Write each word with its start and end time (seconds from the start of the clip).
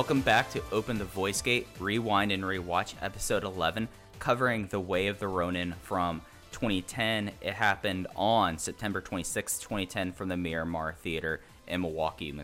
Welcome 0.00 0.22
back 0.22 0.50
to 0.52 0.62
Open 0.72 0.96
the 0.96 1.04
Voice 1.04 1.42
Gate, 1.42 1.66
Rewind 1.78 2.32
and 2.32 2.42
Rewatch, 2.42 2.94
episode 3.02 3.44
11, 3.44 3.86
covering 4.18 4.66
The 4.66 4.80
Way 4.80 5.08
of 5.08 5.18
the 5.18 5.28
Ronin 5.28 5.74
from 5.82 6.22
2010. 6.52 7.30
It 7.42 7.52
happened 7.52 8.06
on 8.16 8.56
September 8.56 9.02
26, 9.02 9.58
2010, 9.58 10.12
from 10.12 10.30
the 10.30 10.38
Miramar 10.38 10.94
Theater 10.94 11.42
in 11.68 11.82
Milwaukee, 11.82 12.34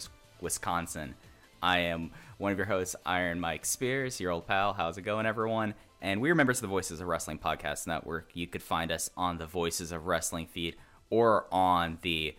Wisconsin. 0.43 1.15
I 1.63 1.79
am 1.79 2.11
one 2.37 2.53
of 2.53 2.59
your 2.59 2.67
hosts, 2.67 2.95
Iron 3.07 3.41
Mike 3.41 3.65
Spears, 3.65 4.21
your 4.21 4.33
old 4.33 4.47
pal. 4.47 4.75
How's 4.75 4.99
it 4.99 5.03
going, 5.03 5.25
everyone? 5.25 5.73
And 6.03 6.21
we 6.21 6.31
are 6.31 6.35
members 6.35 6.59
of 6.59 6.63
the 6.63 6.69
Voices 6.69 7.01
of 7.01 7.09
Wrestling 7.09 7.39
Podcast 7.39 7.87
Network. 7.87 8.33
You 8.35 8.47
could 8.47 8.63
find 8.63 8.93
us 8.93 9.09
on 9.17 9.39
the 9.39 9.47
Voices 9.47 9.93
of 9.93 10.07
Wrestling 10.07 10.47
feed 10.47 10.77
or 11.09 11.47
on 11.51 11.97
the 12.03 12.37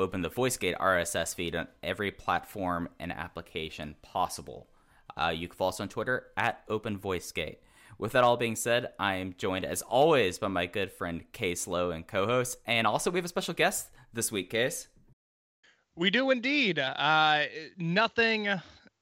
Open 0.00 0.22
the 0.22 0.30
VoiceGate 0.30 0.78
RSS 0.78 1.34
feed 1.34 1.54
on 1.54 1.68
every 1.82 2.10
platform 2.10 2.88
and 2.98 3.12
application 3.12 3.96
possible. 4.00 4.66
Uh, 5.14 5.28
you 5.28 5.46
can 5.46 5.54
follow 5.54 5.68
us 5.68 5.78
on 5.78 5.90
Twitter 5.90 6.28
at 6.38 6.62
Open 6.70 6.98
VoiceGate. 6.98 7.58
With 7.98 8.12
that 8.12 8.24
all 8.24 8.38
being 8.38 8.56
said, 8.56 8.94
I 8.98 9.16
am 9.16 9.34
joined 9.36 9.66
as 9.66 9.82
always 9.82 10.38
by 10.38 10.48
my 10.48 10.64
good 10.64 10.90
friend 10.90 11.30
Case 11.32 11.66
Lowe 11.66 11.90
and 11.90 12.06
co-host, 12.06 12.56
and 12.66 12.86
also 12.86 13.10
we 13.10 13.18
have 13.18 13.26
a 13.26 13.28
special 13.28 13.52
guest 13.52 13.90
this 14.14 14.32
week, 14.32 14.48
Case. 14.48 14.88
We 15.96 16.08
do 16.08 16.30
indeed. 16.30 16.78
Uh, 16.78 17.42
nothing 17.76 18.48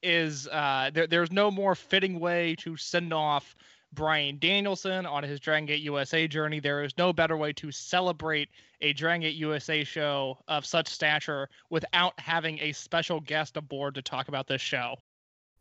is 0.03 0.49
uh, 0.49 0.91
there, 0.93 1.07
there's 1.07 1.31
no 1.31 1.49
more 1.49 1.75
fitting 1.75 2.19
way 2.19 2.57
to 2.59 2.75
send 2.75 3.13
off 3.13 3.55
Bryan 3.93 4.37
Danielson 4.39 5.05
on 5.05 5.23
his 5.23 5.39
Dragon 5.39 5.65
Gate 5.65 5.81
USA 5.81 6.27
journey. 6.27 6.59
There 6.59 6.83
is 6.83 6.97
no 6.97 7.11
better 7.11 7.37
way 7.37 7.53
to 7.53 7.71
celebrate 7.71 8.49
a 8.81 8.93
Dragon 8.93 9.21
Gate 9.21 9.35
USA 9.35 9.83
show 9.83 10.37
of 10.47 10.65
such 10.65 10.87
stature 10.87 11.49
without 11.69 12.19
having 12.19 12.59
a 12.59 12.71
special 12.71 13.19
guest 13.19 13.57
aboard 13.57 13.95
to 13.95 14.01
talk 14.01 14.27
about 14.27 14.47
this 14.47 14.61
show. 14.61 14.95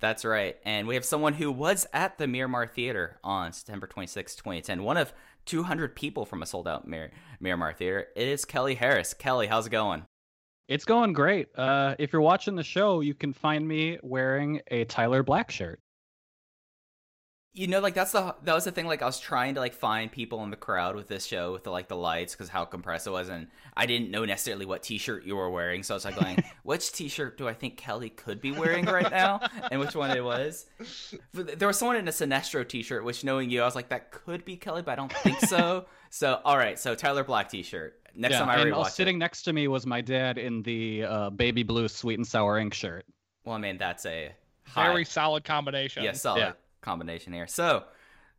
That's 0.00 0.24
right, 0.24 0.56
and 0.64 0.86
we 0.86 0.94
have 0.94 1.04
someone 1.04 1.32
who 1.32 1.50
was 1.50 1.84
at 1.92 2.18
the 2.18 2.28
Miramar 2.28 2.68
Theater 2.68 3.18
on 3.24 3.52
September 3.52 3.88
26, 3.88 4.36
2010. 4.36 4.84
One 4.84 4.96
of 4.96 5.12
200 5.46 5.96
people 5.96 6.24
from 6.24 6.40
a 6.40 6.46
sold-out 6.46 6.86
Mir- 6.86 7.10
Miramar 7.40 7.72
Theater. 7.72 8.06
It 8.14 8.28
is 8.28 8.44
Kelly 8.44 8.76
Harris. 8.76 9.12
Kelly, 9.12 9.48
how's 9.48 9.66
it 9.66 9.70
going? 9.70 10.04
It's 10.68 10.84
going 10.84 11.14
great. 11.14 11.48
Uh, 11.56 11.96
if 11.98 12.12
you're 12.12 12.22
watching 12.22 12.54
the 12.54 12.62
show, 12.62 13.00
you 13.00 13.14
can 13.14 13.32
find 13.32 13.66
me 13.66 13.98
wearing 14.02 14.60
a 14.70 14.84
Tyler 14.84 15.24
Black 15.24 15.50
shirt. 15.50 15.80
You 17.54 17.66
know, 17.66 17.80
like 17.80 17.94
that's 17.94 18.12
the 18.12 18.36
that 18.44 18.54
was 18.54 18.64
the 18.64 18.70
thing. 18.70 18.86
Like 18.86 19.02
I 19.02 19.06
was 19.06 19.18
trying 19.18 19.54
to 19.54 19.60
like 19.60 19.72
find 19.72 20.12
people 20.12 20.44
in 20.44 20.50
the 20.50 20.56
crowd 20.56 20.94
with 20.94 21.08
this 21.08 21.26
show 21.26 21.52
with 21.52 21.64
the 21.64 21.70
like 21.70 21.88
the 21.88 21.96
lights 21.96 22.34
because 22.34 22.48
how 22.48 22.64
compressed 22.64 23.06
it 23.06 23.10
was, 23.10 23.28
and 23.30 23.48
I 23.74 23.86
didn't 23.86 24.10
know 24.10 24.24
necessarily 24.24 24.64
what 24.64 24.82
T-shirt 24.82 25.24
you 25.24 25.34
were 25.34 25.50
wearing. 25.50 25.82
So 25.82 25.94
I 25.94 25.96
was 25.96 26.04
like 26.04 26.16
going, 26.16 26.44
which 26.62 26.92
T-shirt 26.92 27.36
do 27.36 27.48
I 27.48 27.54
think 27.54 27.76
Kelly 27.76 28.10
could 28.10 28.40
be 28.40 28.52
wearing 28.52 28.84
right 28.84 29.10
now, 29.10 29.40
and 29.72 29.80
which 29.80 29.96
one 29.96 30.16
it 30.16 30.22
was. 30.22 30.66
But 31.32 31.58
There 31.58 31.66
was 31.66 31.78
someone 31.78 31.96
in 31.96 32.06
a 32.06 32.12
Sinestro 32.12 32.68
T-shirt, 32.68 33.02
which 33.02 33.24
knowing 33.24 33.50
you, 33.50 33.62
I 33.62 33.64
was 33.64 33.74
like 33.74 33.88
that 33.88 34.12
could 34.12 34.44
be 34.44 34.56
Kelly, 34.56 34.82
but 34.82 34.92
I 34.92 34.96
don't 34.96 35.12
think 35.12 35.40
so. 35.40 35.86
so 36.10 36.40
all 36.44 36.58
right, 36.58 36.78
so 36.78 36.94
Tyler 36.94 37.24
Black 37.24 37.48
T-shirt. 37.48 37.98
Next 38.14 38.34
yeah, 38.34 38.40
time 38.40 38.50
I 38.50 38.56
and 38.56 38.72
rewatch 38.72 38.90
sitting 38.90 39.16
it. 39.16 39.20
next 39.20 39.42
to 39.44 39.52
me 39.52 39.66
was 39.68 39.84
my 39.86 40.00
dad 40.00 40.38
in 40.38 40.62
the 40.62 41.04
uh, 41.04 41.30
baby 41.30 41.62
blue 41.64 41.88
Sweet 41.88 42.18
and 42.18 42.26
Sour 42.26 42.60
Inc. 42.60 42.74
shirt. 42.74 43.04
Well, 43.44 43.56
I 43.56 43.58
mean 43.58 43.78
that's 43.78 44.06
a 44.06 44.32
high, 44.64 44.88
Very 44.88 45.04
solid 45.04 45.44
combination. 45.44 46.04
yeah, 46.04 46.12
solid 46.12 46.40
Yeah. 46.40 46.52
Combination 46.80 47.32
here. 47.32 47.46
So 47.46 47.84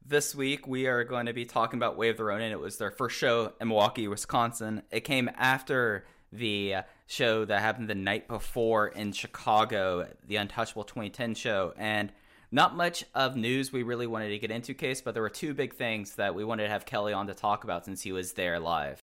this 0.05 0.33
week 0.33 0.67
we 0.67 0.87
are 0.87 1.03
going 1.03 1.25
to 1.25 1.33
be 1.33 1.45
talking 1.45 1.77
about 1.77 1.97
Way 1.97 2.09
of 2.09 2.17
the 2.17 2.23
Ronin. 2.23 2.51
It 2.51 2.59
was 2.59 2.77
their 2.77 2.91
first 2.91 3.17
show 3.17 3.53
in 3.59 3.67
Milwaukee, 3.67 4.07
Wisconsin. 4.07 4.83
It 4.91 5.01
came 5.01 5.29
after 5.35 6.05
the 6.31 6.75
show 7.07 7.45
that 7.45 7.61
happened 7.61 7.89
the 7.89 7.95
night 7.95 8.27
before 8.27 8.87
in 8.87 9.11
Chicago, 9.11 10.07
the 10.27 10.35
Untouchable 10.35 10.83
2010 10.83 11.35
show, 11.35 11.73
and 11.77 12.11
not 12.51 12.75
much 12.75 13.03
of 13.13 13.35
news 13.35 13.71
we 13.71 13.83
really 13.83 14.07
wanted 14.07 14.29
to 14.29 14.39
get 14.39 14.51
into, 14.51 14.73
case, 14.73 15.01
but 15.01 15.13
there 15.13 15.23
were 15.23 15.29
two 15.29 15.53
big 15.53 15.73
things 15.75 16.15
that 16.15 16.33
we 16.33 16.43
wanted 16.43 16.63
to 16.63 16.69
have 16.69 16.85
Kelly 16.85 17.13
on 17.13 17.27
to 17.27 17.33
talk 17.33 17.63
about 17.63 17.85
since 17.85 18.01
he 18.01 18.11
was 18.11 18.33
there 18.33 18.59
live. 18.59 18.99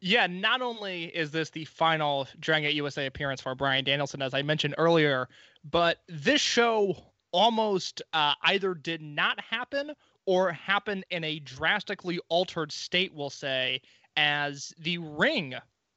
Yeah, 0.00 0.26
not 0.26 0.62
only 0.62 1.04
is 1.04 1.30
this 1.30 1.50
the 1.50 1.66
final 1.66 2.26
Dragon 2.38 2.68
Gate 2.68 2.74
USA 2.74 3.06
appearance 3.06 3.40
for 3.40 3.54
Bryan 3.54 3.84
Danielson, 3.84 4.22
as 4.22 4.32
I 4.32 4.42
mentioned 4.42 4.74
earlier, 4.78 5.28
but 5.62 5.98
this 6.08 6.40
show 6.40 6.96
almost 7.32 8.02
uh, 8.12 8.34
either 8.42 8.74
did 8.74 9.02
not 9.02 9.40
happen 9.40 9.92
or 10.26 10.52
happen 10.52 11.04
in 11.10 11.24
a 11.24 11.38
drastically 11.40 12.20
altered 12.28 12.72
state, 12.72 13.12
we'll 13.14 13.30
say, 13.30 13.80
as 14.16 14.72
the 14.78 14.98
ring, 14.98 15.54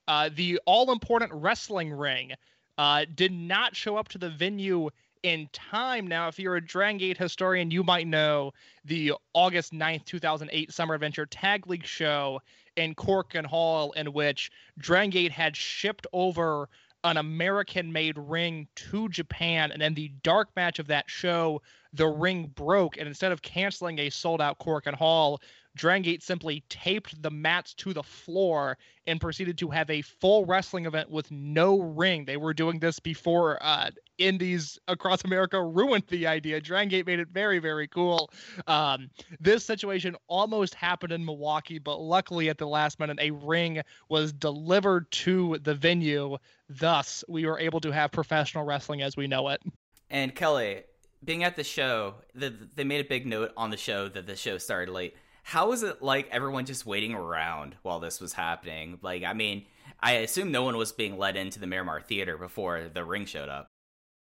uh, 0.07 0.29
the 0.35 0.59
all 0.65 0.91
important 0.91 1.31
wrestling 1.33 1.91
ring, 1.91 2.31
uh, 2.77 3.05
did 3.15 3.31
not 3.31 3.75
show 3.75 3.97
up 3.97 4.07
to 4.09 4.17
the 4.17 4.29
venue 4.29 4.89
in 5.23 5.49
time. 5.53 6.05
Now, 6.07 6.27
if 6.27 6.37
you're 6.37 6.55
a 6.55 6.65
Dragon 6.65 6.97
Gate 6.97 7.17
historian, 7.17 7.71
you 7.71 7.83
might 7.83 8.07
know 8.07 8.53
the 8.85 9.13
August 9.33 9.73
9th, 9.73 10.05
2008 10.05 10.71
Summer 10.71 10.95
Adventure 10.95 11.25
Tag 11.25 11.67
League 11.67 11.85
show 11.85 12.41
in 12.75 12.93
Korakuen 12.95 13.45
Hall, 13.45 13.91
in 13.93 14.13
which 14.13 14.51
Dragon 14.77 15.09
Gate 15.09 15.31
had 15.31 15.55
shipped 15.55 16.07
over 16.11 16.69
an 17.03 17.17
American 17.17 17.91
made 17.91 18.17
ring 18.17 18.67
to 18.75 19.09
Japan. 19.09 19.71
And 19.71 19.81
then 19.81 19.93
the 19.93 20.09
dark 20.23 20.49
match 20.55 20.79
of 20.79 20.87
that 20.87 21.09
show, 21.09 21.61
the 21.93 22.07
ring 22.07 22.51
broke. 22.55 22.97
And 22.97 23.07
instead 23.07 23.31
of 23.31 23.41
canceling 23.41 23.99
a 23.99 24.09
sold 24.09 24.41
out 24.41 24.59
Korakuen 24.59 24.95
Hall, 24.95 25.41
Dragon 25.75 26.03
Gate 26.03 26.23
simply 26.23 26.63
taped 26.69 27.21
the 27.21 27.31
mats 27.31 27.73
to 27.75 27.93
the 27.93 28.03
floor 28.03 28.77
and 29.07 29.19
proceeded 29.19 29.57
to 29.57 29.69
have 29.69 29.89
a 29.89 30.01
full 30.01 30.45
wrestling 30.45 30.85
event 30.85 31.09
with 31.09 31.29
no 31.31 31.79
ring. 31.79 32.25
They 32.25 32.37
were 32.37 32.53
doing 32.53 32.79
this 32.79 32.99
before 32.99 33.57
uh, 33.61 33.89
indies 34.17 34.77
across 34.87 35.23
America 35.23 35.61
ruined 35.63 36.05
the 36.09 36.27
idea. 36.27 36.61
Dragon 36.61 36.89
Gate 36.89 37.07
made 37.07 37.19
it 37.19 37.29
very, 37.29 37.59
very 37.59 37.87
cool. 37.87 38.29
Um, 38.67 39.09
this 39.39 39.65
situation 39.65 40.15
almost 40.27 40.75
happened 40.75 41.11
in 41.11 41.25
Milwaukee, 41.25 41.79
but 41.79 41.99
luckily 41.99 42.49
at 42.49 42.57
the 42.57 42.67
last 42.67 42.99
minute, 42.99 43.17
a 43.19 43.31
ring 43.31 43.81
was 44.09 44.31
delivered 44.31 45.09
to 45.11 45.57
the 45.63 45.73
venue. 45.73 46.37
Thus, 46.69 47.23
we 47.27 47.45
were 47.45 47.59
able 47.59 47.79
to 47.81 47.91
have 47.91 48.11
professional 48.11 48.63
wrestling 48.63 49.01
as 49.01 49.17
we 49.17 49.27
know 49.27 49.49
it. 49.49 49.61
And 50.09 50.35
Kelly, 50.35 50.83
being 51.25 51.43
at 51.43 51.55
the 51.55 51.63
show, 51.63 52.15
the, 52.35 52.53
they 52.75 52.83
made 52.83 53.03
a 53.03 53.07
big 53.07 53.25
note 53.25 53.51
on 53.57 53.69
the 53.69 53.77
show 53.77 54.07
that 54.09 54.27
the 54.27 54.35
show 54.35 54.57
started 54.57 54.91
late. 54.91 55.15
How 55.43 55.69
was 55.69 55.83
it 55.83 56.01
like 56.01 56.29
everyone 56.31 56.65
just 56.65 56.85
waiting 56.85 57.13
around 57.13 57.75
while 57.83 57.99
this 57.99 58.19
was 58.19 58.33
happening? 58.33 58.97
Like, 59.01 59.23
I 59.23 59.33
mean, 59.33 59.65
I 59.99 60.13
assume 60.13 60.51
no 60.51 60.63
one 60.63 60.77
was 60.77 60.91
being 60.91 61.17
let 61.17 61.35
into 61.35 61.59
the 61.59 61.67
Miramar 61.67 62.01
Theater 62.01 62.37
before 62.37 62.89
the 62.91 63.03
ring 63.03 63.25
showed 63.25 63.49
up. 63.49 63.67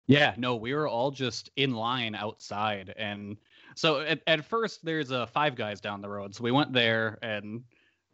Yeah, 0.06 0.34
no, 0.37 0.56
we 0.56 0.75
were 0.75 0.87
all 0.87 1.10
just 1.10 1.50
in 1.56 1.75
line 1.75 2.14
outside. 2.14 2.94
And 2.96 3.37
so 3.75 4.00
at, 4.00 4.20
at 4.26 4.44
first, 4.44 4.84
there's 4.84 5.10
a 5.10 5.26
Five 5.26 5.55
Guys 5.55 5.81
down 5.81 6.00
the 6.00 6.08
road. 6.08 6.34
So 6.34 6.44
we 6.44 6.52
went 6.52 6.72
there 6.72 7.19
and 7.22 7.62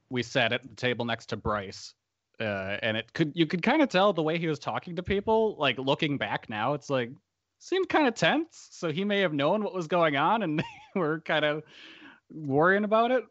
we 0.09 0.23
sat 0.23 0.53
at 0.53 0.63
the 0.63 0.75
table 0.75 1.05
next 1.05 1.27
to 1.27 1.37
Bryce. 1.37 1.95
Uh, 2.41 2.79
and 2.83 2.97
it 2.97 3.13
could 3.13 3.31
you 3.37 3.47
could 3.47 3.63
kind 3.63 3.81
of 3.81 3.89
tell 3.89 4.13
the 4.13 4.23
way 4.23 4.39
he 4.39 4.49
was 4.49 4.59
talking 4.59 4.97
to 4.97 5.03
people. 5.03 5.57
Like 5.57 5.79
looking 5.79 6.19
back 6.19 6.49
now, 6.49 6.75
it's 6.75 6.91
like 6.91 7.11
seemed 7.61 7.89
kind 7.89 8.09
of 8.09 8.15
tense. 8.15 8.69
So 8.73 8.91
he 8.91 9.05
may 9.05 9.21
have 9.21 9.33
known 9.33 9.63
what 9.63 9.73
was 9.73 9.87
going 9.87 10.17
on, 10.17 10.43
and 10.43 10.59
they 10.95 11.01
were 11.01 11.21
kind 11.21 11.45
of 11.45 11.63
worrying 12.31 12.85
about 12.85 13.11
it. 13.11 13.25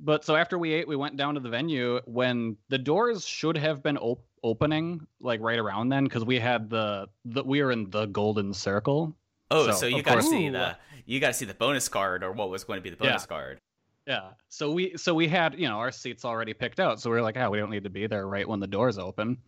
But 0.00 0.24
so 0.24 0.34
after 0.36 0.58
we 0.58 0.72
ate, 0.72 0.88
we 0.88 0.96
went 0.96 1.16
down 1.16 1.34
to 1.34 1.40
the 1.40 1.48
venue 1.48 2.00
when 2.06 2.56
the 2.68 2.78
doors 2.78 3.24
should 3.26 3.56
have 3.56 3.82
been 3.82 3.96
op- 3.98 4.26
opening 4.42 5.06
like 5.20 5.40
right 5.40 5.58
around 5.58 5.88
then 5.88 6.04
because 6.04 6.24
we 6.24 6.38
had 6.38 6.68
the, 6.68 7.06
the 7.24 7.42
we 7.42 7.62
were 7.62 7.70
in 7.70 7.88
the 7.90 8.06
golden 8.06 8.52
circle. 8.52 9.16
Oh, 9.50 9.66
So, 9.66 9.72
so, 9.72 9.86
you 9.86 10.02
got 10.02 10.16
to 10.16 10.22
see 10.22 10.48
the 10.48 10.76
you 11.06 11.20
got 11.20 11.28
to 11.28 11.34
see 11.34 11.44
the 11.44 11.54
bonus 11.54 11.88
card 11.88 12.24
or 12.24 12.32
what 12.32 12.50
was 12.50 12.64
going 12.64 12.78
to 12.78 12.82
be 12.82 12.90
the 12.90 12.96
bonus 12.96 13.22
Yeah. 13.22 13.26
card. 13.26 13.58
Yeah. 14.06 14.30
So 14.48 14.72
we 14.72 14.96
so 14.96 15.14
we 15.14 15.28
had, 15.28 15.54
you 15.58 15.68
know, 15.68 15.78
our 15.78 15.92
seats 15.92 16.24
already 16.24 16.52
picked 16.52 16.80
out. 16.80 17.00
So 17.00 17.10
we 17.10 17.16
are 17.16 17.22
like, 17.22 17.36
oh, 17.36 17.50
we 17.50 17.58
don't 17.58 17.70
need 17.70 17.84
to 17.84 17.90
be 17.90 18.06
there 18.06 18.26
right 18.26 18.46
when 18.48 18.60
the 18.60 18.66
doors 18.66 18.98
open. 18.98 19.38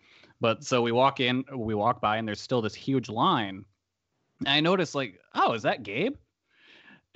But 0.41 0.65
so 0.65 0.81
we 0.81 0.93
walk 0.93 1.21
in, 1.21 1.45
we 1.55 1.75
walk 1.75 2.01
by 2.01 2.19
and 2.19 2.29
there's 2.29 2.41
still 2.41 2.63
this 2.63 2.75
huge 2.75 3.09
line. 3.09 3.65
And 4.41 4.49
I 4.49 4.61
noticed 4.61 4.95
like, 4.95 5.19
oh, 5.35 5.53
is 5.53 5.63
that 5.63 5.83
Gabe? 5.83 6.15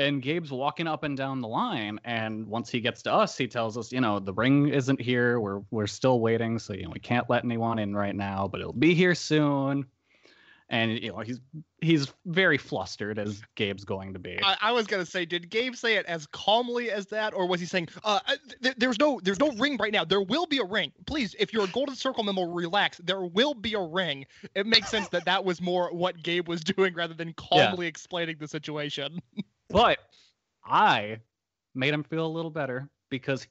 And 0.00 0.23
Gabe's 0.23 0.50
walking 0.50 0.87
up 0.87 1.02
and 1.02 1.14
down 1.14 1.43
the 1.43 1.49
line. 1.49 2.00
And 2.05 2.47
once 2.47 2.70
he 2.70 2.81
gets 2.81 3.02
to 3.02 3.12
us, 3.12 3.37
he 3.37 3.47
tells 3.47 3.76
us, 3.76 3.93
you 3.93 4.00
know, 4.00 4.19
the 4.19 4.32
ring 4.32 4.69
isn't 4.69 5.00
here. 5.00 5.38
We're 5.38 5.61
we're 5.70 5.87
still 5.87 6.20
waiting. 6.20 6.58
So, 6.58 6.73
you 6.73 6.85
know, 6.85 6.91
we 6.91 7.00
can't 7.00 7.29
let 7.29 7.44
anyone 7.44 7.79
in 7.79 7.94
right 7.94 8.17
now, 8.17 8.49
but 8.49 8.61
it'll 8.62 8.73
be 8.73 8.94
here 8.94 9.14
soon. 9.14 9.85
And 10.70 10.93
you 10.93 11.11
know, 11.11 11.19
he's 11.19 11.41
he's 11.82 12.12
very 12.25 12.56
flustered 12.56 13.19
as 13.19 13.43
Gabe's 13.56 13.85
going 13.85 14.12
to 14.12 14.20
be. 14.20 14.38
I, 14.41 14.56
I 14.62 14.73
was 14.73 14.87
gonna 14.87 15.05
say, 15.05 15.26
did 15.26 15.50
Gabe 15.50 15.75
say 15.75 15.97
it 15.97 16.06
as 16.06 16.26
calmly 16.29 16.93
as 16.93 17.06
that, 17.06 17.35
or 17.35 17.46
was 17.46 17.61
he 17.61 17.67
saying, 17.67 17.88
uh, 18.05 18.20
uh, 18.26 18.37
th- 18.62 18.76
"There's 18.79 18.99
no, 18.99 19.20
there's 19.20 19.41
no 19.41 19.50
ring 19.53 19.76
right 19.79 19.93
now. 19.93 20.05
There 20.05 20.23
will 20.23 20.46
be 20.46 20.58
a 20.58 20.64
ring. 20.64 20.93
Please, 21.06 21.35
if 21.41 21.53
you're 21.53 21.64
a 21.64 21.69
Golden 21.69 21.96
Circle 21.96 22.23
member, 22.23 22.43
relax. 22.43 22.99
There 22.99 23.23
will 23.23 23.53
be 23.53 23.75
a 23.75 23.81
ring." 23.81 24.26
It 24.55 24.64
makes 24.64 24.88
sense 24.91 25.08
that 25.08 25.25
that 25.25 25.44
was 25.44 25.61
more 25.61 25.93
what 25.93 26.23
Gabe 26.23 26.46
was 26.46 26.62
doing 26.76 26.94
rather 26.94 27.14
than 27.14 27.32
calmly 27.32 27.88
explaining 27.88 28.37
the 28.38 28.46
situation. 28.46 29.20
But 29.70 29.99
I 30.64 31.19
made 31.75 31.94
him 31.94 32.02
feel 32.02 32.26
a 32.26 32.28
little 32.28 32.50
better 32.50 32.88
because 33.08 33.46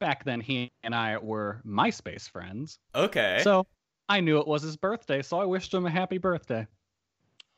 back 0.00 0.24
then 0.24 0.40
he 0.40 0.70
and 0.82 0.94
I 0.94 1.16
were 1.18 1.62
MySpace 1.66 2.28
friends. 2.28 2.78
Okay. 2.94 3.40
So 3.44 3.66
I 4.08 4.20
knew 4.20 4.38
it 4.38 4.46
was 4.46 4.62
his 4.62 4.76
birthday, 4.76 5.22
so 5.22 5.40
I 5.40 5.44
wished 5.44 5.72
him 5.72 5.86
a 5.86 5.90
happy 5.90 6.18
birthday. 6.18 6.66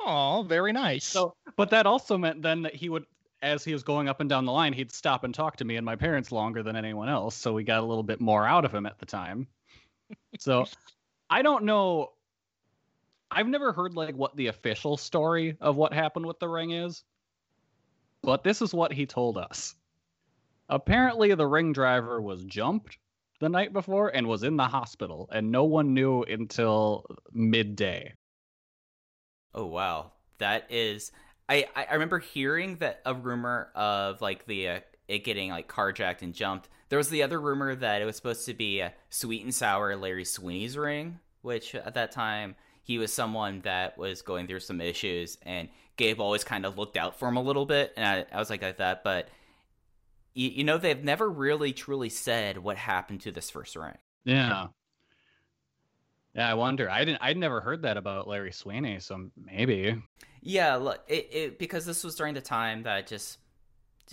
Oh, 0.00 0.44
very 0.46 0.72
nice. 0.72 1.04
So, 1.04 1.34
but 1.56 1.70
that 1.70 1.86
also 1.86 2.18
meant 2.18 2.42
then 2.42 2.62
that 2.62 2.74
he 2.74 2.88
would, 2.88 3.06
as 3.42 3.64
he 3.64 3.72
was 3.72 3.82
going 3.82 4.08
up 4.08 4.20
and 4.20 4.28
down 4.28 4.44
the 4.44 4.52
line, 4.52 4.72
he'd 4.72 4.92
stop 4.92 5.24
and 5.24 5.34
talk 5.34 5.56
to 5.56 5.64
me 5.64 5.76
and 5.76 5.86
my 5.86 5.96
parents 5.96 6.32
longer 6.32 6.62
than 6.62 6.76
anyone 6.76 7.08
else. 7.08 7.34
So 7.34 7.52
we 7.52 7.64
got 7.64 7.82
a 7.82 7.86
little 7.86 8.02
bit 8.02 8.20
more 8.20 8.46
out 8.46 8.64
of 8.64 8.74
him 8.74 8.86
at 8.86 8.98
the 8.98 9.06
time. 9.06 9.46
So 10.38 10.66
I 11.30 11.42
don't 11.42 11.64
know. 11.64 12.12
I've 13.30 13.48
never 13.48 13.72
heard 13.72 13.94
like 13.94 14.14
what 14.14 14.36
the 14.36 14.48
official 14.48 14.96
story 14.96 15.56
of 15.60 15.76
what 15.76 15.92
happened 15.92 16.26
with 16.26 16.38
the 16.38 16.48
ring 16.48 16.72
is, 16.72 17.02
but 18.24 18.44
this 18.44 18.62
is 18.62 18.74
what 18.74 18.92
he 18.92 19.06
told 19.06 19.38
us. 19.38 19.74
Apparently, 20.68 21.34
the 21.34 21.46
ring 21.46 21.72
driver 21.72 22.20
was 22.20 22.44
jumped 22.44 22.98
the 23.40 23.48
night 23.48 23.72
before 23.72 24.08
and 24.08 24.26
was 24.26 24.42
in 24.42 24.56
the 24.56 24.66
hospital, 24.66 25.28
and 25.32 25.52
no 25.52 25.64
one 25.64 25.94
knew 25.94 26.22
until 26.22 27.06
midday. 27.32 28.14
Oh 29.54 29.66
wow, 29.66 30.12
that 30.38 30.66
is. 30.70 31.12
I 31.48 31.66
I 31.76 31.92
remember 31.92 32.18
hearing 32.18 32.76
that 32.76 33.00
a 33.04 33.14
rumor 33.14 33.70
of 33.74 34.20
like 34.20 34.46
the 34.46 34.68
uh, 34.68 34.80
it 35.08 35.24
getting 35.24 35.50
like 35.50 35.68
carjacked 35.68 36.22
and 36.22 36.34
jumped. 36.34 36.68
There 36.88 36.98
was 36.98 37.10
the 37.10 37.22
other 37.22 37.40
rumor 37.40 37.74
that 37.74 38.02
it 38.02 38.04
was 38.04 38.16
supposed 38.16 38.46
to 38.46 38.54
be 38.54 38.80
a 38.80 38.94
sweet 39.10 39.42
and 39.42 39.54
sour 39.54 39.96
Larry 39.96 40.24
Sweeney's 40.24 40.78
ring, 40.78 41.18
which 41.42 41.74
at 41.74 41.94
that 41.94 42.12
time 42.12 42.56
he 42.82 42.98
was 42.98 43.12
someone 43.12 43.60
that 43.62 43.98
was 43.98 44.22
going 44.22 44.46
through 44.46 44.60
some 44.60 44.80
issues, 44.80 45.38
and 45.42 45.68
Gabe 45.96 46.20
always 46.20 46.44
kind 46.44 46.66
of 46.66 46.78
looked 46.78 46.96
out 46.96 47.18
for 47.18 47.28
him 47.28 47.36
a 47.36 47.42
little 47.42 47.66
bit, 47.66 47.92
and 47.96 48.06
I, 48.06 48.36
I 48.36 48.38
was 48.38 48.50
like 48.50 48.62
like 48.62 48.78
that, 48.78 49.04
but. 49.04 49.28
You, 50.36 50.48
you 50.48 50.64
know 50.64 50.78
they've 50.78 51.04
never 51.04 51.30
really 51.30 51.72
truly 51.72 52.08
said 52.08 52.58
what 52.58 52.76
happened 52.76 53.20
to 53.20 53.30
this 53.30 53.50
first 53.50 53.76
ring. 53.76 53.94
Yeah. 54.24 54.66
Yeah, 56.34 56.50
I 56.50 56.54
wonder. 56.54 56.90
I 56.90 57.04
didn't. 57.04 57.22
I'd 57.22 57.36
never 57.36 57.60
heard 57.60 57.82
that 57.82 57.96
about 57.96 58.26
Larry 58.26 58.52
Sweeney, 58.52 58.98
so 58.98 59.30
maybe. 59.36 60.02
Yeah, 60.42 60.74
look, 60.76 61.00
it, 61.06 61.28
it 61.32 61.58
because 61.58 61.86
this 61.86 62.02
was 62.02 62.16
during 62.16 62.34
the 62.34 62.40
time 62.40 62.82
that 62.82 63.06
just 63.06 63.38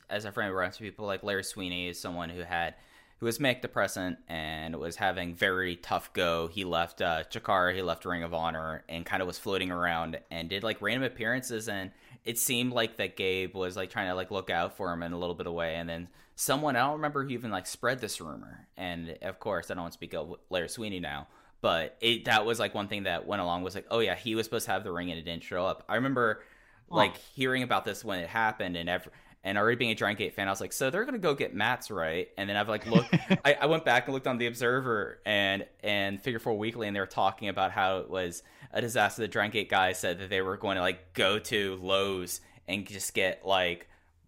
as 0.09 0.25
a 0.25 0.31
friend 0.31 0.51
around 0.51 0.73
to 0.73 0.79
people 0.79 1.05
like 1.07 1.23
Larry 1.23 1.43
Sweeney 1.43 1.87
is 1.87 1.99
someone 1.99 2.29
who 2.29 2.41
had 2.41 2.75
who 3.21 3.27
was 3.27 3.39
manic 3.39 3.61
depressant 3.61 4.17
and 4.27 4.75
was 4.75 4.95
having 4.95 5.35
very 5.35 5.75
tough 5.75 6.11
go. 6.11 6.47
He 6.47 6.65
left 6.65 7.03
uh, 7.03 7.23
Chikara, 7.29 7.75
he 7.75 7.83
left 7.83 8.03
Ring 8.03 8.23
of 8.23 8.33
Honor, 8.33 8.83
and 8.89 9.05
kind 9.05 9.21
of 9.21 9.27
was 9.27 9.37
floating 9.37 9.69
around 9.69 10.19
and 10.31 10.49
did 10.49 10.63
like 10.63 10.81
random 10.81 11.03
appearances. 11.03 11.69
And 11.69 11.91
it 12.25 12.39
seemed 12.39 12.73
like 12.73 12.97
that 12.97 13.15
Gabe 13.15 13.55
was 13.55 13.77
like 13.77 13.91
trying 13.91 14.07
to 14.07 14.15
like 14.15 14.31
look 14.31 14.49
out 14.49 14.75
for 14.75 14.91
him 14.91 15.03
in 15.03 15.13
a 15.13 15.19
little 15.19 15.35
bit 15.35 15.45
of 15.45 15.53
way. 15.53 15.75
And 15.75 15.87
then 15.87 16.07
someone 16.35 16.75
I 16.75 16.79
don't 16.79 16.93
remember 16.93 17.23
who 17.23 17.29
even 17.29 17.51
like 17.51 17.67
spread 17.67 18.01
this 18.01 18.19
rumor. 18.19 18.67
And 18.75 19.15
of 19.21 19.39
course, 19.39 19.69
I 19.69 19.75
don't 19.75 19.83
want 19.83 19.93
to 19.93 19.97
speak 19.97 20.15
of 20.15 20.37
Larry 20.49 20.69
Sweeney 20.69 20.99
now. 20.99 21.27
But 21.61 21.97
it 22.01 22.25
that 22.25 22.43
was 22.43 22.59
like 22.59 22.73
one 22.73 22.87
thing 22.87 23.03
that 23.03 23.27
went 23.27 23.43
along 23.43 23.61
was 23.61 23.75
like, 23.75 23.85
oh 23.91 23.99
yeah, 23.99 24.15
he 24.15 24.33
was 24.33 24.47
supposed 24.47 24.65
to 24.65 24.71
have 24.71 24.83
the 24.83 24.91
ring 24.91 25.11
and 25.11 25.19
it 25.19 25.25
didn't 25.25 25.43
show 25.43 25.63
up. 25.63 25.83
I 25.87 25.93
remember 25.97 26.41
like 26.89 27.17
hearing 27.17 27.61
about 27.61 27.85
this 27.85 28.03
when 28.03 28.19
it 28.19 28.27
happened 28.27 28.75
and 28.75 28.89
ever 28.89 29.11
and 29.43 29.57
already 29.57 29.75
being 29.75 29.91
a 29.91 29.95
Dragon 29.95 30.17
Gate 30.17 30.35
fan, 30.35 30.47
I 30.47 30.51
was 30.51 30.61
like, 30.61 30.73
so 30.73 30.89
they're 30.89 31.05
gonna 31.05 31.17
go 31.17 31.33
get 31.33 31.53
Matt's 31.53 31.89
right. 31.89 32.29
And 32.37 32.49
then 32.49 32.57
I've 32.57 32.69
like 32.69 32.85
looked 32.85 33.13
I, 33.45 33.57
I 33.61 33.65
went 33.65 33.85
back 33.85 34.05
and 34.05 34.13
looked 34.13 34.27
on 34.27 34.37
the 34.37 34.47
Observer 34.47 35.19
and 35.25 35.65
and 35.83 36.21
Figure 36.21 36.39
Four 36.39 36.57
Weekly 36.57 36.87
and 36.87 36.95
they 36.95 36.99
were 36.99 37.05
talking 37.05 37.49
about 37.49 37.71
how 37.71 37.99
it 37.99 38.09
was 38.09 38.43
a 38.71 38.81
disaster. 38.81 39.21
The 39.21 39.27
Dragon 39.27 39.51
Gate 39.51 39.69
guys 39.69 39.99
said 39.99 40.19
that 40.19 40.29
they 40.29 40.41
were 40.41 40.57
going 40.57 40.75
to 40.75 40.81
like 40.81 41.13
go 41.13 41.39
to 41.39 41.79
Lowe's 41.81 42.41
and 42.67 42.85
just 42.85 43.13
get 43.13 43.45
like 43.45 43.87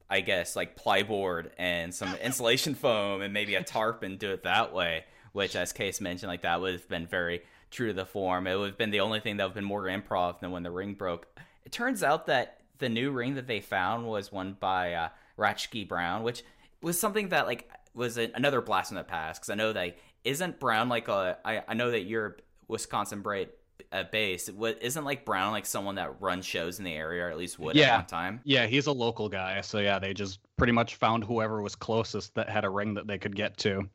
I 0.10 0.22
guess 0.22 0.56
like 0.56 0.78
plyboard 0.78 1.52
and 1.58 1.94
some 1.94 2.16
insulation 2.24 2.76
foam 2.76 3.22
and 3.22 3.34
maybe 3.34 3.56
a 3.56 3.64
tarp 3.64 4.04
and 4.04 4.20
do 4.20 4.32
it 4.32 4.44
that 4.44 4.74
way. 4.74 5.06
Which, 5.32 5.56
as 5.56 5.74
Case 5.74 6.00
mentioned, 6.00 6.30
like 6.30 6.44
that 6.44 6.62
would 6.62 6.74
have 6.74 6.88
been 6.88 7.08
very 7.08 7.42
true 7.72 7.88
to 7.88 7.94
the 7.94 8.06
form. 8.06 8.46
It 8.46 8.56
would 8.56 8.68
have 8.68 8.78
been 8.78 8.92
the 8.92 9.00
only 9.00 9.20
thing 9.20 9.38
that 9.38 9.44
would 9.44 9.50
have 9.50 9.56
been 9.56 9.64
more 9.64 9.86
improv 9.86 10.40
than 10.40 10.52
when 10.52 10.62
the 10.62 10.70
ring 10.70 10.94
broke. 10.94 11.28
It 11.66 11.72
turns 11.72 12.04
out 12.04 12.28
that 12.28 12.60
the 12.84 12.90
new 12.90 13.12
ring 13.12 13.36
that 13.36 13.48
they 13.48 13.62
found 13.62 14.06
was 14.06 14.32
one 14.32 14.58
by 14.60 14.94
uh, 14.94 15.10
Ratchke 15.40 15.88
Brown, 15.88 16.22
which 16.24 16.44
was 16.82 17.00
something 17.00 17.30
that 17.30 17.48
like 17.48 17.70
was 17.96 18.18
a, 18.18 18.30
another 18.36 18.60
blast 18.62 18.92
in 18.92 18.98
the 18.98 19.04
past. 19.04 19.40
Because 19.42 19.50
I 19.50 19.56
know 19.56 19.72
that 19.72 19.98
isn't 20.26 20.60
Brown 20.60 20.90
like 20.90 21.08
a. 21.08 21.38
I, 21.46 21.64
I 21.68 21.74
know 21.74 21.92
that 21.92 22.02
you're 22.04 22.38
Wisconsin 22.68 23.22
bra- 23.22 23.46
uh, 23.92 24.04
based. 24.12 24.52
What 24.54 24.82
isn't 24.82 25.06
like 25.06 25.24
Brown 25.24 25.54
like 25.54 25.66
someone 25.66 25.96
that 25.96 26.22
runs 26.22 26.46
shows 26.46 26.78
in 26.80 26.86
the 26.86 26.94
area, 26.94 27.26
or 27.26 27.30
at 27.30 27.38
least 27.38 27.58
would 27.60 27.76
Yeah. 27.76 27.94
at 27.94 27.98
one 28.00 28.06
time. 28.08 28.42
Yeah, 28.44 28.68
he's 28.68 28.88
a 28.88 28.92
local 28.92 29.30
guy, 29.30 29.62
so 29.62 29.80
yeah, 29.80 29.98
they 30.00 30.14
just 30.14 30.40
pretty 30.58 30.74
much 30.74 30.96
found 30.96 31.24
whoever 31.24 31.62
was 31.62 31.76
closest 31.76 32.36
that 32.36 32.50
had 32.50 32.66
a 32.66 32.70
ring 32.70 32.94
that 32.96 33.08
they 33.08 33.18
could 33.18 33.36
get 33.36 33.58
to. 33.60 33.88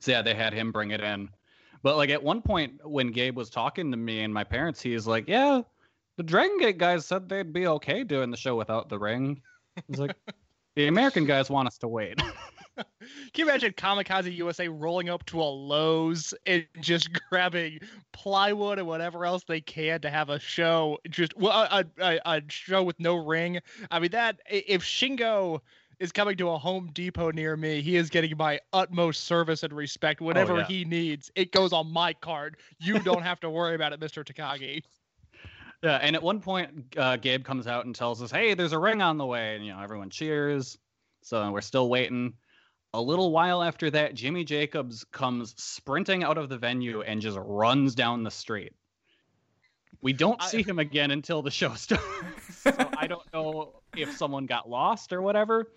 So 0.00 0.10
yeah, 0.10 0.22
they 0.22 0.34
had 0.34 0.52
him 0.52 0.72
bring 0.72 0.90
it 0.90 1.00
in. 1.00 1.28
But 1.82 1.96
like 1.96 2.10
at 2.10 2.22
one 2.22 2.42
point 2.42 2.80
when 2.84 3.12
Gabe 3.12 3.36
was 3.36 3.50
talking 3.50 3.90
to 3.90 3.96
me 3.96 4.22
and 4.24 4.32
my 4.34 4.42
parents, 4.42 4.80
he 4.80 4.94
was 4.94 5.06
like, 5.06 5.28
"Yeah, 5.28 5.62
the 6.16 6.22
Dragon 6.22 6.58
Gate 6.58 6.78
guys 6.78 7.06
said 7.06 7.28
they'd 7.28 7.52
be 7.52 7.66
okay 7.66 8.04
doing 8.04 8.30
the 8.30 8.36
show 8.36 8.56
without 8.56 8.88
the 8.88 8.98
ring." 8.98 9.40
He's 9.88 9.98
like, 9.98 10.16
"The 10.76 10.88
American 10.88 11.26
guys 11.26 11.50
want 11.50 11.68
us 11.68 11.78
to 11.78 11.88
wait." 11.88 12.20
Can 12.76 12.86
you 13.36 13.44
imagine 13.44 13.72
Kamikaze 13.72 14.34
USA 14.36 14.68
rolling 14.68 15.08
up 15.08 15.24
to 15.26 15.40
a 15.40 15.44
Lowe's 15.44 16.34
and 16.46 16.66
just 16.80 17.08
grabbing 17.30 17.80
plywood 18.12 18.78
and 18.78 18.88
whatever 18.88 19.24
else 19.24 19.44
they 19.44 19.60
can 19.60 20.00
to 20.00 20.10
have 20.10 20.28
a 20.28 20.38
show? 20.38 20.98
Just 21.08 21.36
well, 21.36 21.68
a, 21.70 21.84
a, 22.00 22.20
a 22.24 22.42
show 22.48 22.82
with 22.82 22.98
no 22.98 23.14
ring. 23.14 23.60
I 23.90 23.98
mean, 23.98 24.10
that 24.10 24.40
if 24.48 24.82
Shingo 24.82 25.60
is 26.00 26.10
coming 26.12 26.36
to 26.36 26.50
a 26.50 26.58
Home 26.58 26.90
Depot 26.92 27.30
near 27.30 27.56
me, 27.56 27.80
he 27.80 27.96
is 27.96 28.10
getting 28.10 28.36
my 28.36 28.58
utmost 28.72 29.24
service 29.24 29.62
and 29.62 29.72
respect. 29.72 30.20
Oh, 30.20 30.24
whatever 30.24 30.58
yeah. 30.58 30.66
he 30.66 30.84
needs, 30.84 31.30
it 31.36 31.52
goes 31.52 31.72
on 31.72 31.92
my 31.92 32.12
card. 32.12 32.56
You 32.78 32.98
don't 32.98 33.22
have 33.22 33.40
to 33.40 33.50
worry 33.50 33.74
about 33.74 33.92
it, 33.92 34.00
Mister 34.00 34.24
Takagi. 34.24 34.82
Yeah, 35.84 35.98
and 36.00 36.16
at 36.16 36.22
one 36.22 36.40
point, 36.40 36.96
uh, 36.96 37.16
Gabe 37.18 37.44
comes 37.44 37.66
out 37.66 37.84
and 37.84 37.94
tells 37.94 38.22
us, 38.22 38.30
"Hey, 38.30 38.54
there's 38.54 38.72
a 38.72 38.78
ring 38.78 39.02
on 39.02 39.18
the 39.18 39.26
way," 39.26 39.54
and 39.54 39.66
you 39.66 39.74
know 39.74 39.80
everyone 39.80 40.08
cheers. 40.08 40.78
So 41.20 41.52
we're 41.52 41.60
still 41.60 41.90
waiting. 41.90 42.32
A 42.94 43.02
little 43.02 43.32
while 43.32 43.62
after 43.62 43.90
that, 43.90 44.14
Jimmy 44.14 44.44
Jacobs 44.44 45.04
comes 45.04 45.54
sprinting 45.62 46.24
out 46.24 46.38
of 46.38 46.48
the 46.48 46.56
venue 46.56 47.02
and 47.02 47.20
just 47.20 47.36
runs 47.38 47.94
down 47.94 48.22
the 48.22 48.30
street. 48.30 48.72
We 50.00 50.14
don't 50.14 50.40
see 50.42 50.62
him 50.62 50.78
again 50.78 51.10
until 51.10 51.42
the 51.42 51.50
show 51.50 51.74
starts. 51.74 52.02
so 52.48 52.72
I 52.96 53.06
don't 53.06 53.30
know 53.34 53.74
if 53.94 54.16
someone 54.16 54.46
got 54.46 54.70
lost 54.70 55.12
or 55.12 55.20
whatever. 55.20 55.70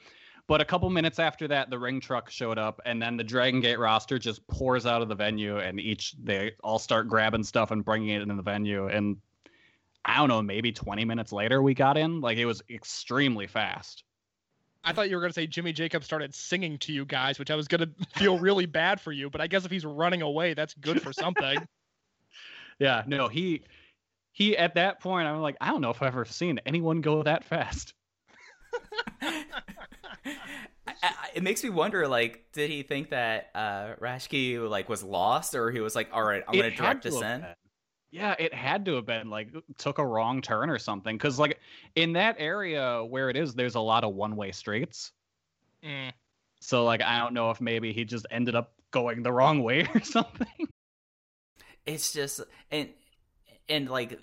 But 0.48 0.62
a 0.62 0.66
couple 0.66 0.90
minutes 0.90 1.20
after 1.20 1.50
that, 1.50 1.70
the 1.70 1.78
ring 1.78 2.00
truck 2.00 2.30
showed 2.30 2.58
up, 2.58 2.80
and 2.86 3.02
then 3.02 3.18
the 3.18 3.26
Dragon 3.26 3.60
Gate 3.60 3.78
roster 3.78 4.18
just 4.18 4.48
pours 4.48 4.86
out 4.86 5.02
of 5.02 5.10
the 5.10 5.16
venue, 5.16 5.58
and 5.58 5.82
each 5.82 6.14
they 6.14 6.54
all 6.64 6.80
start 6.80 7.10
grabbing 7.10 7.44
stuff 7.44 7.72
and 7.72 7.84
bringing 7.84 8.10
it 8.12 8.22
into 8.22 8.36
the 8.36 8.42
venue. 8.42 8.88
And 8.88 9.18
I 10.08 10.16
don't 10.18 10.30
know, 10.30 10.42
maybe 10.42 10.72
20 10.72 11.06
minutes 11.06 11.32
later 11.34 11.62
we 11.62 11.74
got 11.74 11.98
in. 11.98 12.22
Like 12.22 12.38
it 12.38 12.46
was 12.46 12.64
extremely 12.70 13.46
fast. 13.46 14.04
I 14.84 14.94
thought 14.94 15.10
you 15.10 15.18
were 15.18 15.22
going 15.22 15.32
to 15.32 15.34
say 15.34 15.48
Jimmy 15.48 15.74
Jacobs 15.74 16.06
started 16.06 16.34
singing 16.34 16.78
to 16.80 16.94
you 16.94 17.04
guys, 17.04 17.38
which 17.40 17.52
I 17.52 17.56
was 17.56 17.68
going 17.68 17.82
to 17.82 17.90
feel 18.18 18.40
really 18.40 18.66
bad 18.66 19.02
for 19.02 19.12
you. 19.12 19.30
But 19.30 19.42
I 19.42 19.48
guess 19.48 19.66
if 19.66 19.72
he's 19.72 19.86
running 19.86 20.22
away, 20.22 20.54
that's 20.54 20.74
good 20.76 21.02
for 21.02 21.14
something. 21.14 21.60
Yeah, 22.80 23.02
no, 23.08 23.28
he 23.28 23.64
he 24.34 24.56
at 24.56 24.76
that 24.76 25.00
point 25.00 25.28
I'm 25.28 25.42
like, 25.42 25.58
I 25.60 25.70
don't 25.70 25.82
know 25.82 25.90
if 25.90 26.00
I've 26.04 26.10
ever 26.10 26.26
seen 26.26 26.60
anyone 26.64 27.02
go 27.02 27.24
that 27.24 27.44
fast. 27.44 27.96
I, 29.24 29.44
I, 31.02 31.30
it 31.34 31.42
makes 31.42 31.64
me 31.64 31.72
wonder 31.72 32.08
like 32.08 32.46
did 32.54 32.70
he 32.70 32.84
think 32.84 33.10
that 33.10 33.50
uh 33.56 33.96
Rashki 34.00 34.70
like 34.70 34.90
was 34.90 35.04
lost 35.04 35.56
or 35.56 35.72
he 35.72 35.80
was 35.80 35.96
like 35.96 36.10
all 36.14 36.24
right 36.24 36.44
i'm 36.48 36.54
It 36.54 36.62
gonna 36.62 36.76
direct 36.76 37.04
this 37.04 37.16
in 37.16 37.22
been. 37.42 37.46
Yeah, 38.18 38.34
it 38.40 38.52
had 38.52 38.84
to 38.86 38.96
have 38.96 39.06
been 39.06 39.30
like 39.30 39.50
took 39.78 40.00
a 40.00 40.06
wrong 40.06 40.42
turn 40.42 40.72
or 40.72 40.80
something. 40.80 41.20
Cause 41.20 41.38
like 41.38 41.60
in 41.96 42.14
that 42.14 42.36
area 42.40 43.06
where 43.06 43.30
it 43.30 43.38
is, 43.38 43.54
there's 43.54 43.76
a 43.76 43.80
lot 43.80 44.04
of 44.04 44.16
one 44.16 44.36
way 44.36 44.52
streets. 44.52 45.12
Mm. 45.84 46.12
So 46.60 46.84
like 46.84 47.04
I 47.04 47.20
don't 47.20 47.36
know 47.36 47.52
if 47.52 47.62
maybe 47.62 47.94
he 47.94 48.06
just 48.06 48.26
ended 48.32 48.56
up 48.56 48.74
going 48.90 49.22
the 49.22 49.32
wrong 49.32 49.62
way 49.62 49.88
or 49.94 50.02
something. 50.02 50.48
it's 51.86 52.12
just 52.12 52.42
and 52.72 52.90
and 53.70 53.88
like 53.88 54.20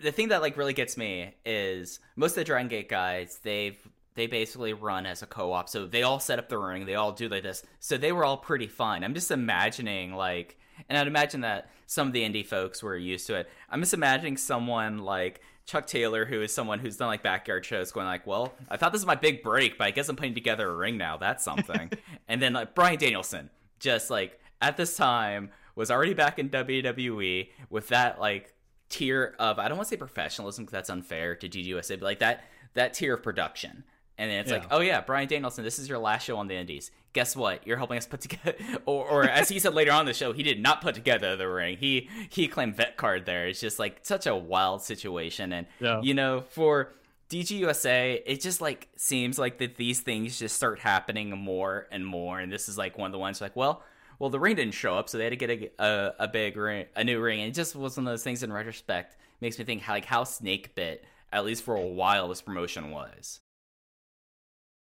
the 0.00 0.10
thing 0.10 0.30
that 0.30 0.42
like 0.42 0.56
really 0.56 0.72
gets 0.72 0.96
me 0.96 1.32
is 1.44 2.00
most 2.16 2.32
of 2.32 2.36
the 2.38 2.44
Dragon 2.44 2.66
Gate 2.66 2.88
guys 2.88 3.38
they've 3.44 3.78
they 4.16 4.26
basically 4.26 4.72
run 4.72 5.06
as 5.06 5.22
a 5.22 5.26
co-op 5.26 5.68
so 5.68 5.86
they 5.86 6.02
all 6.02 6.18
set 6.18 6.40
up 6.40 6.48
the 6.48 6.58
ring 6.58 6.84
they 6.84 6.96
all 6.96 7.12
do 7.12 7.28
like 7.28 7.44
this 7.44 7.62
so 7.78 7.96
they 7.96 8.12
were 8.12 8.24
all 8.24 8.38
pretty 8.38 8.66
fine 8.66 9.04
i'm 9.04 9.12
just 9.12 9.30
imagining 9.30 10.14
like 10.14 10.58
and 10.88 10.98
i'd 10.98 11.06
imagine 11.06 11.40
that 11.40 11.70
some 11.86 12.06
of 12.06 12.12
the 12.12 12.22
indie 12.22 12.44
folks 12.44 12.82
were 12.82 12.96
used 12.96 13.28
to 13.28 13.36
it. 13.36 13.48
I'm 13.70 13.80
just 13.80 13.94
imagining 13.94 14.36
someone 14.36 14.98
like 14.98 15.40
chuck 15.64 15.86
taylor 15.86 16.24
who 16.24 16.42
is 16.42 16.52
someone 16.52 16.78
who's 16.78 16.96
done 16.96 17.08
like 17.08 17.22
backyard 17.22 17.64
shows 17.64 17.90
going 17.90 18.06
like 18.06 18.26
well 18.26 18.52
i 18.68 18.76
thought 18.76 18.92
this 18.92 19.00
was 19.00 19.06
my 19.06 19.16
big 19.16 19.42
break 19.42 19.76
but 19.78 19.86
i 19.86 19.90
guess 19.90 20.08
i'm 20.08 20.16
putting 20.16 20.34
together 20.34 20.68
a 20.68 20.74
ring 20.74 20.96
now. 20.96 21.16
That's 21.16 21.44
something. 21.44 21.90
And 22.28 22.42
then 22.42 22.54
like 22.54 22.74
bryan 22.74 22.98
danielson 22.98 23.50
just 23.78 24.10
like 24.10 24.40
at 24.60 24.76
this 24.76 24.96
time 24.96 25.50
was 25.76 25.90
already 25.90 26.14
back 26.14 26.38
in 26.38 26.50
wwe 26.50 27.48
with 27.70 27.88
that 27.88 28.20
like 28.20 28.52
tier 28.88 29.34
of 29.38 29.58
I 29.58 29.68
don't 29.68 29.76
want 29.76 29.88
to 29.88 29.94
say 29.94 29.96
professionalism 29.98 30.64
because 30.64 30.72
that's 30.72 30.90
unfair 30.90 31.34
to 31.36 31.48
DGUSA, 31.48 32.00
but 32.00 32.02
like 32.02 32.18
that 32.20 32.44
that 32.74 32.94
tier 32.94 33.14
of 33.14 33.22
production. 33.22 33.84
And 34.18 34.30
then 34.30 34.38
it's 34.40 34.50
like, 34.50 34.66
oh 34.70 34.80
yeah, 34.80 35.02
Bryan 35.02 35.28
Danielson, 35.28 35.62
this 35.62 35.78
is 35.78 35.88
your 35.88 35.98
last 35.98 36.24
show 36.24 36.38
on 36.38 36.46
the 36.48 36.54
Indies. 36.54 36.90
Guess 37.12 37.36
what? 37.36 37.66
You're 37.66 37.76
helping 37.76 37.98
us 37.98 38.06
put 38.06 38.20
together, 38.22 38.54
or, 38.86 39.06
or 39.06 39.24
as 39.24 39.48
he 39.48 39.58
said 39.58 39.74
later 39.74 39.92
on 39.92 40.00
in 40.00 40.06
the 40.06 40.14
show, 40.14 40.32
he 40.32 40.42
did 40.42 40.60
not 40.60 40.80
put 40.80 40.94
together 40.94 41.36
the 41.36 41.48
ring. 41.48 41.76
He 41.76 42.08
he 42.30 42.48
claimed 42.48 42.76
vet 42.76 42.96
card 42.96 43.26
there. 43.26 43.46
It's 43.46 43.60
just 43.60 43.78
like 43.78 44.00
such 44.02 44.26
a 44.26 44.34
wild 44.34 44.82
situation, 44.82 45.52
and 45.52 45.66
Yeah. 45.80 46.00
you 46.02 46.14
know, 46.14 46.40
for 46.40 46.92
DGUSA, 47.40 48.22
it 48.24 48.40
just 48.40 48.60
like 48.60 48.88
seems 48.96 49.38
like 49.38 49.58
that 49.58 49.76
these 49.76 50.00
things 50.00 50.38
just 50.38 50.56
start 50.56 50.78
happening 50.78 51.30
more 51.30 51.86
and 51.90 52.06
more. 52.06 52.38
And 52.38 52.50
this 52.52 52.68
is 52.68 52.78
like 52.78 52.96
one 52.98 53.06
of 53.06 53.12
the 53.12 53.18
ones 53.18 53.40
like, 53.40 53.56
well, 53.56 53.82
well, 54.18 54.30
the 54.30 54.40
ring 54.40 54.56
didn't 54.56 54.74
show 54.74 54.96
up, 54.96 55.08
so 55.08 55.18
they 55.18 55.24
had 55.24 55.30
to 55.30 55.36
get 55.36 55.50
a 55.50 55.82
a, 55.84 56.14
a 56.20 56.28
big 56.28 56.56
ring, 56.56 56.86
a 56.94 57.04
new 57.04 57.20
ring. 57.20 57.40
And 57.40 57.50
it 57.50 57.54
just 57.54 57.76
was 57.76 57.96
one 57.96 58.06
of 58.06 58.12
those 58.12 58.22
things. 58.24 58.42
In 58.42 58.52
retrospect, 58.52 59.16
makes 59.40 59.58
me 59.58 59.64
think 59.64 59.82
how, 59.82 59.92
like 59.94 60.04
how 60.06 60.24
snake 60.24 60.74
bit, 60.74 61.04
at 61.32 61.44
least 61.44 61.62
for 61.64 61.76
a 61.76 61.86
while, 61.86 62.28
this 62.28 62.40
promotion 62.42 62.90
was. 62.90 63.40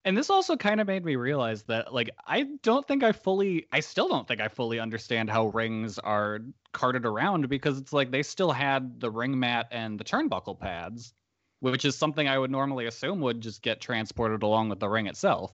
And 0.05 0.17
this 0.17 0.29
also 0.29 0.57
kind 0.57 0.81
of 0.81 0.87
made 0.87 1.05
me 1.05 1.15
realize 1.15 1.63
that 1.63 1.93
like 1.93 2.09
I 2.27 2.47
don't 2.61 2.85
think 2.87 3.03
I 3.03 3.13
fully 3.13 3.67
I 3.71 3.79
still 3.79 4.09
don't 4.09 4.27
think 4.27 4.41
I 4.41 4.49
fully 4.49 4.79
understand 4.79 5.29
how 5.29 5.47
rings 5.47 5.97
are 5.99 6.39
carted 6.73 7.05
around 7.05 7.47
because 7.47 7.77
it's 7.77 7.93
like 7.93 8.11
they 8.11 8.23
still 8.23 8.51
had 8.51 8.99
the 8.99 9.09
ring 9.09 9.39
mat 9.39 9.67
and 9.71 9.97
the 9.97 10.03
turnbuckle 10.03 10.59
pads, 10.59 11.13
which 11.61 11.85
is 11.85 11.95
something 11.95 12.27
I 12.27 12.37
would 12.37 12.51
normally 12.51 12.85
assume 12.85 13.21
would 13.21 13.39
just 13.39 13.61
get 13.61 13.79
transported 13.79 14.43
along 14.43 14.69
with 14.69 14.79
the 14.79 14.89
ring 14.89 15.07
itself. 15.07 15.53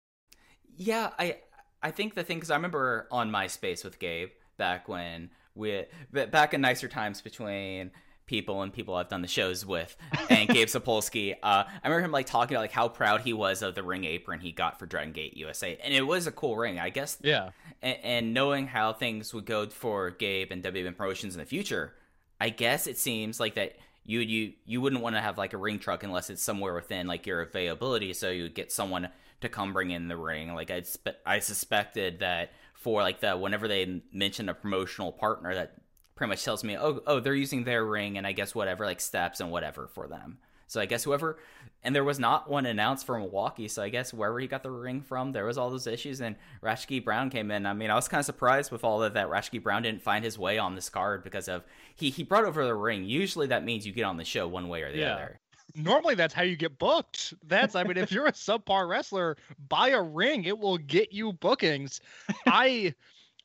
Yeah, 0.77 1.12
I 1.20 1.38
I 1.84 1.92
think 1.92 2.16
the 2.16 2.24
thing 2.24 2.38
because 2.38 2.51
I 2.51 2.56
remember 2.56 3.08
on 3.12 3.30
MySpace 3.30 3.84
with 3.84 4.00
Gabe 4.00 4.30
back 4.58 4.88
when 4.88 5.30
we 5.56 5.86
back 6.12 6.54
in 6.54 6.62
nicer 6.62 6.88
times 6.88 7.22
between 7.22 7.92
people 8.27 8.62
and 8.62 8.72
people 8.72 8.93
I've 8.93 9.10
done 9.10 9.22
the 9.24 9.27
shows 9.27 9.65
with 9.65 9.96
and 10.29 10.48
Gabe 10.48 10.67
Sapolsky. 10.67 11.36
Uh, 11.43 11.63
I 11.67 11.88
remember 11.88 12.05
him 12.05 12.12
like 12.12 12.25
talking 12.27 12.55
about 12.55 12.62
like 12.63 12.72
how 12.72 12.88
proud 12.89 13.22
he 13.22 13.34
was 13.34 13.62
of 13.62 13.74
the 13.74 13.81
ring 13.84 14.03
apron 14.03 14.39
he 14.39 14.51
got 14.51 14.77
for 14.77 14.86
Dragon 14.86 15.13
Gate 15.13 15.36
USA, 15.38 15.77
and 15.84 15.93
it 15.93 16.05
was 16.05 16.27
a 16.27 16.31
cool 16.31 16.55
ring. 16.57 16.77
I 16.79 16.89
guess 16.89 17.17
Yeah. 17.24 17.51
and, 17.81 17.98
and 18.03 18.34
knowing 18.34 18.67
how 18.67 18.93
things 18.93 19.34
would 19.34 19.46
go 19.46 19.67
for 19.67 20.12
Gabe 20.12 20.51
and 20.51 20.62
WM 20.62 20.93
Promotions 20.93 21.34
in 21.36 21.39
the 21.39 21.46
future, 21.46 21.93
I 22.39 22.50
guess 22.50 22.86
it 22.86 22.98
seems 22.98 23.39
like 23.39 23.55
that 23.55 23.75
you 24.05 24.19
you 24.19 24.53
you 24.65 24.81
wouldn't 24.81 25.01
want 25.01 25.15
to 25.15 25.22
have 25.22 25.38
like 25.38 25.53
a 25.53 25.57
ring 25.57 25.79
truck 25.79 26.03
unless 26.03 26.29
it's 26.29 26.41
somewhere 26.43 26.74
within 26.74 27.07
like 27.07 27.25
your 27.25 27.41
availability. 27.41 28.13
So 28.13 28.29
you 28.29 28.43
would 28.43 28.55
get 28.55 28.72
someone 28.72 29.10
to 29.41 29.50
come 29.50 29.72
bring 29.74 29.91
in 29.91 30.07
the 30.07 30.17
ring. 30.17 30.53
Like 30.53 30.69
I 30.72 30.84
I 31.25 31.39
suspected 31.39 32.19
that 32.19 32.51
for 32.74 33.01
like 33.01 33.19
the 33.22 33.38
whenever 33.38 33.67
they 33.67 34.01
mentioned 34.12 34.50
a 34.50 34.53
promotional 34.53 35.12
partner, 35.12 35.53
that 35.55 35.75
pretty 36.17 36.29
much 36.29 36.43
tells 36.43 36.63
me 36.63 36.75
oh 36.77 37.01
oh 37.07 37.19
they're 37.21 37.33
using 37.36 37.63
their 37.63 37.86
ring 37.86 38.17
and 38.17 38.27
I 38.27 38.33
guess 38.33 38.53
whatever 38.53 38.86
like 38.86 39.00
steps 39.00 39.39
and 39.39 39.50
whatever 39.51 39.88
for 39.88 40.07
them. 40.07 40.39
So 40.69 40.81
I 40.81 40.86
guess 40.86 41.05
whoever, 41.05 41.39
and 41.81 41.95
there 41.95 42.03
was 42.03 42.19
not 42.19 42.50
one 42.50 42.65
announced 42.65 43.05
for 43.05 43.17
Milwaukee. 43.17 43.69
So 43.69 43.81
I 43.81 43.88
guess 43.88 44.13
wherever 44.13 44.38
he 44.38 44.47
got 44.47 44.63
the 44.63 44.69
ring 44.69 45.00
from, 45.00 45.31
there 45.31 45.45
was 45.45 45.57
all 45.57 45.69
those 45.69 45.88
issues. 45.88 46.19
And 46.19 46.36
Rashki 46.62 47.01
Brown 47.01 47.29
came 47.29 47.51
in. 47.51 47.65
I 47.65 47.71
mean, 47.71 47.89
I 47.89 47.95
was 47.95 48.09
kind 48.09 48.19
of 48.19 48.25
surprised 48.25 48.69
with 48.69 48.83
all 48.83 49.01
of 49.01 49.13
that. 49.13 49.29
Rashki 49.29 49.63
Brown 49.63 49.83
didn't 49.83 50.01
find 50.01 50.25
his 50.25 50.38
way 50.38 50.57
on 50.57 50.75
this 50.75 50.89
card 50.89 51.24
because 51.24 51.47
of 51.47 51.63
he 51.95 52.09
he 52.09 52.21
brought 52.24 52.43
over 52.43 52.65
the 52.65 52.75
ring. 52.75 53.05
Usually 53.05 53.47
that 53.47 53.63
means 53.63 53.88
you 53.88 53.93
get 53.93 54.03
on 54.03 54.17
the 54.17 54.25
show 54.25 54.45
one 54.45 54.67
way 54.67 54.81
or 54.81 54.91
the 54.91 54.97
Yeah. 54.97 55.13
other. 55.13 55.39
Normally, 55.74 56.15
that's 56.15 56.33
how 56.33 56.43
you 56.43 56.57
get 56.57 56.77
booked. 56.77 57.33
That's, 57.45 57.75
I 57.75 57.83
mean, 57.86 57.95
if 57.95 58.12
you're 58.12 58.25
a 58.27 58.31
subpar 58.33 58.89
wrestler, 58.89 59.38
buy 59.69 59.89
a 59.89 60.01
ring. 60.01 60.43
It 60.43 60.57
will 60.59 60.77
get 60.79 61.13
you 61.13 61.31
bookings. 61.31 62.01
I. 62.45 62.93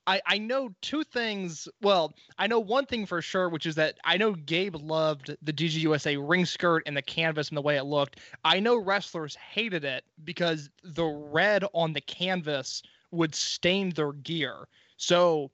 I, 0.06 0.20
I 0.26 0.38
know 0.38 0.74
two 0.80 1.04
things. 1.04 1.68
Well, 1.80 2.14
I 2.38 2.46
know 2.46 2.58
one 2.58 2.86
thing 2.86 3.06
for 3.06 3.22
sure, 3.22 3.48
which 3.48 3.66
is 3.66 3.76
that 3.76 3.98
I 4.04 4.16
know 4.16 4.32
Gabe 4.32 4.74
loved 4.76 5.36
the 5.42 5.52
DGUSA 5.52 6.18
ring 6.28 6.44
skirt 6.44 6.82
and 6.86 6.96
the 6.96 7.02
canvas 7.02 7.48
and 7.48 7.56
the 7.56 7.62
way 7.62 7.76
it 7.76 7.84
looked. 7.84 8.18
I 8.44 8.58
know 8.60 8.76
wrestlers 8.76 9.36
hated 9.36 9.84
it 9.84 10.04
because 10.24 10.70
the 10.82 11.04
red 11.04 11.64
on 11.72 11.92
the 11.92 12.00
canvas 12.00 12.82
would 13.12 13.34
stain 13.34 13.90
their 13.90 14.12
gear. 14.12 14.66
So 14.96 15.50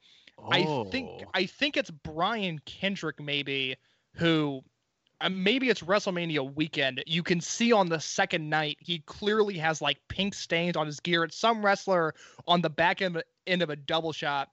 I 0.50 0.62
think 0.90 1.10
Oh. 1.26 1.30
I 1.34 1.46
think 1.46 1.76
it's 1.76 1.90
Brian 1.90 2.60
Kendrick 2.60 3.20
maybe 3.20 3.76
who 4.14 4.62
uh, 5.20 5.28
maybe 5.28 5.68
it's 5.68 5.82
WrestleMania 5.82 6.54
weekend. 6.54 7.02
You 7.06 7.24
can 7.24 7.40
see 7.40 7.72
on 7.72 7.88
the 7.88 7.98
second 7.98 8.48
night 8.48 8.76
he 8.80 9.00
clearly 9.00 9.58
has 9.58 9.82
like 9.82 9.98
pink 10.08 10.34
stains 10.34 10.76
on 10.76 10.86
his 10.86 11.00
gear. 11.00 11.24
It's 11.24 11.36
some 11.36 11.64
wrestler 11.64 12.14
on 12.46 12.60
the 12.60 12.70
back 12.70 13.02
end, 13.02 13.20
end 13.48 13.62
of 13.62 13.70
a 13.70 13.76
double 13.76 14.12
shot. 14.12 14.48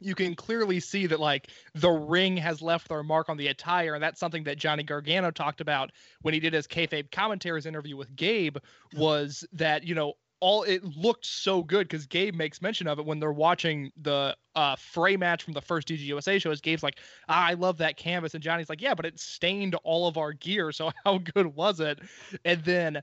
You 0.00 0.14
can 0.16 0.34
clearly 0.34 0.80
see 0.80 1.06
that 1.06 1.20
like 1.20 1.50
the 1.74 1.90
ring 1.90 2.36
has 2.38 2.60
left 2.60 2.88
their 2.88 3.04
mark 3.04 3.28
on 3.28 3.36
the 3.36 3.48
attire, 3.48 3.94
and 3.94 4.02
that's 4.02 4.18
something 4.18 4.42
that 4.44 4.58
Johnny 4.58 4.82
Gargano 4.82 5.30
talked 5.30 5.60
about 5.60 5.92
when 6.22 6.34
he 6.34 6.40
did 6.40 6.52
his 6.52 6.66
kayfabe 6.66 7.12
commentaries 7.12 7.64
interview 7.64 7.96
with 7.96 8.14
Gabe. 8.16 8.56
Was 8.94 9.44
that 9.52 9.84
you 9.84 9.94
know 9.94 10.14
all 10.44 10.62
it 10.64 10.84
looked 10.84 11.24
so 11.24 11.62
good 11.62 11.88
because 11.88 12.06
Gabe 12.06 12.34
makes 12.34 12.60
mention 12.60 12.86
of 12.86 12.98
it 12.98 13.06
when 13.06 13.18
they're 13.18 13.32
watching 13.32 13.90
the 13.96 14.36
uh, 14.54 14.76
fray 14.76 15.16
match 15.16 15.42
from 15.42 15.54
the 15.54 15.62
first 15.62 15.88
DGUSA 15.88 16.38
show. 16.38 16.50
Is 16.50 16.60
Gabe's 16.60 16.82
like, 16.82 16.98
ah, 17.30 17.46
I 17.46 17.54
love 17.54 17.78
that 17.78 17.96
canvas, 17.96 18.34
and 18.34 18.42
Johnny's 18.42 18.68
like, 18.68 18.82
yeah, 18.82 18.94
but 18.94 19.06
it 19.06 19.18
stained 19.18 19.74
all 19.84 20.06
of 20.06 20.18
our 20.18 20.34
gear. 20.34 20.70
So 20.70 20.90
how 21.06 21.16
good 21.16 21.46
was 21.46 21.80
it? 21.80 22.00
And 22.44 22.62
then, 22.62 23.00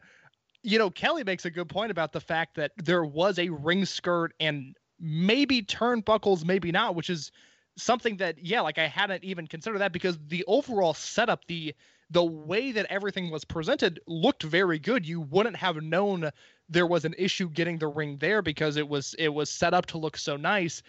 you 0.62 0.78
know, 0.78 0.92
Kelly 0.92 1.24
makes 1.24 1.46
a 1.46 1.50
good 1.50 1.68
point 1.68 1.90
about 1.90 2.12
the 2.12 2.22
fact 2.22 2.56
that 2.58 2.74
there 2.78 3.06
was 3.06 3.40
a 3.40 3.50
ring 3.50 3.86
skirt 3.86 4.34
and 4.40 4.76
maybe 5.01 5.63
turnbuckles, 5.63 6.46
maybe 6.46 6.72
not, 6.72 6.96
which 6.96 7.10
is 7.10 7.31
something 7.77 8.17
that 8.17 8.38
yeah, 8.43 8.62
like 8.62 8.77
I 8.77 8.88
hadn't 8.88 9.24
even 9.24 9.48
considered 9.48 9.79
that 9.79 9.91
because 9.91 10.17
the 10.27 10.43
overall 10.48 10.93
setup, 10.93 11.46
the 11.48 11.74
the 12.12 12.24
way 12.24 12.72
that 12.74 12.86
everything 12.89 13.31
was 13.31 13.46
presented 13.46 14.00
looked 14.05 14.43
very 14.43 14.77
good. 14.79 15.08
You 15.08 15.22
wouldn't 15.22 15.55
have 15.55 15.77
known 15.77 16.29
there 16.70 16.86
was 16.86 17.05
an 17.05 17.15
issue 17.17 17.50
getting 17.50 17.77
the 17.77 17.88
ring 17.88 18.17
there 18.17 18.41
because 18.41 18.77
it 18.77 18.88
was 18.88 19.15
it 19.17 19.29
was 19.29 19.50
set 19.50 19.74
up 19.74 19.88
to 19.88 19.98
look 19.98 20.17
so 20.17 20.38
nice. 20.38 20.84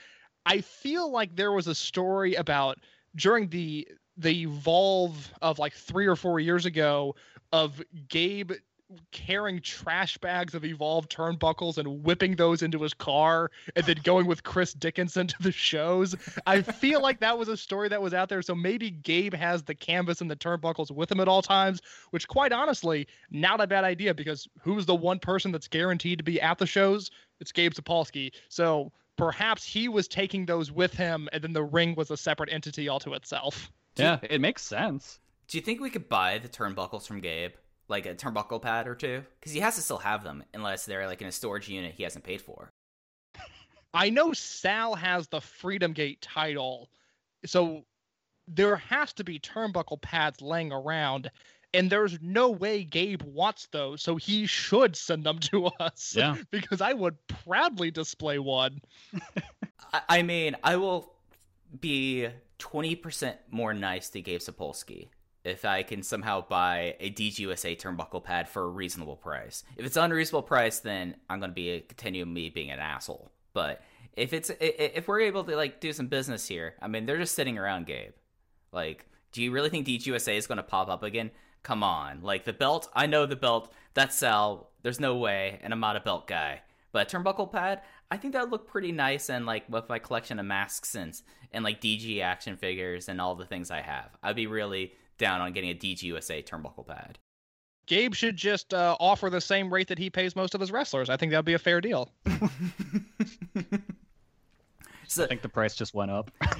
I 0.44 0.60
feel 0.60 1.10
like 1.10 1.36
there 1.36 1.52
was 1.52 1.68
a 1.68 1.74
story 1.74 2.34
about 2.34 2.78
during 3.16 3.48
the 3.48 3.88
the 4.16 4.42
evolve 4.42 5.32
of 5.40 5.58
like 5.58 5.72
3 5.72 6.06
or 6.06 6.16
4 6.16 6.38
years 6.40 6.66
ago 6.66 7.14
of 7.52 7.82
Gabe 8.08 8.52
carrying 9.10 9.60
trash 9.60 10.18
bags 10.18 10.54
of 10.54 10.64
evolved 10.64 11.10
turnbuckles 11.10 11.78
and 11.78 12.02
whipping 12.02 12.36
those 12.36 12.62
into 12.62 12.82
his 12.82 12.94
car 12.94 13.50
and 13.76 13.84
then 13.86 13.96
going 14.02 14.26
with 14.26 14.42
Chris 14.42 14.72
Dickinson 14.72 15.26
to 15.28 15.42
the 15.42 15.52
shows. 15.52 16.14
I 16.46 16.62
feel 16.62 17.00
like 17.00 17.20
that 17.20 17.38
was 17.38 17.48
a 17.48 17.56
story 17.56 17.88
that 17.88 18.02
was 18.02 18.14
out 18.14 18.28
there. 18.28 18.42
So 18.42 18.54
maybe 18.54 18.90
Gabe 18.90 19.34
has 19.34 19.62
the 19.62 19.74
canvas 19.74 20.20
and 20.20 20.30
the 20.30 20.36
turnbuckles 20.36 20.90
with 20.90 21.10
him 21.10 21.20
at 21.20 21.28
all 21.28 21.42
times, 21.42 21.80
which 22.10 22.28
quite 22.28 22.52
honestly, 22.52 23.06
not 23.30 23.60
a 23.60 23.66
bad 23.66 23.84
idea 23.84 24.14
because 24.14 24.48
who's 24.60 24.86
the 24.86 24.94
one 24.94 25.18
person 25.18 25.52
that's 25.52 25.68
guaranteed 25.68 26.18
to 26.18 26.24
be 26.24 26.40
at 26.40 26.58
the 26.58 26.66
shows? 26.66 27.10
It's 27.40 27.52
Gabe 27.52 27.72
Sapolsky. 27.72 28.32
So 28.48 28.92
perhaps 29.16 29.64
he 29.64 29.88
was 29.88 30.08
taking 30.08 30.46
those 30.46 30.70
with 30.70 30.94
him 30.94 31.28
and 31.32 31.42
then 31.42 31.52
the 31.52 31.64
ring 31.64 31.94
was 31.96 32.10
a 32.10 32.16
separate 32.16 32.52
entity 32.52 32.88
all 32.88 33.00
to 33.00 33.14
itself. 33.14 33.70
Yeah, 33.96 34.18
it 34.22 34.40
makes 34.40 34.62
sense. 34.62 35.18
Do 35.48 35.58
you 35.58 35.62
think 35.62 35.80
we 35.80 35.90
could 35.90 36.08
buy 36.08 36.38
the 36.38 36.48
turnbuckles 36.48 37.06
from 37.06 37.20
Gabe? 37.20 37.52
Like 37.88 38.06
a 38.06 38.14
turnbuckle 38.14 38.62
pad 38.62 38.88
or 38.88 38.94
two? 38.94 39.22
Because 39.38 39.52
he 39.52 39.60
has 39.60 39.76
to 39.76 39.82
still 39.82 39.98
have 39.98 40.24
them 40.24 40.44
unless 40.54 40.86
they're 40.86 41.06
like 41.06 41.20
in 41.20 41.28
a 41.28 41.32
storage 41.32 41.68
unit 41.68 41.94
he 41.94 42.02
hasn't 42.02 42.24
paid 42.24 42.40
for. 42.40 42.72
I 43.94 44.08
know 44.10 44.32
Sal 44.32 44.94
has 44.94 45.28
the 45.28 45.40
Freedom 45.40 45.92
Gate 45.92 46.22
title, 46.22 46.88
so 47.44 47.84
there 48.48 48.76
has 48.76 49.12
to 49.14 49.24
be 49.24 49.38
turnbuckle 49.38 50.00
pads 50.00 50.40
laying 50.40 50.72
around, 50.72 51.30
and 51.74 51.90
there's 51.90 52.18
no 52.22 52.50
way 52.50 52.84
Gabe 52.84 53.22
wants 53.22 53.68
those, 53.70 54.02
so 54.02 54.16
he 54.16 54.46
should 54.46 54.96
send 54.96 55.24
them 55.24 55.38
to 55.40 55.66
us. 55.66 56.14
Yeah. 56.16 56.36
because 56.50 56.80
I 56.80 56.94
would 56.94 57.16
proudly 57.26 57.90
display 57.90 58.38
one. 58.38 58.80
I, 59.92 60.02
I 60.08 60.22
mean, 60.22 60.56
I 60.64 60.76
will 60.76 61.12
be 61.80 62.28
20% 62.58 63.34
more 63.50 63.74
nice 63.74 64.08
to 64.10 64.20
Gabe 64.22 64.40
Sapolsky 64.40 65.08
if 65.44 65.64
I 65.64 65.82
can 65.82 66.02
somehow 66.02 66.46
buy 66.46 66.96
a 67.00 67.10
DGUSA 67.10 67.78
turnbuckle 67.78 68.22
pad 68.22 68.48
for 68.48 68.62
a 68.62 68.68
reasonable 68.68 69.16
price. 69.16 69.64
If 69.76 69.84
it's 69.84 69.96
unreasonable 69.96 70.42
price, 70.42 70.78
then 70.78 71.16
I'm 71.28 71.40
going 71.40 71.50
to 71.50 71.54
be 71.54 71.80
continue 71.88 72.24
me 72.24 72.48
being 72.48 72.70
an 72.70 72.78
asshole. 72.78 73.32
But 73.52 73.82
if 74.14 74.32
it's 74.32 74.50
if 74.60 75.08
we're 75.08 75.20
able 75.20 75.44
to 75.44 75.56
like 75.56 75.80
do 75.80 75.92
some 75.92 76.06
business 76.06 76.46
here, 76.46 76.74
I 76.80 76.88
mean, 76.88 77.06
they're 77.06 77.18
just 77.18 77.34
sitting 77.34 77.58
around, 77.58 77.86
Gabe. 77.86 78.12
Like, 78.72 79.06
do 79.32 79.42
you 79.42 79.50
really 79.50 79.68
think 79.68 79.86
DGUSA 79.86 80.36
is 80.36 80.46
going 80.46 80.56
to 80.56 80.62
pop 80.62 80.88
up 80.88 81.02
again? 81.02 81.30
Come 81.62 81.82
on, 81.82 82.22
like 82.22 82.44
the 82.44 82.52
belt. 82.52 82.88
I 82.94 83.06
know 83.06 83.26
the 83.26 83.36
belt. 83.36 83.72
That's 83.94 84.16
Sal. 84.16 84.70
There's 84.82 85.00
no 85.00 85.16
way, 85.16 85.60
and 85.62 85.72
I'm 85.72 85.80
not 85.80 85.96
a 85.96 86.00
belt 86.00 86.26
guy. 86.26 86.62
But 86.92 87.12
a 87.12 87.16
turnbuckle 87.16 87.50
pad, 87.50 87.80
I 88.12 88.18
think 88.18 88.34
that 88.34 88.42
would 88.42 88.52
look 88.52 88.68
pretty 88.68 88.92
nice, 88.92 89.30
and 89.30 89.46
like 89.46 89.64
with 89.70 89.88
my 89.88 89.98
collection 89.98 90.38
of 90.38 90.44
masks 90.44 90.94
and 90.94 91.18
and 91.50 91.64
like 91.64 91.80
DG 91.80 92.20
action 92.20 92.58
figures 92.58 93.08
and 93.08 93.20
all 93.20 93.34
the 93.34 93.46
things 93.46 93.70
I 93.70 93.80
have, 93.80 94.10
I'd 94.22 94.36
be 94.36 94.46
really 94.46 94.92
down 95.16 95.40
on 95.40 95.52
getting 95.52 95.70
a 95.70 95.74
DGUSA 95.74 96.46
turnbuckle 96.46 96.86
pad. 96.86 97.18
Gabe 97.86 98.14
should 98.14 98.36
just 98.36 98.74
uh, 98.74 98.96
offer 99.00 99.30
the 99.30 99.40
same 99.40 99.72
rate 99.72 99.88
that 99.88 99.98
he 99.98 100.10
pays 100.10 100.36
most 100.36 100.54
of 100.54 100.60
his 100.60 100.70
wrestlers. 100.70 101.08
I 101.08 101.16
think 101.16 101.30
that'd 101.30 101.46
be 101.46 101.54
a 101.54 101.58
fair 101.58 101.80
deal. 101.80 102.12
So 105.12 105.24
I 105.24 105.26
think 105.26 105.42
the 105.42 105.48
price 105.50 105.74
just 105.74 105.92
went 105.92 106.10
up. 106.10 106.30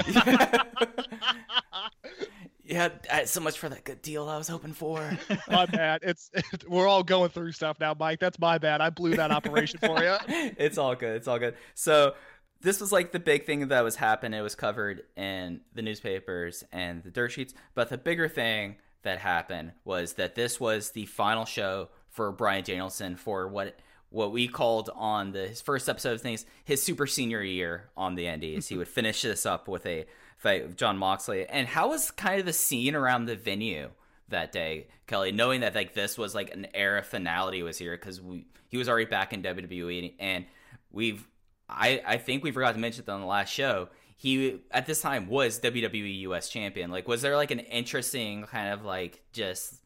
yeah, 2.64 2.90
uh, 3.10 3.24
so 3.24 3.40
much 3.40 3.58
for 3.58 3.68
that 3.68 3.84
good 3.84 4.02
deal 4.02 4.28
I 4.28 4.38
was 4.38 4.48
hoping 4.48 4.72
for. 4.72 5.16
my 5.50 5.66
bad. 5.66 6.00
It's 6.02 6.30
we're 6.68 6.86
all 6.86 7.02
going 7.02 7.30
through 7.30 7.52
stuff 7.52 7.78
now, 7.80 7.94
Mike. 7.98 8.20
That's 8.20 8.38
my 8.38 8.58
bad. 8.58 8.80
I 8.80 8.90
blew 8.90 9.16
that 9.16 9.30
operation 9.30 9.80
for 9.80 10.02
you. 10.02 10.16
it's 10.28 10.78
all 10.78 10.94
good. 10.94 11.16
It's 11.16 11.26
all 11.26 11.38
good. 11.38 11.56
So 11.74 12.14
this 12.60 12.80
was 12.80 12.92
like 12.92 13.10
the 13.10 13.18
big 13.18 13.46
thing 13.46 13.68
that 13.68 13.82
was 13.82 13.96
happening. 13.96 14.38
It 14.38 14.42
was 14.42 14.54
covered 14.54 15.02
in 15.16 15.62
the 15.74 15.82
newspapers 15.82 16.62
and 16.72 17.02
the 17.02 17.10
dirt 17.10 17.32
sheets. 17.32 17.52
But 17.74 17.88
the 17.88 17.98
bigger 17.98 18.28
thing 18.28 18.76
that 19.02 19.18
happened 19.18 19.72
was 19.84 20.12
that 20.14 20.36
this 20.36 20.60
was 20.60 20.90
the 20.90 21.06
final 21.06 21.44
show 21.44 21.88
for 22.10 22.30
Bryan 22.30 22.62
Danielson 22.62 23.16
for 23.16 23.48
what 23.48 23.78
what 24.10 24.30
we 24.30 24.46
called 24.46 24.90
on 24.94 25.32
the 25.32 25.48
his 25.48 25.62
first 25.62 25.88
episode 25.88 26.12
of 26.12 26.20
things 26.20 26.44
his 26.64 26.82
super 26.82 27.06
senior 27.06 27.42
year 27.42 27.88
on 27.96 28.14
the 28.14 28.26
Indies. 28.26 28.68
he 28.68 28.76
would 28.76 28.86
finish 28.86 29.22
this 29.22 29.46
up 29.46 29.66
with 29.66 29.86
a 29.86 30.04
fight 30.42 30.66
with 30.66 30.76
Jon 30.76 30.98
Moxley. 30.98 31.46
And 31.46 31.66
how 31.66 31.90
was 31.90 32.10
kind 32.10 32.40
of 32.40 32.46
the 32.46 32.52
scene 32.52 32.94
around 32.94 33.26
the 33.26 33.36
venue? 33.36 33.90
that 34.32 34.52
day, 34.52 34.88
Kelly, 35.06 35.32
knowing 35.32 35.60
that 35.60 35.74
like 35.74 35.94
this 35.94 36.18
was 36.18 36.34
like 36.34 36.52
an 36.52 36.66
era 36.74 37.02
finality 37.02 37.62
was 37.62 37.78
here 37.78 37.96
because 37.96 38.20
he 38.68 38.76
was 38.76 38.88
already 38.88 39.06
back 39.06 39.32
in 39.32 39.42
WWE 39.42 40.14
and 40.18 40.44
we've 40.90 41.26
I 41.68 42.02
I 42.04 42.16
think 42.18 42.42
we 42.42 42.50
forgot 42.50 42.74
to 42.74 42.80
mention 42.80 43.04
that 43.04 43.12
on 43.12 43.20
the 43.20 43.26
last 43.26 43.50
show. 43.50 43.88
He 44.16 44.60
at 44.70 44.86
this 44.86 45.00
time 45.00 45.28
was 45.28 45.60
WWE 45.60 46.20
US 46.20 46.48
champion. 46.48 46.90
Like 46.90 47.06
was 47.06 47.22
there 47.22 47.36
like 47.36 47.52
an 47.52 47.60
interesting 47.60 48.42
kind 48.44 48.72
of 48.72 48.84
like 48.84 49.22
just 49.32 49.76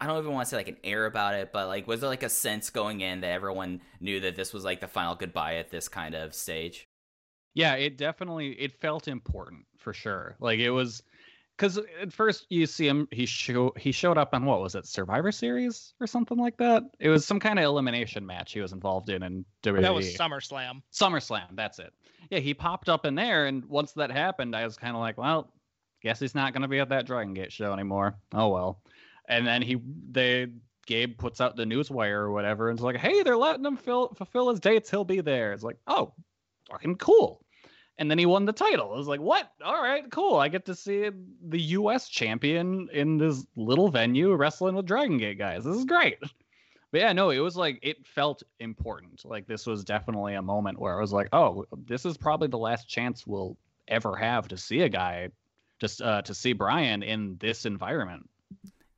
I 0.00 0.06
don't 0.06 0.18
even 0.18 0.32
want 0.32 0.46
to 0.46 0.50
say 0.50 0.56
like 0.56 0.68
an 0.68 0.76
air 0.84 1.06
about 1.06 1.34
it, 1.34 1.52
but 1.52 1.68
like 1.68 1.86
was 1.86 2.00
there 2.00 2.08
like 2.08 2.22
a 2.22 2.28
sense 2.28 2.70
going 2.70 3.00
in 3.00 3.20
that 3.20 3.32
everyone 3.32 3.82
knew 4.00 4.20
that 4.20 4.36
this 4.36 4.52
was 4.52 4.64
like 4.64 4.80
the 4.80 4.88
final 4.88 5.14
goodbye 5.14 5.56
at 5.56 5.70
this 5.70 5.88
kind 5.88 6.14
of 6.14 6.34
stage? 6.34 6.86
Yeah, 7.54 7.74
it 7.74 7.96
definitely 7.96 8.50
it 8.52 8.80
felt 8.80 9.08
important 9.08 9.64
for 9.78 9.92
sure. 9.92 10.36
Like 10.40 10.58
it 10.58 10.70
was 10.70 11.02
because 11.56 11.78
at 12.00 12.12
first 12.12 12.46
you 12.50 12.66
see 12.66 12.86
him 12.86 13.08
he 13.10 13.26
show 13.26 13.72
he 13.76 13.90
showed 13.90 14.18
up 14.18 14.34
on 14.34 14.44
what 14.44 14.60
was 14.60 14.74
it 14.74 14.86
Survivor 14.86 15.32
Series 15.32 15.94
or 16.00 16.06
something 16.06 16.38
like 16.38 16.56
that. 16.58 16.84
It 17.00 17.08
was 17.08 17.26
some 17.26 17.40
kind 17.40 17.58
of 17.58 17.64
elimination 17.64 18.24
match 18.24 18.52
he 18.52 18.60
was 18.60 18.72
involved 18.72 19.08
in 19.08 19.22
in 19.22 19.44
WWE. 19.62 19.82
That 19.82 19.94
was 19.94 20.14
SummerSlam. 20.14 20.82
SummerSlam. 20.92 21.54
That's 21.54 21.78
it. 21.78 21.92
Yeah, 22.30 22.40
he 22.40 22.54
popped 22.54 22.88
up 22.88 23.06
in 23.06 23.14
there, 23.14 23.46
and 23.46 23.64
once 23.64 23.92
that 23.92 24.10
happened, 24.10 24.54
I 24.54 24.64
was 24.64 24.76
kind 24.76 24.94
of 24.94 25.00
like, 25.00 25.16
well, 25.16 25.52
guess 26.02 26.20
he's 26.20 26.34
not 26.34 26.52
going 26.52 26.62
to 26.62 26.68
be 26.68 26.78
at 26.78 26.90
that 26.90 27.06
Dragon 27.06 27.34
Gate 27.34 27.52
show 27.52 27.72
anymore. 27.72 28.18
Oh 28.32 28.48
well. 28.48 28.82
And 29.28 29.46
then 29.46 29.62
he 29.62 29.80
they 30.10 30.48
Gabe 30.86 31.18
puts 31.18 31.40
out 31.40 31.54
the 31.54 31.64
newswire 31.64 32.14
or 32.14 32.32
whatever, 32.32 32.70
and 32.70 32.78
it's 32.78 32.84
like, 32.84 32.96
hey, 32.96 33.22
they're 33.22 33.36
letting 33.36 33.64
him 33.64 33.76
fill, 33.76 34.14
fulfill 34.14 34.48
his 34.48 34.58
dates. 34.58 34.90
He'll 34.90 35.04
be 35.04 35.20
there. 35.20 35.52
It's 35.52 35.62
like, 35.62 35.76
oh, 35.86 36.14
fucking 36.70 36.96
cool. 36.96 37.44
And 37.98 38.08
then 38.08 38.18
he 38.18 38.26
won 38.26 38.44
the 38.44 38.52
title. 38.52 38.92
I 38.92 38.96
was 38.96 39.08
like, 39.08 39.20
what? 39.20 39.50
All 39.64 39.82
right, 39.82 40.08
cool. 40.12 40.36
I 40.36 40.48
get 40.48 40.64
to 40.66 40.74
see 40.74 41.10
the 41.48 41.60
U.S. 41.60 42.08
champion 42.08 42.88
in 42.92 43.18
this 43.18 43.44
little 43.56 43.88
venue 43.88 44.32
wrestling 44.34 44.76
with 44.76 44.86
Dragon 44.86 45.18
Gate 45.18 45.38
guys. 45.38 45.64
This 45.64 45.76
is 45.76 45.84
great. 45.84 46.18
But 46.90 47.00
yeah, 47.00 47.12
no, 47.12 47.30
it 47.30 47.40
was 47.40 47.56
like 47.56 47.78
it 47.82 48.06
felt 48.06 48.42
important. 48.60 49.24
Like 49.24 49.46
this 49.46 49.66
was 49.66 49.84
definitely 49.84 50.34
a 50.34 50.42
moment 50.42 50.78
where 50.78 50.96
I 50.96 51.00
was 51.00 51.12
like, 51.12 51.28
oh, 51.32 51.66
this 51.86 52.06
is 52.06 52.16
probably 52.16 52.48
the 52.48 52.58
last 52.58 52.88
chance 52.88 53.26
we'll 53.26 53.56
ever 53.88 54.16
have 54.16 54.48
to 54.48 54.56
see 54.56 54.80
a 54.82 54.88
guy, 54.88 55.28
just 55.78 56.00
uh, 56.00 56.22
to 56.22 56.34
see 56.34 56.52
Brian 56.52 57.02
in 57.02 57.36
this 57.38 57.66
environment. 57.66 58.28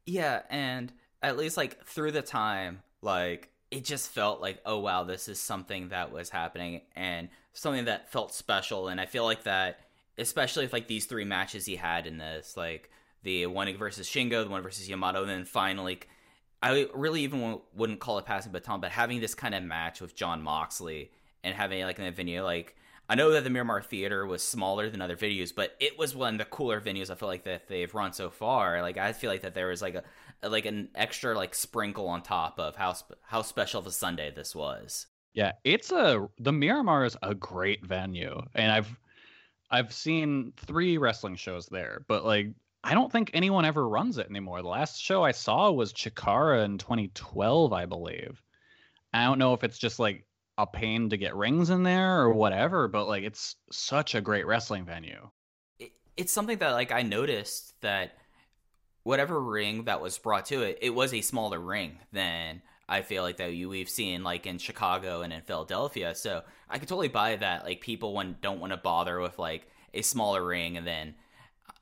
Yeah, 0.07 0.43
and 0.51 0.93
at 1.23 1.37
least 1.37 1.57
like 1.57 1.85
through 1.85 2.13
the 2.13 2.23
time, 2.23 2.81
like 3.03 3.50
it 3.71 3.85
just 3.85 4.11
felt 4.11 4.41
like, 4.41 4.61
oh 4.67 4.79
wow, 4.79 5.05
this 5.05 5.29
is 5.29 5.41
something 5.41 5.89
that 5.91 6.13
was 6.13 6.31
happening 6.31 6.83
and 6.97 7.29
something 7.53 7.85
that 7.85 8.11
felt 8.11 8.35
special. 8.35 8.89
And 8.89 9.01
I 9.01 9.07
feel 9.07 9.25
like 9.25 9.45
that, 9.45 9.81
especially 10.19 10.65
if 10.65 10.73
like 10.73 10.89
these 10.89 11.07
three 11.07 11.25
matches 11.25 11.67
he 11.67 11.77
had 11.77 12.07
in 12.07 12.19
this, 12.19 12.57
like 12.57 12.91
the 13.23 13.47
one 13.47 13.75
versus 13.77 14.09
Shingo, 14.09 14.45
the 14.45 14.51
one 14.51 14.63
versus 14.63 14.89
Yamato, 14.89 15.23
and 15.23 15.31
then 15.31 15.45
finally, 15.45 16.01
I 16.63 16.89
really 16.95 17.23
even 17.23 17.61
wouldn't 17.75 18.01
call 18.01 18.19
it 18.19 18.27
passing 18.27 18.53
baton, 18.53 18.81
but 18.81 18.91
having 18.91 19.21
this 19.21 19.35
kind 19.35 19.55
of 19.55 19.63
match 19.63 20.01
with 20.01 20.15
Jon 20.15 20.43
Moxley 20.43 21.11
and 21.43 21.55
having 21.55 21.83
like 21.85 21.99
in 21.99 22.05
the 22.05 22.11
venue, 22.11 22.43
like 22.43 22.77
I 23.09 23.15
know 23.15 23.33
that 23.33 23.45
the 23.45 23.51
Miramar 23.51 23.83
Theater 23.83 24.27
was 24.27 24.43
smaller 24.43 24.89
than 24.91 25.03
other 25.03 25.17
venues, 25.17 25.53
but 25.55 25.75
it 25.81 25.99
was 25.99 26.15
one 26.15 26.35
of 26.35 26.39
the 26.39 26.45
cooler 26.45 26.81
venues 26.81 27.11
I 27.11 27.15
feel 27.15 27.29
like 27.29 27.45
that 27.45 27.67
they've 27.67 27.93
run 27.93 28.13
so 28.13 28.31
far. 28.31 28.83
Like 28.83 28.99
I 28.99 29.13
feel 29.13 29.31
like 29.31 29.43
that 29.43 29.55
there 29.55 29.69
was 29.69 29.83
like 29.83 29.95
a 29.95 30.05
like 30.43 30.67
an 30.67 30.89
extra 30.95 31.37
like 31.37 31.55
sprinkle 31.55 32.09
on 32.09 32.23
top 32.23 32.59
of 32.59 32.77
how 32.77 32.93
sp- 32.97 33.21
how 33.23 33.43
special 33.43 33.81
of 33.81 33.87
a 33.87 33.91
Sunday 33.91 34.31
this 34.31 34.55
was. 34.55 35.07
Yeah, 35.35 35.53
it's 35.65 35.93
a 35.93 36.29
the 36.39 36.53
Miramar 36.53 37.05
is 37.05 37.17
a 37.23 37.35
great 37.35 37.85
venue, 37.87 38.41
and 38.55 38.73
I've 38.73 38.97
I've 39.71 39.93
seen 39.93 40.53
three 40.57 40.99
wrestling 40.99 41.37
shows 41.37 41.67
there, 41.67 42.05
but 42.09 42.25
like 42.25 42.49
I 42.83 42.95
don't 42.95 43.13
think 43.13 43.31
anyone 43.33 43.65
ever 43.65 43.87
runs 43.87 44.19
it 44.19 44.29
anymore. 44.29 44.63
The 44.63 44.69
last 44.69 45.01
show 45.01 45.23
I 45.23 45.33
saw 45.33 45.71
was 45.71 45.93
Chikara 45.93 46.65
in 46.65 46.79
2012, 46.79 47.73
I 47.73 47.85
believe. 47.85 48.43
I 49.13 49.25
don't 49.25 49.39
know 49.39 49.53
if 49.53 49.65
it's 49.65 49.79
just 49.79 49.99
like 49.99 50.25
a 50.57 50.67
pain 50.67 51.11
to 51.11 51.17
get 51.17 51.37
rings 51.37 51.71
in 51.71 51.83
there 51.83 52.21
or 52.21 52.33
whatever, 52.33 52.89
but 52.89 53.07
like 53.07 53.25
it's 53.25 53.57
such 53.71 54.15
a 54.15 54.21
great 54.21 54.47
wrestling 54.47 54.85
venue. 54.85 55.29
It, 55.79 55.93
it's 56.17 56.33
something 56.33 56.59
that 56.59 56.73
like 56.73 56.93
I 56.93 57.03
noticed 57.03 57.75
that 57.83 58.13
whatever 59.03 59.41
ring 59.41 59.85
that 59.85 60.01
was 60.01 60.19
brought 60.19 60.47
to 60.47 60.63
it, 60.63 60.79
it 60.83 60.91
was 60.91 61.13
a 61.15 61.21
smaller 61.21 61.59
ring 61.59 61.99
than 62.13 62.63
I 62.89 63.03
feel 63.03 63.23
like 63.23 63.37
that 63.39 63.55
you 63.55 63.69
we've 63.69 63.89
seen 63.89 64.23
like 64.23 64.47
in 64.47 64.59
Chicago 64.59 65.23
and 65.23 65.33
in 65.33 65.43
Philadelphia. 65.43 66.15
So 66.15 66.43
I 66.69 66.79
could 66.79 66.89
totally 66.89 67.09
buy 67.09 67.37
that. 67.37 67.65
Like 67.65 67.81
people 67.81 68.15
when 68.15 68.37
don't 68.41 68.61
want 68.61 68.73
to 68.73 68.77
bother 68.77 69.21
with 69.21 69.39
like 69.39 69.69
a 69.95 70.03
smaller 70.03 70.45
ring, 70.45 70.77
and 70.77 70.87
then 70.87 71.15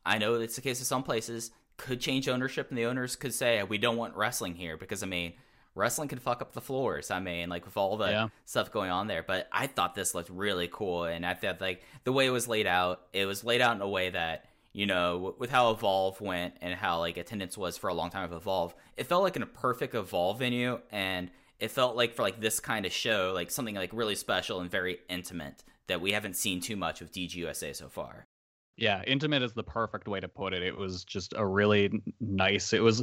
I 0.04 0.18
know 0.18 0.34
it's 0.34 0.56
the 0.56 0.62
case 0.62 0.80
of 0.80 0.86
some 0.86 1.02
places 1.02 1.50
could 1.76 2.00
change 2.00 2.28
ownership, 2.28 2.68
and 2.68 2.76
the 2.78 2.86
owners 2.86 3.16
could 3.16 3.32
say 3.34 3.62
we 3.62 3.78
don't 3.78 3.96
want 3.96 4.16
wrestling 4.16 4.54
here 4.54 4.76
because 4.76 5.02
I 5.02 5.06
mean 5.06 5.32
wrestling 5.74 6.08
can 6.08 6.18
fuck 6.18 6.42
up 6.42 6.52
the 6.52 6.60
floors. 6.60 7.10
I 7.10 7.20
mean, 7.20 7.48
like 7.48 7.64
with 7.64 7.76
all 7.76 7.96
the 7.96 8.10
Yeah. 8.10 8.28
stuff 8.44 8.72
going 8.72 8.90
on 8.90 9.06
there. 9.06 9.22
But 9.22 9.48
I 9.52 9.68
thought 9.68 9.94
this 9.94 10.12
looked 10.14 10.28
really 10.30 10.68
cool, 10.70 11.04
and 11.04 11.24
I 11.24 11.34
thought 11.34 11.60
like 11.60 11.82
the 12.04 12.12
way 12.12 12.26
it 12.26 12.30
was 12.30 12.48
laid 12.48 12.66
out, 12.66 13.02
it 13.12 13.26
was 13.26 13.44
laid 13.44 13.60
out 13.60 13.76
in 13.76 13.82
a 13.82 13.88
way 13.88 14.10
that 14.10 14.46
you 14.78 14.86
know, 14.86 15.34
with 15.40 15.50
how 15.50 15.72
Evolve 15.72 16.20
went 16.20 16.54
and 16.60 16.72
how 16.72 17.00
like 17.00 17.16
attendance 17.16 17.58
was 17.58 17.76
for 17.76 17.88
a 17.88 17.94
long 17.94 18.10
time 18.10 18.22
of 18.22 18.32
Evolve, 18.32 18.76
it 18.96 19.08
felt 19.08 19.24
like 19.24 19.34
in 19.34 19.42
a 19.42 19.46
perfect 19.46 19.92
Evolve 19.92 20.38
venue, 20.38 20.78
and 20.92 21.32
it 21.58 21.72
felt 21.72 21.96
like 21.96 22.14
for 22.14 22.22
like 22.22 22.40
this 22.40 22.60
kind 22.60 22.86
of 22.86 22.92
show, 22.92 23.32
like 23.34 23.50
something 23.50 23.74
like 23.74 23.90
really 23.92 24.14
special 24.14 24.60
and 24.60 24.70
very 24.70 25.00
intimate 25.08 25.64
that 25.88 26.00
we 26.00 26.12
haven't 26.12 26.36
seen 26.36 26.60
too 26.60 26.76
much 26.76 27.00
of 27.00 27.10
DGUSA 27.10 27.74
so 27.74 27.88
far. 27.88 28.28
Yeah, 28.76 29.02
intimate 29.04 29.42
is 29.42 29.52
the 29.52 29.64
perfect 29.64 30.06
way 30.06 30.20
to 30.20 30.28
put 30.28 30.52
it. 30.52 30.62
It 30.62 30.76
was 30.76 31.02
just 31.02 31.34
a 31.36 31.44
really 31.44 32.00
nice. 32.20 32.72
It 32.72 32.80
was 32.80 33.02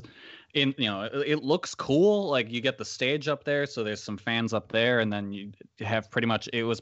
in 0.53 0.73
you 0.77 0.85
know, 0.85 1.01
it, 1.01 1.27
it 1.27 1.43
looks 1.43 1.75
cool. 1.75 2.29
Like 2.29 2.49
you 2.49 2.61
get 2.61 2.77
the 2.77 2.85
stage 2.85 3.27
up 3.27 3.43
there, 3.43 3.65
so 3.65 3.83
there's 3.83 4.01
some 4.01 4.17
fans 4.17 4.53
up 4.53 4.71
there, 4.71 5.01
and 5.01 5.11
then 5.11 5.33
you 5.33 5.51
have 5.81 6.09
pretty 6.09 6.27
much 6.27 6.47
it 6.53 6.63
was 6.63 6.81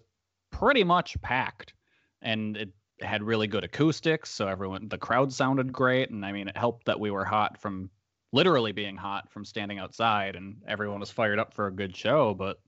pretty 0.52 0.84
much 0.84 1.20
packed, 1.24 1.74
and 2.22 2.58
it 2.58 2.70
had 3.04 3.24
really 3.24 3.48
good 3.48 3.64
acoustics, 3.64 4.30
so 4.30 4.48
everyone 4.48 4.88
the 4.90 4.98
crowd 4.98 5.32
sounded 5.34 5.72
great, 5.72 6.10
and 6.10 6.26
I 6.26 6.32
mean 6.32 6.48
it 6.48 6.58
helped 6.58 6.86
that 6.86 7.00
we 7.00 7.12
were 7.12 7.26
hot 7.26 7.60
from 7.60 7.90
literally 8.32 8.72
being 8.72 8.96
hot 8.96 9.32
from 9.32 9.46
standing 9.46 9.80
outside, 9.80 10.36
and 10.36 10.58
everyone 10.68 11.00
was 11.00 11.12
fired 11.12 11.40
up 11.40 11.54
for 11.54 11.68
a 11.68 11.72
good 11.72 11.96
show. 11.96 12.34
But 12.34 12.60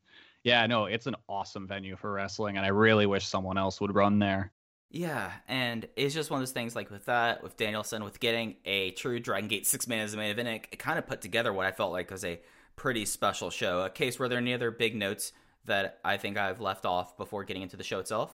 yeah, 0.43 0.65
no, 0.67 0.85
it's 0.85 1.07
an 1.07 1.15
awesome 1.27 1.67
venue 1.67 1.95
for 1.95 2.11
wrestling, 2.11 2.57
and 2.57 2.65
I 2.65 2.69
really 2.69 3.05
wish 3.05 3.25
someone 3.25 3.57
else 3.57 3.81
would 3.81 3.95
run 3.95 4.19
there. 4.19 4.51
Yeah, 4.91 5.31
and 5.47 5.87
it's 5.95 6.13
just 6.13 6.29
one 6.29 6.39
of 6.39 6.41
those 6.41 6.53
things 6.53 6.75
like 6.75 6.89
with 6.91 7.05
that, 7.05 7.43
with 7.43 7.57
Danielson, 7.57 8.03
with 8.03 8.19
getting 8.19 8.55
a 8.63 8.91
true 8.91 9.19
Dragon 9.19 9.49
Gate 9.49 9.67
six 9.67 9.87
man 9.87 9.99
as 9.99 10.13
a 10.13 10.17
main 10.17 10.31
event, 10.31 10.47
it, 10.47 10.67
it 10.73 10.77
kind 10.77 10.99
of 10.99 11.07
put 11.07 11.21
together 11.21 11.51
what 11.51 11.65
I 11.65 11.71
felt 11.71 11.91
like 11.91 12.11
was 12.11 12.23
a 12.23 12.39
pretty 12.75 13.05
special 13.05 13.49
show. 13.49 13.81
A 13.81 13.89
case 13.89 14.19
where 14.19 14.29
there 14.29 14.37
are 14.37 14.41
any 14.41 14.53
other 14.53 14.71
big 14.71 14.95
notes 14.95 15.33
that 15.65 15.99
I 16.05 16.17
think 16.17 16.37
I've 16.37 16.61
left 16.61 16.85
off 16.85 17.17
before 17.17 17.43
getting 17.43 17.63
into 17.63 17.75
the 17.75 17.83
show 17.83 17.99
itself. 17.99 18.31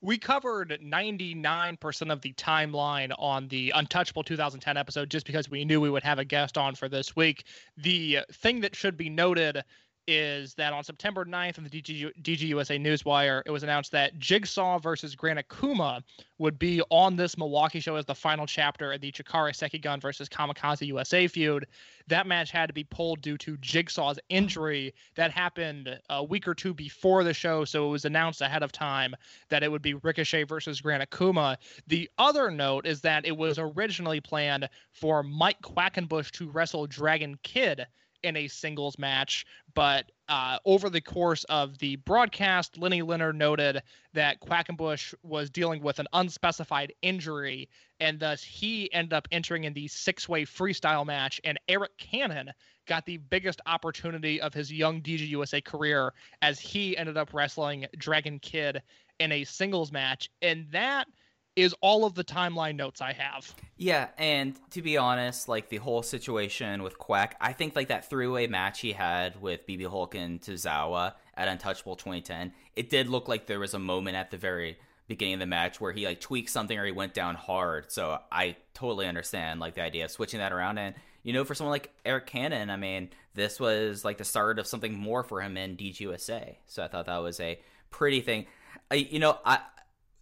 We 0.00 0.16
covered 0.16 0.78
99% 0.80 2.12
of 2.12 2.20
the 2.20 2.32
timeline 2.34 3.12
on 3.18 3.48
the 3.48 3.72
Untouchable 3.74 4.22
2010 4.22 4.76
episode 4.76 5.10
just 5.10 5.26
because 5.26 5.50
we 5.50 5.64
knew 5.64 5.80
we 5.80 5.90
would 5.90 6.04
have 6.04 6.20
a 6.20 6.24
guest 6.24 6.56
on 6.56 6.76
for 6.76 6.88
this 6.88 7.16
week. 7.16 7.44
The 7.76 8.20
thing 8.32 8.60
that 8.60 8.76
should 8.76 8.96
be 8.96 9.10
noted 9.10 9.64
is 10.08 10.54
that 10.54 10.72
on 10.72 10.82
September 10.82 11.26
9th 11.26 11.58
in 11.58 11.64
the 11.64 11.70
DG, 11.70 12.10
DGUSA 12.22 12.80
Newswire, 12.80 13.42
it 13.44 13.50
was 13.50 13.62
announced 13.62 13.92
that 13.92 14.18
Jigsaw 14.18 14.78
versus 14.78 15.14
Gran 15.14 15.36
Akuma 15.36 16.02
would 16.38 16.58
be 16.58 16.80
on 16.88 17.14
this 17.14 17.36
Milwaukee 17.36 17.78
show 17.78 17.96
as 17.96 18.06
the 18.06 18.14
final 18.14 18.46
chapter 18.46 18.94
of 18.94 19.02
the 19.02 19.12
Chikara 19.12 19.52
Sekigun 19.52 20.00
versus 20.00 20.26
Kamikaze 20.26 20.86
USA 20.86 21.28
feud. 21.28 21.66
That 22.06 22.26
match 22.26 22.50
had 22.50 22.68
to 22.68 22.72
be 22.72 22.84
pulled 22.84 23.20
due 23.20 23.36
to 23.36 23.58
Jigsaw's 23.58 24.18
injury. 24.30 24.94
That 25.14 25.30
happened 25.30 26.00
a 26.08 26.24
week 26.24 26.48
or 26.48 26.54
two 26.54 26.72
before 26.72 27.22
the 27.22 27.34
show, 27.34 27.66
so 27.66 27.86
it 27.88 27.90
was 27.90 28.06
announced 28.06 28.40
ahead 28.40 28.62
of 28.62 28.72
time 28.72 29.14
that 29.50 29.62
it 29.62 29.70
would 29.70 29.82
be 29.82 29.92
Ricochet 29.92 30.44
versus 30.44 30.80
Gran 30.80 31.02
Akuma. 31.02 31.58
The 31.86 32.08
other 32.16 32.50
note 32.50 32.86
is 32.86 33.02
that 33.02 33.26
it 33.26 33.36
was 33.36 33.58
originally 33.58 34.22
planned 34.22 34.70
for 34.90 35.22
Mike 35.22 35.60
Quackenbush 35.60 36.30
to 36.30 36.48
wrestle 36.48 36.86
Dragon 36.86 37.38
Kid 37.42 37.86
in 38.22 38.36
a 38.36 38.48
singles 38.48 38.98
match. 38.98 39.46
But 39.74 40.10
uh, 40.28 40.58
over 40.64 40.90
the 40.90 41.00
course 41.00 41.44
of 41.44 41.78
the 41.78 41.96
broadcast, 41.96 42.78
Lenny 42.78 43.02
Leonard 43.02 43.36
noted 43.36 43.82
that 44.12 44.40
Quackenbush 44.40 45.14
was 45.22 45.50
dealing 45.50 45.82
with 45.82 45.98
an 45.98 46.06
unspecified 46.12 46.92
injury, 47.02 47.68
and 48.00 48.18
thus 48.20 48.42
he 48.42 48.92
ended 48.92 49.12
up 49.12 49.28
entering 49.30 49.64
in 49.64 49.72
the 49.72 49.88
six 49.88 50.28
way 50.28 50.44
freestyle 50.44 51.06
match. 51.06 51.40
And 51.44 51.58
Eric 51.68 51.96
Cannon 51.98 52.52
got 52.86 53.06
the 53.06 53.18
biggest 53.18 53.60
opportunity 53.66 54.40
of 54.40 54.54
his 54.54 54.72
young 54.72 55.00
DGUSA 55.02 55.64
career 55.64 56.12
as 56.42 56.58
he 56.58 56.96
ended 56.96 57.16
up 57.16 57.32
wrestling 57.32 57.86
Dragon 57.96 58.38
Kid 58.38 58.82
in 59.20 59.32
a 59.32 59.44
singles 59.44 59.92
match. 59.92 60.30
And 60.42 60.66
that 60.70 61.06
is 61.58 61.74
all 61.80 62.04
of 62.04 62.14
the 62.14 62.24
timeline 62.24 62.76
notes 62.76 63.00
I 63.00 63.12
have. 63.12 63.52
Yeah, 63.76 64.08
and 64.16 64.56
to 64.70 64.82
be 64.82 64.96
honest, 64.96 65.48
like 65.48 65.68
the 65.68 65.76
whole 65.76 66.02
situation 66.02 66.82
with 66.82 66.98
Quack, 66.98 67.36
I 67.40 67.52
think 67.52 67.76
like 67.76 67.88
that 67.88 68.08
three-way 68.08 68.46
match 68.46 68.80
he 68.80 68.92
had 68.92 69.40
with 69.40 69.66
BB 69.66 69.86
Hulk 69.86 70.14
and 70.14 70.40
Tozawa 70.40 71.14
at 71.36 71.48
Untouchable 71.48 71.96
2010, 71.96 72.52
it 72.76 72.90
did 72.90 73.08
look 73.08 73.28
like 73.28 73.46
there 73.46 73.60
was 73.60 73.74
a 73.74 73.78
moment 73.78 74.16
at 74.16 74.30
the 74.30 74.36
very 74.36 74.78
beginning 75.06 75.34
of 75.34 75.40
the 75.40 75.46
match 75.46 75.80
where 75.80 75.92
he 75.92 76.06
like 76.06 76.20
tweaked 76.20 76.50
something 76.50 76.78
or 76.78 76.84
he 76.84 76.92
went 76.92 77.14
down 77.14 77.34
hard. 77.34 77.90
So 77.90 78.18
I 78.30 78.56
totally 78.74 79.06
understand 79.06 79.58
like 79.60 79.74
the 79.74 79.82
idea 79.82 80.04
of 80.04 80.10
switching 80.10 80.40
that 80.40 80.52
around 80.52 80.78
and 80.78 80.94
you 81.22 81.32
know, 81.32 81.44
for 81.44 81.54
someone 81.54 81.72
like 81.72 81.92
Eric 82.04 82.26
Cannon, 82.26 82.70
I 82.70 82.76
mean, 82.76 83.10
this 83.34 83.60
was 83.60 84.04
like 84.04 84.18
the 84.18 84.24
start 84.24 84.58
of 84.58 84.66
something 84.66 84.94
more 84.94 85.22
for 85.22 85.42
him 85.42 85.56
in 85.56 85.76
DGUSA. 85.76 86.56
So 86.66 86.82
I 86.82 86.88
thought 86.88 87.06
that 87.06 87.18
was 87.18 87.40
a 87.40 87.60
pretty 87.90 88.20
thing. 88.20 88.46
I, 88.90 88.94
you 88.94 89.18
know, 89.18 89.38
I 89.44 89.58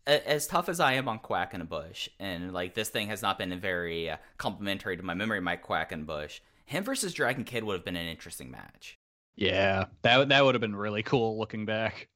as 0.07 0.47
tough 0.47 0.69
as 0.69 0.81
I 0.81 0.95
am 0.95 1.09
on 1.09 1.19
Quack 1.19 1.55
and 1.55 1.63
a 1.63 1.67
Bush, 1.67 2.09
and 2.19 2.53
like 2.53 2.75
this 2.75 2.89
thing 2.89 3.09
has 3.09 3.23
not 3.23 3.39
been 3.39 3.59
very 3.59 4.11
uh, 4.11 4.17
complimentary 4.39 4.97
to 4.97 5.03
my 5.03 5.15
memory, 5.15 5.39
of 5.39 5.45
Mike 5.45 5.67
Bush. 6.07 6.41
Him 6.65 6.85
versus 6.85 7.13
Dragon 7.13 7.45
Kid 7.45 7.65
would 7.65 7.75
have 7.75 7.85
been 7.85 7.97
an 7.97 8.07
interesting 8.07 8.51
match. 8.51 8.99
Yeah, 9.37 9.87
that 10.03 10.29
that 10.29 10.45
would 10.45 10.55
have 10.55 10.61
been 10.61 10.77
really 10.77 11.03
cool 11.03 11.39
looking 11.39 11.67
back. 11.67 12.09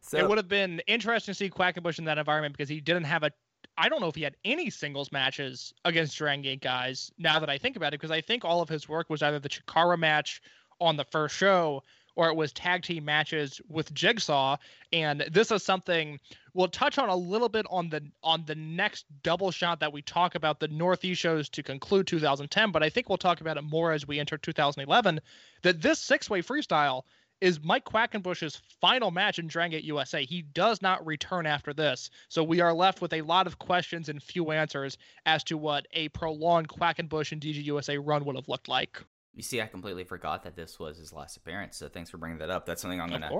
So 0.00 0.18
it 0.18 0.28
would 0.28 0.38
have 0.38 0.48
been 0.48 0.80
interesting 0.86 1.32
to 1.32 1.36
see 1.36 1.48
Quackenbush 1.48 1.98
in 1.98 2.04
that 2.06 2.18
environment 2.18 2.54
because 2.54 2.68
he 2.68 2.80
didn't 2.80 3.04
have 3.04 3.22
a. 3.22 3.30
I 3.78 3.88
don't 3.88 4.00
know 4.00 4.08
if 4.08 4.14
he 4.14 4.22
had 4.22 4.36
any 4.44 4.68
singles 4.68 5.12
matches 5.12 5.72
against 5.84 6.16
Dragon 6.18 6.42
Gate 6.42 6.60
guys. 6.60 7.10
Now 7.18 7.38
that 7.38 7.48
I 7.48 7.56
think 7.56 7.76
about 7.76 7.94
it, 7.94 8.00
because 8.00 8.10
I 8.10 8.20
think 8.20 8.44
all 8.44 8.60
of 8.60 8.68
his 8.68 8.88
work 8.88 9.08
was 9.08 9.22
either 9.22 9.38
the 9.38 9.48
Chikara 9.48 9.98
match 9.98 10.42
on 10.80 10.96
the 10.96 11.04
first 11.04 11.36
show 11.36 11.82
or 12.14 12.28
it 12.28 12.36
was 12.36 12.52
tag 12.52 12.82
team 12.82 13.04
matches 13.04 13.60
with 13.68 13.92
Jigsaw. 13.94 14.56
And 14.92 15.24
this 15.30 15.50
is 15.50 15.62
something 15.62 16.18
we'll 16.54 16.68
touch 16.68 16.98
on 16.98 17.08
a 17.08 17.16
little 17.16 17.48
bit 17.48 17.66
on 17.70 17.88
the 17.88 18.02
on 18.22 18.44
the 18.46 18.54
next 18.54 19.06
double 19.22 19.50
shot 19.50 19.80
that 19.80 19.92
we 19.92 20.02
talk 20.02 20.34
about 20.34 20.60
the 20.60 20.68
Northeast 20.68 21.20
shows 21.20 21.48
to 21.50 21.62
conclude 21.62 22.06
2010. 22.06 22.70
But 22.72 22.82
I 22.82 22.90
think 22.90 23.08
we'll 23.08 23.18
talk 23.18 23.40
about 23.40 23.56
it 23.56 23.62
more 23.62 23.92
as 23.92 24.06
we 24.06 24.18
enter 24.18 24.36
2011. 24.36 25.20
That 25.62 25.80
this 25.80 25.98
six 25.98 26.28
way 26.28 26.42
freestyle 26.42 27.02
is 27.42 27.60
Mike 27.60 27.84
Quackenbush's 27.84 28.62
final 28.80 29.10
match 29.10 29.40
in 29.40 29.48
Dragon 29.48 29.72
Gate 29.72 29.84
USA. 29.84 30.24
He 30.24 30.42
does 30.42 30.80
not 30.80 31.04
return 31.04 31.44
after 31.44 31.74
this. 31.74 32.08
So 32.28 32.44
we 32.44 32.60
are 32.60 32.72
left 32.72 33.00
with 33.00 33.12
a 33.12 33.22
lot 33.22 33.48
of 33.48 33.58
questions 33.58 34.08
and 34.08 34.22
few 34.22 34.52
answers 34.52 34.96
as 35.26 35.42
to 35.44 35.58
what 35.58 35.88
a 35.92 36.08
prolonged 36.10 36.68
Quackenbush 36.68 37.32
and 37.32 37.40
DG 37.40 37.64
USA 37.64 37.98
run 37.98 38.24
would 38.24 38.36
have 38.36 38.48
looked 38.48 38.68
like. 38.68 39.02
You 39.34 39.42
see, 39.42 39.60
I 39.62 39.66
completely 39.66 40.04
forgot 40.04 40.44
that 40.44 40.56
this 40.56 40.78
was 40.78 40.98
his 40.98 41.12
last 41.12 41.36
appearance. 41.36 41.76
So 41.76 41.88
thanks 41.88 42.10
for 42.10 42.18
bringing 42.18 42.38
that 42.38 42.50
up. 42.50 42.66
That's 42.66 42.82
something 42.82 43.00
I'm 43.00 43.08
gonna. 43.10 43.30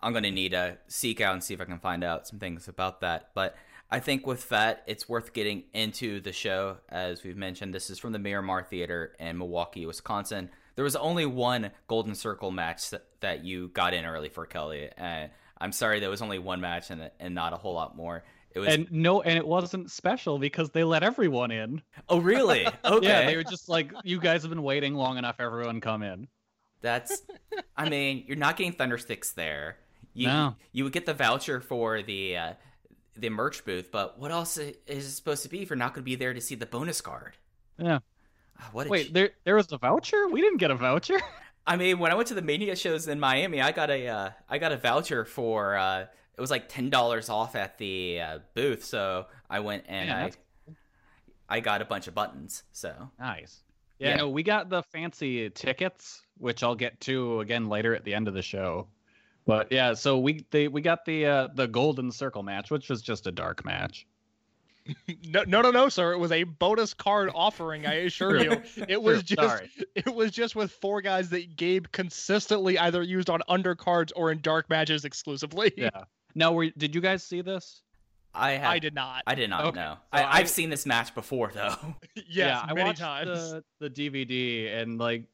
I'm 0.00 0.12
gonna 0.12 0.30
need 0.30 0.50
to 0.52 0.78
seek 0.86 1.20
out 1.20 1.34
and 1.34 1.42
see 1.42 1.54
if 1.54 1.60
I 1.60 1.64
can 1.64 1.80
find 1.80 2.04
out 2.04 2.26
some 2.28 2.38
things 2.38 2.68
about 2.68 3.00
that. 3.00 3.30
But 3.34 3.56
I 3.90 3.98
think 3.98 4.26
with 4.26 4.48
that, 4.50 4.84
it's 4.86 5.08
worth 5.08 5.32
getting 5.32 5.64
into 5.74 6.20
the 6.20 6.32
show. 6.32 6.76
As 6.88 7.24
we've 7.24 7.36
mentioned, 7.36 7.74
this 7.74 7.90
is 7.90 7.98
from 7.98 8.12
the 8.12 8.20
Miramar 8.20 8.62
Theater 8.62 9.16
in 9.18 9.38
Milwaukee, 9.38 9.86
Wisconsin. 9.86 10.50
There 10.76 10.84
was 10.84 10.94
only 10.94 11.26
one 11.26 11.72
Golden 11.88 12.14
Circle 12.14 12.52
match 12.52 12.90
that, 12.90 13.04
that 13.20 13.44
you 13.44 13.68
got 13.68 13.92
in 13.92 14.04
early 14.04 14.28
for 14.28 14.46
Kelly. 14.46 14.88
And 14.96 15.30
I'm 15.60 15.72
sorry, 15.72 15.98
there 15.98 16.10
was 16.10 16.22
only 16.22 16.38
one 16.38 16.60
match 16.60 16.90
and 16.90 17.10
and 17.18 17.34
not 17.34 17.52
a 17.52 17.56
whole 17.56 17.74
lot 17.74 17.96
more. 17.96 18.22
It 18.52 18.58
was 18.58 18.74
And 18.74 18.90
no, 18.90 19.22
and 19.22 19.36
it 19.38 19.46
wasn't 19.46 19.90
special 19.90 20.38
because 20.38 20.70
they 20.70 20.82
let 20.84 21.02
everyone 21.02 21.50
in. 21.50 21.82
oh 22.08 22.18
really 22.18 22.66
okay. 22.84 23.06
Yeah, 23.06 23.26
they 23.26 23.36
were 23.36 23.44
just 23.44 23.68
like, 23.68 23.92
you 24.04 24.18
guys 24.20 24.42
have 24.42 24.50
been 24.50 24.62
waiting 24.62 24.94
long 24.94 25.18
enough. 25.18 25.36
Everyone 25.38 25.80
come 25.80 26.02
in. 26.02 26.26
That's, 26.82 27.22
I 27.76 27.88
mean, 27.88 28.24
you're 28.26 28.38
not 28.38 28.56
getting 28.56 28.72
Thundersticks 28.72 29.34
there. 29.34 29.76
You, 30.14 30.26
No. 30.28 30.56
You 30.72 30.84
would 30.84 30.92
get 30.92 31.06
the 31.06 31.14
voucher 31.14 31.60
for 31.60 32.02
the 32.02 32.36
uh, 32.36 32.52
the 33.16 33.28
merch 33.28 33.64
booth, 33.64 33.90
but 33.92 34.18
what 34.18 34.30
else 34.30 34.56
is 34.56 34.74
it 34.86 35.02
supposed 35.02 35.42
to 35.42 35.48
be 35.48 35.62
if 35.62 35.70
you're 35.70 35.76
not 35.76 35.94
going 35.94 36.02
to 36.02 36.06
be 36.06 36.14
there 36.16 36.32
to 36.34 36.40
see 36.40 36.54
the 36.54 36.66
bonus 36.66 37.00
card? 37.00 37.36
Yeah. 37.78 37.98
Ah, 38.58 38.68
What 38.72 38.88
Wait, 38.88 39.08
ch- 39.08 39.12
there 39.12 39.30
there 39.44 39.54
was 39.56 39.70
a 39.72 39.78
voucher? 39.78 40.26
We 40.28 40.40
didn't 40.40 40.58
get 40.58 40.70
a 40.70 40.74
voucher. 40.74 41.20
I 41.66 41.76
mean, 41.76 41.98
when 41.98 42.10
I 42.10 42.14
went 42.14 42.28
to 42.28 42.34
the 42.34 42.42
Mania 42.42 42.74
shows 42.74 43.06
in 43.06 43.20
Miami, 43.20 43.60
I 43.60 43.70
got 43.72 43.90
a 43.90 44.08
uh, 44.08 44.30
I 44.48 44.58
got 44.58 44.72
a 44.72 44.76
voucher 44.76 45.24
for 45.24 45.76
uh, 45.76 46.06
it 46.40 46.42
was 46.42 46.50
like 46.50 46.70
ten 46.70 46.88
dollars 46.88 47.28
off 47.28 47.54
at 47.54 47.76
the 47.76 48.18
uh, 48.20 48.38
booth, 48.54 48.82
so 48.82 49.26
I 49.50 49.60
went 49.60 49.84
and 49.88 50.08
Yeah, 50.08 50.16
I 50.16 50.20
that's- 50.22 50.38
I 51.50 51.60
got 51.60 51.82
a 51.82 51.84
bunch 51.84 52.06
of 52.08 52.14
buttons. 52.14 52.62
So 52.72 53.10
Nice. 53.18 53.60
Yeah, 53.98 54.10
Yeah. 54.10 54.16
no, 54.16 54.30
we 54.30 54.42
got 54.42 54.70
the 54.70 54.82
fancy 54.84 55.50
tickets, 55.50 56.22
which 56.38 56.62
I'll 56.62 56.74
get 56.76 56.98
to 57.02 57.40
again 57.40 57.68
later 57.68 57.94
at 57.94 58.04
the 58.04 58.14
end 58.14 58.26
of 58.26 58.32
the 58.32 58.40
show. 58.40 58.88
But 59.44 59.70
yeah, 59.70 59.92
so 59.92 60.18
we 60.18 60.46
they 60.50 60.68
we 60.68 60.80
got 60.80 61.04
the 61.04 61.26
uh, 61.26 61.48
the 61.54 61.68
golden 61.68 62.10
circle 62.10 62.42
match, 62.42 62.70
which 62.70 62.88
was 62.88 63.02
just 63.02 63.26
a 63.26 63.32
dark 63.32 63.64
match. 63.66 64.06
No, 65.26 65.44
no, 65.46 65.60
no, 65.60 65.70
no, 65.70 65.88
sir. 65.90 66.12
It 66.14 66.18
was 66.18 66.32
a 66.32 66.44
bonus 66.44 66.94
card 66.94 67.30
offering. 67.34 67.86
I 67.86 67.94
assure 68.06 68.42
you, 68.42 68.52
it 68.88 69.00
was 69.00 69.22
True, 69.22 69.36
just 69.36 69.48
sorry. 69.48 69.70
it 69.94 70.12
was 70.14 70.30
just 70.32 70.56
with 70.56 70.72
four 70.72 71.02
guys 71.02 71.28
that 71.30 71.54
Gabe 71.56 71.86
consistently 71.92 72.78
either 72.78 73.02
used 73.02 73.28
on 73.28 73.40
undercards 73.48 74.10
or 74.16 74.32
in 74.32 74.40
dark 74.40 74.70
matches 74.70 75.04
exclusively. 75.04 75.72
Yeah. 75.76 75.90
Now, 76.34 76.52
were 76.52 76.70
did 76.70 76.94
you 76.94 77.00
guys 77.00 77.22
see 77.22 77.40
this? 77.42 77.82
I 78.32 78.52
had, 78.52 78.70
I 78.70 78.78
did 78.78 78.94
not. 78.94 79.24
I 79.26 79.34
did 79.34 79.50
not 79.50 79.64
Okay, 79.66 79.80
know. 79.80 79.94
so 79.94 80.00
I, 80.12 80.22
I- 80.22 80.36
I've 80.38 80.48
seen 80.48 80.70
this 80.70 80.86
match 80.86 81.14
before 81.14 81.50
though. 81.52 81.74
yes, 82.14 82.24
yeah, 82.28 82.64
I 82.66 82.72
watched 82.74 83.00
times. 83.00 83.52
the 83.52 83.64
the 83.80 83.90
DVD 83.90 84.80
and 84.80 84.98
like 84.98 85.24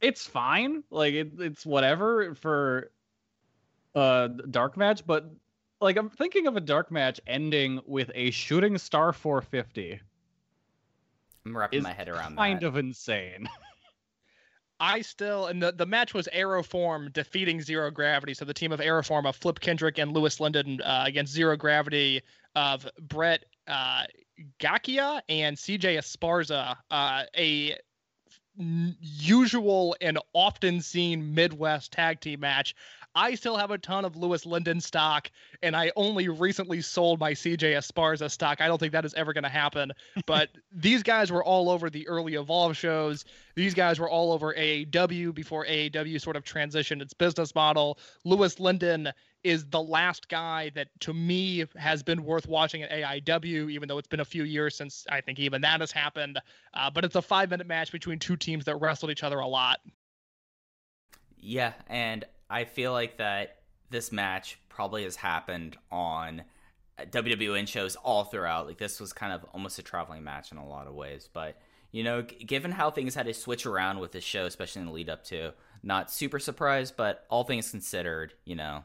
it's 0.00 0.26
fine. 0.26 0.84
Like 0.90 1.14
it, 1.14 1.32
it's 1.38 1.66
whatever 1.66 2.34
for 2.34 2.90
a 3.94 4.30
dark 4.50 4.76
match, 4.76 5.04
but 5.06 5.30
like 5.80 5.96
I'm 5.96 6.10
thinking 6.10 6.46
of 6.46 6.56
a 6.56 6.60
dark 6.60 6.92
match 6.92 7.20
ending 7.26 7.80
with 7.86 8.10
a 8.14 8.30
shooting 8.30 8.78
star 8.78 9.12
450. 9.12 10.00
I'm 11.46 11.56
wrapping 11.56 11.82
my 11.82 11.92
head 11.92 12.08
around 12.08 12.36
kind 12.36 12.38
that. 12.38 12.38
Kind 12.38 12.62
of 12.62 12.76
insane. 12.76 13.48
I 14.80 15.02
still 15.02 15.46
and 15.46 15.62
the, 15.62 15.72
the 15.72 15.86
match 15.86 16.14
was 16.14 16.26
Aeroform 16.34 17.12
defeating 17.12 17.60
Zero 17.60 17.90
Gravity. 17.90 18.32
So 18.32 18.46
the 18.46 18.54
team 18.54 18.72
of 18.72 18.80
Aeroform 18.80 19.26
of 19.26 19.36
Flip 19.36 19.60
Kendrick 19.60 19.98
and 19.98 20.12
Louis 20.12 20.40
Lyndon 20.40 20.80
uh, 20.80 21.04
against 21.06 21.32
Zero 21.32 21.56
Gravity 21.56 22.22
of 22.56 22.88
Brett 22.98 23.44
uh, 23.68 24.04
Gakiya 24.58 25.20
and 25.28 25.56
CJ 25.56 25.98
Esparza. 25.98 26.76
Uh, 26.90 27.24
a 27.36 27.76
usual 28.56 29.96
and 30.00 30.18
often 30.32 30.80
seen 30.80 31.34
Midwest 31.34 31.92
tag 31.92 32.20
team 32.20 32.40
match. 32.40 32.74
I 33.14 33.34
still 33.34 33.56
have 33.56 33.70
a 33.70 33.78
ton 33.78 34.04
of 34.04 34.16
Louis 34.16 34.46
Lyndon 34.46 34.80
stock, 34.80 35.30
and 35.62 35.74
I 35.74 35.90
only 35.96 36.28
recently 36.28 36.80
sold 36.80 37.18
my 37.18 37.32
CJ 37.32 37.76
Esparza 37.76 38.30
stock. 38.30 38.60
I 38.60 38.68
don't 38.68 38.78
think 38.78 38.92
that 38.92 39.04
is 39.04 39.14
ever 39.14 39.32
going 39.32 39.44
to 39.44 39.50
happen. 39.50 39.92
But 40.26 40.50
these 40.70 41.02
guys 41.02 41.32
were 41.32 41.42
all 41.42 41.68
over 41.68 41.90
the 41.90 42.06
early 42.06 42.34
Evolve 42.34 42.76
shows. 42.76 43.24
These 43.56 43.74
guys 43.74 43.98
were 43.98 44.08
all 44.08 44.32
over 44.32 44.54
AAW 44.54 45.34
before 45.34 45.66
AAW 45.66 46.20
sort 46.20 46.36
of 46.36 46.44
transitioned 46.44 47.02
its 47.02 47.14
business 47.14 47.52
model. 47.54 47.98
Louis 48.24 48.60
Lyndon 48.60 49.12
is 49.42 49.64
the 49.66 49.82
last 49.82 50.28
guy 50.28 50.70
that 50.74 50.88
to 51.00 51.14
me 51.14 51.64
has 51.76 52.02
been 52.02 52.24
worth 52.24 52.46
watching 52.46 52.82
at 52.82 52.90
AIW, 52.90 53.70
even 53.72 53.88
though 53.88 53.98
it's 53.98 54.08
been 54.08 54.20
a 54.20 54.24
few 54.24 54.44
years 54.44 54.76
since 54.76 55.06
I 55.10 55.20
think 55.20 55.38
even 55.38 55.62
that 55.62 55.80
has 55.80 55.90
happened. 55.90 56.38
Uh, 56.74 56.90
but 56.90 57.04
it's 57.04 57.16
a 57.16 57.22
five 57.22 57.50
minute 57.50 57.66
match 57.66 57.90
between 57.90 58.18
two 58.18 58.36
teams 58.36 58.66
that 58.66 58.76
wrestled 58.76 59.10
each 59.10 59.24
other 59.24 59.38
a 59.38 59.46
lot. 59.46 59.80
Yeah, 61.38 61.72
and 61.88 62.24
I 62.50 62.64
feel 62.64 62.92
like 62.92 63.18
that 63.18 63.58
this 63.90 64.12
match 64.12 64.58
probably 64.68 65.04
has 65.04 65.16
happened 65.16 65.76
on 65.90 66.42
WWN 66.98 67.66
shows 67.66 67.96
all 67.96 68.24
throughout. 68.24 68.66
Like 68.66 68.78
this 68.78 69.00
was 69.00 69.12
kind 69.12 69.32
of 69.32 69.44
almost 69.54 69.78
a 69.78 69.82
traveling 69.82 70.24
match 70.24 70.52
in 70.52 70.58
a 70.58 70.66
lot 70.66 70.86
of 70.86 70.94
ways, 70.94 71.28
but 71.32 71.58
you 71.92 72.04
know, 72.04 72.22
g- 72.22 72.44
given 72.44 72.70
how 72.70 72.90
things 72.90 73.14
had 73.14 73.26
to 73.26 73.34
switch 73.34 73.66
around 73.66 73.98
with 73.98 74.12
the 74.12 74.20
show, 74.20 74.46
especially 74.46 74.80
in 74.80 74.86
the 74.86 74.92
lead 74.92 75.08
up 75.08 75.24
to, 75.24 75.52
not 75.82 76.10
super 76.10 76.38
surprised, 76.38 76.96
but 76.96 77.24
all 77.30 77.44
things 77.44 77.70
considered, 77.70 78.34
you 78.44 78.54
know, 78.54 78.84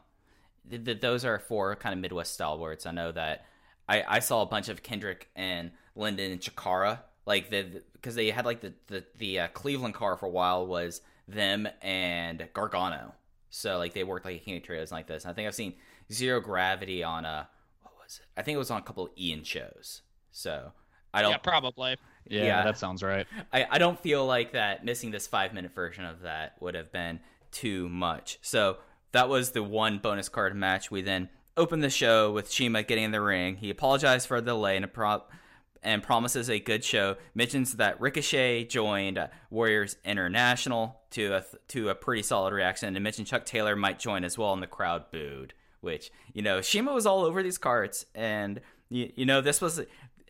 th- 0.68 0.84
th- 0.84 1.00
those 1.00 1.24
are 1.24 1.38
four 1.38 1.76
kind 1.76 1.92
of 1.92 2.00
Midwest 2.00 2.34
stalwarts. 2.34 2.86
I 2.86 2.92
know 2.92 3.12
that 3.12 3.44
I, 3.88 4.02
I 4.06 4.18
saw 4.20 4.42
a 4.42 4.46
bunch 4.46 4.68
of 4.68 4.82
Kendrick 4.82 5.28
and 5.36 5.70
Lyndon 5.94 6.32
and 6.32 6.40
Chikara, 6.40 7.00
like 7.26 7.50
the 7.50 7.82
because 7.92 8.14
they 8.14 8.30
had 8.30 8.44
like 8.44 8.60
the 8.60 8.72
the 8.88 9.04
the 9.18 9.40
uh, 9.40 9.48
Cleveland 9.48 9.94
car 9.94 10.16
for 10.16 10.26
a 10.26 10.30
while 10.30 10.66
was 10.66 11.00
them 11.28 11.68
and 11.82 12.48
Gargano. 12.52 13.14
So 13.56 13.78
like 13.78 13.94
they 13.94 14.04
worked 14.04 14.24
like 14.26 14.36
a 14.36 14.38
King 14.38 14.58
of 14.58 14.62
Trios 14.62 14.92
like 14.92 15.06
this. 15.06 15.24
And 15.24 15.30
I 15.30 15.34
think 15.34 15.48
I've 15.48 15.54
seen 15.54 15.74
Zero 16.12 16.40
Gravity 16.40 17.02
on 17.02 17.24
a 17.24 17.48
what 17.82 17.94
was 18.02 18.20
it? 18.20 18.26
I 18.38 18.42
think 18.42 18.54
it 18.54 18.58
was 18.58 18.70
on 18.70 18.78
a 18.78 18.82
couple 18.82 19.06
of 19.06 19.12
Ian 19.18 19.44
shows. 19.44 20.02
So 20.30 20.72
I 21.14 21.22
don't 21.22 21.30
Yeah, 21.30 21.38
probably. 21.38 21.96
Yeah, 22.28 22.44
Yeah. 22.44 22.64
that 22.64 22.76
sounds 22.76 23.02
right. 23.02 23.26
I, 23.52 23.66
I 23.70 23.78
don't 23.78 23.98
feel 23.98 24.26
like 24.26 24.52
that 24.52 24.84
missing 24.84 25.10
this 25.10 25.26
five 25.26 25.54
minute 25.54 25.74
version 25.74 26.04
of 26.04 26.20
that 26.20 26.56
would 26.60 26.74
have 26.74 26.92
been 26.92 27.20
too 27.50 27.88
much. 27.88 28.38
So 28.42 28.76
that 29.12 29.28
was 29.30 29.52
the 29.52 29.62
one 29.62 29.98
bonus 29.98 30.28
card 30.28 30.54
match. 30.54 30.90
We 30.90 31.00
then 31.00 31.30
opened 31.56 31.82
the 31.82 31.88
show 31.90 32.30
with 32.32 32.50
CIMA 32.52 32.82
getting 32.82 33.04
in 33.04 33.10
the 33.12 33.22
ring. 33.22 33.56
He 33.56 33.70
apologized 33.70 34.28
for 34.28 34.42
the 34.42 34.50
delay 34.50 34.76
and 34.76 34.84
a 34.84 34.88
prop 34.88 35.30
and 35.86 36.02
promises 36.02 36.50
a 36.50 36.58
good 36.58 36.84
show. 36.84 37.16
Mentions 37.34 37.74
that 37.76 38.00
Ricochet 38.00 38.64
joined 38.64 39.18
uh, 39.18 39.28
Warriors 39.50 39.96
International 40.04 41.00
to 41.10 41.36
a 41.36 41.44
to 41.68 41.88
a 41.88 41.94
pretty 41.94 42.22
solid 42.22 42.52
reaction, 42.52 42.94
and 42.94 43.02
mentioned 43.02 43.28
Chuck 43.28 43.46
Taylor 43.46 43.76
might 43.76 44.00
join 44.00 44.24
as 44.24 44.36
well, 44.36 44.52
and 44.52 44.62
the 44.62 44.66
crowd 44.66 45.10
booed. 45.12 45.54
Which 45.80 46.10
you 46.34 46.42
know, 46.42 46.60
CIMA 46.60 46.92
was 46.92 47.06
all 47.06 47.24
over 47.24 47.40
these 47.42 47.56
cards, 47.56 48.04
and 48.16 48.60
you, 48.88 49.12
you 49.14 49.24
know 49.24 49.40
this 49.40 49.60
was 49.60 49.80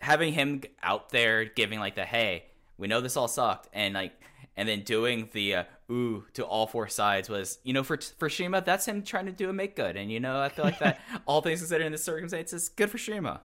having 0.01 0.35
him 0.35 0.63
out 0.83 1.09
there 1.09 1.47
giving 1.47 1.81
like 1.81 1.95
the 1.95 2.05
hey, 2.05 2.45
we 2.77 2.87
know 2.87 3.01
this 3.01 3.17
all 3.17 3.27
sucked, 3.27 3.69
and 3.73 3.95
like 3.95 4.13
and 4.59 4.69
then 4.69 4.83
doing 4.83 5.31
the 5.33 5.55
uh, 5.55 5.65
ooh 5.91 6.27
to 6.35 6.45
all 6.45 6.67
four 6.67 6.87
sides 6.87 7.31
was 7.31 7.59
you 7.65 7.73
know 7.73 7.83
for 7.83 7.99
for 8.19 8.29
CIMA 8.29 8.61
that's 8.61 8.87
him 8.87 9.03
trying 9.03 9.27
to 9.27 9.33
do 9.33 9.49
a 9.49 9.55
make 9.55 9.75
good, 9.75 9.97
and 9.97 10.13
you 10.13 10.21
know 10.21 10.39
I 10.39 10.51
feel 10.51 10.67
like 10.67 10.81
that 10.81 11.01
all 11.27 11.41
things 11.41 11.61
considered 11.61 11.87
in 11.87 11.93
the 11.93 11.99
circumstances, 11.99 12.69
good 12.69 12.91
for 12.91 12.99
CIMA. 12.99 13.41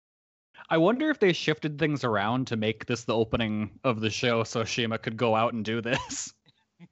I 0.71 0.79
wonder 0.79 1.11
if 1.11 1.19
they 1.19 1.33
shifted 1.33 1.79
things 1.79 2.05
around 2.05 2.49
to 2.49 2.57
make 2.57 2.87
this 2.87 3.05
the 3.05 3.15
opening 3.15 3.79
of 3.85 4.01
the 4.01 4.11
show 4.11 4.45
so 4.45 4.65
CIMA 4.65 4.99
could 4.99 5.17
go 5.17 5.35
out 5.35 5.55
and 5.55 5.65
do 5.65 5.81
this. 5.81 6.35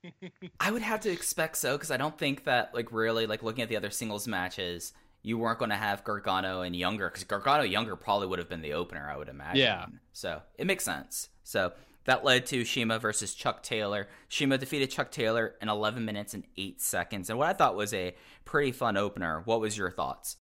I 0.61 0.71
would 0.71 0.83
have 0.83 1.01
to 1.01 1.11
expect 1.11 1.57
so 1.57 1.77
because 1.77 1.91
I 1.91 1.97
don't 1.97 2.19
think 2.19 2.45
that 2.45 2.75
like 2.75 2.91
really 2.91 3.27
like 3.27 3.43
looking 3.43 3.63
at 3.63 3.69
the 3.69 3.77
other 3.77 3.91
singles 3.91 4.27
matches, 4.27 4.93
you 5.23 5.39
weren't 5.39 5.59
going 5.59 5.71
to 5.71 5.77
have 5.77 6.05
Gargano 6.05 6.63
and 6.63 6.75
Younger 6.75 7.09
because 7.09 7.25
Gargano 7.25 7.65
Younger 7.65 7.97
probably 7.97 8.27
would 8.29 8.39
have 8.39 8.49
been 8.49 8.63
the 8.63 8.73
opener, 8.73 9.11
I 9.13 9.17
would 9.17 9.29
imagine. 9.29 9.61
Yeah. 9.61 9.87
So 10.13 10.41
it 10.57 10.67
makes 10.67 10.85
sense. 10.85 11.29
So 11.45 11.73
that 12.05 12.25
led 12.25 12.47
to 12.47 12.65
CIMA 12.65 12.99
versus 12.99 13.35
Chuck 13.35 13.63
Taylor. 13.63 14.09
CIMA 14.29 14.59
defeated 14.59 14.91
Chuck 14.91 15.11
Taylor 15.11 15.55
in 15.61 15.69
11 15.69 16.05
minutes 16.05 16.35
and 16.35 16.45
8 16.57 16.81
seconds. 16.81 17.29
And 17.29 17.39
what 17.39 17.49
I 17.49 17.53
thought 17.53 17.77
was 17.77 17.93
a 17.93 18.15
pretty 18.45 18.73
fun 18.73 18.97
opener. 18.97 19.43
What 19.45 19.61
was 19.61 19.77
your 19.77 19.91
thoughts? 19.91 20.37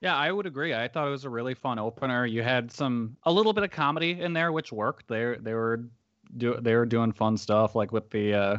Yeah, 0.00 0.14
I 0.14 0.30
would 0.30 0.46
agree. 0.46 0.74
I 0.74 0.88
thought 0.88 1.08
it 1.08 1.10
was 1.10 1.24
a 1.24 1.30
really 1.30 1.54
fun 1.54 1.78
opener. 1.78 2.26
You 2.26 2.42
had 2.42 2.70
some 2.70 3.16
a 3.24 3.32
little 3.32 3.52
bit 3.52 3.64
of 3.64 3.70
comedy 3.70 4.20
in 4.20 4.32
there, 4.32 4.52
which 4.52 4.72
worked. 4.72 5.08
They 5.08 5.36
they 5.40 5.54
were 5.54 5.84
do 6.36 6.58
they 6.60 6.74
were 6.74 6.86
doing 6.86 7.12
fun 7.12 7.36
stuff 7.36 7.74
like 7.74 7.92
with 7.92 8.10
the 8.10 8.34
uh, 8.34 8.58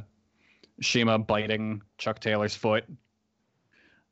CIMA 0.82 1.20
biting 1.20 1.82
Chuck 1.98 2.20
Taylor's 2.20 2.56
foot. 2.56 2.86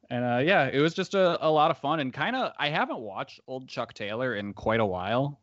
And 0.10 0.24
uh, 0.24 0.38
yeah, 0.38 0.70
it 0.72 0.80
was 0.80 0.94
just 0.94 1.16
a, 1.16 1.44
a 1.46 1.50
lot 1.50 1.72
of 1.72 1.80
fun 1.80 2.00
and 2.00 2.14
kind 2.14 2.36
of 2.36 2.52
I 2.60 2.70
haven't 2.70 3.00
watched 3.00 3.40
old 3.48 3.68
Chuck 3.68 3.94
Taylor 3.94 4.36
in 4.36 4.54
quite 4.54 4.80
a 4.80 4.86
while. 4.86 5.40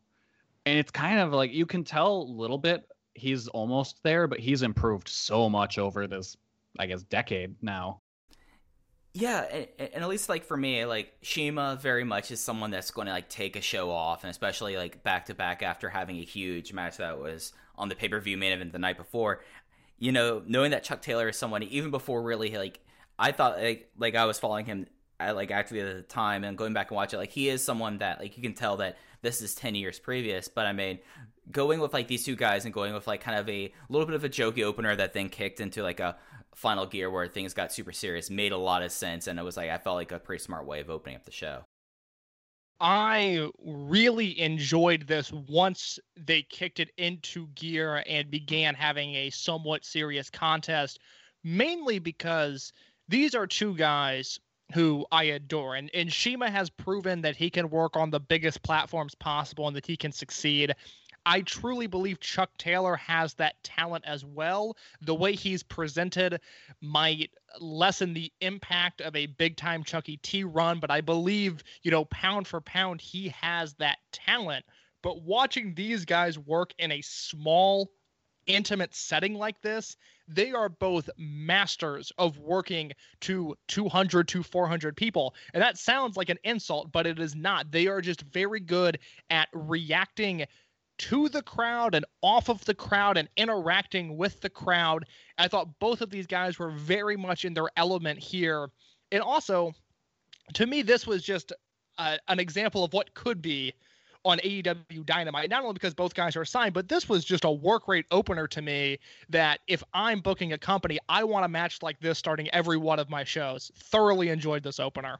And 0.65 0.79
it's 0.79 0.91
kind 0.91 1.19
of 1.19 1.33
like 1.33 1.51
you 1.51 1.65
can 1.65 1.83
tell 1.83 2.21
a 2.21 2.31
little 2.31 2.57
bit 2.57 2.89
he's 3.15 3.49
almost 3.49 4.01
there, 4.03 4.27
but 4.27 4.39
he's 4.39 4.61
improved 4.61 5.09
so 5.09 5.49
much 5.49 5.77
over 5.77 6.07
this 6.07 6.37
I 6.79 6.85
guess 6.85 7.03
decade 7.03 7.61
now. 7.61 7.99
Yeah, 9.15 9.41
and, 9.41 9.67
and 9.77 10.03
at 10.03 10.09
least 10.09 10.27
like 10.27 10.43
for 10.43 10.57
me, 10.57 10.85
like 10.85 11.13
CIMA 11.21 11.77
very 11.79 12.03
much 12.03 12.31
is 12.31 12.39
someone 12.39 12.71
that's 12.71 12.89
going 12.89 13.05
to 13.05 13.13
like 13.13 13.29
take 13.29 13.55
a 13.55 13.61
show 13.61 13.91
off, 13.91 14.23
and 14.23 14.31
especially 14.31 14.75
like 14.75 15.03
back 15.03 15.27
to 15.27 15.35
back 15.35 15.61
after 15.61 15.87
having 15.89 16.17
a 16.17 16.23
huge 16.23 16.73
match 16.73 16.97
that 16.97 17.19
was 17.19 17.53
on 17.77 17.89
the 17.89 17.95
pay 17.95 18.09
per 18.09 18.19
view 18.19 18.37
main 18.37 18.53
event 18.53 18.71
the 18.71 18.79
night 18.79 18.97
before. 18.97 19.43
You 19.99 20.11
know, 20.11 20.41
knowing 20.47 20.71
that 20.71 20.83
Chuck 20.83 21.01
Taylor 21.01 21.29
is 21.29 21.37
someone 21.37 21.61
even 21.63 21.91
before 21.91 22.23
really 22.23 22.57
like 22.57 22.79
I 23.19 23.31
thought 23.31 23.59
like 23.59 23.91
like 23.99 24.15
I 24.15 24.25
was 24.25 24.39
following 24.39 24.65
him 24.65 24.87
at, 25.19 25.35
like 25.35 25.51
actually 25.51 25.81
at 25.81 25.95
the 25.95 26.01
time 26.01 26.43
and 26.43 26.57
going 26.57 26.73
back 26.73 26.89
and 26.89 26.95
watch 26.95 27.13
it, 27.13 27.17
like 27.17 27.31
he 27.31 27.49
is 27.49 27.63
someone 27.63 27.99
that 27.99 28.19
like 28.19 28.35
you 28.35 28.41
can 28.41 28.55
tell 28.55 28.77
that 28.77 28.97
this 29.21 29.43
is 29.43 29.53
ten 29.53 29.75
years 29.75 29.99
previous. 29.99 30.47
But 30.47 30.65
I 30.65 30.73
mean, 30.73 30.97
going 31.51 31.79
with 31.79 31.93
like 31.93 32.07
these 32.07 32.25
two 32.25 32.35
guys 32.35 32.65
and 32.65 32.73
going 32.73 32.93
with 32.93 33.05
like 33.05 33.21
kind 33.21 33.37
of 33.37 33.47
a 33.47 33.71
little 33.89 34.07
bit 34.07 34.15
of 34.15 34.23
a 34.23 34.29
jokey 34.29 34.63
opener 34.63 34.95
that 34.95 35.13
then 35.13 35.29
kicked 35.29 35.59
into 35.59 35.83
like 35.83 35.99
a 35.99 36.17
final 36.55 36.85
gear 36.85 37.09
where 37.09 37.27
things 37.27 37.53
got 37.53 37.71
super 37.71 37.91
serious 37.91 38.29
made 38.29 38.51
a 38.51 38.57
lot 38.57 38.83
of 38.83 38.91
sense 38.91 39.27
and 39.27 39.39
it 39.39 39.43
was 39.43 39.57
like 39.57 39.69
I 39.69 39.77
felt 39.77 39.95
like 39.95 40.11
a 40.11 40.19
pretty 40.19 40.43
smart 40.43 40.65
way 40.65 40.79
of 40.79 40.89
opening 40.89 41.15
up 41.15 41.25
the 41.25 41.31
show. 41.31 41.65
I 42.79 43.47
really 43.63 44.39
enjoyed 44.39 45.07
this 45.07 45.31
once 45.31 45.99
they 46.17 46.41
kicked 46.41 46.79
it 46.79 46.91
into 46.97 47.47
gear 47.55 48.03
and 48.07 48.29
began 48.29 48.75
having 48.75 49.15
a 49.15 49.29
somewhat 49.29 49.85
serious 49.85 50.29
contest, 50.29 50.99
mainly 51.43 51.99
because 51.99 52.73
these 53.07 53.35
are 53.35 53.47
two 53.47 53.75
guys 53.75 54.39
who 54.73 55.05
I 55.11 55.25
adore. 55.25 55.75
And, 55.75 55.89
and 55.93 56.11
CIMA 56.11 56.49
has 56.49 56.69
proven 56.69 57.21
that 57.21 57.35
he 57.35 57.49
can 57.49 57.69
work 57.69 57.95
on 57.95 58.09
the 58.09 58.19
biggest 58.19 58.63
platforms 58.63 59.15
possible 59.15 59.67
and 59.67 59.75
that 59.75 59.85
he 59.85 59.95
can 59.95 60.11
succeed. 60.11 60.75
I 61.25 61.41
truly 61.41 61.87
believe 61.87 62.19
Chuck 62.19 62.57
Taylor 62.57 62.95
has 62.97 63.33
that 63.35 63.61
talent 63.63 64.03
as 64.05 64.25
well. 64.25 64.75
The 65.01 65.15
way 65.15 65.33
he's 65.33 65.63
presented 65.63 66.41
might 66.81 67.31
lessen 67.59 68.13
the 68.13 68.31
impact 68.41 69.01
of 69.01 69.15
a 69.15 69.27
big 69.27 69.55
time 69.55 69.83
Chucky 69.83 70.17
T 70.17 70.43
run, 70.43 70.79
but 70.79 70.91
I 70.91 71.01
believe, 71.01 71.63
you 71.81 71.91
know, 71.91 72.05
pound 72.05 72.47
for 72.47 72.61
pound, 72.61 72.99
he 73.01 73.33
has 73.41 73.73
that 73.75 73.99
talent. 74.11 74.65
But 75.01 75.21
watching 75.21 75.75
these 75.75 76.05
guys 76.05 76.37
work 76.37 76.73
in 76.77 76.91
a 76.91 77.01
small, 77.01 77.91
intimate 78.45 78.93
setting 78.93 79.35
like 79.35 79.61
this, 79.61 79.95
they 80.27 80.51
are 80.51 80.69
both 80.69 81.09
masters 81.17 82.11
of 82.17 82.37
working 82.39 82.93
to 83.21 83.55
200 83.67 84.27
to 84.29 84.43
400 84.43 84.95
people. 84.95 85.35
And 85.53 85.61
that 85.61 85.77
sounds 85.77 86.15
like 86.15 86.29
an 86.29 86.39
insult, 86.43 86.91
but 86.91 87.05
it 87.05 87.19
is 87.19 87.35
not. 87.35 87.71
They 87.71 87.87
are 87.87 88.01
just 88.01 88.21
very 88.21 88.61
good 88.61 88.99
at 89.29 89.49
reacting 89.53 90.45
to 90.97 91.29
the 91.29 91.41
crowd 91.41 91.95
and 91.95 92.05
off 92.21 92.49
of 92.49 92.63
the 92.65 92.73
crowd 92.73 93.17
and 93.17 93.27
interacting 93.37 94.17
with 94.17 94.39
the 94.41 94.49
crowd. 94.49 95.05
I 95.37 95.47
thought 95.47 95.79
both 95.79 96.01
of 96.01 96.09
these 96.09 96.27
guys 96.27 96.59
were 96.59 96.71
very 96.71 97.17
much 97.17 97.45
in 97.45 97.53
their 97.53 97.69
element 97.77 98.19
here. 98.19 98.69
And 99.11 99.21
also, 99.21 99.73
to 100.53 100.65
me, 100.65 100.81
this 100.81 101.07
was 101.07 101.23
just 101.23 101.53
uh, 101.97 102.17
an 102.27 102.39
example 102.39 102.83
of 102.83 102.93
what 102.93 103.13
could 103.13 103.41
be 103.41 103.73
on 104.25 104.39
AEW 104.39 105.05
Dynamite. 105.05 105.49
Not 105.49 105.63
only 105.63 105.73
because 105.73 105.93
both 105.93 106.13
guys 106.13 106.35
are 106.35 106.45
signed, 106.45 106.73
but 106.73 106.87
this 106.87 107.09
was 107.09 107.25
just 107.25 107.43
a 107.43 107.51
work 107.51 107.87
rate 107.87 108.05
opener 108.11 108.47
to 108.47 108.61
me 108.61 108.99
that 109.29 109.59
if 109.67 109.83
I'm 109.93 110.21
booking 110.21 110.53
a 110.53 110.57
company, 110.57 110.99
I 111.09 111.23
want 111.25 111.45
a 111.45 111.49
match 111.49 111.81
like 111.81 111.99
this 111.99 112.17
starting 112.17 112.49
every 112.51 112.77
one 112.77 112.99
of 112.99 113.09
my 113.09 113.23
shows. 113.23 113.71
Thoroughly 113.75 114.29
enjoyed 114.29 114.63
this 114.63 114.79
opener. 114.79 115.19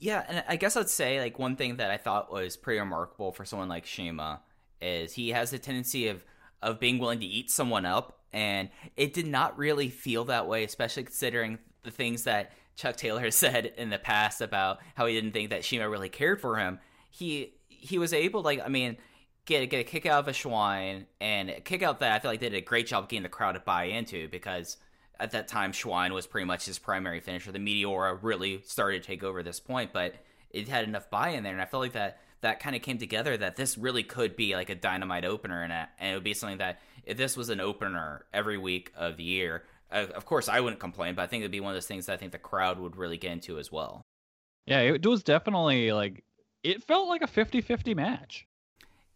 Yeah, 0.00 0.24
and 0.26 0.44
I 0.48 0.56
guess 0.56 0.76
I'd 0.76 0.88
say 0.88 1.20
like 1.20 1.38
one 1.38 1.56
thing 1.56 1.76
that 1.76 1.90
I 1.90 1.98
thought 1.98 2.32
was 2.32 2.56
pretty 2.56 2.80
remarkable 2.80 3.32
for 3.32 3.44
someone 3.44 3.68
like 3.68 3.86
CIMA 3.86 4.40
is 4.80 5.12
he 5.12 5.28
has 5.30 5.52
a 5.52 5.58
tendency 5.58 6.08
of 6.08 6.24
of 6.62 6.80
being 6.80 6.98
willing 6.98 7.20
to 7.20 7.26
eat 7.26 7.50
someone 7.50 7.84
up, 7.86 8.18
and 8.32 8.70
it 8.96 9.12
did 9.14 9.26
not 9.26 9.58
really 9.58 9.90
feel 9.90 10.24
that 10.26 10.46
way, 10.48 10.64
especially 10.64 11.04
considering 11.04 11.58
the 11.82 11.90
things 11.90 12.24
that 12.24 12.52
Chuck 12.76 12.96
Taylor 12.96 13.20
has 13.24 13.34
said 13.36 13.72
in 13.76 13.90
the 13.90 13.98
past 13.98 14.40
about 14.40 14.78
how 14.94 15.06
he 15.06 15.14
didn't 15.14 15.32
think 15.32 15.50
that 15.50 15.64
CIMA 15.64 15.88
really 15.88 16.08
cared 16.08 16.40
for 16.40 16.56
him. 16.56 16.80
He 17.10 17.54
he 17.68 17.98
was 17.98 18.12
able, 18.14 18.42
like, 18.42 18.60
I 18.64 18.68
mean, 18.68 18.96
get 19.44 19.68
get 19.68 19.80
a 19.80 19.84
kick 19.84 20.06
out 20.06 20.20
of 20.20 20.28
a 20.28 20.32
Schwein 20.32 21.06
and 21.20 21.50
a 21.50 21.60
kick 21.60 21.82
out 21.82 22.00
that 22.00 22.12
I 22.12 22.18
feel 22.20 22.30
like 22.30 22.40
they 22.40 22.48
did 22.48 22.58
a 22.58 22.62
great 22.62 22.86
job 22.86 23.08
getting 23.10 23.22
the 23.22 23.28
crowd 23.28 23.52
to 23.52 23.60
buy 23.60 23.84
into 23.84 24.28
because 24.28 24.78
at 25.20 25.32
that 25.32 25.48
time 25.48 25.72
Schwein 25.72 26.12
was 26.12 26.26
pretty 26.26 26.46
much 26.46 26.66
his 26.66 26.78
primary 26.78 27.20
finisher. 27.20 27.52
The 27.52 27.58
Meteora 27.58 28.18
really 28.20 28.62
started 28.64 29.02
to 29.02 29.06
take 29.06 29.22
over 29.22 29.42
this 29.42 29.60
point, 29.60 29.92
but 29.92 30.14
it 30.50 30.68
had 30.68 30.84
enough 30.84 31.10
buy 31.10 31.30
in 31.30 31.42
there, 31.42 31.52
and 31.52 31.62
I 31.62 31.66
felt 31.66 31.82
like 31.82 31.92
that 31.92 32.20
that 32.40 32.58
kind 32.58 32.74
of 32.74 32.80
came 32.80 32.96
together 32.96 33.36
that 33.36 33.56
this 33.56 33.76
really 33.76 34.02
could 34.02 34.34
be 34.34 34.54
like 34.54 34.70
a 34.70 34.74
dynamite 34.74 35.26
opener, 35.26 35.62
and, 35.62 35.72
a, 35.72 35.88
and 35.98 36.12
it 36.12 36.14
would 36.14 36.24
be 36.24 36.34
something 36.34 36.58
that 36.58 36.80
if 37.04 37.16
this 37.16 37.36
was 37.36 37.50
an 37.50 37.60
opener 37.60 38.24
every 38.32 38.56
week 38.56 38.92
of 38.96 39.18
the 39.18 39.22
year, 39.22 39.64
uh, 39.92 40.06
of 40.14 40.24
course 40.24 40.48
I 40.48 40.60
wouldn't 40.60 40.80
complain, 40.80 41.14
but 41.14 41.22
I 41.22 41.26
think 41.26 41.42
it'd 41.42 41.52
be 41.52 41.60
one 41.60 41.72
of 41.72 41.76
those 41.76 41.86
things 41.86 42.06
that 42.06 42.14
I 42.14 42.16
think 42.16 42.32
the 42.32 42.38
crowd 42.38 42.78
would 42.78 42.96
really 42.96 43.18
get 43.18 43.32
into 43.32 43.58
as 43.58 43.70
well. 43.70 44.06
Yeah, 44.66 44.80
it 44.80 45.04
was 45.04 45.22
definitely 45.22 45.92
like 45.92 46.24
it 46.62 46.82
felt 46.84 47.08
like 47.08 47.22
a 47.22 47.26
50-50 47.26 47.94
match. 47.96 48.46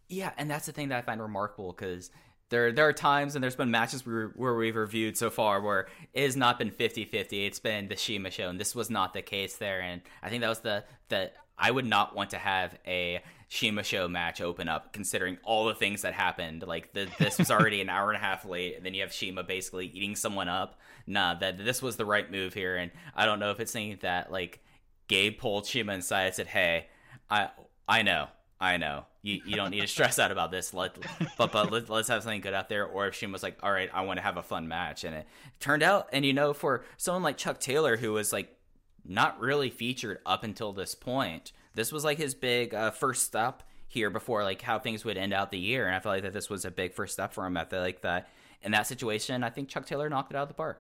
Yeah, 0.07 0.31
and 0.37 0.49
that's 0.49 0.65
the 0.67 0.71
thing 0.71 0.89
that 0.89 0.97
I 0.97 1.01
find 1.01 1.21
remarkable 1.21 1.71
because 1.71 2.11
there 2.55 2.71
there 2.71 2.87
are 2.87 2.93
times 2.93 3.35
and 3.35 3.43
there's 3.43 3.55
been 3.55 3.69
matches 3.69 4.05
where, 4.05 4.31
we've 4.55 4.75
reviewed 4.75 5.17
so 5.17 5.29
far 5.29 5.59
where 5.61 5.87
it 6.13 6.23
has 6.23 6.37
not 6.37 6.57
been 6.57 6.71
50-50 6.71 7.47
it's 7.47 7.59
been 7.59 7.89
the 7.89 7.97
CIMA 7.97 8.31
show 8.31 8.47
and 8.47 8.59
this 8.59 8.73
was 8.73 8.89
not 8.89 9.13
the 9.13 9.21
case 9.21 9.57
there. 9.57 9.81
And 9.81 10.01
i 10.23 10.29
think 10.29 10.41
that 10.41 10.49
was 10.49 10.61
the 10.61 10.83
the 11.09 11.31
i 11.57 11.69
would 11.69 11.85
not 11.85 12.15
want 12.15 12.29
to 12.29 12.37
have 12.37 12.77
a 12.87 13.21
CIMA 13.49 13.83
show 13.83 14.07
match 14.07 14.39
open 14.41 14.69
up 14.69 14.93
considering 14.93 15.37
all 15.43 15.65
the 15.65 15.75
things 15.75 16.01
that 16.01 16.13
happened. 16.13 16.63
Like 16.65 16.93
the, 16.93 17.07
this 17.19 17.37
was 17.37 17.51
already 17.51 17.81
an 17.81 17.89
hour 17.89 18.09
and 18.09 18.17
a 18.17 18.25
half 18.25 18.45
late 18.45 18.77
and 18.77 18.85
then 18.85 18.93
you 18.93 19.01
have 19.01 19.13
CIMA 19.13 19.43
basically 19.43 19.87
eating 19.87 20.15
someone 20.15 20.47
up. 20.47 20.79
Nah 21.05 21.35
that 21.35 21.57
this 21.57 21.81
was 21.81 21.97
the 21.97 22.05
right 22.05 22.31
move 22.31 22.53
here 22.53 22.77
and 22.77 22.89
i 23.15 23.25
don't 23.25 23.39
know 23.39 23.51
if 23.51 23.59
it's 23.59 23.71
saying 23.71 23.99
that 24.01 24.31
like 24.31 24.63
gabe 25.07 25.37
pulled 25.37 25.67
CIMA 25.67 25.93
inside 25.93 26.27
and 26.27 26.35
said 26.35 26.47
hey 26.47 26.87
i 27.29 27.49
i 27.87 28.01
know 28.01 28.27
I 28.59 28.77
know 28.77 29.05
you, 29.21 29.41
you 29.45 29.55
don't 29.55 29.71
need 29.71 29.81
to 29.81 29.87
stress 29.87 30.19
out 30.19 30.31
about 30.31 30.51
this. 30.51 30.73
Let 30.73 30.97
but 31.37 31.51
but 31.51 31.71
let, 31.71 31.89
us 31.89 32.07
have 32.07 32.23
something 32.23 32.41
good 32.41 32.53
out 32.53 32.69
there. 32.69 32.85
Or 32.85 33.07
if 33.07 33.15
she 33.15 33.25
was 33.25 33.43
like, 33.43 33.57
all 33.63 33.71
right, 33.71 33.89
I 33.93 34.01
want 34.01 34.17
to 34.17 34.23
have 34.23 34.37
a 34.37 34.43
fun 34.43 34.67
match, 34.67 35.03
and 35.03 35.15
it 35.15 35.27
turned 35.59 35.83
out. 35.83 36.07
And 36.13 36.23
you 36.23 36.33
know, 36.33 36.53
for 36.53 36.85
someone 36.97 37.23
like 37.23 37.37
Chuck 37.37 37.59
Taylor, 37.59 37.97
who 37.97 38.13
was 38.13 38.31
like 38.31 38.55
not 39.03 39.39
really 39.39 39.69
featured 39.69 40.19
up 40.25 40.43
until 40.43 40.73
this 40.73 40.95
point, 40.95 41.51
this 41.73 41.91
was 41.91 42.05
like 42.05 42.17
his 42.17 42.35
big 42.35 42.73
uh, 42.73 42.91
first 42.91 43.23
step 43.23 43.63
here 43.87 44.09
before 44.09 44.43
like 44.43 44.61
how 44.61 44.79
things 44.79 45.03
would 45.05 45.17
end 45.17 45.33
out 45.33 45.51
the 45.51 45.57
year. 45.57 45.87
And 45.87 45.95
I 45.95 45.99
felt 45.99 46.15
like 46.15 46.23
that 46.23 46.33
this 46.33 46.49
was 46.49 46.63
a 46.63 46.71
big 46.71 46.93
first 46.93 47.13
step 47.13 47.33
for 47.33 47.45
him. 47.45 47.57
I 47.57 47.65
feel 47.65 47.81
like 47.81 48.01
that 48.01 48.29
in 48.61 48.71
that 48.71 48.87
situation, 48.87 49.43
I 49.43 49.49
think 49.49 49.69
Chuck 49.69 49.85
Taylor 49.85 50.09
knocked 50.09 50.31
it 50.31 50.37
out 50.37 50.43
of 50.43 50.47
the 50.49 50.53
park. 50.53 50.77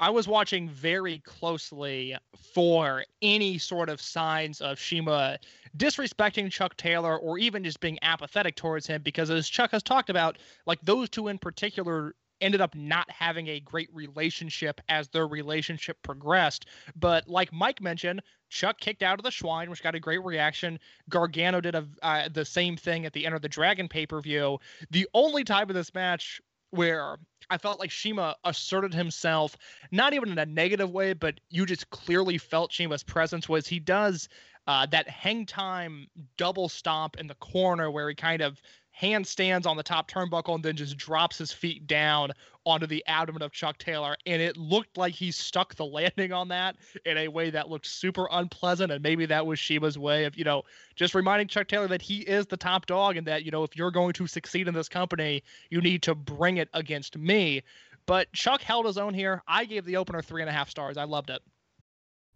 I 0.00 0.10
was 0.10 0.28
watching 0.28 0.68
very 0.68 1.18
closely 1.20 2.16
for 2.54 3.04
any 3.20 3.58
sort 3.58 3.88
of 3.88 4.00
signs 4.00 4.60
of 4.60 4.78
CIMA 4.78 5.38
disrespecting 5.76 6.50
Chuck 6.50 6.76
Taylor 6.76 7.18
or 7.18 7.38
even 7.38 7.64
just 7.64 7.80
being 7.80 7.98
apathetic 8.02 8.54
towards 8.54 8.86
him 8.86 9.02
because 9.02 9.30
as 9.30 9.48
Chuck 9.48 9.72
has 9.72 9.82
talked 9.82 10.08
about, 10.08 10.38
like 10.66 10.78
those 10.82 11.08
two 11.08 11.28
in 11.28 11.38
particular 11.38 12.14
ended 12.40 12.60
up 12.60 12.74
not 12.74 13.10
having 13.10 13.48
a 13.48 13.60
great 13.60 13.88
relationship 13.92 14.80
as 14.88 15.08
their 15.08 15.26
relationship 15.26 16.00
progressed. 16.02 16.66
But 16.94 17.28
like 17.28 17.52
Mike 17.52 17.80
mentioned, 17.80 18.22
Chuck 18.48 18.78
kicked 18.80 19.02
out 19.02 19.18
of 19.18 19.24
the 19.24 19.30
Schwein, 19.30 19.68
which 19.68 19.82
got 19.82 19.94
a 19.94 20.00
great 20.00 20.24
reaction. 20.24 20.78
Gargano 21.08 21.60
did 21.60 21.74
a, 21.74 21.86
uh, 22.02 22.28
the 22.32 22.44
same 22.44 22.76
thing 22.76 23.04
at 23.04 23.12
the 23.12 23.26
end 23.26 23.34
of 23.34 23.42
the 23.42 23.48
Dragon 23.48 23.88
pay 23.88 24.06
per 24.06 24.20
view. 24.20 24.58
The 24.90 25.08
only 25.14 25.44
time 25.44 25.68
of 25.68 25.74
this 25.74 25.92
match 25.92 26.40
where 26.70 27.16
I 27.50 27.58
felt 27.58 27.80
like 27.80 27.90
CIMA 27.90 28.36
asserted 28.44 28.92
himself, 28.92 29.56
not 29.90 30.12
even 30.12 30.30
in 30.30 30.38
a 30.38 30.46
negative 30.46 30.90
way, 30.90 31.12
but 31.12 31.40
you 31.48 31.66
just 31.66 31.88
clearly 31.90 32.38
felt 32.38 32.72
CIMA's 32.72 33.02
presence 33.02 33.48
was 33.48 33.66
he 33.66 33.78
does 33.78 34.28
uh, 34.66 34.84
that 34.86 35.08
hang 35.08 35.46
time 35.46 36.08
double 36.36 36.68
stomp 36.68 37.16
in 37.18 37.26
the 37.26 37.34
corner 37.36 37.90
where 37.90 38.08
he 38.08 38.14
kind 38.14 38.42
of 38.42 38.60
handstands 39.00 39.66
on 39.66 39.76
the 39.76 39.82
top 39.82 40.10
turnbuckle 40.10 40.54
and 40.54 40.64
then 40.64 40.76
just 40.76 40.96
drops 40.96 41.38
his 41.38 41.52
feet 41.52 41.86
down 41.86 42.32
onto 42.66 42.86
the 42.86 43.04
abdomen 43.06 43.42
of 43.42 43.52
Chuck 43.52 43.78
Taylor. 43.78 44.16
And 44.26 44.42
it 44.42 44.56
looked 44.56 44.96
like 44.96 45.14
he 45.14 45.30
stuck 45.30 45.74
the 45.74 45.84
landing 45.86 46.32
on 46.32 46.48
that 46.48 46.76
in 47.04 47.16
a 47.16 47.28
way 47.28 47.50
that 47.50 47.68
looked 47.68 47.86
super 47.86 48.28
unpleasant. 48.30 48.92
And 48.92 49.02
maybe 49.02 49.26
that 49.26 49.46
was 49.46 49.60
CIMA's 49.60 49.98
way 49.98 50.24
of, 50.24 50.36
you 50.36 50.44
know, 50.44 50.62
just 50.96 51.14
reminding 51.14 51.48
Chuck 51.48 51.68
Taylor 51.68 51.88
that 51.88 52.02
he 52.02 52.18
is 52.20 52.46
the 52.46 52.56
top 52.56 52.86
dog 52.86 53.16
and 53.16 53.26
that, 53.26 53.44
you 53.44 53.50
know, 53.50 53.62
if 53.62 53.76
you're 53.76 53.90
going 53.90 54.12
to 54.14 54.26
succeed 54.26 54.68
in 54.68 54.74
this 54.74 54.88
company, 54.88 55.42
you 55.70 55.80
need 55.80 56.02
to 56.02 56.14
bring 56.14 56.56
it 56.56 56.68
against 56.74 57.16
me. 57.16 57.62
But 58.06 58.32
Chuck 58.32 58.62
held 58.62 58.86
his 58.86 58.98
own 58.98 59.14
here. 59.14 59.42
I 59.46 59.64
gave 59.64 59.84
the 59.84 59.98
opener 59.98 60.22
three 60.22 60.42
and 60.42 60.48
a 60.48 60.52
half 60.52 60.70
stars. 60.70 60.96
I 60.96 61.04
loved 61.04 61.30
it. 61.30 61.42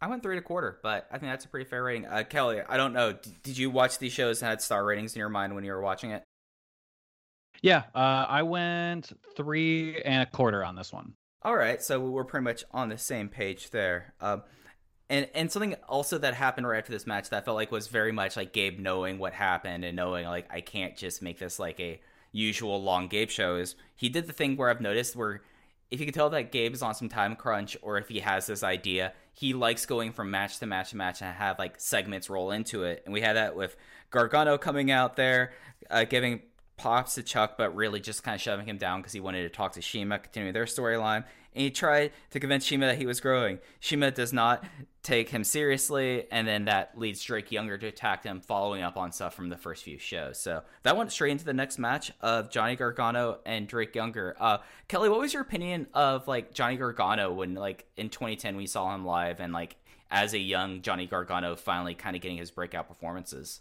I 0.03 0.09
went 0.09 0.23
three 0.23 0.37
and 0.37 0.45
a 0.45 0.47
quarter, 0.47 0.81
but 0.83 1.07
I 1.13 1.19
think 1.19 1.31
that's 1.31 1.45
a 1.45 1.49
pretty 1.49 1.65
fair 1.65 1.85
rating. 1.85 2.07
Uh, 2.07 2.25
Kelly, 2.29 2.61
I 2.69 2.77
don't 2.77 2.93
know. 2.93 3.13
D- 3.13 3.37
did 3.45 3.57
you 3.57 3.71
watch 3.71 3.99
these 3.99 4.13
shows 4.13 4.43
and 4.43 4.49
had 4.49 4.61
star 4.61 4.85
ratings 4.85 5.15
in 5.15 5.21
your 5.21 5.29
mind 5.29 5.55
when 5.55 5.63
you 5.63 5.71
were 5.71 5.81
watching 5.81 6.11
it? 6.11 6.25
Yeah, 7.63 7.85
uh, 7.95 8.27
I 8.29 8.43
went 8.43 9.13
three 9.37 10.03
and 10.03 10.23
a 10.23 10.27
quarter 10.27 10.65
on 10.65 10.75
this 10.77 10.93
one. 10.93 11.15
All 11.43 11.57
right, 11.57 11.83
so 11.83 11.99
we're 12.01 12.25
pretty 12.25 12.45
much 12.45 12.65
on 12.73 12.89
the 12.89 12.99
same 12.99 13.29
page 13.29 13.71
there. 13.71 14.15
Um, 14.21 14.43
and 15.09 15.29
and 15.35 15.51
something 15.51 15.75
also 15.89 16.19
that 16.19 16.35
happened 16.35 16.67
right 16.67 16.79
after 16.79 16.93
this 16.93 17.07
match 17.07 17.31
that 17.31 17.43
I 17.43 17.45
felt 17.45 17.57
like 17.57 17.71
was 17.71 17.87
very 17.87 18.13
much 18.13 18.37
like 18.37 18.53
Gabe 18.53 18.79
knowing 18.79 19.19
what 19.19 19.33
happened 19.33 19.85
and 19.85 19.97
knowing 19.97 20.27
like 20.27 20.47
I 20.51 20.61
can't 20.61 20.97
just 20.97 21.23
make 21.23 21.39
this 21.39 21.59
like 21.59 21.79
a 21.81 22.01
usual 22.33 22.83
long 22.83 23.09
Gabe 23.09 23.29
show 23.29 23.57
is 23.57 23.75
he 23.95 24.09
did 24.09 24.27
the 24.27 24.33
thing 24.33 24.57
where 24.57 24.71
I've 24.71 24.81
noticed 24.81 25.15
where 25.15 25.43
if 25.91 26.01
you 26.01 26.07
can 26.07 26.15
tell 26.15 26.31
that 26.31 26.51
Gabe 26.51 26.73
is 26.73 26.81
on 26.81 26.95
some 26.95 27.11
time 27.11 27.37
crunch 27.37 27.77
or 27.83 27.99
if 27.99 28.09
he 28.09 28.21
has 28.21 28.47
this 28.47 28.63
idea, 28.63 29.13
he 29.35 29.53
likes 29.53 29.85
going 29.85 30.13
from 30.13 30.31
match 30.31 30.59
to 30.61 30.67
match 30.67 30.91
to 30.91 30.97
match 30.97 31.21
and 31.21 31.35
have 31.35 31.59
like 31.59 31.79
segments 31.79 32.31
roll 32.31 32.51
into 32.51 32.85
it. 32.85 33.03
And 33.05 33.13
we 33.13 33.21
had 33.21 33.37
that 33.37 33.55
with 33.55 33.77
Gargano 34.11 34.57
coming 34.57 34.91
out 34.91 35.17
there, 35.17 35.53
uh, 35.91 36.05
giving 36.05 36.41
pops 36.83 37.15
to 37.15 37.23
Chuck, 37.23 37.55
but 37.57 37.75
really 37.77 38.01
just 38.01 38.25
kind 38.25 38.35
of 38.35 38.41
shoving 38.41 38.67
him 38.67 38.77
down 38.77 39.01
because 39.01 39.13
he 39.13 39.21
wanted 39.21 39.43
to 39.43 39.49
talk 39.49 39.73
to 39.73 39.83
CIMA, 39.83 40.19
continuing 40.19 40.53
their 40.53 40.65
storyline. 40.65 41.25
And 41.55 41.63
he 41.63 41.71
tried 41.71 42.11
to 42.31 42.41
convince 42.41 42.67
CIMA 42.67 42.87
that 42.87 42.99
he 42.99 43.07
was 43.07 43.21
growing. 43.21 43.61
CIMA 43.81 44.11
does 44.11 44.33
not 44.33 44.65
take 45.05 45.29
him 45.29 45.45
seriously, 45.45 46.27
and 46.33 46.47
then 46.47 46.65
that 46.65 46.99
leads 46.99 47.23
Drake 47.23 47.53
Younger 47.53 47.79
to 47.79 47.87
attack 47.87 48.25
him, 48.25 48.41
following 48.41 48.83
up 48.83 48.97
on 48.97 49.13
stuff 49.13 49.35
from 49.35 49.49
the 49.49 49.57
first 49.57 49.85
few 49.85 49.99
shows. 49.99 50.39
So 50.39 50.63
that 50.83 50.97
went 50.97 51.13
straight 51.13 51.31
into 51.31 51.45
the 51.45 51.53
next 51.53 51.79
match 51.79 52.11
of 52.21 52.51
Johnny 52.51 52.75
Gargano 52.75 53.39
and 53.47 53.69
Drake 53.69 53.95
Younger. 53.95 54.35
Uh, 54.41 54.59
Kelly, 54.89 55.09
what 55.09 55.21
was 55.21 55.33
your 55.33 55.43
opinion 55.43 55.87
of 55.95 56.27
like 56.27 56.53
Johnny 56.53 56.77
Gargano 56.77 57.33
when 57.33 57.55
like 57.55 57.87
in 57.97 58.09
2010 58.09 58.57
we 58.57 58.67
saw 58.67 58.93
him 58.93 59.05
live 59.05 59.39
and 59.39 59.53
like 59.53 59.77
as 60.11 60.35
a 60.35 60.39
young 60.39 60.83
Johnny 60.83 61.07
Gargano 61.07 61.55
finally 61.55 61.95
kind 61.95 62.17
of 62.17 62.23
getting 62.23 62.39
his 62.39 62.51
breakout 62.51 62.89
performances? 62.89 63.61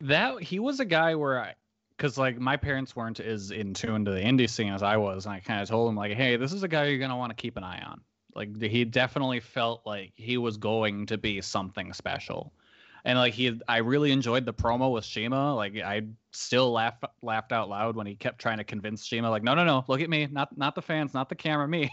That 0.00 0.42
he 0.42 0.58
was 0.58 0.80
a 0.80 0.84
guy 0.84 1.14
where 1.14 1.40
I 1.40 1.54
because 1.96 2.18
like 2.18 2.38
my 2.38 2.56
parents 2.56 2.96
weren't 2.96 3.20
as 3.20 3.50
in 3.50 3.74
tune 3.74 4.04
to 4.04 4.10
the 4.10 4.20
indie 4.20 4.48
scene 4.48 4.72
as 4.72 4.82
I 4.82 4.96
was, 4.96 5.26
and 5.26 5.34
I 5.34 5.40
kind 5.40 5.62
of 5.62 5.68
told 5.68 5.88
them 5.88 5.96
like, 5.96 6.12
"Hey, 6.12 6.36
this 6.36 6.52
is 6.52 6.62
a 6.62 6.68
guy 6.68 6.86
you're 6.86 6.98
gonna 6.98 7.16
want 7.16 7.30
to 7.30 7.36
keep 7.36 7.56
an 7.56 7.64
eye 7.64 7.82
on." 7.86 8.00
Like 8.34 8.60
he 8.60 8.84
definitely 8.84 9.40
felt 9.40 9.82
like 9.84 10.12
he 10.16 10.38
was 10.38 10.56
going 10.56 11.06
to 11.06 11.18
be 11.18 11.40
something 11.40 11.92
special, 11.92 12.52
and 13.04 13.18
like 13.18 13.34
he, 13.34 13.60
I 13.68 13.78
really 13.78 14.12
enjoyed 14.12 14.46
the 14.46 14.54
promo 14.54 14.92
with 14.92 15.04
CIMA. 15.04 15.54
Like 15.54 15.76
I 15.76 16.02
still 16.32 16.72
laughed 16.72 17.04
laughed 17.22 17.52
out 17.52 17.68
loud 17.68 17.96
when 17.96 18.06
he 18.06 18.14
kept 18.14 18.40
trying 18.40 18.58
to 18.58 18.64
convince 18.64 19.08
CIMA, 19.08 19.30
like, 19.30 19.42
"No, 19.42 19.54
no, 19.54 19.64
no, 19.64 19.84
look 19.88 20.00
at 20.00 20.10
me, 20.10 20.28
not 20.30 20.56
not 20.56 20.74
the 20.74 20.82
fans, 20.82 21.14
not 21.14 21.28
the 21.28 21.34
camera, 21.34 21.68
me." 21.68 21.90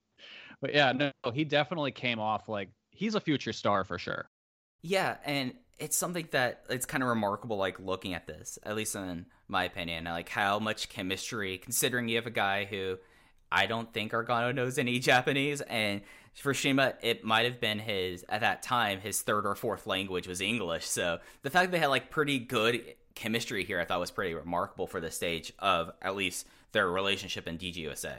but 0.60 0.74
yeah, 0.74 0.92
no, 0.92 1.12
he 1.32 1.44
definitely 1.44 1.92
came 1.92 2.18
off 2.18 2.48
like 2.48 2.70
he's 2.90 3.14
a 3.14 3.20
future 3.20 3.52
star 3.52 3.84
for 3.84 3.98
sure. 3.98 4.28
Yeah, 4.82 5.16
and 5.24 5.54
it's 5.78 5.96
something 5.96 6.28
that 6.32 6.64
it's 6.70 6.86
kind 6.86 7.02
of 7.02 7.08
remarkable 7.08 7.56
like 7.56 7.78
looking 7.78 8.14
at 8.14 8.26
this 8.26 8.58
at 8.62 8.76
least 8.76 8.94
in 8.94 9.26
my 9.48 9.64
opinion 9.64 10.04
like 10.04 10.28
how 10.28 10.58
much 10.58 10.88
chemistry 10.88 11.58
considering 11.58 12.08
you 12.08 12.16
have 12.16 12.26
a 12.26 12.30
guy 12.30 12.64
who 12.64 12.96
i 13.52 13.66
don't 13.66 13.92
think 13.92 14.10
gargano 14.12 14.52
knows 14.52 14.78
any 14.78 14.98
japanese 15.10 15.60
and 15.62 16.00
for 16.34 16.52
CIMA 16.52 16.94
it 17.00 17.24
might 17.24 17.44
have 17.46 17.60
been 17.60 17.78
his 17.78 18.24
at 18.28 18.42
that 18.42 18.62
time 18.62 19.00
his 19.00 19.22
third 19.22 19.46
or 19.46 19.54
fourth 19.54 19.86
language 19.86 20.26
was 20.28 20.40
english 20.40 20.84
so 20.86 21.18
the 21.42 21.50
fact 21.50 21.66
that 21.70 21.72
they 21.72 21.78
had 21.78 21.86
like 21.88 22.10
pretty 22.10 22.38
good 22.38 22.82
chemistry 23.14 23.64
here 23.64 23.80
i 23.80 23.84
thought 23.84 24.00
was 24.00 24.10
pretty 24.10 24.34
remarkable 24.34 24.86
for 24.86 25.00
the 25.00 25.10
stage 25.10 25.52
of 25.58 25.90
at 26.02 26.14
least 26.16 26.46
their 26.72 26.90
relationship 26.90 27.46
in 27.48 27.56
dgusa 27.56 28.14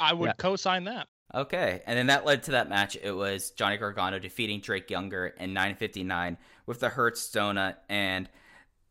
I 0.00 0.12
would 0.12 0.26
Yeah. 0.26 0.32
co-sign 0.38 0.84
that. 0.84 1.06
Okay, 1.32 1.82
and 1.86 1.96
then 1.98 2.08
that 2.08 2.24
led 2.24 2.42
to 2.44 2.50
that 2.52 2.68
match. 2.68 2.96
It 3.00 3.12
was 3.12 3.52
Johnny 3.52 3.76
Gargano 3.76 4.18
defeating 4.18 4.60
Drake 4.60 4.90
Younger 4.90 5.28
in 5.28 5.52
9:59 5.54 6.36
with 6.66 6.80
the 6.80 6.88
Hurts 6.88 7.30
Donut, 7.30 7.76
and 7.88 8.28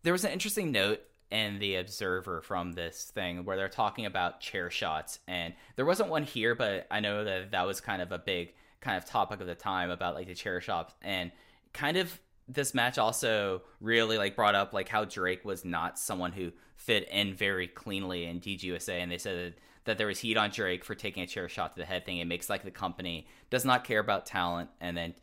there 0.03 0.13
was 0.13 0.26
an 0.26 0.32
interesting 0.32 0.71
note 0.71 1.01
in 1.32 1.59
the 1.59 1.76
Observer 1.76 2.41
from 2.41 2.74
this 2.74 3.05
thing 3.05 3.43
where 3.45 3.57
they're 3.57 3.69
talking 3.69 4.05
about 4.05 4.39
chair 4.39 4.69
shots, 4.69 5.19
and 5.28 5.53
there 5.76 5.86
wasn't 5.86 6.09
one 6.09 6.24
here, 6.24 6.55
but 6.55 6.88
I 6.91 6.99
know 6.99 7.24
that 7.24 7.51
that 7.51 7.65
was 7.65 7.82
kind 7.82 8.01
of 8.01 8.11
a 8.11 8.19
big 8.19 8.53
kind 8.84 8.97
of 8.97 9.05
topic 9.05 9.39
of 9.39 9.47
the 9.47 9.55
time 9.55 9.89
about 9.89 10.13
like 10.13 10.28
the 10.28 10.36
chair 10.36 10.59
shots 10.59 10.93
and 11.01 11.32
kind 11.71 11.95
of 11.95 12.19
this 12.49 12.74
match 12.74 12.97
also 12.97 13.61
really 13.80 14.17
like 14.17 14.36
brought 14.36 14.55
up 14.55 14.74
like 14.74 14.89
how 14.89 15.05
Drake 15.05 15.45
was 15.45 15.63
not 15.63 15.97
someone 15.97 16.34
who 16.34 16.51
fit 16.76 17.07
in 17.09 17.34
very 17.34 17.67
cleanly 17.67 18.26
in 18.26 18.41
DGUSA 18.41 18.99
and 18.99 19.09
they 19.09 19.17
said 19.17 19.38
that, 19.38 19.59
that 19.86 19.97
there 19.97 20.07
was 20.07 20.19
heat 20.19 20.36
on 20.36 20.49
Drake 20.49 20.84
for 20.84 20.95
taking 20.95 21.24
a 21.24 21.28
chair 21.28 21.47
shot 21.47 21.74
to 21.74 21.80
the 21.80 21.86
head 21.86 22.05
thing. 22.05 22.17
It 22.17 22.26
makes 22.26 22.49
like 22.49 22.63
the 22.63 22.71
company 22.71 23.26
does 23.49 23.63
not 23.63 23.86
care 23.86 23.99
about 23.99 24.26
talent 24.26 24.69
and 24.82 24.97
then 24.97 25.13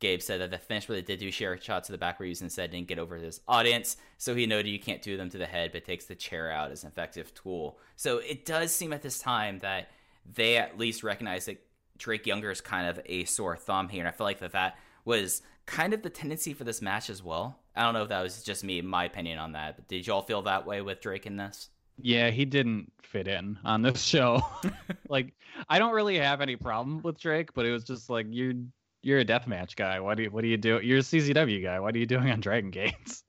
Gabe 0.00 0.22
said 0.22 0.40
that 0.40 0.50
the 0.50 0.58
finish 0.58 0.88
where 0.88 0.96
they 0.96 1.02
did 1.02 1.20
do 1.20 1.30
chair 1.30 1.58
shots 1.60 1.86
to 1.86 1.92
the 1.92 1.98
back 1.98 2.18
where 2.18 2.26
he 2.26 2.34
instead 2.40 2.70
didn't 2.70 2.88
get 2.88 2.98
over 2.98 3.16
his 3.16 3.40
audience, 3.46 3.96
so 4.18 4.34
he 4.34 4.46
noted 4.46 4.68
you 4.68 4.80
can't 4.80 5.02
do 5.02 5.16
them 5.16 5.30
to 5.30 5.38
the 5.38 5.46
head, 5.46 5.70
but 5.72 5.84
takes 5.84 6.06
the 6.06 6.14
chair 6.14 6.50
out 6.50 6.72
as 6.72 6.82
an 6.82 6.88
effective 6.88 7.32
tool. 7.34 7.78
So 7.96 8.18
it 8.18 8.44
does 8.44 8.74
seem 8.74 8.92
at 8.92 9.02
this 9.02 9.18
time 9.18 9.58
that 9.60 9.90
they 10.34 10.56
at 10.56 10.78
least 10.78 11.02
recognize 11.02 11.44
that 11.46 11.62
Drake 11.98 12.26
Younger 12.26 12.50
is 12.50 12.60
kind 12.60 12.88
of 12.88 12.98
a 13.06 13.24
sore 13.24 13.56
thumb 13.56 13.88
here, 13.88 14.00
and 14.00 14.08
I 14.08 14.12
feel 14.12 14.26
like 14.26 14.40
that 14.40 14.52
that 14.52 14.78
was 15.04 15.42
kind 15.66 15.92
of 15.92 16.02
the 16.02 16.10
tendency 16.10 16.54
for 16.54 16.64
this 16.64 16.82
match 16.82 17.10
as 17.10 17.22
well. 17.22 17.58
I 17.76 17.82
don't 17.82 17.94
know 17.94 18.02
if 18.02 18.08
that 18.08 18.22
was 18.22 18.42
just 18.42 18.64
me, 18.64 18.80
my 18.80 19.04
opinion 19.04 19.38
on 19.38 19.52
that, 19.52 19.76
but 19.76 19.86
did 19.86 20.06
y'all 20.06 20.22
feel 20.22 20.42
that 20.42 20.66
way 20.66 20.80
with 20.80 21.00
Drake 21.00 21.26
in 21.26 21.36
this? 21.36 21.68
Yeah, 22.02 22.30
he 22.30 22.46
didn't 22.46 22.90
fit 23.02 23.28
in 23.28 23.58
on 23.64 23.82
this 23.82 24.02
show. 24.02 24.42
like, 25.08 25.34
I 25.68 25.78
don't 25.78 25.92
really 25.92 26.18
have 26.18 26.40
any 26.40 26.56
problem 26.56 27.02
with 27.02 27.20
Drake, 27.20 27.52
but 27.54 27.66
it 27.66 27.72
was 27.72 27.84
just 27.84 28.08
like 28.08 28.26
you're 28.30 28.54
you're 29.02 29.20
a 29.20 29.24
deathmatch 29.24 29.76
guy. 29.76 30.00
What 30.00 30.16
do 30.16 30.24
you 30.24 30.30
what 30.30 30.42
do 30.42 30.48
you 30.48 30.56
do? 30.56 30.80
You're 30.82 30.98
a 30.98 31.02
CZW 31.02 31.62
guy. 31.62 31.80
What 31.80 31.94
are 31.94 31.98
you 31.98 32.06
doing 32.14 32.30
on 32.30 32.40
Dragon 32.40 32.70
Gates? 32.70 33.24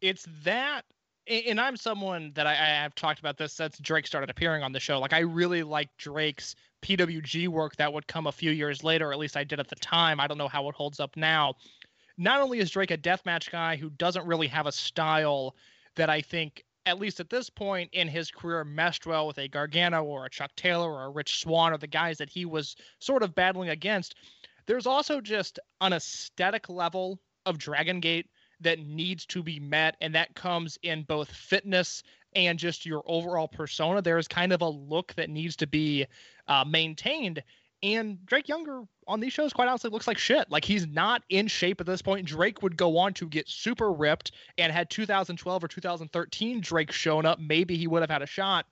it's 0.00 0.26
that 0.44 0.82
and 1.26 1.60
i'm 1.60 1.76
someone 1.76 2.32
that 2.34 2.46
I, 2.46 2.52
I 2.52 2.82
have 2.82 2.94
talked 2.94 3.18
about 3.18 3.36
this 3.36 3.52
since 3.52 3.78
drake 3.78 4.06
started 4.06 4.30
appearing 4.30 4.62
on 4.62 4.72
the 4.72 4.80
show 4.80 4.98
like 4.98 5.12
i 5.12 5.20
really 5.20 5.62
like 5.62 5.88
drake's 5.98 6.54
pwg 6.82 7.48
work 7.48 7.76
that 7.76 7.92
would 7.92 8.06
come 8.06 8.26
a 8.26 8.32
few 8.32 8.50
years 8.50 8.84
later 8.84 9.08
or 9.08 9.12
at 9.12 9.18
least 9.18 9.36
i 9.36 9.44
did 9.44 9.60
at 9.60 9.68
the 9.68 9.76
time 9.76 10.20
i 10.20 10.26
don't 10.26 10.38
know 10.38 10.48
how 10.48 10.68
it 10.68 10.74
holds 10.74 11.00
up 11.00 11.16
now 11.16 11.54
not 12.16 12.40
only 12.40 12.58
is 12.58 12.70
drake 12.70 12.90
a 12.90 12.98
deathmatch 12.98 13.50
guy 13.50 13.76
who 13.76 13.90
doesn't 13.90 14.26
really 14.26 14.46
have 14.46 14.66
a 14.66 14.72
style 14.72 15.54
that 15.96 16.08
i 16.08 16.20
think 16.20 16.64
at 16.86 16.98
least 16.98 17.20
at 17.20 17.28
this 17.28 17.50
point 17.50 17.90
in 17.92 18.08
his 18.08 18.30
career 18.30 18.64
meshed 18.64 19.04
well 19.04 19.26
with 19.26 19.38
a 19.38 19.48
gargano 19.48 20.04
or 20.04 20.24
a 20.24 20.30
chuck 20.30 20.50
taylor 20.56 20.90
or 20.90 21.04
a 21.04 21.10
rich 21.10 21.40
swann 21.40 21.72
or 21.72 21.78
the 21.78 21.86
guys 21.86 22.16
that 22.18 22.30
he 22.30 22.44
was 22.44 22.76
sort 23.00 23.22
of 23.22 23.34
battling 23.34 23.68
against 23.68 24.14
there's 24.68 24.86
also 24.86 25.20
just 25.20 25.58
an 25.80 25.94
aesthetic 25.94 26.68
level 26.68 27.18
of 27.46 27.58
dragon 27.58 28.00
gate 28.00 28.26
that 28.60 28.78
needs 28.78 29.24
to 29.26 29.42
be 29.42 29.58
met 29.58 29.96
and 30.00 30.14
that 30.14 30.34
comes 30.34 30.78
in 30.82 31.02
both 31.04 31.30
fitness 31.30 32.02
and 32.36 32.58
just 32.58 32.84
your 32.84 33.02
overall 33.06 33.48
persona. 33.48 34.02
There's 34.02 34.28
kind 34.28 34.52
of 34.52 34.60
a 34.60 34.68
look 34.68 35.14
that 35.14 35.30
needs 35.30 35.56
to 35.56 35.66
be 35.66 36.06
uh, 36.46 36.64
maintained. 36.68 37.42
And 37.82 38.24
drake 38.26 38.48
younger 38.48 38.82
on 39.06 39.20
these 39.20 39.32
shows 39.32 39.54
quite 39.54 39.68
honestly 39.68 39.88
looks 39.90 40.06
like 40.06 40.18
shit. 40.18 40.50
Like 40.50 40.66
he's 40.66 40.86
not 40.86 41.22
in 41.30 41.46
shape 41.46 41.80
at 41.80 41.86
this 41.86 42.02
point. 42.02 42.26
Drake 42.26 42.60
would 42.60 42.76
go 42.76 42.98
on 42.98 43.14
to 43.14 43.26
get 43.26 43.48
super 43.48 43.90
ripped 43.90 44.32
and 44.58 44.70
had 44.70 44.90
2012 44.90 45.64
or 45.64 45.68
2013 45.68 46.60
drake 46.60 46.92
shown 46.92 47.24
up. 47.24 47.40
Maybe 47.40 47.78
he 47.78 47.86
would 47.86 48.02
have 48.02 48.10
had 48.10 48.22
a 48.22 48.26
shot 48.26 48.66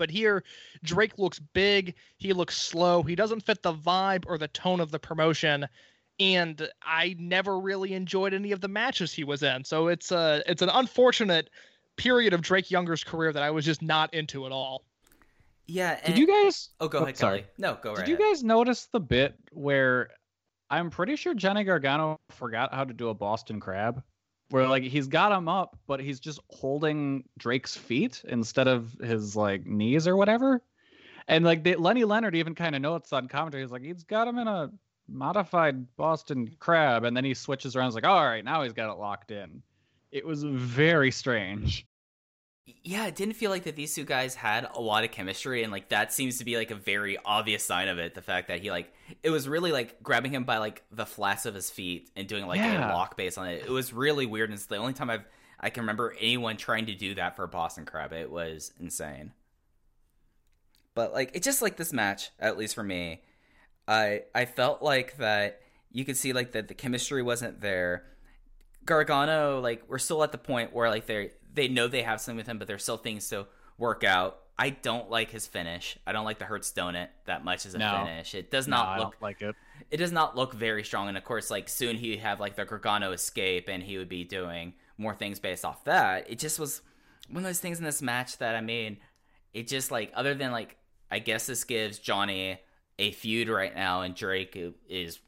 but 0.00 0.10
here 0.10 0.42
drake 0.82 1.16
looks 1.16 1.38
big 1.38 1.94
he 2.16 2.32
looks 2.32 2.56
slow 2.56 3.04
he 3.04 3.14
doesn't 3.14 3.44
fit 3.46 3.62
the 3.62 3.72
vibe 3.72 4.24
or 4.26 4.36
the 4.36 4.48
tone 4.48 4.80
of 4.80 4.90
the 4.90 4.98
promotion 4.98 5.68
and 6.20 6.68
I 6.82 7.16
never 7.18 7.58
really 7.58 7.94
enjoyed 7.94 8.34
any 8.34 8.52
of 8.52 8.60
the 8.60 8.68
matches 8.68 9.12
he 9.12 9.24
was 9.24 9.42
in. 9.42 9.64
So 9.64 9.88
it's 9.88 10.12
a 10.12 10.42
it's 10.46 10.62
an 10.62 10.68
unfortunate 10.68 11.48
period 11.96 12.34
of 12.34 12.42
Drake 12.42 12.70
Younger's 12.70 13.02
career 13.02 13.32
that 13.32 13.42
I 13.42 13.50
was 13.50 13.64
just 13.64 13.82
not 13.82 14.12
into 14.12 14.46
at 14.46 14.52
all. 14.52 14.84
Yeah. 15.66 15.98
Did 16.04 16.18
you 16.18 16.26
guys? 16.26 16.70
Oh, 16.78 16.88
go 16.88 16.98
oh, 16.98 17.02
ahead, 17.04 17.16
sorry. 17.16 17.38
Kelly. 17.40 17.50
No, 17.58 17.78
go 17.80 17.90
right 17.90 17.98
Did 17.98 18.08
you 18.08 18.16
ahead. 18.16 18.34
guys 18.34 18.44
notice 18.44 18.88
the 18.92 19.00
bit 19.00 19.34
where 19.52 20.10
I'm 20.68 20.90
pretty 20.90 21.16
sure 21.16 21.34
Johnny 21.34 21.64
Gargano 21.64 22.20
forgot 22.30 22.74
how 22.74 22.84
to 22.84 22.92
do 22.92 23.08
a 23.08 23.14
Boston 23.14 23.58
Crab? 23.58 24.02
Where 24.50 24.66
like 24.66 24.82
he's 24.82 25.06
got 25.06 25.32
him 25.32 25.48
up, 25.48 25.78
but 25.86 26.00
he's 26.00 26.20
just 26.20 26.40
holding 26.50 27.24
Drake's 27.38 27.76
feet 27.76 28.22
instead 28.26 28.68
of 28.68 28.92
his 29.00 29.36
like 29.36 29.64
knees 29.64 30.08
or 30.08 30.16
whatever. 30.16 30.60
And 31.28 31.44
like 31.44 31.62
they, 31.62 31.76
Lenny 31.76 32.04
Leonard 32.04 32.34
even 32.34 32.54
kind 32.54 32.74
of 32.74 32.82
notes 32.82 33.12
on 33.12 33.28
commentary, 33.28 33.62
he's 33.62 33.70
like 33.70 33.82
he's 33.82 34.02
got 34.02 34.26
him 34.26 34.38
in 34.38 34.48
a 34.48 34.70
modified 35.08 35.96
Boston 35.96 36.50
Crab, 36.58 37.04
and 37.04 37.16
then 37.16 37.24
he 37.24 37.34
switches 37.34 37.76
around. 37.76 37.86
He's 37.86 37.94
like, 37.94 38.04
all 38.04 38.24
right, 38.24 38.44
now 38.44 38.62
he's 38.62 38.72
got 38.72 38.92
it 38.92 38.98
locked 38.98 39.30
in. 39.30 39.62
It 40.10 40.26
was 40.26 40.42
very 40.42 41.10
strange. 41.12 41.86
Yeah, 42.82 43.06
it 43.06 43.14
didn't 43.16 43.34
feel 43.34 43.50
like 43.50 43.64
that 43.64 43.76
these 43.76 43.94
two 43.94 44.04
guys 44.04 44.34
had 44.34 44.68
a 44.74 44.80
lot 44.80 45.04
of 45.04 45.10
chemistry, 45.10 45.62
and 45.62 45.70
like 45.72 45.88
that 45.90 46.12
seems 46.12 46.38
to 46.38 46.44
be 46.44 46.56
like 46.56 46.70
a 46.70 46.74
very 46.74 47.16
obvious 47.24 47.64
sign 47.64 47.88
of 47.88 47.98
it. 47.98 48.14
The 48.14 48.22
fact 48.22 48.48
that 48.48 48.60
he 48.60 48.70
like 48.70 48.92
it 49.22 49.30
was 49.30 49.48
really 49.48 49.72
like 49.72 50.02
grabbing 50.02 50.32
him 50.32 50.44
by 50.44 50.58
like 50.58 50.82
the 50.90 51.06
flats 51.06 51.46
of 51.46 51.54
his 51.54 51.70
feet 51.70 52.10
and 52.16 52.26
doing 52.28 52.46
like 52.46 52.58
Yeah. 52.58 52.92
a 52.92 52.94
lock 52.94 53.16
base 53.16 53.38
on 53.38 53.48
it. 53.48 53.64
It 53.64 53.70
was 53.70 53.92
really 53.92 54.26
weird, 54.26 54.50
and 54.50 54.56
it's 54.56 54.66
the 54.66 54.76
only 54.76 54.92
time 54.92 55.10
I've 55.10 55.24
I 55.60 55.70
can 55.70 55.82
remember 55.82 56.14
anyone 56.20 56.56
trying 56.56 56.86
to 56.86 56.94
do 56.94 57.14
that 57.16 57.36
for 57.36 57.44
a 57.44 57.48
Boston 57.48 57.84
Crab. 57.84 58.12
It 58.12 58.30
was 58.30 58.72
insane. 58.80 59.32
But 60.94 61.12
like 61.12 61.30
it 61.34 61.42
just 61.42 61.62
like 61.62 61.76
this 61.76 61.92
match, 61.92 62.30
at 62.38 62.58
least 62.58 62.74
for 62.74 62.82
me, 62.82 63.22
I 63.86 64.22
I 64.34 64.44
felt 64.44 64.82
like 64.82 65.16
that 65.18 65.60
you 65.92 66.04
could 66.04 66.16
see 66.16 66.32
like 66.32 66.52
that 66.52 66.68
the 66.68 66.74
chemistry 66.74 67.22
wasn't 67.22 67.60
there. 67.60 68.04
Gargano, 68.84 69.60
like 69.60 69.82
we're 69.88 69.98
still 69.98 70.22
at 70.22 70.32
the 70.32 70.38
point 70.38 70.72
where 70.72 70.88
like 70.90 71.06
they 71.06 71.32
they 71.52 71.68
know 71.68 71.88
they 71.88 72.02
have 72.02 72.20
something 72.20 72.36
with 72.36 72.46
him, 72.46 72.58
but 72.58 72.68
there's 72.68 72.82
still 72.82 72.96
things 72.96 73.28
to 73.28 73.46
work 73.78 74.04
out. 74.04 74.38
I 74.58 74.70
don't 74.70 75.10
like 75.10 75.30
his 75.30 75.46
finish. 75.46 75.96
I 76.06 76.12
don't 76.12 76.24
like 76.26 76.38
the 76.38 76.44
Hurts 76.44 76.70
donut 76.72 77.08
that 77.24 77.44
much 77.44 77.64
as 77.64 77.74
a 77.74 77.78
No. 77.78 78.04
finish. 78.04 78.34
It 78.34 78.50
does 78.50 78.68
No, 78.68 78.76
not 78.76 78.88
I 78.88 78.98
look 78.98 79.16
like 79.22 79.40
it. 79.40 79.54
it 79.90 79.96
does 79.96 80.12
not 80.12 80.36
look 80.36 80.52
very 80.52 80.84
strong. 80.84 81.08
And 81.08 81.16
of 81.16 81.24
course, 81.24 81.50
like 81.50 81.68
soon 81.68 81.96
he'd 81.96 82.18
have 82.18 82.40
like 82.40 82.56
the 82.56 82.64
Gargano 82.66 83.12
escape, 83.12 83.68
and 83.68 83.82
he 83.82 83.96
would 83.98 84.08
be 84.08 84.24
doing 84.24 84.74
more 84.98 85.14
things 85.14 85.38
based 85.40 85.64
off 85.64 85.84
that. 85.84 86.30
It 86.30 86.38
just 86.38 86.58
was 86.58 86.82
one 87.28 87.38
of 87.38 87.44
those 87.48 87.60
things 87.60 87.78
in 87.78 87.84
this 87.84 88.02
match 88.02 88.36
that 88.38 88.54
I 88.54 88.60
mean, 88.60 88.98
it 89.54 89.66
just 89.66 89.90
like 89.90 90.12
other 90.14 90.34
than 90.34 90.52
like 90.52 90.76
I 91.10 91.18
guess 91.20 91.46
this 91.46 91.64
gives 91.64 91.98
Johnny 91.98 92.60
a 92.98 93.12
feud 93.12 93.48
right 93.48 93.74
now, 93.74 94.02
and 94.02 94.14
Drake 94.14 94.58
is 94.88 95.18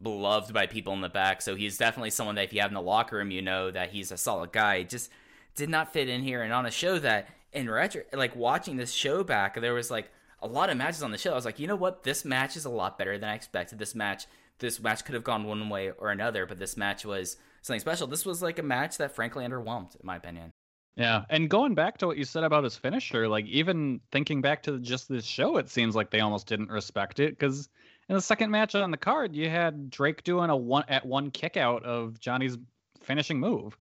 beloved 0.00 0.52
by 0.52 0.66
people 0.66 0.92
in 0.92 1.00
the 1.00 1.08
back, 1.08 1.42
so 1.42 1.54
he's 1.54 1.76
definitely 1.76 2.10
someone 2.10 2.34
that 2.34 2.44
if 2.44 2.52
you 2.52 2.60
have 2.60 2.70
in 2.70 2.74
the 2.74 2.82
locker 2.82 3.16
room, 3.16 3.30
you 3.30 3.42
know 3.42 3.70
that 3.70 3.90
he's 3.90 4.10
a 4.10 4.16
solid 4.16 4.52
guy. 4.52 4.82
Just 4.82 5.10
did 5.54 5.68
not 5.68 5.92
fit 5.92 6.08
in 6.08 6.22
here, 6.22 6.42
and 6.42 6.52
on 6.52 6.66
a 6.66 6.70
show 6.70 6.98
that 6.98 7.28
in 7.52 7.70
retro, 7.70 8.02
like 8.12 8.34
watching 8.34 8.76
this 8.76 8.92
show 8.92 9.22
back, 9.22 9.60
there 9.60 9.74
was 9.74 9.90
like 9.90 10.10
a 10.40 10.46
lot 10.46 10.70
of 10.70 10.76
matches 10.76 11.02
on 11.02 11.12
the 11.12 11.18
show. 11.18 11.32
I 11.32 11.36
was 11.36 11.44
like, 11.44 11.58
you 11.58 11.66
know 11.66 11.76
what, 11.76 12.02
this 12.02 12.24
match 12.24 12.56
is 12.56 12.64
a 12.64 12.70
lot 12.70 12.98
better 12.98 13.16
than 13.18 13.28
I 13.28 13.34
expected. 13.34 13.78
This 13.78 13.94
match, 13.94 14.26
this 14.58 14.80
match 14.80 15.04
could 15.04 15.14
have 15.14 15.24
gone 15.24 15.44
one 15.44 15.68
way 15.68 15.90
or 15.90 16.10
another, 16.10 16.46
but 16.46 16.58
this 16.58 16.76
match 16.76 17.04
was 17.04 17.36
something 17.62 17.80
special. 17.80 18.06
This 18.06 18.26
was 18.26 18.42
like 18.42 18.58
a 18.58 18.62
match 18.62 18.98
that 18.98 19.14
frankly 19.14 19.44
underwhelmed, 19.44 19.94
in 19.94 20.04
my 20.04 20.16
opinion. 20.16 20.50
Yeah, 20.96 21.24
and 21.30 21.48
going 21.48 21.74
back 21.74 21.96
to 21.98 22.06
what 22.06 22.18
you 22.18 22.24
said 22.24 22.44
about 22.44 22.64
his 22.64 22.76
finisher, 22.76 23.26
like 23.26 23.46
even 23.46 24.00
thinking 24.10 24.42
back 24.42 24.62
to 24.64 24.78
just 24.78 25.08
this 25.08 25.24
show, 25.24 25.56
it 25.56 25.70
seems 25.70 25.96
like 25.96 26.10
they 26.10 26.20
almost 26.20 26.46
didn't 26.46 26.68
respect 26.68 27.18
it 27.18 27.38
because 27.38 27.68
in 28.08 28.14
the 28.14 28.20
second 28.20 28.50
match 28.50 28.74
on 28.74 28.90
the 28.90 28.96
card, 28.96 29.34
you 29.34 29.48
had 29.48 29.90
Drake 29.90 30.24
doing 30.24 30.50
a 30.50 30.56
one 30.56 30.84
at 30.88 31.06
one 31.06 31.30
kick 31.30 31.56
out 31.56 31.84
of 31.84 32.18
Johnny's 32.20 32.58
finishing 33.00 33.40
move. 33.40 33.76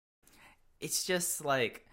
it's 0.79 1.03
just 1.05 1.45
like 1.45 1.85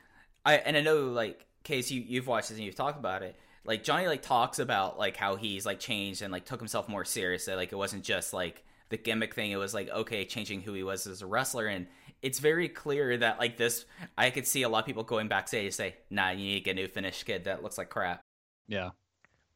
I 0.45 0.55
and 0.55 0.77
I 0.77 0.81
know 0.81 1.09
like 1.09 1.45
Case 1.65 1.91
you 1.91 2.03
you've 2.07 2.27
watched 2.27 2.49
this 2.49 2.57
and 2.57 2.65
you've 2.65 2.75
talked 2.75 2.99
about 2.99 3.23
it. 3.23 3.37
Like 3.65 3.85
Johnny 3.85 4.07
like 4.07 4.23
talks 4.23 4.59
about 4.59 4.99
like 4.99 5.17
how 5.17 5.37
he's 5.37 5.67
like 5.67 5.81
changed 5.81 6.23
and 6.23 6.33
like 6.33 6.47
took 6.47 6.61
himself 6.61 6.89
more 6.89 7.05
seriously. 7.05 7.55
Like 7.55 7.73
it 7.73 7.77
wasn't 7.77 8.05
just 8.05 8.33
like 8.33 8.65
the 8.89 8.97
gimmick 8.97 9.35
thing. 9.35 9.51
It 9.51 9.57
was 9.57 9.75
like 9.75 9.91
okay, 9.91 10.25
changing 10.25 10.63
who 10.63 10.73
he 10.73 10.83
was 10.83 11.07
as 11.07 11.21
a 11.21 11.27
wrestler 11.27 11.67
and 11.67 11.87
it's 12.23 12.39
very 12.39 12.69
clear 12.69 13.17
that 13.19 13.39
like 13.39 13.57
this 13.57 13.85
I 14.17 14.31
could 14.31 14.47
see 14.47 14.63
a 14.63 14.69
lot 14.69 14.81
of 14.81 14.87
people 14.87 15.03
going 15.03 15.29
backstage 15.29 15.67
to 15.71 15.73
say, 15.73 15.97
"Nah, 16.11 16.31
you 16.31 16.45
need 16.45 16.55
to 16.55 16.61
get 16.61 16.71
a 16.73 16.75
new 16.75 16.89
finish 16.89 17.23
kid 17.25 17.45
that 17.45 17.63
looks 17.63 17.77
like 17.77 17.91
crap." 17.91 18.23
Yeah. 18.69 18.91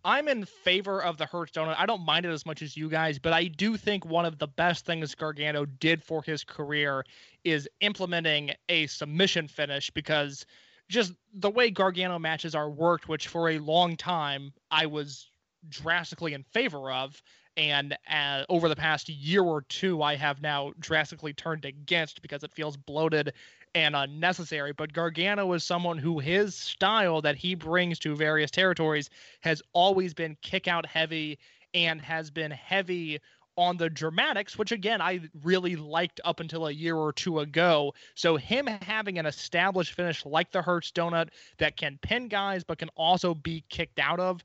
I'm 0.05 0.27
in 0.27 0.45
favor 0.45 1.03
of 1.03 1.17
the 1.17 1.27
Hurts 1.27 1.53
donut. 1.53 1.77
I 1.79 1.87
don't 1.87 2.05
mind 2.05 2.27
it 2.27 2.31
as 2.31 2.45
much 2.45 2.61
as 2.61 2.77
you 2.77 2.89
guys, 2.89 3.19
but 3.19 3.33
I 3.33 3.45
do 3.45 3.77
think 3.77 4.05
one 4.05 4.25
of 4.25 4.39
the 4.39 4.49
best 4.49 4.85
things 4.85 5.15
Gargano 5.15 5.65
did 5.65 6.03
for 6.03 6.23
his 6.23 6.43
career 6.43 7.05
is 7.45 7.69
implementing 7.81 8.53
a 8.69 8.87
submission 8.89 9.47
finish 9.47 9.91
because 9.91 10.45
just 10.89 11.13
the 11.35 11.51
way 11.51 11.71
Gargano 11.71 12.19
matches 12.19 12.55
are 12.55 12.71
worked, 12.71 13.09
which 13.09 13.29
for 13.29 13.51
a 13.51 13.59
long 13.59 13.97
time 13.97 14.53
I 14.71 14.87
was 14.87 15.31
drastically 15.69 16.35
in 16.35 16.43
favor 16.43 16.91
of. 16.91 17.23
And 17.57 17.97
uh, 18.11 18.45
over 18.49 18.69
the 18.69 18.77
past 18.77 19.09
year 19.09 19.43
or 19.43 19.63
two, 19.63 20.03
I 20.03 20.17
have 20.17 20.41
now 20.41 20.73
drastically 20.81 21.35
turned 21.35 21.65
against 21.65 22.23
because 22.23 22.43
it 22.43 22.53
feels 22.53 22.77
bloated 22.77 23.35
and 23.75 23.97
unnecessary. 23.97 24.73
But 24.73 24.93
Gargano 24.93 25.53
is 25.53 25.65
someone 25.65 25.99
who 25.99 26.19
his 26.19 26.55
style 26.55 27.21
that 27.23 27.37
he 27.37 27.55
brings 27.55 27.99
to 28.01 28.15
various 28.15 28.51
territories 28.51 29.11
has 29.41 29.63
always 29.73 30.15
been 30.15 30.37
kick 30.43 30.69
out 30.69 30.87
heavy 30.87 31.39
and 31.75 32.01
has 32.01 32.31
been 32.31 32.51
heavy 32.51 33.21
on 33.57 33.77
the 33.77 33.91
dramatics, 33.91 34.57
which 34.57 34.73
again 34.73 35.01
I 35.01 35.21
really 35.43 35.77
liked 35.77 36.21
up 36.25 36.41
until 36.41 36.67
a 36.67 36.73
year 36.73 36.97
or 36.97 37.13
two 37.13 37.41
ago. 37.41 37.93
So 38.15 38.37
him 38.37 38.67
having 38.67 39.19
an 39.19 39.27
established 39.27 39.93
finish 39.93 40.25
like 40.25 40.51
the 40.53 40.63
Hurts 40.63 40.91
donut 40.91 41.29
that 41.59 41.77
can 41.77 41.99
pin 42.03 42.29
guys 42.29 42.65
but 42.65 42.79
can 42.79 42.89
also 42.97 43.35
be 43.35 43.65
kicked 43.69 43.99
out 43.99 44.21
of, 44.21 44.43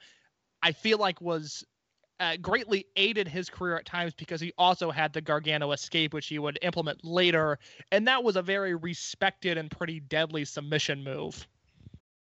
I 0.62 0.74
feel 0.74 0.98
like 0.98 1.22
was 1.22 1.64
uh, 2.20 2.38
greatly 2.38 2.86
aided 2.96 3.28
his 3.28 3.50
career 3.50 3.78
at 3.78 3.86
times 3.86 4.14
because 4.14 4.42
he 4.42 4.54
also 4.58 4.92
had 4.92 5.14
the 5.14 5.22
Gargano 5.22 5.72
escape, 5.72 6.14
which 6.14 6.28
he 6.28 6.40
would 6.40 6.58
implement 6.62 7.04
later, 7.04 7.60
and 7.92 8.08
that 8.08 8.24
was 8.24 8.36
a 8.36 8.42
very 8.42 8.76
respected 8.76 9.58
and 9.58 9.70
pretty 9.70 10.00
deadly 10.00 10.46
submission 10.46 11.04
move. 11.04 11.48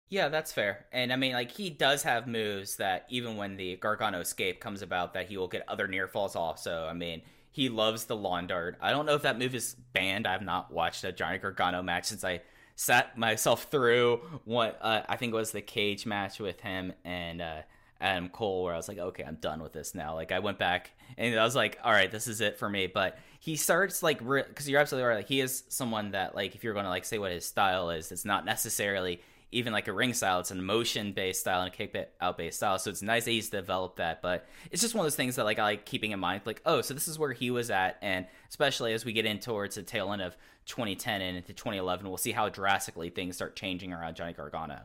Yeah, 0.08 0.28
that's 0.28 0.52
fair. 0.52 0.84
And 0.92 1.10
I 1.10 1.16
mean, 1.16 1.32
like 1.32 1.50
he 1.50 1.70
does 1.70 2.02
have 2.02 2.26
moves 2.26 2.76
that 2.76 3.06
even 3.08 3.36
when 3.36 3.56
the 3.56 3.76
Gargano 3.76 4.20
escape 4.20 4.60
comes 4.60 4.82
about, 4.82 5.14
that 5.14 5.26
he 5.26 5.38
will 5.38 5.48
get 5.48 5.64
other 5.68 5.88
near 5.88 6.06
falls 6.06 6.36
off. 6.36 6.58
So 6.58 6.86
I 6.86 6.92
mean, 6.92 7.22
he 7.50 7.70
loves 7.70 8.04
the 8.04 8.14
lawn 8.14 8.46
dart. 8.46 8.76
I 8.80 8.90
don't 8.90 9.06
know 9.06 9.14
if 9.14 9.22
that 9.22 9.38
move 9.38 9.54
is 9.54 9.74
banned. 9.94 10.26
I've 10.26 10.42
not 10.42 10.70
watched 10.70 11.02
a 11.04 11.12
Johnny 11.12 11.38
Gargano 11.38 11.80
match 11.80 12.04
since 12.04 12.24
I 12.24 12.42
sat 12.76 13.16
myself 13.16 13.64
through 13.70 14.20
what 14.44 14.78
uh, 14.82 15.02
I 15.08 15.16
think 15.16 15.32
was 15.32 15.50
the 15.50 15.62
cage 15.62 16.04
match 16.04 16.38
with 16.38 16.60
him 16.60 16.92
and 17.04 17.40
uh, 17.40 17.62
Adam 18.02 18.28
Cole, 18.28 18.64
where 18.64 18.74
I 18.74 18.76
was 18.76 18.88
like, 18.88 18.98
okay, 18.98 19.24
I'm 19.24 19.36
done 19.36 19.62
with 19.62 19.72
this 19.72 19.94
now. 19.94 20.14
Like 20.14 20.32
I 20.32 20.40
went 20.40 20.58
back 20.58 20.90
and 21.16 21.38
I 21.38 21.44
was 21.44 21.56
like, 21.56 21.78
all 21.82 21.92
right, 21.92 22.10
this 22.10 22.26
is 22.26 22.40
it 22.40 22.58
for 22.58 22.68
me. 22.68 22.88
But 22.88 23.18
he 23.40 23.56
starts 23.56 24.02
like 24.02 24.18
because 24.18 24.68
you're 24.68 24.80
absolutely 24.80 25.08
right. 25.08 25.16
Like 25.16 25.28
he 25.28 25.40
is 25.40 25.64
someone 25.68 26.10
that 26.10 26.34
like 26.34 26.54
if 26.54 26.64
you're 26.64 26.74
going 26.74 26.84
to 26.84 26.90
like 26.90 27.04
say 27.04 27.18
what 27.18 27.30
his 27.30 27.46
style 27.46 27.90
is, 27.90 28.12
it's 28.12 28.24
not 28.24 28.44
necessarily 28.44 29.20
even 29.52 29.72
like 29.72 29.86
a 29.86 29.92
ring 29.92 30.14
style. 30.14 30.40
It's 30.40 30.50
an 30.50 30.58
emotion 30.58 31.12
based 31.12 31.40
style 31.42 31.60
and 31.60 31.72
a 31.72 31.76
kick 31.76 31.94
out 32.20 32.36
based 32.36 32.56
style. 32.56 32.78
So 32.78 32.90
it's 32.90 33.02
nice 33.02 33.26
that 33.26 33.30
he's 33.30 33.50
developed 33.50 33.96
that. 33.96 34.20
But 34.20 34.46
it's 34.70 34.82
just 34.82 34.94
one 34.94 35.04
of 35.04 35.06
those 35.06 35.16
things 35.16 35.36
that 35.36 35.44
like 35.44 35.58
I 35.58 35.64
like 35.64 35.86
keeping 35.86 36.10
in 36.10 36.18
mind. 36.18 36.42
Like, 36.44 36.62
oh, 36.66 36.80
so 36.80 36.94
this 36.94 37.06
is 37.06 37.18
where 37.18 37.32
he 37.32 37.50
was 37.50 37.70
at, 37.70 37.98
and 38.02 38.26
especially 38.48 38.94
as 38.94 39.04
we 39.04 39.12
get 39.12 39.26
in 39.26 39.38
towards 39.38 39.76
the 39.76 39.82
tail 39.82 40.12
end 40.12 40.22
of 40.22 40.36
2010 40.66 41.20
and 41.20 41.36
into 41.36 41.52
2011, 41.52 42.08
we'll 42.08 42.16
see 42.16 42.32
how 42.32 42.48
drastically 42.48 43.10
things 43.10 43.36
start 43.36 43.54
changing 43.54 43.92
around 43.92 44.16
Johnny 44.16 44.32
Gargano. 44.32 44.82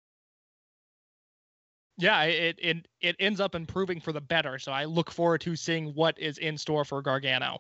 Yeah, 1.97 2.23
it 2.23 2.57
it 2.59 2.87
it 3.01 3.15
ends 3.19 3.39
up 3.39 3.55
improving 3.55 3.99
for 3.99 4.11
the 4.11 4.21
better. 4.21 4.59
So 4.59 4.71
I 4.71 4.85
look 4.85 5.11
forward 5.11 5.41
to 5.41 5.55
seeing 5.55 5.93
what 5.95 6.17
is 6.19 6.37
in 6.37 6.57
store 6.57 6.85
for 6.85 7.01
Gargano. 7.01 7.59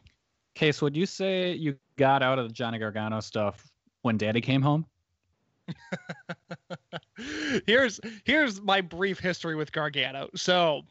Case, 0.53 0.81
would 0.81 0.95
you 0.95 1.05
say 1.05 1.53
you 1.53 1.77
got 1.97 2.21
out 2.21 2.37
of 2.37 2.47
the 2.47 2.53
Johnny 2.53 2.77
Gargano 2.77 3.19
stuff 3.19 3.67
when 4.03 4.17
Daddy 4.17 4.41
came 4.41 4.61
home? 4.61 4.85
here's 7.65 7.99
here's 8.25 8.61
my 8.61 8.81
brief 8.81 9.19
history 9.19 9.55
with 9.55 9.71
Gargano. 9.71 10.29
So 10.35 10.83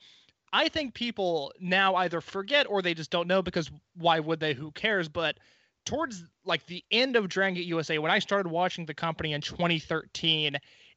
I 0.53 0.69
think 0.69 0.95
people 0.95 1.53
now 1.61 1.95
either 1.97 2.21
forget 2.21 2.67
or 2.69 2.83
they 2.83 2.95
just 2.95 3.11
don't 3.11 3.29
know 3.29 3.43
because 3.43 3.71
why 3.95 4.19
would 4.19 4.41
they? 4.41 4.55
Who 4.55 4.73
cares? 4.73 5.09
But 5.09 5.39
towards 5.85 6.25
like 6.45 6.67
the 6.67 6.85
end 6.91 7.15
of 7.15 7.29
Dragon 7.29 7.55
Gate 7.55 7.67
USA, 7.67 7.99
when 7.99 8.11
I 8.11 8.19
started 8.19 8.51
watching 8.51 8.87
the 8.87 8.95
company 8.95 9.33
in 9.33 9.41
2013, 9.41 10.57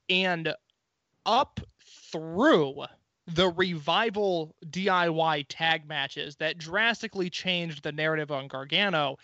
and 0.10 0.54
up 1.26 1.60
through 2.12 2.86
the 3.28 3.50
revival 3.50 4.56
DIY 4.66 5.46
tag 5.50 5.88
matches 5.88 6.36
that 6.38 6.58
drastically 6.58 7.30
changed 7.30 7.84
the 7.84 7.92
narrative 7.92 8.32
on 8.32 8.48
Gargano, 8.48 9.18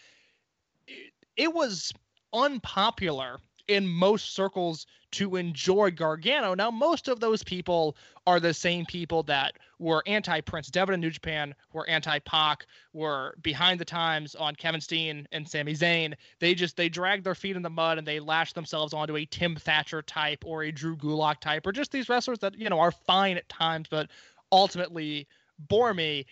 it, 0.88 1.12
it 1.36 1.54
was 1.54 1.92
unpopular 2.34 3.40
in 3.68 3.88
most 3.88 4.36
circles 4.36 4.86
to 5.12 5.38
enjoy 5.38 5.92
Gargano. 5.92 6.54
Now, 6.56 6.70
most 6.70 7.08
of 7.08 7.20
those 7.20 7.44
people 7.44 7.96
are 8.28 8.40
the 8.40 8.54
same 8.54 8.86
people 8.86 9.24
that 9.24 9.54
were 9.80 10.04
anti 10.06 10.42
Prince 10.42 10.68
Devitt 10.68 10.94
in 10.94 11.00
New 11.00 11.10
Japan, 11.10 11.56
were 11.74 11.88
anti 11.88 12.20
Pac, 12.20 12.66
were 12.94 13.36
behind 13.42 13.80
the 13.80 13.86
times 13.86 14.36
on 14.36 14.56
Kevin 14.56 14.82
Steen 14.82 15.28
and 15.32 15.48
Sami 15.48 15.74
Zayn. 15.74 16.14
They 16.40 16.54
just 16.54 16.76
they 16.76 16.90
dragged 16.90 17.24
their 17.24 17.36
feet 17.36 17.56
in 17.56 17.62
the 17.62 17.70
mud 17.70 17.98
and 17.98 18.06
they 18.06 18.20
lashed 18.20 18.56
themselves 18.56 18.94
onto 18.94 19.16
a 19.16 19.26
Tim 19.26 19.56
Thatcher 19.56 20.02
type 20.02 20.44
or 20.46 20.64
a 20.64 20.72
Drew 20.72 20.98
Gulak 20.98 21.40
type, 21.40 21.66
or 21.66 21.72
just 21.72 21.92
these 21.92 22.10
wrestlers 22.10 22.40
that 22.40 22.58
you 22.58 22.70
know 22.70 22.80
are 22.80 22.92
fine 22.92 23.38
at 23.38 23.48
times, 23.48 23.88
but 23.90 24.10
ultimately 24.52 25.28
bore 25.58 25.94
me. 25.94 26.26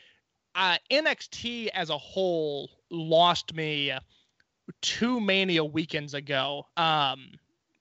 Uh, 0.56 0.78
NXT 0.92 1.70
as 1.74 1.90
a 1.90 1.98
whole 1.98 2.70
lost 2.92 3.56
me 3.56 3.92
two 4.82 5.20
Mania 5.20 5.64
weekends 5.64 6.14
ago. 6.14 6.66
Um, 6.78 7.32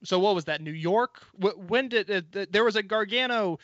so 0.04 0.18
what 0.18 0.34
was 0.34 0.44
that? 0.46 0.60
New 0.60 0.72
York? 0.72 1.22
When 1.38 1.88
did 1.88 2.10
uh, 2.10 2.46
there 2.50 2.64
was 2.64 2.76
a 2.76 2.82
Gargano 2.82 3.58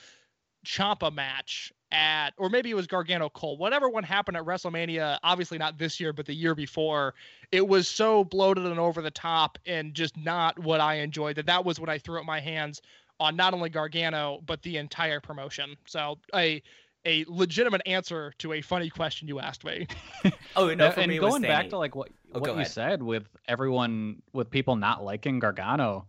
Ciampa 0.65 1.13
match 1.13 1.73
at, 1.91 2.31
or 2.37 2.49
maybe 2.49 2.71
it 2.71 2.75
was 2.75 2.87
Gargano 2.87 3.29
Cole. 3.29 3.57
Whatever 3.57 3.89
one 3.89 4.05
happened 4.05 4.37
at 4.37 4.45
WrestleMania, 4.45 5.19
obviously 5.23 5.59
not 5.59 5.79
this 5.79 5.99
year, 5.99 6.13
but 6.13 6.27
the 6.27 6.35
year 6.35 6.55
before. 6.55 7.15
It 7.51 7.67
was 7.67 7.89
so 7.89 8.25
bloated 8.25 8.67
and 8.67 8.79
over 8.79 9.01
the 9.01 9.11
top, 9.11 9.59
and 9.67 9.95
just 9.95 10.17
not 10.17 10.59
what 10.59 10.81
I 10.81 10.97
enjoyed. 10.97 11.37
That 11.37 11.47
that 11.47 11.65
was 11.65 11.81
when 11.81 11.89
I 11.89 11.99
threw 11.99 12.21
up 12.21 12.27
my 12.27 12.41
hands 12.41 12.83
on 13.21 13.35
not 13.37 13.55
only 13.55 13.69
Gargano 13.69 14.41
but 14.47 14.63
the 14.63 14.77
entire 14.77 15.21
promotion. 15.21 15.77
So 15.87 16.19
a 16.35 16.63
a 17.05 17.25
legitimate 17.29 17.83
answer 17.87 18.33
to 18.39 18.53
a 18.53 18.61
funny 18.61 18.91
question 18.91 19.29
you 19.29 19.41
asked 19.41 19.65
me. 19.65 19.87
oh 20.57 20.75
no, 20.75 20.91
for 20.91 21.01
and 21.01 21.11
me 21.11 21.19
going 21.19 21.43
back 21.43 21.71
to 21.71 21.79
like 21.79 21.95
what 21.95 22.11
Oh, 22.35 22.41
what 22.41 22.49
you 22.49 22.55
ahead. 22.57 22.69
said 22.69 23.03
with 23.03 23.29
everyone 23.47 24.23
with 24.33 24.51
people 24.51 24.77
not 24.77 25.03
liking 25.05 25.39
Gargano. 25.39 26.07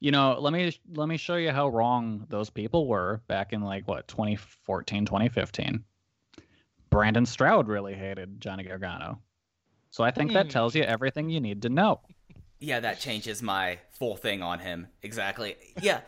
You 0.00 0.10
know, 0.10 0.36
let 0.40 0.52
me 0.52 0.76
let 0.94 1.08
me 1.08 1.16
show 1.16 1.36
you 1.36 1.50
how 1.50 1.68
wrong 1.68 2.26
those 2.28 2.50
people 2.50 2.86
were 2.88 3.22
back 3.28 3.52
in 3.52 3.60
like 3.62 3.86
what 3.88 4.08
2014, 4.08 5.04
2015. 5.06 5.84
Brandon 6.90 7.24
Stroud 7.26 7.68
really 7.68 7.94
hated 7.94 8.40
Johnny 8.40 8.64
Gargano. 8.64 9.20
So 9.90 10.04
I 10.04 10.10
think 10.10 10.32
that 10.32 10.46
Hmm. 10.46 10.50
tells 10.50 10.74
you 10.74 10.82
everything 10.82 11.28
you 11.30 11.40
need 11.40 11.62
to 11.62 11.68
know. 11.68 12.00
Yeah, 12.58 12.78
that 12.80 13.00
changes 13.00 13.42
my 13.42 13.78
full 13.92 14.14
thing 14.16 14.40
on 14.40 14.60
him. 14.60 14.86
Exactly. 15.02 15.56
Yeah, 15.80 16.00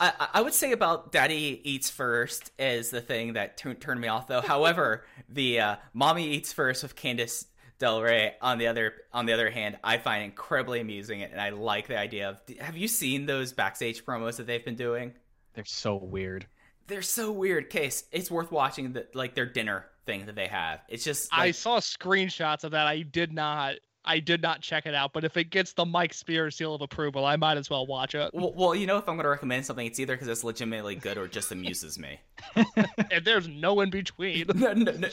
I, 0.00 0.12
I- 0.20 0.28
I 0.34 0.40
would 0.42 0.52
say 0.54 0.72
about 0.72 1.12
Daddy 1.12 1.60
Eats 1.64 1.88
First 1.88 2.52
is 2.58 2.90
the 2.90 3.00
thing 3.00 3.32
that 3.34 3.56
tu- 3.56 3.74
turned 3.74 4.00
me 4.00 4.08
off, 4.08 4.26
though. 4.26 4.42
However, 4.42 5.04
the 5.28 5.60
uh, 5.60 5.76
Mommy 5.94 6.28
Eats 6.28 6.52
First 6.52 6.82
with 6.82 6.94
Candice 6.94 7.46
LeRae, 7.86 8.32
on 8.40 8.58
the 8.58 8.66
other 8.66 8.94
on 9.12 9.26
the 9.26 9.32
other 9.32 9.50
hand, 9.50 9.78
I 9.84 9.98
find 9.98 10.24
incredibly 10.24 10.80
amusing, 10.80 11.20
it, 11.20 11.30
and 11.32 11.40
I 11.40 11.50
like 11.50 11.88
the 11.88 11.98
idea 11.98 12.30
of. 12.30 12.40
Have 12.60 12.76
you 12.76 12.88
seen 12.88 13.26
those 13.26 13.52
backstage 13.52 14.04
promos 14.04 14.36
that 14.36 14.46
they've 14.46 14.64
been 14.64 14.76
doing? 14.76 15.14
They're 15.54 15.64
so 15.64 15.96
weird. 15.96 16.46
They're 16.86 17.02
so 17.02 17.30
weird. 17.30 17.70
Case, 17.70 18.04
it's 18.12 18.30
worth 18.30 18.50
watching 18.50 18.92
the 18.92 19.06
like 19.14 19.34
their 19.34 19.46
dinner 19.46 19.86
thing 20.06 20.26
that 20.26 20.34
they 20.34 20.46
have. 20.46 20.80
It's 20.88 21.04
just 21.04 21.28
I 21.32 21.50
saw 21.52 21.80
screenshots 21.80 22.64
of 22.64 22.72
that. 22.72 22.86
I 22.86 23.02
did 23.02 23.32
not. 23.32 23.74
I 24.08 24.20
did 24.20 24.40
not 24.40 24.62
check 24.62 24.86
it 24.86 24.94
out, 24.94 25.12
but 25.12 25.22
if 25.22 25.36
it 25.36 25.50
gets 25.50 25.74
the 25.74 25.84
Mike 25.84 26.14
Spears 26.14 26.56
seal 26.56 26.74
of 26.74 26.80
approval, 26.80 27.26
I 27.26 27.36
might 27.36 27.58
as 27.58 27.68
well 27.68 27.86
watch 27.86 28.14
it. 28.14 28.30
well, 28.32 28.54
well, 28.56 28.74
you 28.74 28.86
know, 28.86 28.96
if 28.96 29.06
I'm 29.06 29.16
going 29.16 29.24
to 29.24 29.28
recommend 29.28 29.66
something, 29.66 29.86
it's 29.86 30.00
either 30.00 30.14
because 30.14 30.28
it's 30.28 30.42
legitimately 30.42 30.94
good 30.94 31.18
or 31.18 31.28
just 31.28 31.52
amuses 31.52 31.98
me. 31.98 32.18
and 32.56 33.24
there's 33.24 33.46
no 33.46 33.80
in 33.82 33.90
between. 33.90 34.46
no, 34.54 34.72
no, 34.72 34.92
no, 34.92 35.08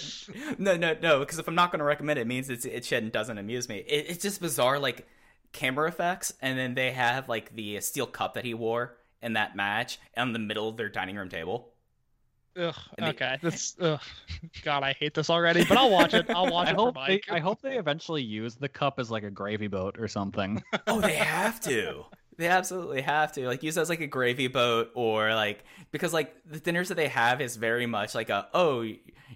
no, 0.58 0.78
no, 0.78 0.96
no. 1.02 1.20
Because 1.20 1.40
if 1.40 1.48
I'm 1.50 1.56
not 1.56 1.72
going 1.72 1.80
to 1.80 1.86
recommend 1.86 2.20
it, 2.20 2.22
it 2.22 2.28
means 2.28 2.50
it's 2.50 2.64
it 2.64 2.86
should 2.86 3.12
doesn't 3.12 3.38
amuse 3.38 3.68
me. 3.68 3.80
It, 3.80 4.06
it's 4.08 4.24
just 4.24 4.40
bizarre, 4.40 4.80
like 4.80 5.06
camera 5.52 5.90
effects, 5.90 6.34
and 6.42 6.58
then 6.58 6.74
they 6.74 6.92
have 6.92 7.28
like 7.28 7.54
the 7.54 7.82
steel 7.82 8.08
cup 8.08 8.36
that 8.36 8.46
he 8.46 8.54
wore 8.54 8.96
in 9.22 9.34
that 9.34 9.58
match 9.58 10.00
on 10.16 10.32
the 10.32 10.40
middle 10.40 10.70
of 10.70 10.78
their 10.78 10.90
dining 10.90 11.18
room 11.18 11.30
table. 11.30 11.74
Ugh, 12.58 12.76
And 12.98 13.08
the- 13.08 13.10
okay, 13.12 13.38
this. 13.42 13.76
Ugh, 13.80 14.00
God, 14.64 14.84
I 14.84 14.94
hate 14.94 15.14
this 15.14 15.30
already. 15.30 15.66
But 15.66 15.78
I'll 15.78 15.90
watch 15.92 16.14
it. 16.14 16.30
I'll 16.30 16.48
watch 16.52 16.68
I 16.68 16.72
it 16.72 16.76
for 16.76 16.82
hope 16.82 16.96
they, 17.08 17.22
I 17.30 17.40
hope 17.40 17.62
they 17.62 17.78
eventually 17.78 18.24
use 18.24 18.56
the 18.56 18.70
cup 18.70 19.00
as 19.00 19.12
like 19.12 19.24
a 19.24 19.30
gravy 19.32 19.68
boat 19.68 19.98
or 20.00 20.08
something. 20.08 20.64
Oh, 20.88 21.02
they 21.02 21.16
have 21.16 21.60
to. 21.62 22.06
They 22.38 22.48
absolutely 22.48 23.02
have 23.02 23.32
to. 23.34 23.48
Like 23.48 23.64
use 23.64 23.78
it 23.78 23.82
as 23.82 23.90
like 23.90 24.02
a 24.02 24.08
gravy 24.08 24.48
boat 24.48 24.92
or 24.94 25.34
like 25.34 25.64
because 25.92 26.14
like 26.14 26.36
the 26.46 26.60
dinners 26.60 26.90
that 26.90 26.96
they 26.96 27.08
have 27.08 27.42
is 27.42 27.56
very 27.56 27.86
much 27.86 28.14
like 28.14 28.30
a 28.30 28.48
oh 28.54 28.86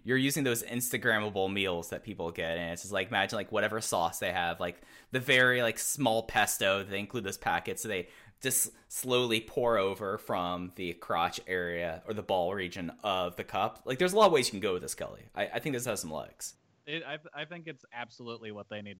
you're 0.03 0.17
using 0.17 0.43
those 0.43 0.63
Instagrammable 0.63 1.51
meals 1.51 1.89
that 1.89 2.03
people 2.03 2.31
get 2.31 2.57
and 2.57 2.71
it's 2.71 2.81
just 2.83 2.93
like 2.93 3.07
imagine 3.09 3.37
like 3.37 3.51
whatever 3.51 3.79
sauce 3.81 4.19
they 4.19 4.31
have 4.31 4.59
like 4.59 4.81
the 5.11 5.19
very 5.19 5.61
like 5.61 5.79
small 5.79 6.23
pesto 6.23 6.83
they 6.83 6.99
include 6.99 7.23
those 7.23 7.37
packets 7.37 7.81
so 7.81 7.87
they 7.87 8.07
just 8.41 8.71
slowly 8.87 9.41
pour 9.41 9.77
over 9.77 10.17
from 10.17 10.71
the 10.75 10.93
crotch 10.93 11.39
area 11.47 12.01
or 12.07 12.13
the 12.13 12.23
ball 12.23 12.53
region 12.53 12.91
of 13.03 13.35
the 13.35 13.43
cup. 13.43 13.81
Like 13.85 13.99
there's 13.99 14.13
a 14.13 14.17
lot 14.17 14.27
of 14.27 14.31
ways 14.31 14.47
you 14.47 14.51
can 14.51 14.59
go 14.59 14.73
with 14.73 14.81
this, 14.81 14.95
Kelly. 14.95 15.23
I, 15.35 15.49
I 15.55 15.59
think 15.59 15.75
this 15.75 15.85
has 15.85 16.01
some 16.01 16.11
legs. 16.11 16.55
It, 16.85 17.03
I, 17.05 17.17
I 17.41 17.45
think 17.45 17.67
it's 17.67 17.85
absolutely 17.93 18.51
what 18.51 18.67
they 18.69 18.81
need. 18.81 18.97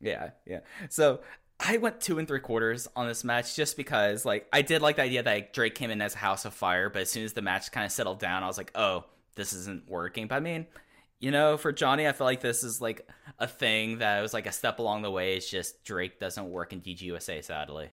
Yeah, 0.00 0.30
yeah. 0.46 0.60
So 0.88 1.20
I 1.58 1.76
went 1.76 2.00
two 2.00 2.18
and 2.18 2.26
three 2.26 2.40
quarters 2.40 2.88
on 2.96 3.06
this 3.06 3.24
match 3.24 3.54
just 3.54 3.76
because, 3.76 4.24
like, 4.24 4.46
I 4.52 4.62
did 4.62 4.80
like 4.80 4.96
the 4.96 5.02
idea 5.02 5.22
that 5.22 5.34
like, 5.34 5.52
Drake 5.52 5.74
came 5.74 5.90
in 5.90 6.00
as 6.00 6.14
a 6.14 6.18
House 6.18 6.44
of 6.44 6.54
Fire, 6.54 6.88
but 6.88 7.02
as 7.02 7.10
soon 7.10 7.24
as 7.24 7.34
the 7.34 7.42
match 7.42 7.70
kind 7.70 7.84
of 7.84 7.92
settled 7.92 8.18
down, 8.18 8.42
I 8.42 8.46
was 8.46 8.56
like, 8.56 8.70
oh, 8.74 9.04
this 9.34 9.52
isn't 9.52 9.88
working. 9.88 10.26
But 10.26 10.36
I 10.36 10.40
mean, 10.40 10.66
you 11.18 11.30
know, 11.30 11.58
for 11.58 11.70
Johnny, 11.70 12.08
I 12.08 12.12
feel 12.12 12.26
like 12.26 12.40
this 12.40 12.64
is 12.64 12.80
like 12.80 13.06
a 13.38 13.46
thing 13.46 13.98
that 13.98 14.22
was 14.22 14.32
like 14.32 14.46
a 14.46 14.52
step 14.52 14.78
along 14.78 15.02
the 15.02 15.10
way. 15.10 15.36
It's 15.36 15.50
just 15.50 15.84
Drake 15.84 16.18
doesn't 16.18 16.48
work 16.48 16.72
in 16.72 16.80
DGUSA, 16.80 17.44
sadly. 17.44 17.90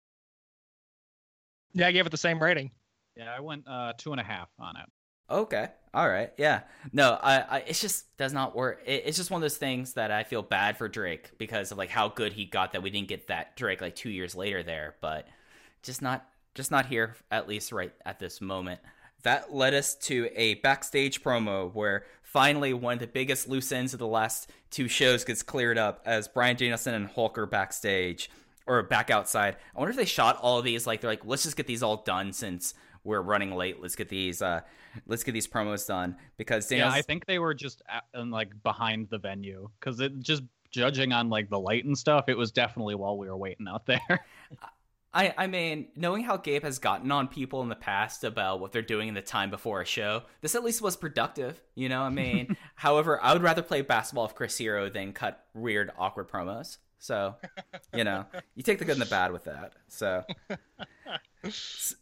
Yeah, 1.72 1.86
I 1.88 1.92
gave 1.92 2.06
it 2.06 2.10
the 2.10 2.16
same 2.16 2.42
rating. 2.42 2.70
Yeah, 3.16 3.34
I 3.36 3.40
went 3.40 3.66
uh, 3.68 3.92
two 3.98 4.12
and 4.12 4.20
a 4.20 4.24
half 4.24 4.48
on 4.58 4.76
it. 4.76 4.86
Okay. 5.30 5.68
All 5.92 6.08
right. 6.08 6.32
Yeah. 6.38 6.62
No, 6.92 7.18
I, 7.22 7.40
I 7.40 7.58
it's 7.66 7.80
just 7.80 8.16
does 8.16 8.32
not 8.32 8.56
work. 8.56 8.80
It, 8.86 9.02
it's 9.06 9.16
just 9.16 9.30
one 9.30 9.38
of 9.40 9.42
those 9.42 9.58
things 9.58 9.92
that 9.94 10.10
I 10.10 10.24
feel 10.24 10.42
bad 10.42 10.78
for 10.78 10.88
Drake 10.88 11.36
because 11.38 11.70
of 11.70 11.78
like 11.78 11.90
how 11.90 12.08
good 12.08 12.32
he 12.32 12.46
got 12.46 12.72
that 12.72 12.82
we 12.82 12.90
didn't 12.90 13.08
get 13.08 13.26
that 13.26 13.56
Drake 13.56 13.80
like 13.82 13.94
2 13.94 14.08
years 14.08 14.34
later 14.34 14.62
there, 14.62 14.94
but 15.02 15.26
just 15.82 16.00
not 16.00 16.26
just 16.54 16.70
not 16.70 16.86
here 16.86 17.16
at 17.30 17.46
least 17.48 17.72
right 17.72 17.92
at 18.06 18.18
this 18.18 18.40
moment. 18.40 18.80
that 19.22 19.52
led 19.52 19.74
us 19.74 19.94
to 19.96 20.28
a 20.34 20.54
backstage 20.56 21.22
promo 21.22 21.72
where 21.74 22.04
finally 22.22 22.72
one 22.72 22.94
of 22.94 22.98
the 23.00 23.06
biggest 23.06 23.48
loose 23.48 23.70
ends 23.72 23.92
of 23.92 23.98
the 23.98 24.06
last 24.06 24.50
two 24.70 24.88
shows 24.88 25.24
gets 25.24 25.42
cleared 25.42 25.76
up 25.76 26.00
as 26.06 26.26
Bryan 26.28 26.56
Danielson 26.56 26.94
and 26.94 27.06
Hulk 27.08 27.36
are 27.36 27.46
backstage 27.46 28.30
or 28.68 28.82
back 28.82 29.10
outside. 29.10 29.56
I 29.74 29.78
wonder 29.78 29.90
if 29.90 29.96
they 29.96 30.04
shot 30.04 30.38
all 30.40 30.58
of 30.58 30.64
these 30.64 30.86
like 30.86 31.00
they're 31.00 31.10
like, 31.10 31.24
let's 31.24 31.42
just 31.42 31.56
get 31.56 31.66
these 31.66 31.82
all 31.82 32.02
done 32.02 32.32
since 32.32 32.74
we're 33.04 33.22
running 33.22 33.52
late. 33.54 33.80
Let's 33.80 33.96
get 33.96 34.08
these 34.08 34.42
uh 34.42 34.60
let's 35.06 35.24
get 35.24 35.32
these 35.32 35.48
promos 35.48 35.86
done 35.86 36.16
because 36.36 36.70
Yeah, 36.70 36.90
I 36.90 37.02
think 37.02 37.26
they 37.26 37.38
were 37.38 37.54
just 37.54 37.82
at, 37.88 38.04
and 38.14 38.30
like 38.30 38.50
behind 38.62 39.08
the 39.10 39.18
venue 39.18 39.70
because 39.80 39.98
it 40.00 40.20
just 40.20 40.42
judging 40.70 41.12
on 41.12 41.30
like 41.30 41.48
the 41.48 41.58
light 41.58 41.84
and 41.84 41.96
stuff, 41.96 42.28
it 42.28 42.36
was 42.36 42.52
definitely 42.52 42.94
while 42.94 43.16
we 43.16 43.28
were 43.28 43.36
waiting 43.36 43.66
out 43.68 43.86
there. 43.86 44.24
I, 45.14 45.34
I 45.38 45.46
mean, 45.46 45.88
knowing 45.96 46.22
how 46.22 46.36
Gabe 46.36 46.62
has 46.64 46.78
gotten 46.78 47.10
on 47.10 47.28
people 47.28 47.62
in 47.62 47.70
the 47.70 47.74
past 47.74 48.24
about 48.24 48.60
what 48.60 48.72
they're 48.72 48.82
doing 48.82 49.08
in 49.08 49.14
the 49.14 49.22
time 49.22 49.50
before 49.50 49.80
a 49.80 49.86
show, 49.86 50.22
this 50.42 50.54
at 50.54 50.62
least 50.62 50.82
was 50.82 50.96
productive. 50.98 51.60
You 51.74 51.88
know, 51.88 52.02
I 52.02 52.10
mean, 52.10 52.56
however, 52.74 53.20
I 53.22 53.32
would 53.32 53.42
rather 53.42 53.62
play 53.62 53.80
basketball 53.80 54.24
with 54.26 54.34
Chris 54.34 54.58
Hero 54.58 54.90
than 54.90 55.14
cut 55.14 55.46
weird, 55.54 55.90
awkward 55.98 56.28
promos. 56.28 56.76
So, 56.98 57.36
you 57.94 58.04
know, 58.04 58.26
you 58.54 58.62
take 58.62 58.78
the 58.78 58.84
good 58.84 58.96
and 58.96 59.02
the 59.02 59.06
bad 59.06 59.32
with 59.32 59.44
that. 59.44 59.72
So, 59.86 60.24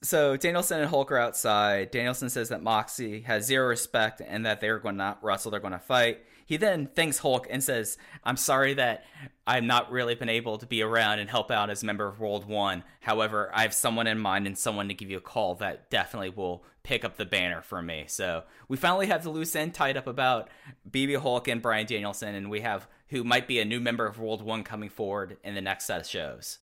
so 0.02 0.36
Danielson 0.36 0.80
and 0.80 0.88
Hulk 0.88 1.12
are 1.12 1.18
outside. 1.18 1.90
Danielson 1.90 2.30
says 2.30 2.48
that 2.48 2.62
Moxie 2.62 3.20
has 3.22 3.44
zero 3.44 3.68
respect 3.68 4.22
and 4.26 4.46
that 4.46 4.60
they're 4.60 4.78
going 4.78 4.94
to 4.94 4.98
not 4.98 5.22
wrestle, 5.22 5.50
they're 5.50 5.60
going 5.60 5.72
to 5.72 5.78
fight. 5.78 6.24
He 6.46 6.56
then 6.56 6.86
thanks 6.86 7.18
Hulk 7.18 7.48
and 7.50 7.62
says, 7.62 7.98
I'm 8.22 8.36
sorry 8.36 8.74
that 8.74 9.04
I've 9.46 9.64
not 9.64 9.90
really 9.90 10.14
been 10.14 10.28
able 10.28 10.58
to 10.58 10.66
be 10.66 10.80
around 10.80 11.18
and 11.18 11.28
help 11.28 11.50
out 11.50 11.70
as 11.70 11.82
a 11.82 11.86
member 11.86 12.06
of 12.06 12.20
World 12.20 12.46
One. 12.46 12.84
However, 13.00 13.50
I 13.52 13.62
have 13.62 13.74
someone 13.74 14.06
in 14.06 14.18
mind 14.18 14.46
and 14.46 14.56
someone 14.56 14.88
to 14.88 14.94
give 14.94 15.10
you 15.10 15.18
a 15.18 15.20
call 15.20 15.56
that 15.56 15.90
definitely 15.90 16.30
will 16.30 16.64
pick 16.84 17.04
up 17.04 17.16
the 17.16 17.26
banner 17.26 17.62
for 17.62 17.82
me. 17.82 18.04
So 18.06 18.44
we 18.68 18.76
finally 18.76 19.08
have 19.08 19.24
the 19.24 19.30
loose 19.30 19.56
end 19.56 19.74
tied 19.74 19.96
up 19.96 20.06
about 20.06 20.48
BB 20.88 21.18
Hulk 21.18 21.48
and 21.48 21.60
Bryan 21.60 21.86
Danielson, 21.86 22.36
and 22.36 22.48
we 22.48 22.60
have 22.60 22.86
who 23.08 23.24
might 23.24 23.46
be 23.46 23.60
a 23.60 23.64
new 23.64 23.80
member 23.80 24.06
of 24.06 24.18
World 24.18 24.42
One 24.42 24.62
coming 24.62 24.88
forward 24.88 25.36
in 25.44 25.54
the 25.54 25.60
next 25.60 25.84
set 25.86 26.00
of 26.00 26.06
shows. 26.06 26.58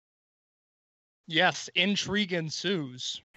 Yes, 1.27 1.69
intrigue 1.75 2.33
ensues. 2.33 3.21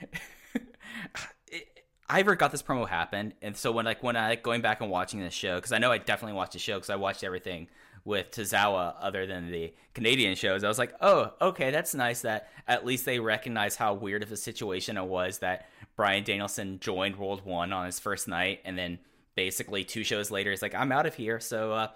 I 2.09 2.21
ever 2.21 2.37
got 2.37 2.51
this 2.53 2.63
promo 2.63 2.89
happen, 2.89 3.33
and 3.41 3.57
so 3.57 3.73
when 3.73 3.87
like 3.87 4.03
when 4.03 4.17
I 4.17 4.35
going 4.35 4.61
back 4.61 4.81
and 4.81 4.91
watching 4.91 5.21
this 5.21 5.35
show 5.35 5.57
because 5.57 5.73
I 5.73 5.79
know 5.79 5.91
I 5.91 5.99
definitely 5.99 6.37
watched 6.37 6.53
the 6.53 6.59
show 6.59 6.75
because 6.75 6.91
I 6.91 6.97
watched 6.97 7.25
everything 7.25 7.69
with 8.05 8.31
Tozawa 8.31 8.95
other 9.01 9.27
than 9.27 9.51
the 9.51 9.73
Canadian 9.95 10.35
shows. 10.35 10.63
I 10.63 10.69
was 10.69 10.79
like, 10.79 10.95
oh, 11.01 11.33
okay, 11.41 11.71
that's 11.71 11.95
nice 11.95 12.21
that 12.21 12.51
at 12.69 12.85
least 12.85 13.07
they 13.07 13.19
recognize 13.19 13.77
how 13.77 13.95
weird 13.95 14.23
of 14.23 14.31
a 14.31 14.37
situation 14.37 14.99
it 14.99 15.07
was 15.07 15.39
that 15.39 15.69
Bryan 15.97 16.25
Danielson 16.25 16.79
joined 16.81 17.17
World 17.17 17.45
One 17.45 17.73
on 17.73 17.87
his 17.87 17.99
first 17.99 18.29
night, 18.29 18.61
and 18.65 18.77
then 18.77 18.99
basically 19.35 19.85
two 19.85 20.05
shows 20.05 20.31
later, 20.31 20.51
he's 20.51 20.63
like, 20.63 20.75
I'm 20.75 20.93
out 20.93 21.07
of 21.07 21.15
here, 21.15 21.41
so 21.41 21.73
uh, 21.73 21.89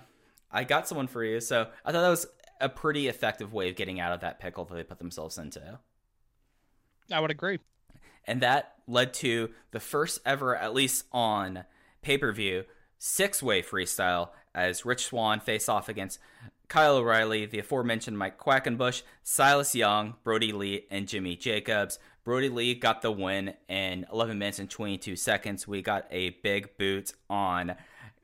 I 0.51 0.65
got 0.65 0.89
someone 0.89 1.07
for 1.09 1.25
you. 1.25 1.41
So 1.41 1.69
I 1.85 1.93
thought 1.93 2.03
that 2.03 2.09
was 2.09 2.27
a 2.61 2.69
pretty 2.69 3.09
effective 3.09 3.53
way 3.53 3.69
of 3.69 3.77
getting 3.77 4.01
out 4.01 4.13
of 4.13 4.21
that 4.21 4.41
pickle 4.41 4.65
that 4.65 4.75
they 4.75 4.83
put 4.83 4.99
themselves 4.99 5.39
into. 5.39 5.79
I 7.13 7.21
would 7.21 7.31
agree. 7.31 7.59
and 8.27 8.41
that 8.43 8.75
led 8.87 9.15
to 9.15 9.51
the 9.71 9.81
first 9.81 10.21
ever, 10.27 10.55
at 10.57 10.75
least 10.75 11.05
on 11.13 11.65
pay 12.03 12.19
per 12.19 12.33
view, 12.33 12.65
six 12.99 13.43
way 13.43 13.63
freestyle 13.63 14.31
as 14.55 14.85
Rich 14.85 15.07
Swann 15.07 15.41
face 15.41 15.69
off 15.69 15.89
against 15.89 16.19
Kyle 16.69 16.97
O'Reilly, 16.97 17.47
the 17.47 17.61
aforementioned 17.61 18.19
Mike 18.19 18.39
Quackenbush, 18.39 19.03
Silas 19.23 19.75
Young, 19.75 20.17
Brodie 20.23 20.53
Lee, 20.53 20.87
and 20.91 21.09
Jimmy 21.09 21.35
Jacobs. 21.37 21.99
Brodie 22.25 22.51
Lee 22.51 22.75
got 22.75 23.01
the 23.01 23.11
win 23.11 23.55
in 23.69 24.05
11 24.13 24.39
minutes 24.39 24.59
and 24.59 24.69
22 24.69 25.17
seconds. 25.17 25.67
We 25.67 25.81
got 25.81 26.07
a 26.11 26.31
big 26.43 26.77
boot 26.77 27.13
on 27.31 27.75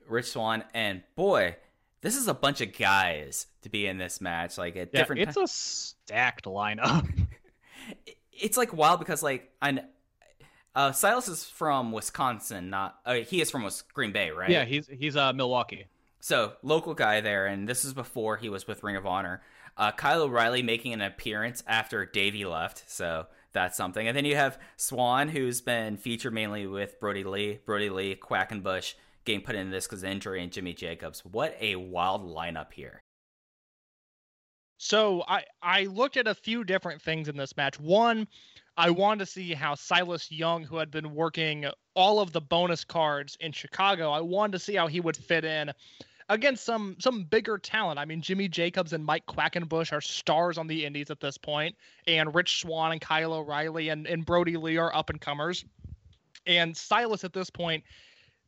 Rich 0.06 0.32
Swann, 0.32 0.64
and 0.74 1.02
boy, 1.16 1.56
this 2.04 2.16
is 2.16 2.28
a 2.28 2.34
bunch 2.34 2.60
of 2.60 2.76
guys 2.76 3.46
to 3.62 3.70
be 3.70 3.86
in 3.86 3.96
this 3.96 4.20
match. 4.20 4.58
Like 4.58 4.76
at 4.76 4.90
Yeah, 4.92 5.00
different, 5.00 5.22
it's 5.22 5.38
a 5.38 5.46
stacked 5.48 6.44
lineup. 6.44 7.08
it's 8.32 8.58
like 8.58 8.74
wild 8.74 8.98
because 8.98 9.22
like 9.22 9.50
I, 9.62 9.80
uh, 10.74 10.92
Silas 10.92 11.28
is 11.28 11.44
from 11.44 11.92
Wisconsin, 11.92 12.68
not 12.68 12.98
uh, 13.06 13.14
he 13.14 13.40
is 13.40 13.50
from 13.50 13.66
Green 13.94 14.12
Bay, 14.12 14.30
right? 14.30 14.50
Yeah, 14.50 14.66
he's 14.66 14.86
he's 14.86 15.16
uh 15.16 15.32
Milwaukee. 15.32 15.86
So 16.20 16.52
local 16.62 16.92
guy 16.92 17.22
there, 17.22 17.46
and 17.46 17.66
this 17.66 17.86
is 17.86 17.94
before 17.94 18.36
he 18.36 18.50
was 18.50 18.66
with 18.66 18.82
Ring 18.82 18.96
of 18.96 19.06
Honor. 19.06 19.40
Uh, 19.76 19.90
Kyle 19.90 20.22
O'Reilly 20.22 20.62
making 20.62 20.92
an 20.92 21.00
appearance 21.00 21.62
after 21.66 22.04
Davey 22.04 22.44
left, 22.44 22.84
so 22.86 23.26
that's 23.52 23.78
something. 23.78 24.06
And 24.06 24.14
then 24.14 24.26
you 24.26 24.36
have 24.36 24.58
Swann, 24.76 25.30
who's 25.30 25.62
been 25.62 25.96
featured 25.96 26.34
mainly 26.34 26.66
with 26.66 27.00
Brodie 27.00 27.24
Lee, 27.24 27.60
Brodie 27.64 27.88
Lee, 27.90 28.14
Quackenbush, 28.14 28.94
getting 29.24 29.42
put 29.42 29.54
in 29.54 29.70
this 29.70 29.86
because 29.86 30.04
injury, 30.04 30.42
and 30.42 30.52
Jimmy 30.52 30.74
Jacobs. 30.74 31.24
What 31.24 31.56
a 31.60 31.76
wild 31.76 32.28
lineup 32.28 32.72
here. 32.72 33.02
So 34.78 35.24
I 35.26 35.44
I 35.62 35.84
looked 35.84 36.16
at 36.16 36.26
a 36.26 36.34
few 36.34 36.64
different 36.64 37.00
things 37.00 37.28
in 37.28 37.36
this 37.36 37.56
match. 37.56 37.78
One, 37.80 38.26
I 38.76 38.90
wanted 38.90 39.20
to 39.20 39.30
see 39.30 39.54
how 39.54 39.74
Silas 39.74 40.30
Young, 40.30 40.64
who 40.64 40.76
had 40.76 40.90
been 40.90 41.14
working 41.14 41.66
all 41.94 42.20
of 42.20 42.32
the 42.32 42.40
bonus 42.40 42.84
cards 42.84 43.36
in 43.40 43.52
Chicago, 43.52 44.10
I 44.10 44.20
wanted 44.20 44.52
to 44.52 44.58
see 44.58 44.74
how 44.74 44.86
he 44.86 45.00
would 45.00 45.16
fit 45.16 45.44
in 45.44 45.72
against 46.28 46.64
some 46.64 46.96
some 46.98 47.24
bigger 47.24 47.58
talent. 47.58 47.98
I 47.98 48.04
mean, 48.04 48.20
Jimmy 48.20 48.48
Jacobs 48.48 48.92
and 48.92 49.04
Mike 49.04 49.26
Quackenbush 49.26 49.92
are 49.92 50.00
stars 50.00 50.58
on 50.58 50.66
the 50.66 50.84
Indies 50.84 51.10
at 51.10 51.20
this 51.20 51.38
point, 51.38 51.76
and 52.06 52.34
Rich 52.34 52.60
Swann 52.60 52.92
and 52.92 53.00
Kyle 53.00 53.32
O'Reilly 53.32 53.90
and, 53.90 54.06
and 54.06 54.26
Brodie 54.26 54.56
Lee 54.56 54.76
are 54.76 54.94
up 54.94 55.10
and 55.10 55.20
comers. 55.20 55.64
And 56.46 56.76
Silas 56.76 57.24
at 57.24 57.32
this 57.32 57.48
point, 57.48 57.84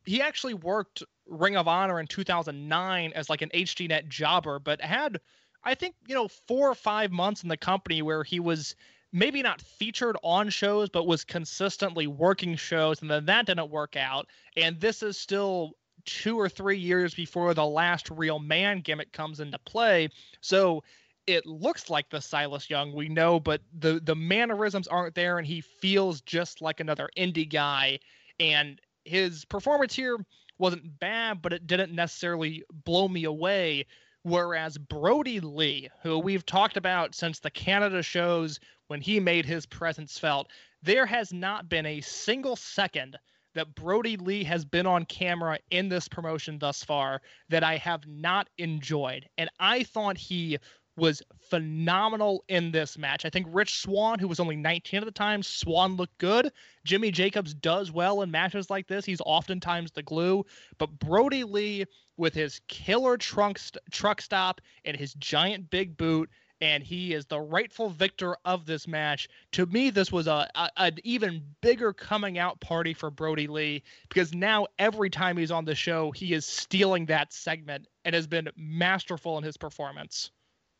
he 0.07 0.21
actually 0.21 0.53
worked 0.53 1.03
Ring 1.27 1.57
of 1.57 1.67
Honor 1.67 1.99
in 1.99 2.07
2009 2.07 3.11
as 3.13 3.29
like 3.29 3.41
an 3.41 3.49
HDNet 3.53 4.07
jobber, 4.07 4.57
but 4.57 4.81
had 4.81 5.19
I 5.63 5.75
think 5.75 5.95
you 6.07 6.15
know 6.15 6.29
four 6.47 6.69
or 6.69 6.75
five 6.75 7.11
months 7.11 7.43
in 7.43 7.49
the 7.49 7.57
company 7.57 8.01
where 8.01 8.23
he 8.23 8.39
was 8.39 8.75
maybe 9.11 9.41
not 9.41 9.61
featured 9.61 10.15
on 10.23 10.49
shows, 10.49 10.89
but 10.89 11.07
was 11.07 11.23
consistently 11.23 12.07
working 12.07 12.55
shows, 12.55 13.01
and 13.01 13.11
then 13.11 13.25
that 13.25 13.45
didn't 13.45 13.69
work 13.69 13.95
out. 13.95 14.27
And 14.55 14.79
this 14.79 15.03
is 15.03 15.17
still 15.17 15.73
two 16.05 16.39
or 16.39 16.47
three 16.47 16.77
years 16.77 17.13
before 17.13 17.53
the 17.53 17.65
last 17.65 18.09
real 18.09 18.39
man 18.39 18.79
gimmick 18.79 19.11
comes 19.11 19.41
into 19.41 19.59
play. 19.59 20.09
So 20.39 20.83
it 21.25 21.45
looks 21.45 21.89
like 21.89 22.09
the 22.09 22.21
Silas 22.21 22.69
Young 22.69 22.93
we 22.93 23.09
know, 23.09 23.41
but 23.41 23.61
the 23.77 23.99
the 24.01 24.15
mannerisms 24.15 24.87
aren't 24.87 25.15
there, 25.15 25.37
and 25.37 25.45
he 25.45 25.59
feels 25.59 26.21
just 26.21 26.61
like 26.61 26.79
another 26.79 27.09
indie 27.17 27.49
guy. 27.49 27.99
And 28.39 28.79
his 29.07 29.45
performance 29.45 29.95
here 29.95 30.17
wasn't 30.57 30.99
bad, 30.99 31.41
but 31.41 31.53
it 31.53 31.67
didn't 31.67 31.93
necessarily 31.93 32.63
blow 32.85 33.07
me 33.07 33.23
away. 33.25 33.85
Whereas 34.23 34.77
Brodie 34.77 35.39
Lee, 35.39 35.89
who 36.03 36.19
we've 36.19 36.45
talked 36.45 36.75
about 36.75 37.15
since 37.15 37.39
the 37.39 37.51
Canada 37.51 38.03
shows 38.03 38.59
when 38.87 38.99
he 39.01 39.19
made 39.19 39.45
his 39.45 39.65
presence 39.65 40.17
felt, 40.17 40.47
there 40.81 41.05
has 41.05 41.31
not 41.31 41.69
been 41.69 41.85
a 41.85 42.01
single 42.01 42.55
second 42.55 43.17
that 43.53 43.73
Brodie 43.75 44.17
Lee 44.17 44.43
has 44.43 44.65
been 44.65 44.85
on 44.85 45.05
camera 45.05 45.57
in 45.71 45.89
this 45.89 46.07
promotion 46.07 46.59
thus 46.59 46.83
far 46.83 47.21
that 47.49 47.63
I 47.63 47.77
have 47.77 48.05
not 48.05 48.49
enjoyed. 48.57 49.27
And 49.37 49.49
I 49.59 49.83
thought 49.83 50.17
he 50.17 50.57
was 50.97 51.21
phenomenal 51.49 52.43
in 52.49 52.71
this 52.71 52.97
match. 52.97 53.23
I 53.23 53.29
think 53.29 53.47
Rich 53.49 53.79
Swann, 53.79 54.19
who 54.19 54.27
was 54.27 54.39
only 54.39 54.55
19 54.55 54.99
at 54.99 55.05
the 55.05 55.11
time, 55.11 55.43
Swann 55.43 55.95
looked 55.95 56.17
good. 56.17 56.51
Jimmy 56.83 57.11
Jacobs 57.11 57.53
does 57.53 57.91
well 57.91 58.21
in 58.23 58.31
matches 58.31 58.69
like 58.69 58.87
this. 58.87 59.05
He's 59.05 59.21
oftentimes 59.21 59.91
the 59.91 60.03
glue. 60.03 60.45
But 60.77 60.99
Brodie 60.99 61.43
Lee, 61.43 61.85
with 62.17 62.33
his 62.33 62.59
killer 62.67 63.15
trunk 63.15 63.59
st- 63.59 63.83
truck 63.91 64.21
stop 64.21 64.59
and 64.85 64.97
his 64.97 65.13
giant 65.13 65.69
big 65.69 65.95
boot, 65.95 66.29
and 66.59 66.83
he 66.83 67.13
is 67.13 67.27
the 67.27 67.39
rightful 67.39 67.89
victor 67.89 68.35
of 68.43 68.65
this 68.65 68.87
match. 68.87 69.29
To 69.51 69.67
me, 69.67 69.91
this 69.91 70.11
was 70.11 70.25
a, 70.25 70.49
a 70.55 70.69
an 70.77 70.97
even 71.03 71.43
bigger 71.61 71.93
coming 71.93 72.39
out 72.39 72.59
party 72.59 72.95
for 72.95 73.11
Brodie 73.11 73.47
Lee 73.47 73.83
because 74.09 74.33
now 74.33 74.65
every 74.79 75.11
time 75.11 75.37
he's 75.37 75.51
on 75.51 75.65
the 75.65 75.75
show, 75.75 76.11
he 76.11 76.33
is 76.33 76.45
stealing 76.45 77.05
that 77.05 77.31
segment 77.31 77.87
and 78.03 78.15
has 78.15 78.25
been 78.25 78.49
masterful 78.55 79.37
in 79.37 79.43
his 79.43 79.57
performance. 79.57 80.31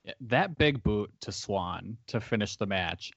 Yeah, 0.07 0.13
That 0.21 0.57
big 0.57 0.81
boot 0.83 1.11
to 1.21 1.31
Swann 1.31 1.97
to 2.07 2.19
finish 2.21 2.55
the 2.55 2.65
match. 2.65 3.11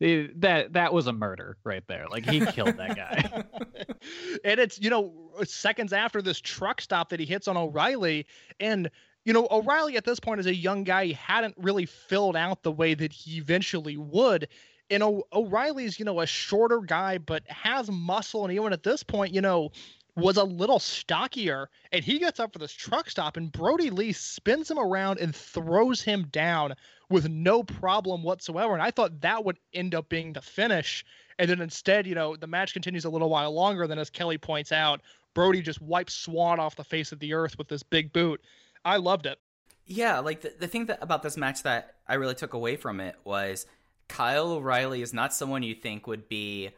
eh, 0.00 0.28
That 0.36 0.72
that 0.74 0.92
was 0.94 1.06
a 1.08 1.12
murder 1.12 1.56
right 1.64 1.84
there. 1.88 2.06
Like 2.08 2.24
he 2.28 2.40
killed 2.46 2.76
that 2.78 2.96
guy. 2.96 3.44
and 4.44 4.60
it's 4.60 4.80
you 4.80 4.90
know 4.90 5.12
seconds 5.44 5.92
after 5.92 6.22
this 6.22 6.40
truck 6.40 6.80
stop 6.80 7.10
that 7.10 7.20
he 7.20 7.26
hits 7.26 7.48
on 7.48 7.56
O'Reilly, 7.56 8.26
and 8.60 8.90
you 9.24 9.32
know 9.32 9.48
O'Reilly 9.50 9.96
at 9.96 10.04
this 10.04 10.20
point 10.20 10.40
is 10.40 10.46
a 10.46 10.54
young 10.54 10.84
guy. 10.84 11.06
He 11.06 11.12
hadn't 11.14 11.54
really 11.58 11.86
filled 11.86 12.36
out 12.36 12.62
the 12.62 12.72
way 12.72 12.94
that 12.94 13.12
he 13.12 13.38
eventually 13.38 13.96
would. 13.96 14.48
And 14.90 15.02
o- 15.02 15.24
O'Reilly's 15.32 15.98
you 15.98 16.04
know 16.04 16.20
a 16.20 16.26
shorter 16.26 16.80
guy, 16.80 17.18
but 17.18 17.42
has 17.50 17.90
muscle, 17.90 18.44
and 18.44 18.54
even 18.54 18.72
at 18.72 18.82
this 18.84 19.02
point, 19.02 19.34
you 19.34 19.40
know. 19.40 19.70
Was 20.18 20.36
a 20.36 20.44
little 20.44 20.80
stockier, 20.80 21.70
and 21.92 22.04
he 22.04 22.18
gets 22.18 22.40
up 22.40 22.52
for 22.52 22.58
this 22.58 22.72
truck 22.72 23.08
stop, 23.08 23.36
and 23.36 23.52
Brodie 23.52 23.90
Lee 23.90 24.12
spins 24.12 24.70
him 24.70 24.78
around 24.78 25.20
and 25.20 25.34
throws 25.34 26.02
him 26.02 26.26
down 26.32 26.74
with 27.08 27.28
no 27.28 27.62
problem 27.62 28.22
whatsoever. 28.22 28.74
And 28.74 28.82
I 28.82 28.90
thought 28.90 29.20
that 29.20 29.44
would 29.44 29.58
end 29.72 29.94
up 29.94 30.08
being 30.08 30.32
the 30.32 30.42
finish. 30.42 31.04
And 31.38 31.48
then 31.48 31.60
instead, 31.60 32.06
you 32.06 32.16
know, 32.16 32.34
the 32.34 32.48
match 32.48 32.72
continues 32.72 33.04
a 33.04 33.10
little 33.10 33.30
while 33.30 33.52
longer. 33.52 33.86
Then, 33.86 33.98
as 33.98 34.10
Kelly 34.10 34.38
points 34.38 34.72
out, 34.72 35.02
Brodie 35.34 35.62
just 35.62 35.80
wipes 35.80 36.14
Swann 36.14 36.58
off 36.58 36.74
the 36.74 36.84
face 36.84 37.12
of 37.12 37.20
the 37.20 37.34
earth 37.34 37.56
with 37.56 37.68
this 37.68 37.84
big 37.84 38.12
boot. 38.12 38.40
I 38.84 38.96
loved 38.96 39.26
it. 39.26 39.38
Yeah, 39.86 40.18
like 40.18 40.40
the, 40.40 40.52
the 40.58 40.66
thing 40.66 40.86
that 40.86 40.98
about 41.00 41.22
this 41.22 41.36
match 41.36 41.62
that 41.62 41.94
I 42.08 42.14
really 42.14 42.34
took 42.34 42.54
away 42.54 42.76
from 42.76 43.00
it 43.00 43.14
was 43.24 43.66
Kyle 44.08 44.52
O'Reilly 44.52 45.00
is 45.00 45.14
not 45.14 45.32
someone 45.32 45.62
you 45.62 45.74
think 45.74 46.06
would 46.06 46.28
be 46.28 46.70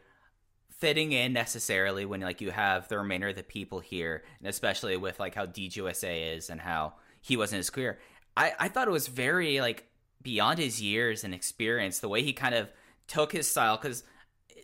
fitting 0.81 1.11
in 1.11 1.31
necessarily 1.31 2.05
when 2.05 2.19
like 2.19 2.41
you 2.41 2.49
have 2.49 2.87
the 2.89 2.97
remainder 2.97 3.29
of 3.29 3.35
the 3.35 3.43
people 3.43 3.79
here, 3.79 4.23
and 4.39 4.49
especially 4.49 4.97
with 4.97 5.19
like 5.19 5.35
how 5.35 5.45
DGUSA 5.45 6.35
is 6.35 6.49
and 6.49 6.59
how 6.59 6.93
he 7.21 7.37
wasn't 7.37 7.59
as 7.59 7.69
career. 7.69 7.99
I, 8.35 8.53
I 8.59 8.67
thought 8.67 8.87
it 8.87 8.91
was 8.91 9.07
very 9.07 9.61
like 9.61 9.85
beyond 10.21 10.59
his 10.59 10.81
years 10.81 11.23
and 11.23 11.33
experience, 11.33 11.99
the 11.99 12.09
way 12.09 12.23
he 12.23 12.33
kind 12.33 12.55
of 12.55 12.69
took 13.07 13.31
his 13.31 13.47
style, 13.47 13.77
because 13.77 14.03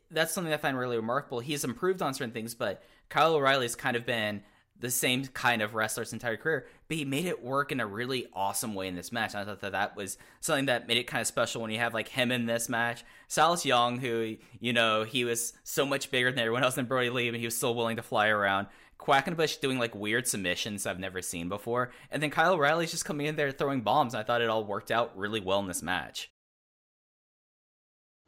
that's 0.10 0.34
something 0.34 0.52
I 0.52 0.58
find 0.58 0.78
really 0.78 0.98
remarkable. 0.98 1.40
He's 1.40 1.64
improved 1.64 2.02
on 2.02 2.14
certain 2.14 2.34
things, 2.34 2.56
but 2.56 2.82
Kyle 3.10 3.36
O'Reilly's 3.36 3.76
kind 3.76 3.96
of 3.96 4.06
been 4.06 4.42
the 4.80 4.92
same 4.92 5.26
kind 5.28 5.62
of 5.62 5.76
wrestler 5.76 6.04
his 6.04 6.14
entire 6.14 6.38
career, 6.38 6.68
but 6.88 6.98
he 6.98 7.06
made 7.06 7.26
it 7.26 7.44
work 7.44 7.72
in 7.72 7.80
a 7.80 7.86
really 7.86 8.28
awesome 8.34 8.74
way 8.74 8.88
in 8.88 8.96
this 8.96 9.12
match. 9.12 9.34
And 9.34 9.42
I 9.42 9.46
thought 9.46 9.62
that 9.62 9.74
that 9.74 9.96
was 9.96 10.18
something 10.40 10.66
that 10.68 10.88
made 10.88 10.98
it 10.98 11.08
kind 11.08 11.22
of 11.22 11.28
special 11.28 11.62
when 11.62 11.72
you 11.72 11.80
have 11.80 11.94
like 11.94 12.08
him 12.08 12.32
in 12.32 12.46
this 12.46 12.70
match. 12.70 13.04
Silas 13.28 13.66
Young, 13.66 14.00
who, 14.00 14.38
you 14.60 14.74
know, 14.74 15.04
he 15.04 15.26
was 15.26 15.54
so 15.64 15.86
much 15.86 16.12
bigger 16.12 16.32
than 16.32 16.40
everyone 16.40 16.64
else 16.64 16.78
in 16.78 16.86
Brodie 16.86 17.10
Lee, 17.10 17.30
but 17.30 17.40
he 17.40 17.46
was 17.46 17.58
still 17.58 17.76
willing 17.76 17.98
to 17.98 18.04
fly 18.04 18.28
around. 18.28 18.68
Quackenbush 19.00 19.60
doing 19.60 19.78
like 19.78 19.94
weird 19.94 20.28
submissions 20.28 20.86
I've 20.86 21.00
never 21.00 21.22
seen 21.22 21.50
before. 21.50 21.92
And 22.12 22.22
then 22.24 22.30
Kyle 22.30 22.54
O'Reilly's 22.54 22.92
just 22.92 23.06
coming 23.06 23.28
in 23.28 23.36
there 23.36 23.52
throwing 23.52 23.82
bombs. 23.82 24.16
I 24.16 24.24
thought 24.24 24.42
it 24.42 24.50
all 24.50 24.64
worked 24.64 24.92
out 24.92 25.18
really 25.18 25.40
well 25.40 25.60
in 25.60 25.68
this 25.68 25.84
match. 25.84 26.32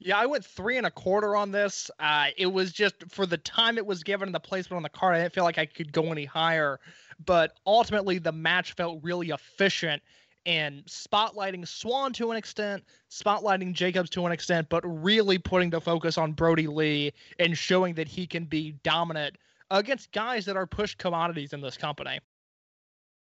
Yeah, 0.02 0.18
I 0.18 0.26
went 0.26 0.46
three 0.46 0.78
and 0.78 0.88
a 0.88 0.92
quarter 0.92 1.36
on 1.36 1.52
this. 1.52 1.92
Uh, 2.00 2.28
it 2.38 2.48
was 2.48 2.72
just 2.72 2.96
for 3.10 3.26
the 3.26 3.38
time 3.38 3.78
it 3.78 3.86
was 3.86 4.02
given 4.02 4.30
and 4.30 4.36
the 4.36 4.40
placement 4.40 4.78
on 4.78 4.84
the 4.84 4.90
card, 4.90 5.16
I 5.16 5.20
didn't 5.20 5.34
feel 5.34 5.44
like 5.44 5.58
I 5.58 5.66
could 5.66 5.92
go 5.92 6.12
any 6.12 6.24
higher. 6.24 6.80
But 7.26 7.58
ultimately, 7.66 8.18
the 8.18 8.32
match 8.32 8.74
felt 8.74 9.04
really 9.04 9.32
efficient 9.32 10.02
and 10.46 10.86
spotlighting 10.86 11.68
Swann 11.68 12.14
to 12.14 12.32
an 12.32 12.38
extent, 12.38 12.84
spotlighting 13.12 13.74
Jacobs 13.74 14.10
to 14.12 14.26
an 14.26 14.32
extent, 14.32 14.70
but 14.70 14.82
really 14.86 15.38
putting 15.38 15.70
the 15.70 15.82
focus 15.82 16.18
on 16.18 16.32
Brodie 16.32 16.68
Lee 16.68 17.12
and 17.38 17.58
showing 17.58 17.94
that 17.96 18.08
he 18.08 18.26
can 18.26 18.46
be 18.46 18.72
dominant 18.84 19.36
against 19.70 20.12
guys 20.14 20.46
that 20.46 20.56
are 20.56 20.66
push 20.66 20.96
commodities 20.96 21.52
in 21.52 21.60
this 21.60 21.76
company. 21.76 22.20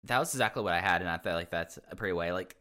That 0.04 0.18
was 0.18 0.34
exactly 0.34 0.62
what 0.62 0.72
I 0.72 0.80
had, 0.80 1.00
and 1.00 1.08
I 1.08 1.18
felt 1.18 1.36
like 1.36 1.50
that's 1.50 1.78
a 1.90 1.96
pretty 1.96 2.12
way. 2.12 2.32
Like, 2.32 2.56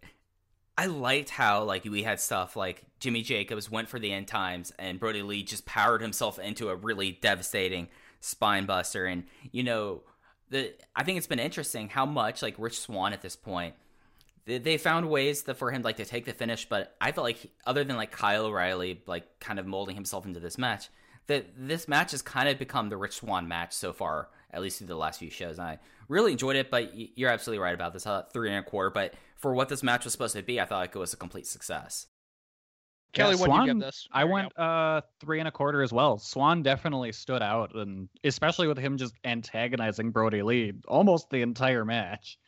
I 0.78 0.88
liked 0.88 1.30
how 1.30 1.63
like 1.63 1.86
we 1.86 2.03
had 2.03 2.19
stuff 2.19 2.55
like 2.55 2.84
Jimmy 2.99 3.21
Jacobs 3.21 3.71
went 3.71 3.89
for 3.89 3.99
the 3.99 4.11
end 4.11 4.28
times, 4.28 4.73
and 4.78 4.99
Brodie 4.99 5.21
Lee 5.21 5.43
just 5.43 5.65
powered 5.65 6.01
himself 6.01 6.39
into 6.39 6.69
a 6.69 6.76
really 6.76 7.13
devastating 7.13 7.88
spine 8.19 8.65
buster, 8.65 9.05
and 9.05 9.26
you 9.51 9.63
know 9.63 10.01
the 10.49 10.73
I 10.95 11.03
think 11.03 11.17
it's 11.17 11.28
been 11.28 11.39
interesting 11.39 11.89
how 11.89 12.05
much 12.05 12.41
like 12.41 12.55
Rich 12.57 12.80
Swann 12.80 13.13
at 13.13 13.21
this 13.21 13.36
point 13.36 13.76
they, 14.45 14.59
they 14.59 14.78
found 14.78 15.09
ways 15.09 15.43
that 15.43 15.57
for 15.57 15.71
him 15.71 15.82
like 15.82 15.97
to 15.97 16.05
take 16.05 16.26
the 16.26 16.34
finish, 16.34 16.67
but 16.67 16.95
I 17.01 17.11
felt 17.11 17.26
like 17.26 17.38
he- 17.38 17.51
other 17.65 17.84
than 17.84 17.97
like 17.97 18.11
Kyle 18.11 18.45
O'Reilly 18.45 19.01
like 19.07 19.39
kind 19.39 19.59
of 19.59 19.65
molding 19.65 19.95
himself 19.95 20.26
into 20.26 20.39
this 20.39 20.57
match, 20.57 20.89
that 21.28 21.47
this 21.57 21.88
match 21.88 22.11
has 22.11 22.21
kind 22.21 22.47
of 22.47 22.59
become 22.59 22.89
the 22.89 22.97
Rich 22.97 23.17
Swann 23.17 23.47
match 23.47 23.73
so 23.73 23.91
far, 23.91 24.30
at 24.51 24.61
least 24.61 24.78
through 24.78 24.88
the 24.88 24.95
last 24.95 25.19
few 25.19 25.32
shows. 25.32 25.57
And 25.57 25.67
I 25.67 25.80
really 26.07 26.32
enjoyed 26.32 26.55
it, 26.55 26.69
but 26.69 26.91
you're 27.17 27.32
absolutely 27.32 27.63
right 27.63 27.73
about 27.73 27.93
this. 27.93 28.03
Thought 28.03 28.32
three 28.32 28.49
and 28.49 28.59
a 28.59 28.63
quarter, 28.63 28.91
but 28.91 29.15
for 29.46 29.54
what 29.54 29.70
this 29.70 29.84
match 29.84 30.04
was 30.06 30.12
supposed 30.12 30.36
to 30.36 30.41
be, 30.41 30.60
I 30.60 30.66
thought 30.66 30.80
like 30.80 30.96
it 30.96 30.98
was 30.98 31.14
a 31.14 31.18
complete 31.18 31.46
success. 31.46 32.08
Kelly, 33.14 33.36
Yeah, 33.36 33.41
what 33.41 33.46
do 33.46 33.52
you 33.52 33.58
Swann- 33.58 33.68
give 33.68 33.80
this? 33.80 34.08
I 34.12 34.22
There 34.22 34.28
you 34.28 34.34
went 34.34 34.58
uh 34.58 35.02
three 35.20 35.38
and 35.38 35.48
a 35.48 35.52
quarter 35.52 35.84
as 35.84 35.93
well. 35.93 36.18
Swann 36.18 36.64
definitely 36.64 37.12
stood 37.12 37.43
out, 37.43 37.76
and 37.76 38.10
especially 38.24 38.68
with 38.68 38.80
him 38.80 38.98
just 38.98 39.14
antagonizing 39.24 40.10
Brodie 40.10 40.41
Lee 40.41 40.74
almost 40.88 41.30
the 41.30 41.43
entire 41.43 41.86
match, 41.86 42.39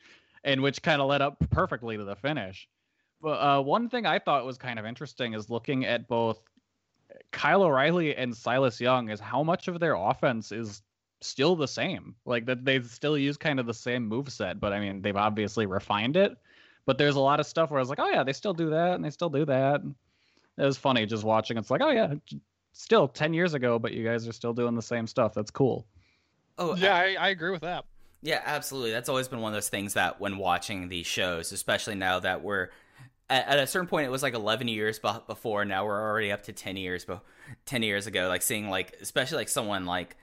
and 0.44 0.64
which 0.64 0.82
kind 0.82 1.00
of 1.00 1.08
led 1.08 1.22
up 1.22 1.38
perfectly 1.52 1.98
to 1.98 2.04
the 2.04 2.16
finish. 2.16 2.68
But 3.22 3.38
uh, 3.40 3.62
one 3.62 3.90
thing 3.90 4.08
I 4.08 4.18
thought 4.18 4.44
was 4.44 4.58
kind 4.58 4.80
of 4.80 4.86
interesting 4.88 5.36
is 5.36 5.52
looking 5.52 5.86
at 5.86 6.08
both 6.08 6.42
Kyle 7.32 7.62
O'Reilly 7.62 8.16
and 8.16 8.36
Silas 8.36 8.82
Young 8.82 9.12
is 9.12 9.20
how 9.20 9.44
much 9.44 9.68
of 9.68 9.80
their 9.80 9.94
offense 9.94 10.52
is 10.52 10.82
still 11.22 11.56
the 11.56 11.68
same. 11.68 12.16
Like 12.26 12.48
that 12.48 12.66
they 12.66 12.82
still 12.82 13.20
use 13.20 13.38
kind 13.38 13.60
of 13.60 13.68
the 13.68 13.74
same 13.76 14.08
move 14.08 14.34
set, 14.34 14.60
but 14.60 14.74
I 14.74 14.80
mean 14.80 15.04
they've 15.04 15.16
obviously 15.16 15.68
refined 15.68 16.18
it. 16.18 16.36
But 16.88 16.98
there's 16.98 17.16
a 17.16 17.20
lot 17.20 17.40
of 17.40 17.46
stuff 17.46 17.70
where 17.70 17.80
I 17.80 17.82
was 17.82 17.90
like, 17.90 18.00
oh 18.00 18.10
yeah, 18.10 18.24
they 18.24 18.34
still 18.34 18.54
do 18.54 18.72
that 18.72 18.96
and 18.96 19.06
they 19.06 19.12
still 19.12 19.30
do 19.30 19.46
that. 19.46 19.82
It 20.58 20.64
was 20.64 20.78
funny 20.78 21.06
just 21.06 21.24
watching. 21.24 21.58
It's 21.58 21.70
like, 21.70 21.82
oh 21.84 21.92
yeah, 21.92 22.16
still 22.72 23.08
ten 23.08 23.34
years 23.36 23.54
ago, 23.54 23.78
but 23.78 23.92
you 23.92 24.04
guys 24.04 24.28
are 24.28 24.34
still 24.34 24.54
doing 24.54 24.74
the 24.74 24.82
same 24.82 25.06
stuff. 25.06 25.36
That's 25.36 25.52
cool. 25.52 25.86
Oh, 26.58 26.76
Yeah, 26.76 26.96
I, 26.96 27.16
I 27.20 27.28
agree 27.30 27.52
with 27.52 27.62
that. 27.62 27.86
Yeah, 28.24 28.42
absolutely. 28.44 28.92
That's 28.92 29.10
always 29.10 29.28
been 29.28 29.42
one 29.42 29.52
of 29.52 29.56
those 29.56 29.70
things 29.70 29.94
that 29.94 30.20
when 30.20 30.38
watching 30.38 30.90
these 30.90 31.06
shows, 31.06 31.52
especially 31.52 31.96
now 31.96 32.20
that 32.20 32.42
we're 32.42 32.70
at, 33.30 33.48
at 33.48 33.60
a 33.60 33.68
certain 33.68 33.88
point, 33.88 34.08
it 34.08 34.10
was 34.10 34.24
like 34.24 34.34
11 34.34 34.68
years 34.68 35.00
before. 35.00 35.66
Now 35.66 35.86
we're 35.86 36.02
already 36.02 36.32
up 36.32 36.44
to 36.44 36.54
10 36.54 36.78
years, 36.78 37.06
but 37.06 37.22
10 37.66 37.84
years 37.84 38.08
ago, 38.08 38.28
like 38.28 38.42
seeing 38.42 38.70
like, 38.70 38.96
especially 39.02 39.38
like 39.38 39.50
someone 39.50 39.86
like 39.86 40.16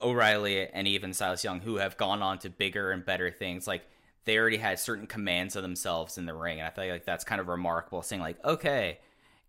O'Reilly 0.00 0.68
and 0.68 0.86
even 0.86 1.12
Silas 1.12 1.42
Young 1.42 1.60
who 1.60 1.76
have 1.76 1.96
gone 1.96 2.22
on 2.22 2.38
to 2.40 2.50
bigger 2.50 2.92
and 2.92 3.04
better 3.04 3.30
things. 3.30 3.66
Like 3.66 3.82
they 4.24 4.38
already 4.38 4.58
had 4.58 4.78
certain 4.78 5.06
commands 5.06 5.56
of 5.56 5.62
themselves 5.62 6.18
in 6.18 6.26
the 6.26 6.34
ring. 6.34 6.58
And 6.60 6.66
I 6.66 6.70
feel 6.70 6.92
like 6.92 7.04
that's 7.04 7.24
kind 7.24 7.40
of 7.40 7.48
remarkable 7.48 8.02
seeing 8.02 8.20
like, 8.20 8.42
okay, 8.44 8.98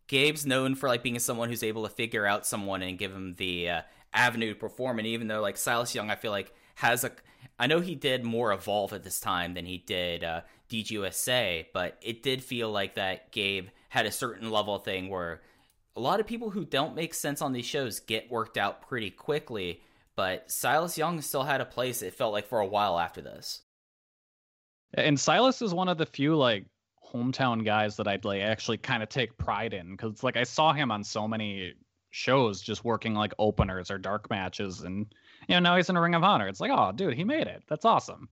Gabe's 0.07 0.45
known 0.45 0.75
for 0.75 0.87
like 0.87 1.03
being 1.03 1.19
someone 1.19 1.49
who's 1.49 1.63
able 1.63 1.83
to 1.83 1.89
figure 1.89 2.25
out 2.25 2.45
someone 2.45 2.81
and 2.81 2.97
give 2.97 3.11
him 3.11 3.35
the 3.35 3.69
uh, 3.69 3.81
avenue 4.13 4.53
to 4.53 4.59
perform. 4.59 4.99
And 4.99 5.07
even 5.07 5.27
though 5.27 5.41
like 5.41 5.57
Silas 5.57 5.95
Young, 5.95 6.09
I 6.09 6.15
feel 6.15 6.31
like 6.31 6.53
has 6.75 7.03
a, 7.03 7.11
I 7.59 7.67
know 7.67 7.79
he 7.79 7.95
did 7.95 8.23
more 8.23 8.51
evolve 8.51 8.93
at 8.93 9.03
this 9.03 9.19
time 9.19 9.53
than 9.53 9.65
he 9.65 9.77
did 9.77 10.23
uh, 10.23 10.41
DGUSA, 10.69 11.67
but 11.73 11.97
it 12.01 12.23
did 12.23 12.43
feel 12.43 12.71
like 12.71 12.95
that 12.95 13.31
Gabe 13.31 13.67
had 13.89 14.05
a 14.05 14.11
certain 14.11 14.49
level 14.51 14.79
thing 14.79 15.09
where 15.09 15.41
a 15.95 15.99
lot 15.99 16.19
of 16.19 16.27
people 16.27 16.49
who 16.49 16.65
don't 16.65 16.95
make 16.95 17.13
sense 17.13 17.41
on 17.41 17.51
these 17.51 17.65
shows 17.65 17.99
get 17.99 18.31
worked 18.31 18.57
out 18.57 18.87
pretty 18.87 19.11
quickly. 19.11 19.81
But 20.15 20.51
Silas 20.51 20.97
Young 20.97 21.21
still 21.21 21.43
had 21.43 21.61
a 21.61 21.65
place. 21.65 22.01
It 22.01 22.13
felt 22.13 22.33
like 22.33 22.47
for 22.47 22.59
a 22.59 22.67
while 22.67 22.99
after 22.99 23.21
this. 23.21 23.61
And 24.93 25.19
Silas 25.19 25.61
is 25.61 25.73
one 25.73 25.87
of 25.87 25.97
the 25.97 26.05
few 26.05 26.35
like 26.35 26.65
hometown 27.13 27.65
guys 27.65 27.97
that 27.97 28.07
I'd 28.07 28.25
like 28.25 28.41
actually 28.41 28.77
kind 28.77 29.03
of 29.03 29.09
take 29.09 29.37
pride 29.37 29.73
in 29.73 29.91
because 29.91 30.23
like 30.23 30.37
I 30.37 30.43
saw 30.43 30.73
him 30.73 30.91
on 30.91 31.03
so 31.03 31.27
many 31.27 31.73
shows 32.11 32.61
just 32.61 32.83
working 32.83 33.13
like 33.13 33.33
openers 33.39 33.89
or 33.89 33.97
dark 33.97 34.29
matches, 34.29 34.81
and 34.81 35.13
you 35.47 35.55
know 35.55 35.59
now 35.59 35.77
he's 35.77 35.89
in 35.89 35.97
a 35.97 36.01
Ring 36.01 36.15
of 36.15 36.23
Honor. 36.23 36.47
It's 36.47 36.59
like, 36.59 36.71
oh, 36.73 36.91
dude, 36.93 37.13
he 37.15 37.23
made 37.23 37.47
it. 37.47 37.63
That's 37.67 37.85
awesome. 37.85 38.29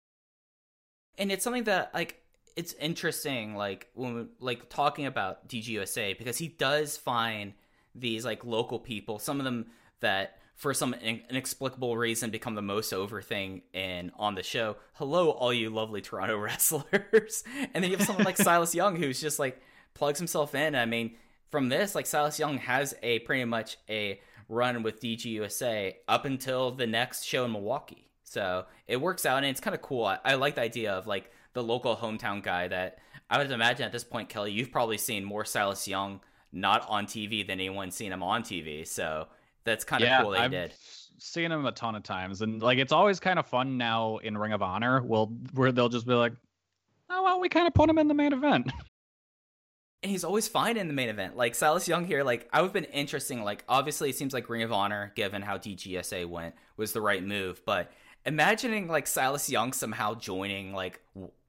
and 1.18 1.32
it's 1.32 1.44
something 1.44 1.64
that 1.66 1.94
like 1.94 2.22
it's 2.56 2.74
interesting 2.74 3.56
like 3.56 3.90
when 3.94 4.16
we, 4.16 4.26
like 4.40 4.70
talking 4.70 5.06
about 5.06 5.48
DGUSA 5.48 6.18
because 6.18 6.38
he 6.38 6.48
does 6.48 6.98
find 6.98 7.54
these 7.96 8.26
like 8.26 8.44
local 8.46 8.80
people 8.80 9.20
some 9.20 9.40
of 9.40 9.46
them 9.46 9.68
that 10.00 10.38
for 10.58 10.74
some 10.74 10.94
inexplicable 10.94 11.96
reason 11.96 12.30
become 12.30 12.56
the 12.56 12.62
most 12.62 12.92
over 12.92 13.22
thing 13.22 13.62
in 13.74 14.12
on 14.18 14.36
the 14.36 14.44
show 14.44 14.76
hello 14.94 15.30
all 15.30 15.54
you 15.54 15.70
lovely 15.70 16.02
Toronto 16.02 16.38
wrestlers 16.40 17.44
and 17.74 17.84
then 17.84 17.90
you 17.90 17.96
have 17.96 18.06
someone 18.06 18.26
like 18.26 18.38
Silas 18.48 18.76
Young 18.76 18.98
who's 18.98 19.22
just 19.22 19.40
like 19.40 19.62
plugs 19.94 20.20
himself 20.20 20.54
in 20.54 20.76
I 20.76 20.86
mean 20.86 21.16
from 21.50 21.70
this 21.70 21.96
like 21.96 22.06
Silas 22.06 22.38
Young 22.38 22.58
has 22.58 22.94
a 23.02 23.20
pretty 23.20 23.46
much 23.46 23.78
a 23.90 24.20
run 24.50 24.84
with 24.84 25.00
DGUSA 25.00 25.94
up 26.08 26.26
until 26.26 26.72
the 26.72 26.88
next 26.88 27.24
show 27.24 27.46
in 27.46 27.54
Milwaukee 27.54 28.08
so 28.28 28.66
it 28.88 29.00
works 29.00 29.26
out 29.26 29.38
and 29.38 29.46
it's 29.46 29.62
kind 29.62 29.74
of 29.74 29.82
cool. 29.82 30.06
I, 30.06 30.20
I 30.24 30.36
like 30.36 30.56
the 30.56 30.62
idea 30.62 30.92
of 30.92 31.08
like 31.08 31.32
the 31.54 31.64
local 31.64 31.96
hometown 31.96 32.44
guy 32.44 32.68
that 32.68 33.00
I 33.30 33.38
would 33.38 33.50
imagine 33.50 33.86
at 33.86 33.94
this 33.94 34.04
point, 34.04 34.28
Kelly, 34.28 34.52
you've 34.52 34.72
probably 34.72 34.98
seen 34.98 35.24
more 35.24 35.46
Silas 35.46 35.88
Young 35.88 36.20
not 36.52 36.86
on 36.90 37.06
TV 37.06 37.48
than 37.48 37.60
anyone 37.60 37.90
seen 37.90 38.12
him 38.12 38.22
on 38.22 38.44
TV. 38.44 38.86
So 38.86 39.28
that's 39.68 39.84
kind 39.84 40.04
of 40.04 40.22
cool 40.24 40.32
they 40.32 40.40
I've 40.40 40.52
did. 40.52 40.74
seen 41.20 41.52
him 41.52 41.66
a 41.66 41.72
ton 41.72 41.96
of 41.96 42.04
times, 42.04 42.42
and 42.42 42.62
like 42.62 42.80
it's 42.80 42.92
always 42.92 43.20
kind 43.20 43.38
of 43.38 43.46
fun 43.46 43.78
now 43.78 44.18
in 44.18 44.38
Ring 44.38 44.54
of 44.54 44.62
Honor. 44.62 45.04
Well, 45.04 45.28
where 45.54 45.72
they'll 45.72 45.90
just 45.90 46.08
be 46.08 46.14
like, 46.14 46.34
oh 47.10 47.24
well, 47.24 47.40
we 47.40 47.50
kind 47.50 47.68
of 47.68 47.74
put 47.74 47.90
him 47.90 47.98
in 48.00 48.08
the 48.08 48.14
main 48.16 48.34
event. 48.34 48.72
And 50.04 50.12
he's 50.12 50.24
always 50.24 50.48
fine 50.48 50.78
in 50.78 50.88
the 50.88 50.94
main 50.94 51.10
event. 51.10 51.36
Like 51.36 51.56
Silas 51.56 51.88
Young 51.88 52.06
here, 52.06 52.24
like 52.24 52.48
I 52.54 52.62
would 52.62 52.68
have 52.68 52.74
been 52.74 52.84
interesting. 52.84 53.44
Like 53.44 53.64
obviously 53.68 54.12
it 54.12 54.16
seems 54.16 54.32
like 54.32 54.48
Ring 54.48 54.62
of 54.62 54.72
Honor, 54.72 55.12
given 55.16 55.42
how 55.42 55.58
DGUSA 55.58 56.28
went, 56.30 56.54
was 56.78 56.94
the 56.94 57.02
right 57.02 57.24
move. 57.24 57.62
But 57.66 57.92
imagining 58.24 58.88
like 58.88 59.08
Silas 59.08 59.50
Young 59.50 59.74
somehow 59.74 60.14
joining 60.14 60.72
like 60.72 61.02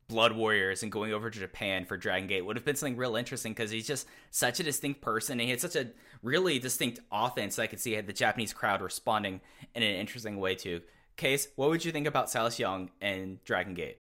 Blood 0.09 0.33
Warriors 0.33 0.83
and 0.83 0.91
going 0.91 1.13
over 1.13 1.29
to 1.29 1.39
Japan 1.39 1.85
for 1.85 1.97
Dragon 1.97 2.29
Gate 2.29 2.45
would 2.45 2.57
have 2.57 2.65
been 2.65 2.77
something 2.77 2.97
real 2.97 3.17
interesting 3.17 3.53
because 3.53 3.71
he's 3.71 3.87
just 3.87 4.07
such 4.31 4.59
a 4.59 4.63
distinct 4.63 5.03
person 5.03 5.35
and 5.35 5.43
he 5.43 5.51
had 5.51 5.61
such 5.61 5.77
a 5.77 5.89
really 6.23 6.59
distinct 6.59 7.01
offense 7.13 7.57
that 7.57 7.63
I 7.63 7.67
could 7.67 7.81
see 7.81 8.01
the 8.01 8.13
Japanese 8.13 8.53
crowd 8.53 8.81
responding 8.81 9.41
in 9.75 9.83
an 9.83 9.95
interesting 9.95 10.39
way 10.39 10.55
to. 10.57 10.81
Case, 11.17 11.49
what 11.57 11.69
would 11.71 11.85
you 11.85 11.93
think 11.93 12.07
about 12.07 12.31
Silas 12.31 12.59
Young 12.59 12.91
and 13.01 13.43
Dragon 13.45 13.75
Gate? 13.75 13.99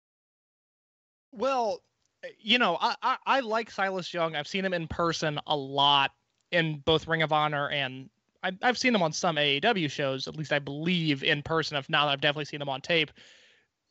Well, 1.30 1.80
you 2.40 2.58
know, 2.58 2.76
I, 2.80 2.96
I 3.02 3.16
I 3.24 3.40
like 3.40 3.70
Silas 3.70 4.12
Young. 4.12 4.34
I've 4.34 4.48
seen 4.48 4.64
him 4.64 4.74
in 4.74 4.88
person 4.88 5.38
a 5.46 5.56
lot 5.56 6.10
in 6.50 6.82
both 6.84 7.06
Ring 7.06 7.22
of 7.22 7.32
Honor 7.32 7.68
and 7.70 8.10
I, 8.42 8.52
I've 8.62 8.78
seen 8.78 8.94
him 8.94 9.02
on 9.02 9.12
some 9.12 9.36
AEW 9.36 9.90
shows, 9.90 10.28
at 10.28 10.36
least 10.36 10.52
I 10.52 10.58
believe 10.58 11.24
in 11.24 11.42
person. 11.42 11.78
If 11.78 11.88
not, 11.88 12.08
I've 12.08 12.20
definitely 12.20 12.44
seen 12.44 12.60
him 12.60 12.68
on 12.68 12.82
tape. 12.82 13.10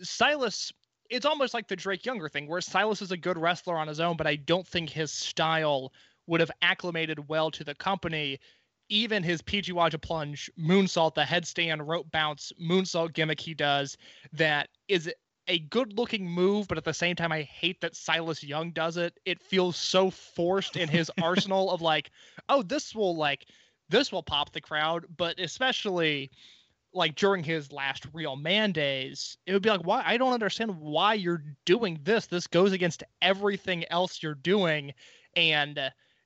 Silas, 0.02 0.72
it's 1.14 1.28
almost 1.28 1.54
like 1.54 1.68
the 1.68 1.76
Drake 1.76 2.08
Younger 2.08 2.28
thing, 2.28 2.48
where 2.48 2.60
Silas 2.60 3.02
is 3.02 3.12
a 3.12 3.18
good 3.18 3.38
wrestler 3.38 3.78
on 3.78 3.88
his 3.88 4.00
own, 4.00 4.18
but 4.18 4.26
I 4.26 4.36
don't 4.36 4.68
think 4.68 4.90
his 4.90 5.12
style 5.12 5.94
would 6.26 6.40
have 6.40 6.50
acclimated 6.64 7.30
well 7.30 7.52
to 7.52 7.64
the 7.64 7.76
company. 7.76 8.40
Even 8.90 9.22
his 9.22 9.40
PG 9.44 9.74
Waja 9.74 10.02
plunge, 10.02 10.50
moonsault, 10.60 11.14
the 11.14 11.22
headstand, 11.22 11.86
rope 11.86 12.10
bounce, 12.12 12.52
moonsault 12.60 13.14
gimmick 13.14 13.40
he 13.40 13.54
does, 13.54 13.96
that 14.34 14.70
is 14.88 15.12
a 15.48 15.60
good 15.60 15.96
looking 16.00 16.28
move, 16.28 16.68
but 16.68 16.80
at 16.80 16.84
the 16.84 16.94
same 16.94 17.16
time, 17.16 17.32
I 17.32 17.44
hate 17.44 17.80
that 17.82 17.96
Silas 17.96 18.44
Young 18.44 18.72
does 18.72 18.98
it. 18.98 19.20
It 19.24 19.40
feels 19.40 19.78
so 19.78 20.10
forced 20.10 20.78
in 20.78 20.90
his 20.90 21.12
arsenal 21.22 21.70
of 21.70 21.82
like, 21.82 22.10
oh, 22.50 22.64
this 22.64 22.96
will 22.96 23.16
like, 23.16 23.46
this 23.88 24.12
will 24.12 24.24
pop 24.24 24.52
the 24.52 24.62
crowd, 24.62 25.06
but 25.16 25.40
especially 25.40 26.32
like 26.94 27.16
during 27.16 27.44
his 27.44 27.72
last 27.72 28.06
real 28.14 28.36
man 28.36 28.72
days, 28.72 29.38
it 29.46 29.54
would 29.54 29.62
be 29.62 29.70
like, 29.70 29.86
why? 29.86 30.04
I 30.06 30.18
don't 30.18 30.34
understand 30.34 30.80
why 30.80 31.16
you're 31.16 31.44
doing 31.66 32.00
this. 32.04 32.28
This 32.28 32.48
goes 32.48 32.72
against 32.72 33.04
everything 33.22 33.86
else 33.90 34.22
you're 34.22 34.36
doing. 34.36 34.94
And, 35.36 35.80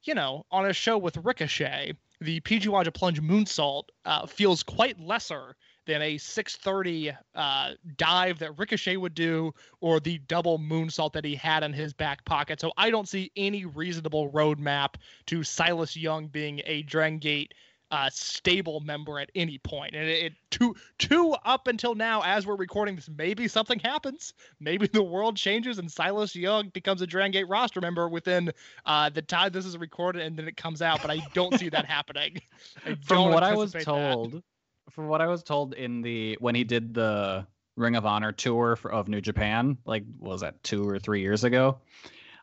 you 0.03 0.13
know, 0.13 0.45
on 0.51 0.65
a 0.65 0.73
show 0.73 0.97
with 0.97 1.17
Ricochet, 1.17 1.93
the 2.19 2.39
PG 2.41 2.67
Waja 2.67 2.93
plunge 2.93 3.21
moonsault 3.21 3.83
uh, 4.05 4.25
feels 4.25 4.63
quite 4.63 4.99
lesser 4.99 5.55
than 5.85 6.01
a 6.01 6.17
630 6.17 7.15
uh, 7.33 7.71
dive 7.95 8.39
that 8.39 8.59
Ricochet 8.59 8.97
would 8.97 9.13
do 9.13 9.53
or 9.79 9.99
the 9.99 10.17
double 10.27 10.59
moonsault 10.59 11.13
that 11.13 11.23
he 11.23 11.35
had 11.35 11.63
in 11.63 11.71
his 11.71 11.93
back 11.93 12.25
pocket. 12.25 12.59
So 12.59 12.73
I 12.77 12.89
don't 12.89 13.07
see 13.07 13.31
any 13.37 13.65
reasonable 13.65 14.29
roadmap 14.31 14.95
to 15.27 15.43
Silas 15.43 15.95
Young 15.95 16.27
being 16.27 16.61
a 16.65 16.81
Dragon 16.83 17.19
Gate 17.19 17.53
uh, 17.91 18.09
stable 18.11 18.79
member 18.81 19.19
at 19.19 19.31
any 19.35 19.57
point. 19.59 19.95
And 19.95 20.07
it, 20.07 20.25
it 20.25 20.33
two 20.51 20.75
two 20.97 21.35
up 21.45 21.67
until 21.67 21.95
now, 21.95 22.21
as 22.23 22.45
we're 22.45 22.55
recording 22.55 22.95
this, 22.95 23.09
maybe 23.17 23.47
something 23.47 23.79
happens. 23.79 24.33
Maybe 24.59 24.87
the 24.87 25.03
world 25.03 25.37
changes 25.37 25.79
and 25.79 25.91
Silas 25.91 26.35
Young 26.35 26.69
becomes 26.69 27.01
a 27.01 27.07
Dragon 27.07 27.31
Gate 27.31 27.47
roster 27.47 27.81
member 27.81 28.09
within 28.09 28.51
uh, 28.85 29.09
the 29.09 29.21
time 29.21 29.51
this 29.51 29.65
is 29.65 29.77
recorded 29.77 30.21
and 30.23 30.37
then 30.37 30.47
it 30.47 30.57
comes 30.57 30.81
out. 30.81 31.01
But 31.01 31.11
I 31.11 31.19
don't 31.33 31.57
see 31.57 31.69
that 31.69 31.85
happening. 31.85 32.41
From 33.03 33.31
what 33.31 33.43
I 33.43 33.53
was 33.55 33.75
anticipate 33.75 33.91
that. 33.93 34.13
told, 34.13 34.43
from 34.89 35.07
what 35.07 35.21
I 35.21 35.27
was 35.27 35.43
told 35.43 35.73
in 35.73 36.01
the 36.01 36.37
when 36.39 36.55
he 36.55 36.63
did 36.63 36.93
the 36.93 37.45
Ring 37.75 37.95
of 37.95 38.05
Honor 38.05 38.31
tour 38.31 38.75
for, 38.75 38.91
of 38.91 39.07
New 39.07 39.21
Japan, 39.21 39.77
like 39.85 40.03
what 40.19 40.31
was 40.31 40.41
that 40.41 40.61
two 40.63 40.87
or 40.87 40.99
three 40.99 41.21
years 41.21 41.43
ago? 41.43 41.79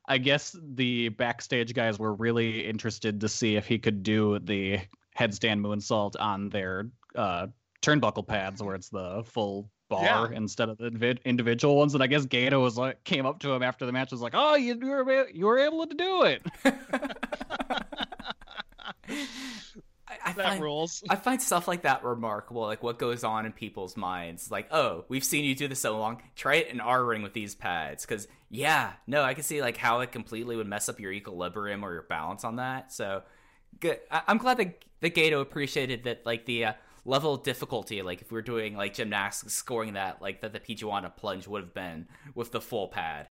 I 0.06 0.18
guess 0.18 0.54
the 0.74 1.08
backstage 1.08 1.72
guys 1.72 1.98
were 1.98 2.14
really 2.14 2.66
interested 2.66 3.20
to 3.22 3.28
see 3.28 3.56
if 3.56 3.66
he 3.66 3.78
could 3.78 4.02
do 4.02 4.38
the 4.38 4.80
headstand 5.18 5.60
moonsault 5.60 6.14
on 6.18 6.48
their 6.50 6.88
uh, 7.14 7.46
turnbuckle 7.82 8.26
pads, 8.26 8.62
where 8.62 8.74
it's 8.74 8.88
the 8.88 9.22
full 9.26 9.70
bar 9.88 10.30
Yeah. 10.30 10.36
instead 10.36 10.68
of 10.70 10.78
the 10.78 10.90
invi- 10.90 11.22
individual 11.24 11.76
ones. 11.76 11.94
And 11.94 12.02
I 12.02 12.06
guess 12.06 12.24
Gato 12.24 12.60
was 12.60 12.76
like 12.78 13.04
came 13.04 13.26
up 13.26 13.40
to 13.40 13.52
him 13.52 13.62
after 13.62 13.84
the 13.86 13.92
match, 13.92 14.10
was 14.12 14.20
like, 14.22 14.32
"Oh, 14.34 14.54
you 14.54 14.76
were 14.78 15.00
able- 15.10 15.30
you 15.32 15.46
were 15.46 15.58
able 15.58 15.86
to 15.86 15.94
do 15.94 16.22
it." 16.22 16.42
I, 20.06 20.16
I 20.26 20.32
That 20.32 20.44
find, 20.48 20.62
rules. 20.62 21.02
I 21.08 21.16
find 21.16 21.40
stuff 21.40 21.66
like 21.68 21.82
that 21.82 22.04
remarkable, 22.04 22.62
like 22.62 22.82
what 22.82 22.98
goes 22.98 23.24
on 23.24 23.46
in 23.46 23.52
people's 23.52 23.96
minds. 23.96 24.50
Like, 24.50 24.68
oh, 24.70 25.04
we've 25.08 25.24
seen 25.24 25.44
you 25.44 25.54
do 25.54 25.68
this 25.68 25.80
so 25.80 25.98
long. 25.98 26.22
Try 26.36 26.56
it 26.56 26.68
in 26.68 26.80
our 26.80 27.02
ring 27.04 27.22
with 27.22 27.32
these 27.32 27.54
pads, 27.54 28.04
because 28.06 28.28
yeah, 28.50 28.92
no, 29.06 29.22
I 29.22 29.34
can 29.34 29.42
see 29.42 29.60
like 29.62 29.76
how 29.76 30.00
it 30.00 30.12
completely 30.12 30.56
would 30.56 30.66
mess 30.66 30.88
up 30.88 31.00
your 31.00 31.12
equilibrium 31.12 31.84
or 31.84 31.92
your 31.92 32.02
balance 32.02 32.44
on 32.44 32.56
that. 32.56 32.92
So, 32.92 33.22
good. 33.80 33.98
I- 34.10 34.22
I'm 34.28 34.38
glad 34.38 34.58
that 34.58 34.84
that 35.04 35.14
Gato 35.14 35.40
appreciated 35.40 36.04
that, 36.04 36.24
like 36.24 36.46
the 36.46 36.64
uh, 36.64 36.72
level 37.04 37.34
of 37.34 37.42
difficulty. 37.42 38.00
Like 38.02 38.22
if 38.22 38.30
we 38.30 38.36
were 38.36 38.42
doing 38.42 38.76
like 38.76 38.94
gymnastics, 38.94 39.52
scoring 39.52 39.92
that, 39.94 40.22
like 40.22 40.40
that 40.40 40.52
the 40.52 40.60
Pijuana 40.60 41.14
plunge 41.14 41.46
would 41.46 41.62
have 41.62 41.74
been 41.74 42.08
with 42.34 42.52
the 42.52 42.60
full 42.60 42.88
pad. 42.88 43.28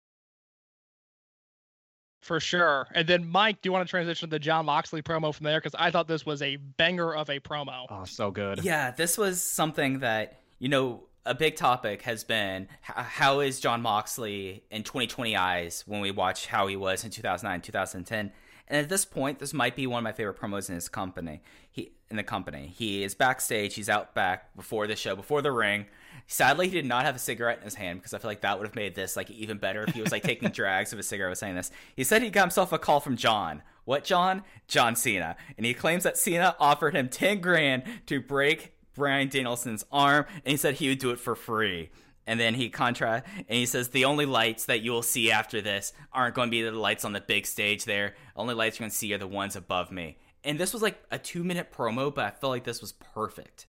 For 2.22 2.40
sure. 2.40 2.88
And 2.94 3.06
then, 3.06 3.28
Mike, 3.28 3.62
do 3.62 3.68
you 3.68 3.72
want 3.72 3.86
to 3.86 3.90
transition 3.90 4.28
to 4.28 4.34
the 4.34 4.38
Jon 4.38 4.66
Moxley 4.66 5.02
promo 5.02 5.32
from 5.32 5.44
there? 5.44 5.60
Because 5.60 5.76
I 5.78 5.90
thought 5.90 6.08
this 6.08 6.26
was 6.26 6.42
a 6.42 6.56
banger 6.56 7.14
of 7.14 7.28
a 7.28 7.38
promo. 7.38 7.86
Oh, 7.90 8.04
so 8.04 8.30
good. 8.30 8.64
Yeah, 8.64 8.90
this 8.90 9.16
was 9.16 9.40
something 9.40 10.00
that, 10.00 10.40
you 10.58 10.68
know, 10.68 11.04
a 11.24 11.34
big 11.34 11.56
topic 11.56 12.02
has 12.02 12.24
been 12.24 12.68
how 12.80 13.40
is 13.40 13.60
Jon 13.60 13.82
Moxley 13.82 14.64
in 14.70 14.82
2020 14.82 15.36
eyes 15.36 15.84
when 15.86 16.00
we 16.00 16.10
watch 16.10 16.46
how 16.46 16.66
he 16.66 16.76
was 16.76 17.04
in 17.04 17.10
2009, 17.10 17.60
2010. 17.60 18.32
And 18.68 18.78
at 18.78 18.88
this 18.88 19.04
point, 19.04 19.38
this 19.38 19.52
might 19.52 19.74
be 19.74 19.86
one 19.86 19.98
of 19.98 20.04
my 20.04 20.12
favorite 20.12 20.38
promos 20.38 20.68
in 20.68 20.74
his 20.74 20.88
company. 20.88 21.42
He 21.70 21.92
in 22.10 22.16
the 22.16 22.22
company. 22.22 22.72
He 22.74 23.02
is 23.02 23.14
backstage, 23.14 23.74
he's 23.74 23.88
out 23.88 24.14
back 24.14 24.54
before 24.56 24.86
the 24.86 24.96
show, 24.96 25.14
before 25.14 25.42
the 25.42 25.52
ring. 25.52 25.86
Sadly, 26.26 26.68
he 26.68 26.74
did 26.74 26.86
not 26.86 27.04
have 27.04 27.16
a 27.16 27.18
cigarette 27.18 27.58
in 27.58 27.64
his 27.64 27.74
hand 27.74 27.98
because 27.98 28.14
I 28.14 28.18
feel 28.18 28.30
like 28.30 28.40
that 28.42 28.58
would 28.58 28.66
have 28.66 28.76
made 28.76 28.94
this 28.94 29.16
like 29.16 29.30
even 29.30 29.58
better 29.58 29.84
if 29.84 29.94
he 29.94 30.00
was 30.00 30.12
like 30.12 30.22
taking 30.22 30.48
drags 30.52 30.92
of 30.92 30.98
a 30.98 31.02
cigarette 31.02 31.30
was 31.30 31.38
saying 31.38 31.54
this. 31.54 31.70
He 31.96 32.04
said 32.04 32.22
he 32.22 32.30
got 32.30 32.42
himself 32.42 32.72
a 32.72 32.78
call 32.78 33.00
from 33.00 33.16
John. 33.16 33.62
What 33.84 34.04
John? 34.04 34.42
John 34.66 34.96
Cena. 34.96 35.36
And 35.56 35.64
he 35.64 35.74
claims 35.74 36.02
that 36.04 36.18
Cena 36.18 36.56
offered 36.58 36.94
him 36.94 37.08
10 37.08 37.40
grand 37.40 37.84
to 38.06 38.20
break 38.20 38.74
Bryan 38.94 39.28
Danielson's 39.28 39.84
arm 39.92 40.26
and 40.44 40.52
he 40.52 40.56
said 40.56 40.74
he 40.74 40.88
would 40.88 40.98
do 40.98 41.10
it 41.10 41.20
for 41.20 41.34
free. 41.34 41.90
And 42.28 42.38
then 42.38 42.52
he 42.52 42.68
contra 42.68 43.22
and 43.36 43.58
he 43.58 43.64
says 43.64 43.88
the 43.88 44.04
only 44.04 44.26
lights 44.26 44.66
that 44.66 44.82
you 44.82 44.92
will 44.92 45.02
see 45.02 45.32
after 45.32 45.62
this 45.62 45.94
aren't 46.12 46.34
going 46.34 46.48
to 46.48 46.50
be 46.50 46.62
the 46.62 46.70
lights 46.72 47.06
on 47.06 47.14
the 47.14 47.22
big 47.22 47.46
stage 47.46 47.86
there. 47.86 48.14
Only 48.36 48.54
lights 48.54 48.78
you're 48.78 48.84
going 48.84 48.90
to 48.90 48.96
see 48.96 49.14
are 49.14 49.18
the 49.18 49.26
ones 49.26 49.56
above 49.56 49.90
me. 49.90 50.18
And 50.44 50.60
this 50.60 50.74
was 50.74 50.82
like 50.82 51.02
a 51.10 51.18
two 51.18 51.42
minute 51.42 51.72
promo, 51.72 52.14
but 52.14 52.26
I 52.26 52.30
felt 52.30 52.50
like 52.50 52.64
this 52.64 52.82
was 52.82 52.92
perfect. 52.92 53.66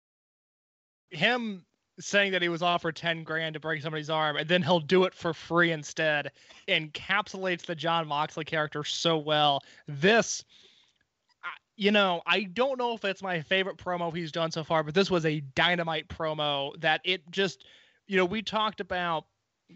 Him 1.10 1.64
saying 2.00 2.32
that 2.32 2.42
he 2.42 2.48
was 2.48 2.60
offered 2.60 2.96
10 2.96 3.22
grand 3.22 3.54
to 3.54 3.60
break 3.60 3.80
somebody's 3.80 4.10
arm 4.10 4.36
and 4.36 4.48
then 4.48 4.62
he'll 4.62 4.80
do 4.80 5.04
it 5.04 5.14
for 5.14 5.32
free 5.32 5.70
instead 5.70 6.32
encapsulates 6.66 7.64
the 7.64 7.76
Jon 7.76 8.08
Moxley 8.08 8.44
character 8.44 8.82
so 8.82 9.18
well. 9.18 9.60
This 9.86 10.44
you 11.78 11.92
know, 11.92 12.22
I 12.26 12.42
don't 12.42 12.76
know 12.76 12.94
if 12.94 13.04
it's 13.04 13.22
my 13.22 13.40
favorite 13.40 13.76
promo 13.76 14.14
he's 14.14 14.32
done 14.32 14.50
so 14.50 14.64
far, 14.64 14.82
but 14.82 14.94
this 14.94 15.12
was 15.12 15.24
a 15.24 15.38
dynamite 15.54 16.08
promo 16.08 16.78
that 16.80 17.00
it 17.04 17.22
just, 17.30 17.64
you 18.08 18.16
know, 18.16 18.24
we 18.24 18.42
talked 18.42 18.80
about 18.80 19.26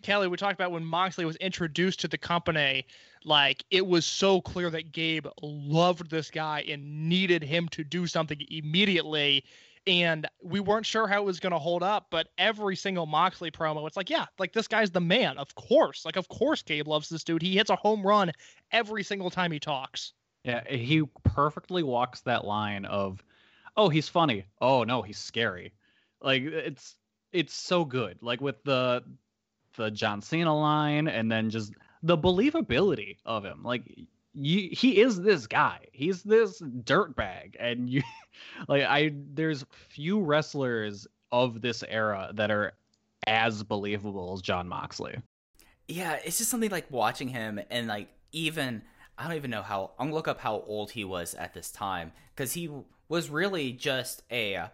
Kelly, 0.01 0.27
we 0.27 0.39
talked 0.39 0.55
about 0.55 0.73
when 0.73 0.85
Moxley 0.85 1.25
was 1.25 1.37
introduced 1.37 2.01
to 2.01 2.09
the 2.09 2.17
company, 2.17 2.87
like 3.25 3.63
it 3.71 3.87
was 3.87 4.07
so 4.07 4.41
clear 4.41 4.71
that 4.71 4.91
Gabe 4.91 5.27
loved 5.43 6.11
this 6.11 6.31
guy 6.31 6.65
and 6.67 7.09
needed 7.09 7.43
him 7.43 7.69
to 7.69 7.85
do 7.85 8.07
something 8.07 8.41
immediately. 8.51 9.45
And 9.87 10.27
we 10.43 10.61
weren't 10.61 10.87
sure 10.87 11.07
how 11.07 11.23
it 11.23 11.25
was 11.25 11.41
going 11.41 11.53
to 11.53 11.59
hold 11.59 11.83
up, 11.83 12.07
but 12.11 12.29
every 12.39 12.77
single 12.77 13.05
Moxley 13.05 13.51
promo, 13.51 13.87
it's 13.87 13.97
like, 13.97 14.09
yeah, 14.09 14.27
like 14.39 14.53
this 14.53 14.69
guy's 14.69 14.93
the 14.93 15.01
man. 15.01 15.39
Of 15.39 15.55
course. 15.57 16.05
Like, 16.07 16.17
of 16.17 16.29
course, 16.29 16.63
Gabe 16.63 16.87
loves 16.89 17.09
this 17.09 17.25
dude. 17.25 17.43
He 17.43 17.57
hits 17.57 17.69
a 17.69 17.77
home 17.77 18.07
run 18.07 18.33
every 18.71 19.03
single 19.03 19.29
time 19.29 19.51
he 19.51 19.59
talks. 19.59 20.13
Yeah, 20.45 20.63
he 20.69 21.03
perfectly 21.25 21.83
walks 21.83 22.21
that 22.21 22.45
line 22.45 22.85
of, 22.85 23.23
oh, 23.77 23.89
he's 23.89 24.09
funny. 24.09 24.47
Oh 24.61 24.85
no, 24.85 25.03
he's 25.03 25.19
scary. 25.19 25.73
Like 26.21 26.43
it's 26.43 26.97
it's 27.33 27.55
so 27.55 27.85
good. 27.85 28.19
Like 28.21 28.41
with 28.41 28.63
the 28.65 29.03
the 29.77 29.91
John 29.91 30.21
Cena 30.21 30.55
line, 30.57 31.09
and 31.09 31.31
then 31.31 31.51
just 31.51 31.73
the 32.03 32.19
believability 32.19 33.17
of 33.25 33.45
him. 33.45 33.63
Like 33.63 33.83
you, 34.35 34.69
he 34.73 35.01
is 35.01 35.21
this 35.21 35.47
guy. 35.47 35.87
He's 35.93 36.23
this 36.23 36.61
dirtbag, 36.61 37.57
and 37.59 37.89
you, 37.89 38.03
like 38.69 38.83
I, 38.83 39.13
there's 39.15 39.65
few 39.89 40.21
wrestlers 40.21 41.07
of 41.31 41.61
this 41.61 41.83
era 41.89 42.31
that 42.35 42.51
are 42.51 42.73
as 43.27 43.63
believable 43.63 44.35
as 44.35 44.43
Jon 44.43 44.69
Moxley. 44.69 45.17
Yeah, 45.89 46.19
it's 46.25 46.39
just 46.39 46.51
something 46.51 46.71
like 46.71 46.91
watching 46.91 47.29
him 47.29 47.61
and 47.71 47.87
like 47.87 48.09
even 48.33 48.83
I 49.19 49.29
don't 49.29 49.37
even 49.37 49.51
know 49.51 49.63
how 49.63 49.93
I'm 49.99 50.07
gonna 50.07 50.15
look 50.15 50.29
up 50.29 50.41
how 50.41 50.63
old 50.67 50.91
he 50.91 51.05
was 51.05 51.35
at 51.35 51.55
this 51.55 51.71
time 51.71 52.13
because 52.35 52.53
he 52.53 52.71
was 53.09 53.31
really 53.31 53.73
just 53.73 54.23
a 54.31 54.71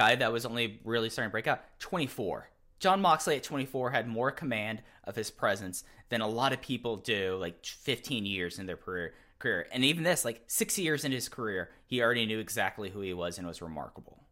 guy 0.00 0.14
that 0.14 0.32
was 0.32 0.46
only 0.46 0.80
really 0.82 1.10
starting 1.10 1.28
to 1.28 1.32
break 1.32 1.46
out. 1.46 1.60
24. 1.80 2.48
Jon 2.78 3.02
Moxley 3.02 3.36
at 3.36 3.42
24 3.42 3.90
had 3.90 4.08
more 4.08 4.30
command 4.30 4.80
of 5.04 5.14
his 5.14 5.30
presence 5.30 5.84
than 6.08 6.22
a 6.22 6.26
lot 6.26 6.54
of 6.54 6.62
people 6.62 6.96
do, 6.96 7.36
like 7.38 7.62
15 7.66 8.24
years 8.24 8.58
in 8.58 8.64
their 8.64 8.78
career. 8.78 9.12
Career, 9.38 9.66
and 9.72 9.84
even 9.84 10.02
this, 10.02 10.24
like 10.24 10.42
six 10.46 10.78
years 10.78 11.04
in 11.04 11.12
his 11.12 11.28
career, 11.28 11.70
he 11.86 12.02
already 12.02 12.24
knew 12.24 12.38
exactly 12.38 12.88
who 12.88 13.02
he 13.02 13.12
was 13.12 13.36
and 13.36 13.46
was 13.46 13.60
remarkable. 13.60 14.22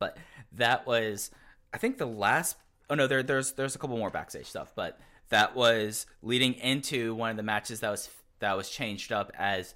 But 0.00 0.16
that 0.52 0.84
was, 0.84 1.30
I 1.72 1.78
think, 1.78 1.98
the 1.98 2.06
last. 2.06 2.56
Oh 2.88 2.94
no, 2.96 3.06
there, 3.06 3.22
there's 3.22 3.52
there's 3.52 3.76
a 3.76 3.78
couple 3.78 3.98
more 3.98 4.10
backstage 4.10 4.46
stuff, 4.46 4.72
but 4.74 4.98
that 5.28 5.54
was 5.56 6.06
leading 6.22 6.54
into 6.54 7.14
one 7.14 7.30
of 7.30 7.36
the 7.36 7.42
matches 7.42 7.80
that 7.80 7.90
was 7.90 8.08
that 8.38 8.56
was 8.56 8.70
changed 8.70 9.12
up 9.12 9.32
as 9.36 9.74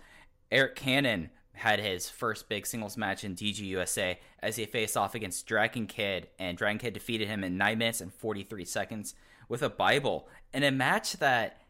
Arik 0.53 0.77
Cannon 0.77 1.31
had 1.55 1.81
his 1.81 2.11
first 2.11 2.49
big 2.49 2.67
singles 2.67 2.97
match 2.97 3.25
in 3.25 3.35
DGUSA 3.35 4.17
as 4.41 4.57
he 4.57 4.67
faced 4.67 4.97
off 4.97 5.15
against 5.15 5.47
Dragon 5.47 5.87
Kid, 5.87 6.29
and 6.39 6.59
Dragon 6.59 6.79
Kid 6.79 6.95
defeated 6.95 7.29
him 7.29 7.45
in 7.45 7.57
9 7.57 7.79
minutes 7.79 8.01
and 8.01 8.13
43 8.13 8.65
seconds 8.65 9.15
with 9.49 9.63
a 9.63 9.71
Bible. 9.71 10.29
In 10.53 10.63
a 10.65 10.71
match 10.71 11.15
that, 11.15 11.61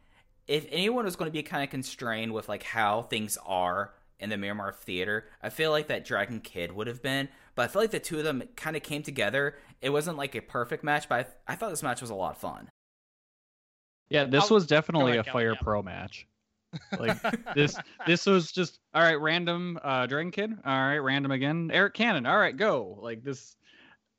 if 0.46 0.66
anyone 0.70 1.04
was 1.04 1.16
going 1.16 1.30
to 1.30 1.32
be 1.32 1.42
kind 1.42 1.62
of 1.62 1.70
constrained 1.70 2.32
with 2.32 2.48
like 2.48 2.62
how 2.62 3.02
things 3.02 3.38
are 3.46 3.94
in 4.18 4.30
the 4.30 4.36
Miramar 4.36 4.72
Theater, 4.72 5.26
I 5.42 5.50
feel 5.50 5.70
like 5.70 5.88
that 5.88 6.04
Dragon 6.04 6.40
Kid 6.40 6.72
would 6.72 6.86
have 6.86 7.02
been. 7.02 7.28
But 7.54 7.62
I 7.62 7.68
feel 7.68 7.82
like 7.82 7.90
the 7.90 8.00
two 8.00 8.18
of 8.18 8.24
them 8.24 8.42
kind 8.56 8.76
of 8.76 8.82
came 8.82 9.02
together. 9.02 9.56
It 9.80 9.90
wasn't 9.90 10.16
like 10.16 10.34
a 10.34 10.40
perfect 10.40 10.82
match, 10.82 11.08
but 11.08 11.34
I, 11.48 11.52
I 11.52 11.56
thought 11.56 11.70
this 11.70 11.82
match 11.82 12.00
was 12.00 12.10
a 12.10 12.14
lot 12.14 12.32
of 12.32 12.38
fun. 12.38 12.68
Yeah, 14.08 14.24
this 14.24 14.44
I'll- 14.50 14.56
was 14.56 14.66
definitely 14.66 15.16
a 15.16 15.24
Fire. 15.24 15.54
Pro 15.54 15.82
match. 15.82 16.26
Like 16.98 17.18
this 17.54 17.76
this 18.06 18.26
was 18.26 18.52
just 18.52 18.80
all 18.94 19.02
right, 19.02 19.20
random 19.20 19.78
uh 19.82 20.06
Dragon 20.06 20.30
Kid. 20.30 20.52
All 20.64 20.72
right, 20.72 20.98
random 20.98 21.32
again. 21.32 21.70
Arik 21.72 21.94
Cannon. 21.94 22.26
All 22.26 22.38
right, 22.38 22.56
go. 22.56 22.98
Like 23.00 23.22
this 23.22 23.56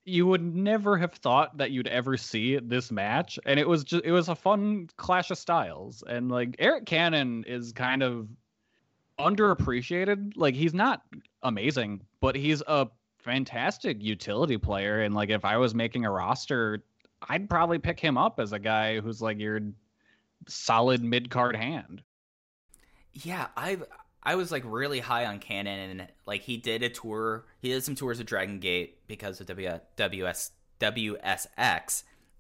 you 0.06 0.28
would 0.28 0.56
never 0.56 0.98
have 0.98 1.14
thought 1.14 1.58
that 1.58 1.72
you'd 1.72 1.88
ever 1.88 2.16
see 2.16 2.60
this 2.60 2.92
match 2.92 3.40
and 3.46 3.60
it 3.60 3.68
was 3.68 3.84
just 3.84 4.06
it 4.06 4.12
was 4.12 4.30
a 4.30 4.36
fun 4.36 4.88
clash 4.98 5.32
of 5.32 5.38
styles 5.38 6.04
and 6.08 6.30
like 6.30 6.56
Arik 6.58 6.86
Cannon 6.86 7.44
is 7.48 7.72
kind 7.72 8.04
of 8.04 8.28
underappreciated. 9.20 10.34
Like 10.36 10.54
he's 10.54 10.74
not 10.74 11.02
amazing, 11.42 12.02
but 12.22 12.36
he's 12.36 12.62
a 12.68 12.88
fantastic 13.18 14.02
utility 14.04 14.58
player 14.58 15.02
and 15.02 15.16
like 15.16 15.30
if 15.30 15.44
I 15.44 15.58
was 15.58 15.74
making 15.74 16.06
a 16.06 16.12
roster, 16.12 16.84
I'd 17.28 17.50
probably 17.50 17.80
pick 17.80 18.00
him 18.00 18.18
up 18.18 18.40
as 18.40 18.54
a 18.54 18.60
guy 18.60 19.00
who's 19.00 19.22
like 19.24 19.40
your 19.40 19.60
solid 20.48 21.04
mid 21.04 21.32
card 21.32 21.56
hand. 21.56 22.04
Yeah, 23.24 23.48
I 23.56 23.78
I 24.22 24.36
was 24.36 24.52
like 24.52 24.64
really 24.66 25.00
high 25.00 25.26
on 25.26 25.40
Cannon, 25.40 26.00
and 26.00 26.08
like 26.26 26.42
he 26.42 26.58
did 26.58 26.84
a 26.84 26.90
tour. 26.90 27.46
He 27.62 27.70
did 27.70 27.84
some 27.84 27.96
tours 27.96 28.20
of 28.20 28.26
Dragon 28.26 28.60
Gate 28.60 29.08
because 29.08 29.40
of 29.40 29.48
W 29.48 31.18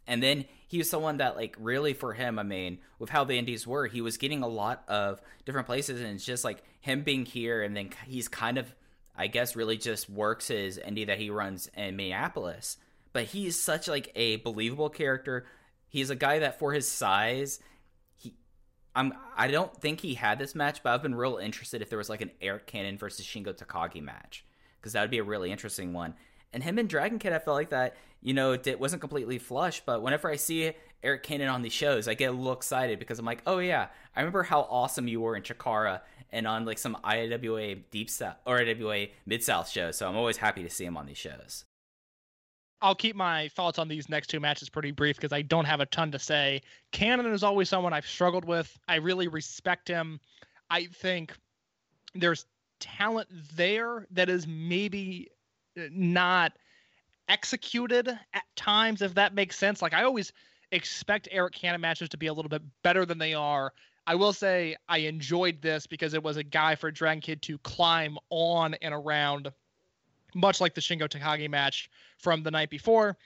and 0.07 0.21
then 0.21 0.45
he 0.67 0.77
was 0.77 0.89
someone 0.89 1.17
that 1.17 1.35
like 1.35 1.55
really 1.59 1.93
for 1.93 2.13
him. 2.13 2.37
I 2.39 2.43
mean, 2.43 2.79
with 2.99 3.09
how 3.09 3.23
the 3.23 3.37
Indies 3.37 3.65
were, 3.65 3.87
he 3.87 4.01
was 4.01 4.17
getting 4.17 4.43
a 4.43 4.47
lot 4.47 4.83
of 4.87 5.21
different 5.45 5.67
places, 5.67 6.01
and 6.01 6.11
it's 6.11 6.25
just 6.25 6.43
like 6.43 6.63
him 6.81 7.03
being 7.03 7.25
here, 7.25 7.63
and 7.63 7.75
then 7.75 7.89
he's 8.05 8.27
kind 8.27 8.57
of, 8.57 8.73
I 9.15 9.27
guess, 9.27 9.55
really 9.55 9.77
just 9.77 10.09
works 10.09 10.47
his 10.49 10.77
indie 10.77 11.07
that 11.07 11.19
he 11.19 11.29
runs 11.29 11.69
in 11.75 11.95
Minneapolis. 11.95 12.77
But 13.13 13.25
he's 13.25 13.59
such 13.59 13.87
like 13.87 14.11
a 14.15 14.37
believable 14.37 14.89
character. 14.89 15.45
He's 15.87 16.09
a 16.09 16.15
guy 16.15 16.39
that 16.39 16.59
for 16.59 16.73
his 16.73 16.87
size 16.87 17.59
I'm 18.95 19.13
I 19.35 19.47
don't 19.47 19.75
think 19.75 19.99
he 19.99 20.13
had 20.15 20.39
this 20.39 20.55
match, 20.55 20.81
but 20.81 20.93
I've 20.93 21.03
been 21.03 21.15
real 21.15 21.37
interested 21.37 21.81
if 21.81 21.89
there 21.89 21.97
was 21.97 22.09
like 22.09 22.21
an 22.21 22.31
Arik 22.41 22.65
Cannon 22.65 22.97
versus 22.97 23.25
Shingo 23.25 23.53
Takagi 23.53 24.01
match 24.01 24.45
because 24.79 24.93
that 24.93 25.01
would 25.01 25.11
be 25.11 25.17
a 25.17 25.23
really 25.23 25.51
interesting 25.51 25.93
one. 25.93 26.13
And 26.53 26.63
him 26.63 26.77
and 26.77 26.87
Dragon 26.87 27.19
Kid, 27.19 27.33
I 27.33 27.39
felt 27.39 27.55
like 27.55 27.71
that 27.71 27.97
you 28.21 28.33
know 28.33 28.53
it 28.53 28.79
wasn't 28.79 29.01
completely 29.01 29.37
flush, 29.37 29.81
but 29.85 30.01
whenever 30.01 30.31
I 30.31 30.37
see 30.37 30.71
Arik 31.03 31.23
Cannon 31.23 31.49
on 31.49 31.61
these 31.61 31.73
shows, 31.73 32.07
I 32.07 32.13
get 32.13 32.29
a 32.29 32.31
little 32.31 32.53
excited 32.53 32.97
because 32.97 33.19
I'm 33.19 33.25
like, 33.25 33.43
oh 33.45 33.59
yeah, 33.59 33.87
I 34.15 34.21
remember 34.21 34.43
how 34.43 34.61
awesome 34.61 35.07
you 35.07 35.21
were 35.21 35.35
in 35.35 35.43
Chikara 35.43 36.01
and 36.31 36.47
on 36.47 36.65
like 36.65 36.77
some 36.77 36.97
IWA 37.03 37.75
Deep 37.91 38.09
South 38.09 38.35
or 38.45 38.59
IWA 38.59 39.07
Mid 39.25 39.43
South 39.43 39.69
shows. 39.69 39.97
So 39.97 40.07
I'm 40.07 40.15
always 40.15 40.37
happy 40.37 40.63
to 40.63 40.69
see 40.69 40.85
him 40.85 40.97
on 40.97 41.05
these 41.05 41.17
shows. 41.17 41.65
I'll 42.81 42.95
keep 42.95 43.15
my 43.15 43.47
thoughts 43.49 43.79
on 43.79 43.87
these 43.87 44.09
next 44.09 44.27
two 44.27 44.39
matches 44.39 44.69
pretty 44.69 44.91
brief 44.91 45.15
because 45.15 45.33
I 45.33 45.41
don't 45.41 45.65
have 45.65 45.79
a 45.79 45.85
ton 45.85 46.11
to 46.11 46.19
say. 46.19 46.61
Cannon 46.91 47.31
is 47.33 47.43
always 47.43 47.69
someone 47.69 47.93
I've 47.93 48.07
struggled 48.07 48.45
with. 48.45 48.77
I 48.87 48.95
really 48.95 49.27
respect 49.27 49.87
him. 49.87 50.19
I 50.69 50.85
think 50.85 51.33
there's 52.13 52.45
talent 52.79 53.27
there 53.55 54.05
that 54.11 54.29
is 54.29 54.45
maybe 54.45 55.29
not 55.75 56.53
executed 57.27 58.07
at 58.07 58.43
times, 58.55 59.01
if 59.01 59.13
that 59.15 59.33
makes 59.33 59.57
sense. 59.57 59.81
Like 59.81 59.93
I 59.93 60.03
always 60.03 60.31
expect 60.71 61.29
Arik 61.33 61.53
Cannon 61.53 61.81
matches 61.81 62.09
to 62.09 62.17
be 62.17 62.27
a 62.27 62.33
little 62.33 62.49
bit 62.49 62.61
better 62.83 63.05
than 63.05 63.17
they 63.17 63.33
are. 63.33 63.73
I 64.07 64.15
will 64.15 64.33
say 64.33 64.75
I 64.87 64.99
enjoyed 64.99 65.61
this 65.61 65.87
because 65.87 66.13
it 66.13 66.21
was 66.21 66.37
a 66.37 66.43
guy 66.43 66.75
for 66.75 66.91
Dragon 66.91 67.21
Kid 67.21 67.41
to 67.43 67.57
climb 67.59 68.17
on 68.29 68.75
and 68.75 68.93
around, 68.93 69.51
much 70.35 70.61
like 70.61 70.75
the 70.75 70.81
Shingo 70.81 71.09
Takagi 71.09 71.49
match 71.49 71.89
from 72.17 72.43
the 72.43 72.51
night 72.51 72.69
before. 72.69 73.17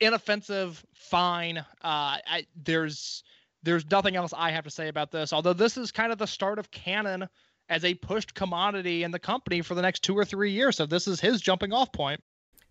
Inoffensive, 0.00 0.84
fine. 0.92 1.58
Uh, 1.58 1.64
I, 1.82 2.46
there's 2.64 3.22
there's 3.62 3.88
nothing 3.90 4.16
else 4.16 4.34
I 4.36 4.50
have 4.50 4.64
to 4.64 4.70
say 4.70 4.88
about 4.88 5.12
this. 5.12 5.32
Although 5.32 5.52
this 5.52 5.76
is 5.76 5.92
kind 5.92 6.12
of 6.12 6.18
the 6.18 6.26
start 6.26 6.58
of 6.58 6.70
Cannon 6.70 7.28
as 7.68 7.84
a 7.84 7.94
pushed 7.94 8.34
commodity 8.34 9.04
in 9.04 9.12
the 9.12 9.18
company 9.18 9.62
for 9.62 9.74
the 9.74 9.82
next 9.82 10.00
two 10.02 10.18
or 10.18 10.24
three 10.24 10.50
years. 10.50 10.76
So 10.76 10.84
this 10.84 11.06
is 11.06 11.20
his 11.20 11.40
jumping 11.40 11.72
off 11.72 11.92
point. 11.92 12.20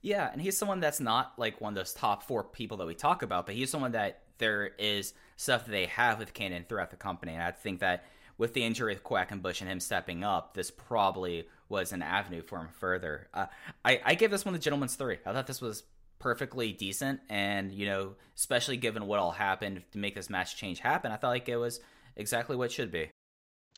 Yeah, 0.02 0.30
and 0.32 0.42
he's 0.42 0.58
someone 0.58 0.80
that's 0.80 1.00
not 1.00 1.34
like 1.38 1.62
one 1.62 1.74
of 1.74 1.76
those 1.76 1.94
top 1.94 2.24
four 2.24 2.44
people 2.44 2.78
that 2.78 2.88
we 2.88 2.96
talk 2.96 3.22
about, 3.22 3.46
but 3.46 3.56
he's 3.56 3.70
someone 3.70 3.92
that 3.94 4.24
there 4.40 4.72
is 4.80 5.14
stuff 5.38 5.66
that 5.66 5.72
they 5.72 5.86
have 5.86 6.20
with 6.20 6.34
Cannon 6.34 6.66
throughout 6.68 6.90
the 6.90 6.98
company. 6.98 7.34
And 7.34 7.44
I 7.44 7.52
think 7.52 7.80
that 7.80 8.06
with 8.42 8.56
the 8.56 8.64
injury 8.64 8.96
of 8.96 9.04
Quackenbush 9.04 9.62
and 9.62 9.70
him 9.70 9.80
stepping 9.80 10.24
up, 10.24 10.56
this 10.56 10.72
probably 10.72 11.48
was 11.70 11.92
an 11.92 12.02
avenue 12.02 12.42
for 12.42 12.58
him 12.58 12.70
further. 12.72 13.28
Uh, 13.36 13.46
I, 13.86 14.02
I 14.04 14.16
give 14.16 14.32
this 14.32 14.44
one 14.44 14.54
the 14.54 14.60
gentleman's 14.60 14.96
three. 14.96 15.20
I 15.28 15.32
thought 15.32 15.46
this 15.46 15.62
was 15.62 15.84
perfectly 16.18 16.74
decent, 16.74 17.20
and 17.30 17.72
you 17.72 17.86
know, 17.86 18.16
especially 18.36 18.78
given 18.78 19.06
what 19.06 19.20
all 19.20 19.30
happened 19.30 19.84
to 19.92 20.00
make 20.00 20.16
this 20.16 20.28
match 20.28 20.58
change 20.58 20.80
happen, 20.80 21.12
I 21.12 21.18
felt 21.18 21.30
like 21.30 21.48
it 21.50 21.56
was 21.56 21.82
exactly 22.16 22.56
what 22.56 22.66
it 22.66 22.72
should 22.72 22.92
be. 22.92 23.12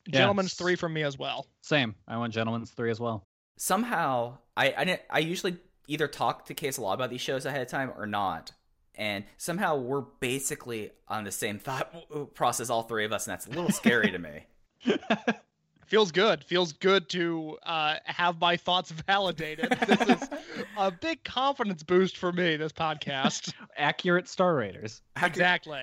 Yeah, 0.05 0.19
Gentleman's 0.19 0.53
three 0.53 0.77
from 0.77 0.93
me 0.93 1.03
as 1.03 1.19
well. 1.19 1.45
Same. 1.61 1.95
I 2.07 2.15
want 2.15 2.31
Gentleman's 2.31 2.71
three 2.71 2.89
as 2.89 3.01
well. 3.01 3.25
somehow 3.57 4.37
I 4.55 4.67
I, 4.67 4.99
I 5.09 5.19
usually 5.19 5.57
either 5.89 6.07
talk 6.07 6.45
to 6.45 6.53
Case 6.53 6.77
a 6.77 6.81
lot 6.81 6.93
about 6.93 7.09
these 7.09 7.19
shows 7.19 7.45
ahead 7.45 7.61
of 7.61 7.67
time 7.67 7.91
or 7.97 8.05
not. 8.05 8.53
And 8.95 9.25
somehow 9.37 9.77
we're 9.77 10.05
basically 10.21 10.91
on 11.07 11.25
the 11.25 11.31
same 11.31 11.59
thought 11.59 11.93
process, 12.35 12.69
all 12.69 12.83
three 12.83 13.03
of 13.03 13.11
us, 13.11 13.27
and 13.27 13.33
that's 13.33 13.47
a 13.47 13.49
little 13.49 13.71
scary 13.71 14.11
to 14.11 14.19
me. 14.19 14.45
Feels 15.85 16.11
good. 16.11 16.43
Feels 16.43 16.73
good 16.73 17.07
to 17.09 17.57
uh, 17.63 17.95
have 18.05 18.39
my 18.39 18.57
thoughts 18.57 18.91
validated. 18.91 19.77
This 19.87 20.01
is 20.01 20.29
a 20.77 20.89
big 20.91 21.23
confidence 21.23 21.83
boost 21.83 22.17
for 22.17 22.31
me. 22.31 22.55
This 22.55 22.71
podcast. 22.71 23.53
Accurate 23.77 24.27
star 24.27 24.55
raters. 24.55 25.01
exactly. 25.21 25.81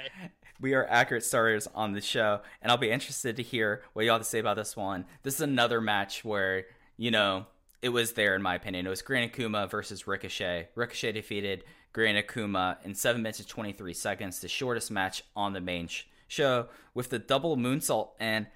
We 0.60 0.74
are 0.74 0.86
accurate 0.90 1.24
starters 1.24 1.66
on 1.74 1.92
the 1.92 2.00
show, 2.02 2.40
and 2.60 2.70
I'll 2.70 2.76
be 2.76 2.90
interested 2.90 3.36
to 3.36 3.42
hear 3.42 3.82
what 3.94 4.04
y'all 4.04 4.14
have 4.16 4.22
to 4.22 4.28
say 4.28 4.40
about 4.40 4.56
this 4.56 4.76
one. 4.76 5.06
This 5.22 5.34
is 5.36 5.40
another 5.40 5.80
match 5.80 6.22
where, 6.24 6.66
you 6.98 7.10
know, 7.10 7.46
it 7.80 7.88
was 7.90 8.12
there 8.12 8.34
in 8.34 8.42
my 8.42 8.56
opinion. 8.56 8.86
It 8.86 8.90
was 8.90 9.00
Gran 9.00 9.28
Akuma 9.28 9.70
versus 9.70 10.06
Ricochet. 10.06 10.68
Ricochet 10.74 11.12
defeated 11.12 11.64
Gran 11.92 12.22
Akuma 12.22 12.76
in 12.84 12.94
7 12.94 13.22
minutes 13.22 13.38
and 13.38 13.48
23 13.48 13.94
seconds, 13.94 14.40
the 14.40 14.48
shortest 14.48 14.90
match 14.90 15.22
on 15.34 15.52
the 15.54 15.60
main 15.60 15.88
sh- 15.88 16.04
show, 16.28 16.66
with 16.94 17.08
the 17.10 17.18
double 17.18 17.56
moonsault. 17.56 18.10
And, 18.20 18.46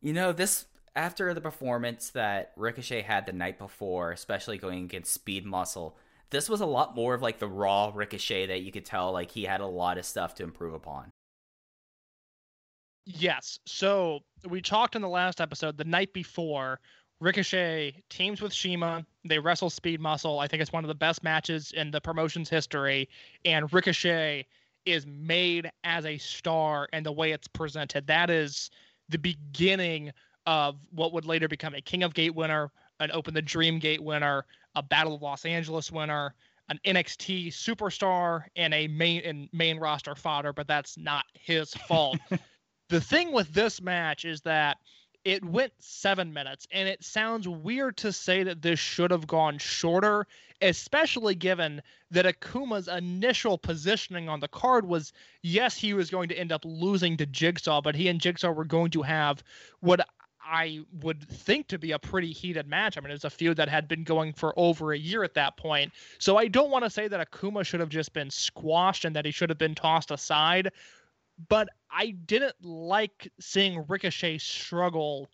you 0.00 0.12
know, 0.12 0.32
this, 0.32 0.66
after 0.94 1.32
the 1.34 1.40
performance 1.40 2.10
that 2.10 2.52
Ricochet 2.56 3.02
had 3.02 3.26
the 3.26 3.32
night 3.32 3.58
before, 3.58 4.12
especially 4.12 4.58
going 4.58 4.84
against 4.84 5.12
Speed 5.12 5.44
Muscle, 5.44 5.96
this 6.30 6.48
was 6.48 6.60
a 6.60 6.66
lot 6.66 6.94
more 6.94 7.14
of 7.14 7.22
like 7.22 7.38
the 7.38 7.48
raw 7.48 7.90
Ricochet 7.94 8.46
that 8.46 8.60
you 8.60 8.72
could 8.72 8.84
tell 8.84 9.12
like 9.12 9.30
he 9.30 9.44
had 9.44 9.60
a 9.60 9.66
lot 9.66 9.98
of 9.98 10.04
stuff 10.04 10.34
to 10.36 10.44
improve 10.44 10.74
upon. 10.74 11.10
Yes. 13.06 13.58
So 13.64 14.20
we 14.46 14.60
talked 14.60 14.94
in 14.94 15.02
the 15.02 15.08
last 15.08 15.40
episode 15.40 15.78
the 15.78 15.84
night 15.84 16.12
before. 16.12 16.80
Ricochet 17.20 18.02
teams 18.10 18.40
with 18.40 18.52
CIMA. 18.52 19.04
They 19.24 19.38
wrestle 19.38 19.70
Speed 19.70 20.00
Muscle. 20.00 20.38
I 20.38 20.46
think 20.46 20.62
it's 20.62 20.72
one 20.72 20.84
of 20.84 20.88
the 20.88 20.94
best 20.94 21.24
matches 21.24 21.72
in 21.72 21.90
the 21.90 22.00
promotion's 22.00 22.50
history. 22.50 23.08
And 23.44 23.72
Ricochet 23.72 24.46
is 24.84 25.06
made 25.06 25.70
as 25.84 26.04
a 26.06 26.18
star 26.18 26.88
and 26.92 27.04
the 27.04 27.12
way 27.12 27.32
it's 27.32 27.48
presented. 27.48 28.06
That 28.06 28.30
is 28.30 28.70
the 29.08 29.18
beginning 29.18 30.12
of 30.46 30.76
what 30.90 31.12
would 31.12 31.24
later 31.24 31.48
become 31.48 31.74
a 31.74 31.80
King 31.80 32.02
of 32.02 32.14
Gate 32.14 32.34
winner, 32.34 32.70
an 33.00 33.10
Open 33.12 33.34
the 33.34 33.42
Dream 33.42 33.78
Gate 33.78 34.02
winner, 34.02 34.44
a 34.74 34.82
Battle 34.82 35.14
of 35.14 35.22
Los 35.22 35.44
Angeles 35.44 35.92
winner, 35.92 36.34
an 36.68 36.78
NXT 36.84 37.48
superstar, 37.48 38.44
and 38.56 38.74
a 38.74 38.88
main 38.88 39.22
and 39.24 39.48
main 39.52 39.78
roster 39.78 40.14
fodder. 40.14 40.52
But 40.52 40.68
that's 40.68 40.98
not 40.98 41.24
his 41.34 41.74
fault 41.74 42.18
the 42.88 43.00
thing 43.00 43.32
with 43.32 43.52
this 43.52 43.80
match 43.80 44.24
is 44.24 44.40
that 44.42 44.78
it 45.28 45.44
went 45.44 45.74
seven 45.78 46.32
minutes, 46.32 46.66
and 46.70 46.88
it 46.88 47.04
sounds 47.04 47.46
weird 47.46 47.98
to 47.98 48.14
say 48.14 48.44
that 48.44 48.62
this 48.62 48.78
should 48.78 49.10
have 49.10 49.26
gone 49.26 49.58
shorter, 49.58 50.26
especially 50.62 51.34
given 51.34 51.82
that 52.10 52.24
Akuma's 52.24 52.88
initial 52.88 53.58
positioning 53.58 54.30
on 54.30 54.40
the 54.40 54.48
card 54.48 54.88
was 54.88 55.12
yes, 55.42 55.76
he 55.76 55.92
was 55.92 56.08
going 56.08 56.30
to 56.30 56.38
end 56.38 56.50
up 56.50 56.64
losing 56.64 57.18
to 57.18 57.26
Jigsaw, 57.26 57.82
but 57.82 57.94
he 57.94 58.08
and 58.08 58.22
Jigsaw 58.22 58.52
were 58.52 58.64
going 58.64 58.90
to 58.92 59.02
have 59.02 59.42
what 59.80 60.00
I 60.42 60.80
would 61.02 61.28
think 61.28 61.68
to 61.68 61.78
be 61.78 61.92
a 61.92 61.98
pretty 61.98 62.32
heated 62.32 62.66
match. 62.66 62.96
I 62.96 63.02
mean, 63.02 63.10
it's 63.10 63.24
a 63.24 63.30
feud 63.30 63.58
that 63.58 63.68
had 63.68 63.86
been 63.86 64.04
going 64.04 64.32
for 64.32 64.58
over 64.58 64.94
a 64.94 64.98
year 64.98 65.24
at 65.24 65.34
that 65.34 65.58
point. 65.58 65.92
So 66.18 66.38
I 66.38 66.48
don't 66.48 66.70
want 66.70 66.84
to 66.84 66.90
say 66.90 67.06
that 67.06 67.30
Akuma 67.30 67.66
should 67.66 67.80
have 67.80 67.90
just 67.90 68.14
been 68.14 68.30
squashed 68.30 69.04
and 69.04 69.14
that 69.14 69.26
he 69.26 69.30
should 69.30 69.50
have 69.50 69.58
been 69.58 69.74
tossed 69.74 70.10
aside 70.10 70.72
but 71.48 71.68
I 71.90 72.10
didn't 72.26 72.56
like 72.62 73.30
seeing 73.38 73.84
Ricochet 73.88 74.38
struggle 74.38 75.28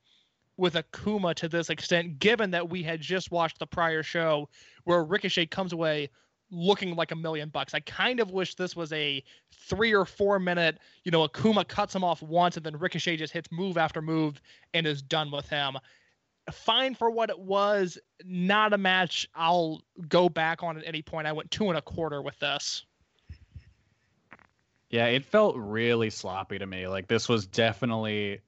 with 0.57 0.75
Akuma 0.75 1.35
to 1.35 1.49
this 1.49 1.71
extent, 1.71 2.19
given 2.19 2.51
that 2.53 2.69
we 2.69 2.83
had 2.83 3.01
just 3.01 3.31
watched 3.31 3.59
the 3.59 3.67
prior 3.67 4.03
show 4.03 4.49
where 4.85 5.03
Ricochet 5.05 5.47
comes 5.47 5.73
away 5.73 6.11
looking 6.51 6.95
like 6.95 7.11
a 7.11 7.17
million 7.17 7.49
bucks. 7.49 7.75
I 7.75 7.81
kind 7.81 8.21
of 8.21 8.31
wish 8.31 8.55
this 8.55 8.77
was 8.77 8.93
a 8.93 9.23
three 9.53 9.95
or 9.95 10.05
four 10.05 10.39
minute, 10.39 10.79
you 11.03 11.11
know, 11.11 11.27
Akuma 11.27 11.67
cuts 11.67 11.95
him 11.95 12.05
off 12.05 12.23
once 12.23 12.57
and 12.57 12.65
then 12.65 12.77
Ricochet 12.77 13.17
just 13.17 13.33
hits 13.33 13.51
move 13.51 13.77
after 13.77 14.01
move 14.01 14.41
and 14.73 14.87
is 14.87 15.03
done 15.03 15.31
with 15.31 15.49
him. 15.49 15.77
fine 16.53 16.95
for 16.95 17.11
what 17.11 17.31
it 17.31 17.39
was. 17.39 17.99
Not 18.25 18.75
a 18.75 18.79
match 18.79 19.27
I'll 19.35 19.83
go 20.09 20.29
back 20.29 20.63
on 20.63 20.77
at 20.77 20.85
any 20.87 21.03
point. 21.03 21.27
I 21.27 21.33
went 21.33 21.51
two 21.51 21.69
and 21.69 21.79
a 21.79 21.83
quarter 21.83 22.23
with 22.23 22.39
this. 22.39 22.85
Yeah, 24.95 25.07
it 25.07 25.25
felt 25.25 25.57
really 25.57 26.09
sloppy 26.09 26.57
to 26.57 26.67
me. 26.67 26.87
Like 26.87 27.09
this 27.09 27.29
was 27.29 27.49
definitely 27.49 28.39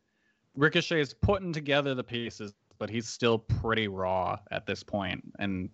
Ricochet's 0.56 1.12
putting 1.12 1.52
together 1.52 1.92
the 1.92 2.04
pieces, 2.04 2.54
but 2.78 2.88
he's 2.88 3.08
still 3.08 3.36
pretty 3.36 3.88
raw 3.88 4.38
at 4.52 4.64
this 4.64 4.84
point. 4.84 5.24
And 5.40 5.68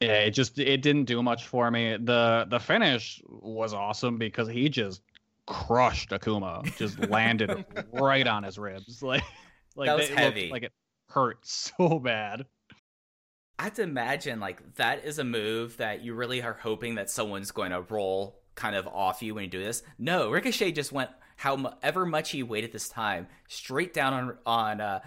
yeah, 0.00 0.20
it 0.20 0.30
just 0.30 0.58
it 0.58 0.80
didn't 0.80 1.04
do 1.04 1.22
much 1.22 1.46
for 1.46 1.70
me. 1.70 1.98
The 2.00 2.46
the 2.48 2.58
finish 2.58 3.20
was 3.28 3.74
awesome 3.74 4.16
because 4.16 4.48
he 4.48 4.70
just 4.70 5.02
crushed 5.46 6.08
Akuma, 6.08 6.64
just 6.78 6.98
landed 7.10 7.66
right 7.92 8.26
on 8.26 8.44
his 8.44 8.58
ribs. 8.58 9.02
Like 9.02 9.24
like 9.74 9.88
That 9.88 9.98
was 9.98 10.08
heavy. 10.08 10.48
like 10.48 10.62
it 10.62 10.72
hurt 11.10 11.40
so 11.46 11.98
bad. 11.98 12.46
I 13.58 13.64
have 13.64 13.74
to 13.74 13.82
imagine 13.82 14.40
like 14.40 14.76
that 14.76 15.04
is 15.04 15.18
a 15.18 15.24
move 15.24 15.76
that 15.76 16.02
you 16.02 16.14
really 16.14 16.40
are 16.40 16.54
hoping 16.62 16.94
that 16.94 17.10
someone's 17.10 17.50
going 17.50 17.72
to 17.72 17.82
roll 17.82 18.40
kind 18.56 18.74
of 18.74 18.88
off 18.88 19.22
you 19.22 19.34
when 19.34 19.44
you 19.44 19.50
do 19.50 19.62
this. 19.62 19.82
No, 19.98 20.30
Ricochet 20.30 20.72
just 20.72 20.90
went 20.90 21.10
however 21.36 22.04
much 22.04 22.30
he 22.30 22.42
weighed 22.42 22.64
at 22.64 22.72
this 22.72 22.88
time 22.88 23.28
straight 23.48 23.94
down 23.94 24.12
on 24.12 24.38
on 24.44 24.80
uh, 24.80 25.00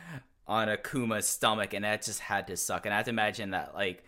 on 0.47 0.69
Akuma's 0.69 1.27
stomach, 1.27 1.73
and 1.73 1.83
that 1.83 2.03
just 2.03 2.21
had 2.21 2.47
to 2.47 2.55
suck. 2.55 2.85
And 2.85 2.93
I 2.93 2.97
have 2.97 3.05
to 3.05 3.11
imagine 3.11 3.51
that 3.51 3.75
like 3.75 4.03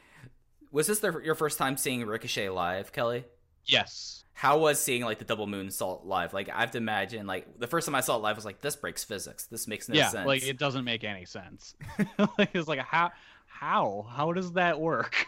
was 0.71 0.87
this 0.87 0.99
the, 0.99 1.19
your 1.23 1.35
first 1.35 1.57
time 1.57 1.75
seeing 1.75 2.05
Ricochet 2.05 2.49
live, 2.49 2.93
Kelly? 2.93 3.25
Yes. 3.65 4.23
How 4.33 4.57
was 4.57 4.79
seeing 4.79 5.03
like 5.03 5.19
the 5.19 5.25
double 5.25 5.45
moonsault 5.45 6.05
live? 6.05 6.33
Like 6.33 6.49
I 6.49 6.61
have 6.61 6.71
to 6.71 6.77
imagine 6.77 7.27
like 7.27 7.59
the 7.59 7.67
first 7.67 7.85
time 7.85 7.95
I 7.95 8.01
saw 8.01 8.15
it 8.15 8.21
live 8.21 8.37
was 8.37 8.45
like 8.45 8.61
this 8.61 8.75
breaks 8.75 9.03
physics. 9.03 9.45
This 9.45 9.67
makes 9.67 9.89
no 9.89 9.95
yeah, 9.95 10.09
sense. 10.09 10.25
like 10.25 10.43
it 10.43 10.57
doesn't 10.57 10.85
make 10.85 11.03
any 11.03 11.25
sense. 11.25 11.75
like, 12.37 12.49
it's 12.53 12.67
like 12.67 12.79
how 12.79 13.11
how 13.45 14.07
how 14.09 14.31
does 14.31 14.53
that 14.53 14.79
work? 14.79 15.27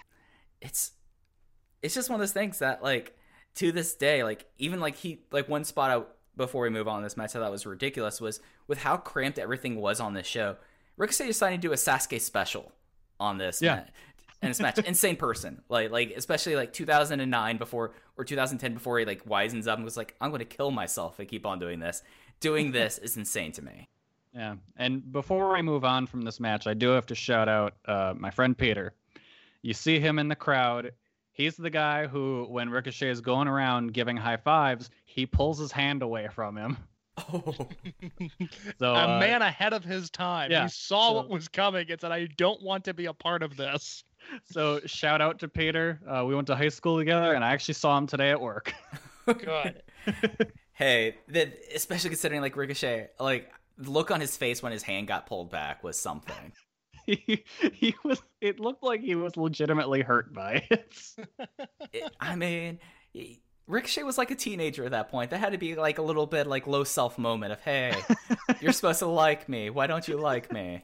it's 0.62 0.94
it's 1.82 1.94
just 1.94 2.10
one 2.10 2.16
of 2.16 2.22
those 2.22 2.32
things 2.32 2.60
that 2.60 2.82
like 2.82 3.16
to 3.56 3.72
this 3.72 3.94
day 3.96 4.24
like 4.24 4.46
even 4.58 4.80
like 4.80 4.96
he 4.96 5.22
like 5.32 5.48
one 5.50 5.64
spot 5.64 5.92
out 5.92 6.16
before 6.36 6.64
we 6.64 6.70
move 6.70 6.88
on 6.88 7.04
this 7.04 7.16
match 7.18 7.36
I 7.36 7.40
thought 7.40 7.52
was 7.52 7.66
ridiculous 7.66 8.20
was 8.20 8.40
with 8.68 8.80
how 8.80 8.98
cramped 8.98 9.38
everything 9.40 9.76
was 9.80 10.00
on 10.00 10.14
this 10.14 10.28
show 10.28 10.56
Ricochet 10.98 11.28
decided 11.28 11.62
to 11.62 11.68
do 11.68 11.72
a 11.74 11.76
Sasuke 11.76 12.20
special 12.22 12.72
on 13.20 13.38
this 13.38 13.62
Yeah. 13.62 13.76
ma- 13.76 13.82
in 14.42 14.50
this 14.50 14.60
match 14.60 14.80
insane 14.80 15.16
person 15.16 15.62
like 15.70 15.92
like 15.92 16.12
especially 16.18 16.56
like 16.56 16.74
2009 16.74 17.58
before 17.58 17.94
or 18.18 18.24
2010 18.26 18.74
before 18.74 19.00
he 19.00 19.06
like 19.06 19.24
wisens 19.26 19.68
up 19.68 19.76
and 19.78 19.86
was 19.86 19.96
like 19.98 20.16
I'm 20.20 20.30
going 20.32 20.40
to 20.40 20.46
kill 20.46 20.72
myself 20.72 21.14
if 21.20 21.24
I 21.24 21.26
keep 21.26 21.46
on 21.46 21.60
doing 21.60 21.80
this 21.80 22.02
doing 22.40 22.72
this 22.74 22.98
is 22.98 23.16
insane 23.18 23.52
to 23.54 23.62
me 23.64 23.88
Yeah, 24.34 24.56
and 24.78 25.12
before 25.12 25.54
we 25.54 25.62
move 25.62 25.86
on 25.86 26.08
from 26.08 26.24
this 26.24 26.40
match, 26.40 26.66
I 26.66 26.74
do 26.74 26.90
have 26.90 27.06
to 27.06 27.16
shout 27.16 27.48
out 27.48 27.76
uh, 27.86 28.16
my 28.18 28.32
friend 28.32 28.58
Peter. 28.58 28.96
You 29.62 29.74
see 29.76 30.00
him 30.00 30.18
in 30.18 30.28
the 30.28 30.36
crowd. 30.36 30.92
He's 31.34 31.58
the 31.58 31.70
guy 31.70 32.06
who, 32.06 32.46
when 32.48 32.70
Ricochet 32.70 33.10
is 33.10 33.20
going 33.20 33.48
around 33.48 33.92
giving 33.92 34.16
high 34.16 34.38
fives, 34.38 34.92
he 35.06 35.26
pulls 35.26 35.58
his 35.58 35.72
hand 35.72 36.04
away 36.04 36.30
from 36.32 36.56
him. 36.56 36.78
oh 37.18 37.42
So 38.80 38.94
a 38.94 39.18
uh, 39.18 39.20
man 39.20 39.42
ahead 39.42 39.74
of 39.74 39.84
his 39.84 40.10
time. 40.10 40.52
yeah, 40.52 40.64
he 40.64 40.70
saw 40.70 41.10
so- 41.10 41.14
what 41.16 41.30
was 41.30 41.48
coming 41.48 41.90
and 41.92 42.00
said, 42.00 42.12
"I 42.12 42.28
don't 42.38 42.62
want 42.62 42.86
to 42.86 42.94
be 42.94 43.06
a 43.08 43.14
part 43.14 43.44
of 43.44 43.58
this." 43.58 44.04
so 44.46 44.80
shout 44.86 45.22
out 45.22 45.40
to 45.40 45.48
Peter. 45.48 46.00
Uh, 46.08 46.24
we 46.26 46.36
went 46.36 46.48
to 46.48 46.56
high 46.56 46.70
school 46.70 46.98
together, 46.98 47.34
and 47.34 47.44
I 47.44 47.52
actually 47.52 47.76
saw 47.76 47.98
him 47.98 48.08
today 48.08 48.30
at 48.30 48.40
work. 48.40 48.74
Good. 49.26 49.82
Hey, 50.74 51.18
that 51.30 51.54
especially 51.74 52.10
considering 52.10 52.42
like 52.42 52.56
Ricochet, 52.56 53.10
like 53.20 53.52
the 53.78 53.90
look 53.90 54.12
on 54.12 54.20
his 54.20 54.36
face 54.38 54.62
when 54.62 54.72
his 54.72 54.84
hand 54.84 55.08
got 55.08 55.26
pulled 55.26 55.50
back 55.50 55.84
was 55.84 56.00
something. 56.00 56.52
He, 57.06 57.44
he 57.74 57.96
was. 58.04 58.22
It 58.42 58.60
looked 58.60 58.84
like 58.84 59.02
he 59.02 59.16
was 59.16 59.38
legitimately 59.38 60.02
hurt 60.02 60.34
by 60.34 60.66
it. 60.70 60.96
It- 61.94 62.12
I 62.20 62.36
mean, 62.36 62.80
he- 63.12 63.42
Ricochet 63.68 64.04
was 64.04 64.18
like 64.18 64.32
a 64.32 64.36
teenager 64.36 64.84
at 64.86 64.92
that 64.92 65.10
point. 65.10 65.32
That 65.32 65.40
had 65.40 65.54
to 65.54 65.58
be 65.58 65.76
like 65.76 65.98
a 65.98 66.02
little 66.02 66.26
bit 66.26 66.48
like 66.48 66.68
low 66.68 66.84
self 66.84 67.18
moment 67.18 67.54
of, 67.54 67.62
hey, 67.62 67.94
you're 68.62 68.74
supposed 68.74 69.00
to 69.00 69.06
like 69.08 69.48
me. 69.48 69.70
Why 69.70 69.88
don't 69.88 70.08
you 70.08 70.18
like 70.18 70.52
me? 70.52 70.84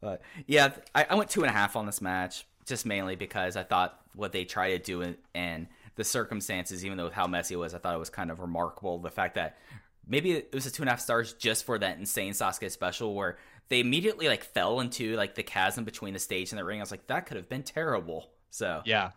But 0.00 0.22
yeah, 0.46 0.72
I, 0.94 1.06
I 1.10 1.14
went 1.14 1.30
two 1.30 1.42
and 1.42 1.50
a 1.50 1.52
half 1.52 1.76
on 1.76 1.86
this 1.86 2.00
match, 2.00 2.46
just 2.66 2.84
mainly 2.86 3.16
because 3.16 3.56
I 3.56 3.62
thought 3.62 3.98
what 4.14 4.32
they 4.32 4.44
tried 4.44 4.70
to 4.70 4.78
do 4.78 5.02
in, 5.02 5.16
and 5.34 5.68
the 5.96 6.04
circumstances, 6.04 6.84
even 6.84 6.96
though 6.98 7.04
with 7.04 7.12
how 7.14 7.26
messy 7.26 7.54
it 7.54 7.58
was, 7.58 7.74
I 7.74 7.78
thought 7.78 7.94
it 7.94 7.98
was 7.98 8.10
kind 8.10 8.30
of 8.30 8.40
remarkable. 8.40 8.98
The 8.98 9.10
fact 9.10 9.34
that 9.36 9.58
maybe 10.06 10.32
it 10.32 10.54
was 10.54 10.66
a 10.66 10.70
two 10.70 10.82
and 10.82 10.88
a 10.88 10.92
half 10.92 11.00
stars 11.00 11.34
just 11.34 11.64
for 11.64 11.78
that 11.78 11.98
insane 11.98 12.32
Sasuke 12.32 12.70
special 12.70 13.14
where 13.14 13.38
they 13.70 13.80
immediately 13.80 14.28
like 14.28 14.44
fell 14.44 14.80
into 14.80 15.16
like 15.16 15.34
the 15.34 15.42
chasm 15.42 15.84
between 15.84 16.12
the 16.12 16.18
stage 16.20 16.50
and 16.52 16.58
the 16.58 16.64
ring. 16.64 16.78
I 16.80 16.82
was 16.82 16.90
like, 16.90 17.06
that 17.06 17.24
could 17.26 17.38
have 17.38 17.48
been 17.48 17.62
terrible. 17.62 18.30
So 18.50 18.82
Yeah. 18.84 19.12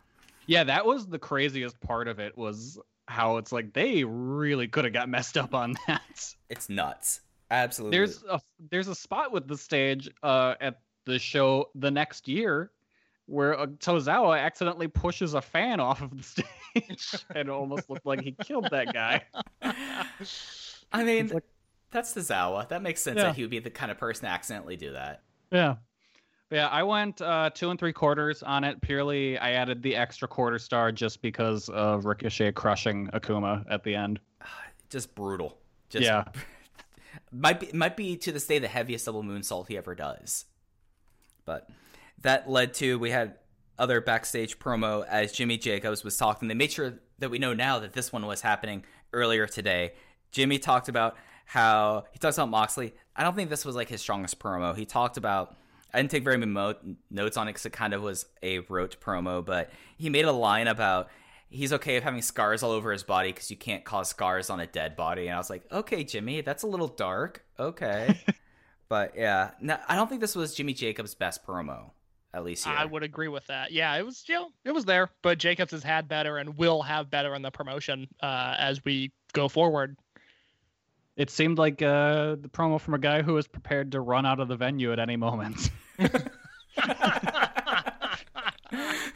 Yeah, 0.48 0.64
that 0.66 0.86
was 0.86 1.08
the 1.08 1.20
craziest 1.20 1.80
part 1.82 2.08
of 2.08 2.20
it 2.20 2.38
was 2.38 2.80
how 3.08 3.38
it's 3.38 3.52
like 3.52 3.74
they 3.74 4.04
really 4.06 4.68
could 4.68 4.86
have 4.86 4.94
got 4.94 5.10
messed 5.10 5.38
up 5.38 5.54
on 5.54 5.76
that. 5.88 6.36
it's 6.50 6.70
nuts. 6.70 7.20
Absolutely. 7.52 7.98
There's 7.98 8.24
a 8.30 8.40
there's 8.72 8.88
a 8.88 8.96
spot 8.96 9.32
with 9.32 9.48
the 9.48 9.58
stage 9.58 10.10
uh 10.24 10.56
at 10.62 10.80
the 11.06 11.20
show 11.20 11.70
the 11.76 11.92
next 11.92 12.28
year 12.28 12.72
where 13.26 13.58
uh, 13.60 13.66
Tozawa 13.68 14.40
accidentally 14.40 14.88
pushes 14.88 15.34
a 15.34 15.42
fan 15.42 15.80
off 15.80 16.02
of 16.02 16.12
the 16.18 16.24
stage 16.78 17.24
and 17.30 17.48
it 17.48 17.50
almost 17.50 17.90
looked 17.90 18.06
like 18.06 18.22
he 18.22 18.34
killed 18.34 18.68
that 18.72 18.94
guy. 18.94 19.24
I 20.92 21.04
mean, 21.04 21.30
like- 21.30 21.44
that's 21.94 22.12
the 22.14 22.22
Zawa. 22.22 22.68
That 22.68 22.82
makes 22.82 23.02
sense 23.02 23.18
Yeah. 23.18 23.24
that 23.26 23.36
he 23.36 23.44
would 23.44 23.52
be 23.52 23.60
the 23.60 23.70
kind 23.70 23.92
of 23.92 23.98
person 23.98 24.26
to 24.26 24.32
accidentally 24.32 24.76
do 24.76 24.92
that. 24.94 25.22
Yeah. 25.52 25.76
Yeah, 26.52 26.68
I 26.68 26.84
went 26.84 27.22
uh, 27.22 27.50
two 27.52 27.70
and 27.72 27.80
three 27.80 27.94
quarters 27.94 28.44
on 28.44 28.64
it. 28.64 28.80
Purely, 28.82 29.38
I 29.40 29.52
added 29.54 29.82
the 29.82 29.96
extra 29.96 30.28
quarter 30.28 30.60
star 30.60 30.92
just 30.92 31.22
because 31.22 31.70
of 31.70 32.06
Ricochet 32.06 32.52
crushing 32.52 33.08
Akuma 33.08 33.64
at 33.72 33.84
the 33.84 33.96
end. 33.96 34.20
Just 34.90 35.16
brutal. 35.16 35.58
Just, 35.90 36.04
Yeah. 36.04 36.26
might 37.32 37.60
be 37.60 37.72
might 37.74 37.98
be 37.98 38.16
to 38.18 38.32
this 38.32 38.46
day 38.46 38.60
the 38.60 38.68
heaviest 38.68 39.06
double 39.06 39.24
moonsault 39.24 39.68
he 39.68 39.78
ever 39.78 39.96
does. 39.96 40.46
But 41.46 41.68
that 42.22 42.48
led 42.50 42.76
to 42.76 43.00
we 43.00 43.10
had 43.10 43.36
other 43.80 44.02
backstage 44.02 44.60
promo 44.60 45.04
as 45.08 45.32
Jimmy 45.32 45.58
Jacobs 45.58 46.04
was 46.04 46.18
talking. 46.18 46.48
They 46.48 46.54
made 46.54 46.72
sure 46.72 46.94
that 47.18 47.32
we 47.32 47.40
know 47.40 47.54
now 47.56 47.80
that 47.80 47.94
this 47.94 48.12
one 48.14 48.26
was 48.28 48.42
happening 48.42 48.84
earlier 49.12 49.48
today. 49.48 49.94
Jimmy 50.32 50.60
talked 50.60 50.90
about 50.90 51.16
how 51.54 52.06
he 52.12 52.18
talks 52.18 52.36
about 52.36 52.50
Moxley. 52.50 52.96
I 53.16 53.22
don't 53.22 53.36
think 53.36 53.52
this 53.52 53.64
was 53.64 53.76
like 53.76 53.88
his 53.88 54.02
strongest 54.02 54.40
promo. 54.40 54.76
He 54.76 54.86
talked 54.86 55.18
about 55.18 55.56
I 55.94 56.00
didn't 56.00 56.10
take 56.10 56.24
very 56.24 56.36
many 56.36 56.52
mo- 56.52 56.74
notes 57.12 57.38
on 57.38 57.48
it 57.48 57.52
because 57.52 57.68
it 57.68 57.74
kind 57.74 57.94
of 57.94 58.02
was 58.02 58.26
a 58.42 58.58
rote 58.60 59.00
promo, 59.00 59.46
but 59.46 59.70
he 59.96 60.10
made 60.10 60.26
a 60.26 60.32
line 60.32 60.68
about 60.68 61.10
he's 61.50 61.72
okay 61.72 61.94
with 61.94 62.04
having 62.04 62.24
scars 62.24 62.64
all 62.64 62.72
over 62.72 62.92
his 62.92 63.04
body 63.04 63.30
because 63.30 63.52
you 63.52 63.58
can't 63.58 63.84
cause 63.84 64.10
scars 64.10 64.50
on 64.50 64.62
a 64.62 64.66
dead 64.66 64.96
body. 64.96 65.28
And 65.28 65.36
I 65.36 65.38
was 65.38 65.52
like, 65.52 65.72
okay, 65.72 66.04
Jimmy, 66.04 66.42
that's 66.42 66.64
a 66.64 66.68
little 66.68 66.88
dark. 66.88 67.46
Okay. 67.60 68.20
but 68.90 69.14
yeah, 69.16 69.52
no, 69.62 69.78
I 69.88 69.96
don't 69.96 70.10
think 70.10 70.22
this 70.22 70.36
was 70.36 70.56
Jimmy 70.56 70.74
Jacobs' 70.74 71.14
best 71.14 71.46
promo, 71.46 71.92
at 72.34 72.44
least 72.44 72.66
here. 72.66 72.74
I 72.76 72.86
would 72.86 73.04
agree 73.04 73.28
with 73.28 73.46
that. 73.46 73.72
Yeah, 73.72 73.96
it 73.96 74.04
was 74.04 74.24
you 74.28 74.34
know, 74.34 74.48
it 74.66 74.72
was 74.72 74.86
there, 74.86 75.12
but 75.22 75.38
Jacobs 75.38 75.72
has 75.72 75.84
had 75.84 76.08
better 76.08 76.40
and 76.40 76.58
will 76.58 76.82
have 76.82 77.12
better 77.12 77.36
in 77.36 77.44
the 77.44 77.52
promotion 77.52 78.08
uh, 78.24 78.56
as 78.58 78.84
we 78.84 79.12
go 79.34 79.48
forward. 79.48 79.96
It 81.16 81.30
seemed 81.30 81.58
like 81.60 81.82
uh, 81.82 82.36
the 82.42 82.50
promo 82.52 82.80
from 82.82 82.96
a 82.96 83.00
guy 83.00 83.22
who 83.22 83.34
was 83.36 83.48
prepared 83.48 83.92
to 83.92 84.02
run 84.02 84.26
out 84.26 84.40
of 84.40 84.48
the 84.48 84.56
venue 84.56 84.92
at 84.92 85.00
any 85.00 85.16
moment. 85.16 85.70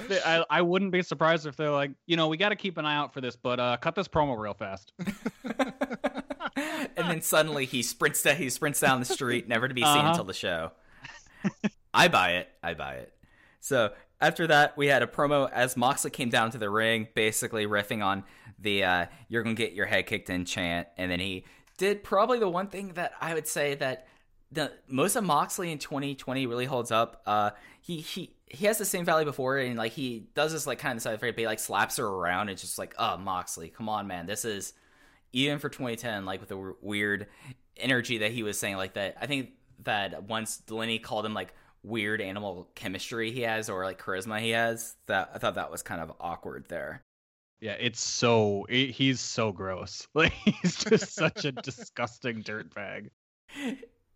I, 0.09 0.43
I 0.49 0.61
wouldn't 0.61 0.91
be 0.91 1.01
surprised 1.01 1.45
if 1.47 1.55
they're 1.55 1.71
like, 1.71 1.91
you 2.05 2.15
know, 2.15 2.27
we 2.27 2.37
got 2.37 2.49
to 2.49 2.55
keep 2.55 2.77
an 2.77 2.85
eye 2.85 2.95
out 2.95 3.13
for 3.13 3.21
this, 3.21 3.35
but 3.35 3.59
uh, 3.59 3.77
cut 3.77 3.95
this 3.95 4.07
promo 4.07 4.37
real 4.37 4.53
fast. 4.53 4.93
and 6.55 7.09
then 7.09 7.21
suddenly 7.21 7.65
he 7.65 7.81
sprints 7.81 8.21
down, 8.21 8.35
he 8.37 8.49
sprints 8.49 8.79
down 8.79 8.99
the 8.99 9.05
street, 9.05 9.47
never 9.47 9.67
to 9.67 9.73
be 9.73 9.81
seen 9.81 9.89
Uh-huh. 9.97 10.09
until 10.09 10.23
the 10.23 10.33
show. 10.33 10.71
I 11.93 12.07
buy 12.07 12.33
it. 12.33 12.49
I 12.63 12.73
buy 12.73 12.95
it. 12.95 13.13
So 13.59 13.91
after 14.21 14.47
that, 14.47 14.77
we 14.77 14.87
had 14.87 15.01
a 15.01 15.07
promo 15.07 15.49
as 15.51 15.75
Moxley 15.75 16.11
came 16.11 16.29
down 16.29 16.51
to 16.51 16.57
the 16.57 16.69
ring, 16.69 17.07
basically 17.15 17.65
riffing 17.65 18.03
on 18.05 18.23
the 18.59 18.83
uh, 18.83 19.05
"You're 19.29 19.43
gonna 19.43 19.55
get 19.55 19.73
your 19.73 19.85
head 19.87 20.05
kicked 20.07 20.29
in" 20.29 20.45
chant, 20.45 20.87
and 20.97 21.11
then 21.11 21.19
he 21.19 21.45
did 21.77 22.03
probably 22.03 22.39
the 22.39 22.49
one 22.49 22.67
thing 22.67 22.93
that 22.93 23.13
I 23.21 23.33
would 23.33 23.47
say 23.47 23.75
that 23.75 24.07
the 24.51 24.71
most 24.87 25.15
of 25.15 25.23
Moxley 25.23 25.71
in 25.71 25.77
2020 25.77 26.45
really 26.47 26.65
holds 26.65 26.91
up. 26.91 27.21
Uh, 27.25 27.51
he 27.81 28.01
he 28.01 28.33
he 28.45 28.65
has 28.65 28.77
the 28.77 28.85
same 28.85 29.05
value 29.05 29.25
before, 29.25 29.57
and 29.57 29.77
like 29.77 29.91
he 29.91 30.27
does 30.33 30.51
this 30.53 30.67
like 30.67 30.79
kind 30.79 30.97
of 30.97 31.01
side 31.01 31.19
but 31.19 31.37
he 31.37 31.45
like 31.45 31.59
slaps 31.59 31.97
her 31.97 32.05
around. 32.05 32.49
It's 32.49 32.61
just 32.61 32.77
like, 32.77 32.95
oh 32.97 33.17
Moxley, 33.17 33.69
come 33.69 33.89
on, 33.89 34.07
man, 34.07 34.25
this 34.25 34.45
is 34.45 34.73
even 35.33 35.59
for 35.59 35.69
2010, 35.69 36.25
like 36.25 36.39
with 36.39 36.49
the 36.49 36.75
weird 36.81 37.27
energy 37.75 38.19
that 38.19 38.31
he 38.31 38.43
was 38.43 38.57
saying, 38.57 38.77
like 38.77 38.93
that. 38.93 39.17
I 39.19 39.27
think 39.27 39.51
that 39.83 40.23
once 40.23 40.57
Delaney 40.57 40.99
called 40.99 41.25
him 41.25 41.33
like 41.33 41.53
weird 41.83 42.21
animal 42.21 42.69
chemistry 42.75 43.31
he 43.31 43.41
has 43.41 43.69
or 43.69 43.83
like 43.83 44.01
charisma 44.01 44.39
he 44.39 44.51
has. 44.51 44.95
That 45.07 45.31
I 45.33 45.37
thought 45.39 45.55
that 45.55 45.71
was 45.71 45.81
kind 45.81 46.01
of 46.01 46.13
awkward 46.19 46.65
there. 46.69 47.03
Yeah, 47.59 47.73
it's 47.79 47.99
so 48.01 48.65
he- 48.69 48.91
he's 48.91 49.19
so 49.19 49.51
gross. 49.51 50.07
Like 50.15 50.33
he's 50.33 50.83
just 50.83 51.13
such 51.13 51.45
a 51.45 51.51
disgusting 51.51 52.43
dirtbag. 52.43 53.09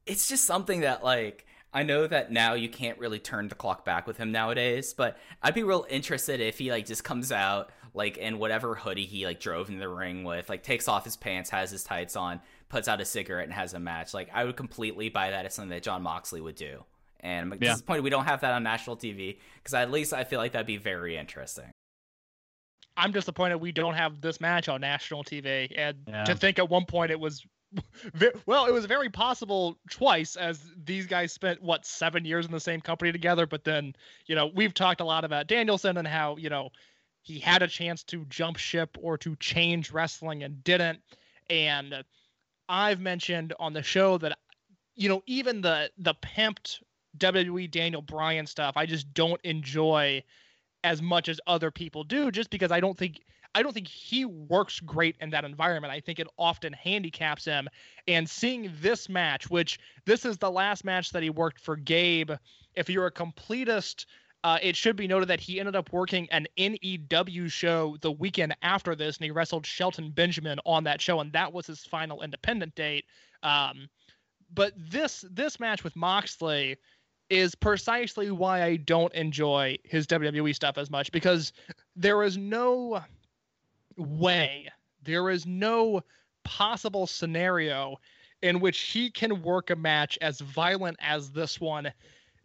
It's 0.06 0.28
just 0.28 0.46
something 0.46 0.82
that 0.82 1.04
like 1.04 1.46
I 1.74 1.84
know 1.84 2.06
that 2.08 2.32
now 2.32 2.54
you 2.54 2.68
can't 2.70 3.00
really 3.00 3.20
turn 3.20 3.48
the 3.48 3.56
clock 3.56 3.86
back 3.86 4.06
with 4.06 4.18
him 4.18 4.32
nowadays, 4.32 4.94
but 4.94 5.18
I'd 5.42 5.54
be 5.54 5.64
real 5.64 5.86
interested 5.90 6.42
if 6.42 6.58
he 6.58 6.70
like 6.72 6.86
just 6.86 7.04
comes 7.04 7.32
out 7.32 7.72
like 7.94 8.18
in 8.18 8.40
whatever 8.40 8.76
hoodie 8.76 9.06
he 9.06 9.26
like 9.26 9.40
drove 9.40 9.70
in 9.70 9.80
the 9.80 9.88
ring 9.90 10.24
with, 10.24 10.50
like 10.50 10.64
takes 10.64 10.88
off 10.88 11.06
his 11.06 11.16
pants, 11.18 11.50
has 11.50 11.72
his 11.72 11.84
tights 11.84 12.16
on, 12.16 12.42
puts 12.70 12.88
out 12.88 13.02
a 13.02 13.06
cigarette, 13.06 13.46
and 13.46 13.54
has 13.54 13.74
a 13.74 13.80
match. 13.80 14.14
Like 14.14 14.30
I 14.34 14.44
would 14.44 14.56
completely 14.58 15.10
buy 15.10 15.32
that 15.32 15.46
as 15.46 15.54
something 15.54 15.70
that 15.70 15.84
Jon 15.84 16.02
Moxley 16.02 16.42
would 16.42 16.56
do. 16.56 16.84
And 17.22 17.54
I'm 17.54 17.60
Yeah. 17.62 17.72
disappointed 17.74 18.04
we 18.04 18.10
don't 18.10 18.26
have 18.26 18.42
that 18.42 18.52
on 18.54 18.64
national 18.64 18.98
TV 18.98 19.40
because 19.56 19.74
at 19.74 19.92
least 19.92 20.14
I 20.14 20.24
feel 20.26 20.40
like 20.40 20.52
that'd 20.54 20.68
be 20.68 20.78
very 20.78 21.16
interesting. 21.18 21.72
I'm 22.98 23.12
disappointed 23.12 23.58
we 23.58 23.72
don't 23.72 23.94
have 23.94 24.22
this 24.22 24.42
match 24.42 24.70
on 24.70 24.82
national 24.82 25.24
TV. 25.24 25.72
And 25.76 25.98
Yeah. 26.08 26.26
to 26.26 26.36
think 26.36 26.60
at 26.60 26.70
one 26.70 26.86
point 26.86 27.12
it 27.12 27.20
was, 27.20 27.46
well, 28.46 28.66
it 28.66 28.74
was 28.74 28.86
very 28.86 29.10
possible 29.10 29.78
twice 29.90 30.36
as 30.36 30.62
these 30.84 31.08
guys 31.08 31.32
spent 31.32 31.62
what 31.62 31.86
seven 31.86 32.26
years 32.26 32.46
in 32.46 32.52
the 32.52 32.60
same 32.60 32.82
company 32.82 33.12
together. 33.12 33.46
But 33.46 33.64
then, 33.64 33.96
you 34.26 34.36
know, 34.36 34.48
we've 34.48 34.74
talked 34.74 35.02
a 35.02 35.06
lot 35.06 35.24
about 35.24 35.48
Danielson 35.48 35.98
and 35.98 36.08
how 36.08 36.36
you 36.38 36.50
know 36.50 36.70
he 37.22 37.40
had 37.40 37.62
a 37.62 37.68
chance 37.68 38.04
to 38.04 38.26
jump 38.26 38.58
ship 38.58 38.98
or 39.00 39.18
to 39.20 39.36
change 39.38 39.92
wrestling 39.92 40.44
and 40.44 40.64
didn't. 40.64 41.00
And 41.50 42.04
I've 42.68 43.00
mentioned 43.00 43.54
on 43.60 43.74
the 43.74 43.84
show 43.84 44.18
that 44.18 44.38
you 44.96 45.08
know 45.08 45.24
even 45.26 45.62
the 45.62 45.92
the 45.98 46.16
pimped 46.16 46.82
WWE 47.18 47.70
Daniel 47.70 48.02
Bryan 48.02 48.48
stuff 48.48 48.76
I 48.78 48.86
just 48.86 49.14
don't 49.14 49.40
enjoy 49.44 50.24
as 50.84 51.02
much 51.02 51.30
as 51.30 51.40
other 51.48 51.72
people 51.72 52.04
do 52.04 52.32
just 52.32 52.50
because 52.50 52.72
I 52.72 52.80
don't 52.80 52.98
think 52.98 53.22
I 53.54 53.64
don't 53.64 53.74
think 53.74 53.88
he 53.88 54.24
works 54.24 54.80
great 54.80 55.18
in 55.20 55.30
that 55.32 55.44
environment. 55.44 55.92
I 55.92 56.00
think 56.00 56.20
it 56.20 56.28
often 56.38 56.72
handicaps 56.72 57.44
him. 57.44 57.68
And 58.08 58.30
seeing 58.30 58.72
this 58.80 59.10
match, 59.10 59.50
which 59.50 59.78
this 60.06 60.24
is 60.24 60.38
the 60.38 60.50
last 60.50 60.86
match 60.86 61.12
that 61.12 61.22
he 61.22 61.30
worked 61.30 61.60
for 61.60 61.76
Gabe, 61.76 62.32
if 62.76 62.90
you're 62.90 63.08
a 63.08 63.12
completist, 63.12 64.06
uh, 64.44 64.58
it 64.62 64.76
should 64.76 64.96
be 64.96 65.08
noted 65.08 65.28
that 65.28 65.40
he 65.40 65.60
ended 65.60 65.76
up 65.76 65.92
working 65.92 66.28
an 66.32 66.48
NEW 66.58 67.48
show 67.50 67.98
the 68.02 68.12
weekend 68.12 68.56
after 68.62 68.96
this, 68.96 69.18
and 69.18 69.26
he 69.26 69.32
wrestled 69.32 69.66
Shelton 69.66 70.12
Benjamin 70.12 70.60
on 70.66 70.86
that 70.86 71.02
show, 71.02 71.20
and 71.20 71.32
that 71.34 71.54
was 71.54 71.68
his 71.68 71.84
final 71.84 72.22
independent 72.22 72.74
date. 72.74 73.06
Um, 73.44 73.90
but 74.54 74.74
this 74.78 75.24
this 75.32 75.60
match 75.60 75.84
with 75.84 75.96
Moxley 75.96 76.78
is 77.32 77.56
precisely 77.56 78.30
why 78.30 78.62
I 78.62 78.76
don't 78.76 79.14
enjoy 79.14 79.78
his 79.86 80.06
WWE 80.06 80.54
stuff 80.54 80.78
as 80.78 80.92
much 80.92 81.14
because 81.14 81.54
there 81.96 82.24
is 82.24 82.38
no 82.38 83.02
way, 83.96 84.70
there 85.04 85.30
is 85.30 85.46
no 85.46 86.02
possible 86.44 87.08
scenario 87.08 87.96
in 88.42 88.60
which 88.60 88.80
he 88.80 89.10
can 89.10 89.42
work 89.44 89.70
a 89.70 89.76
match 89.78 90.18
as 90.22 90.42
violent 90.42 90.98
as 91.00 91.32
this 91.32 91.62
one 91.62 91.94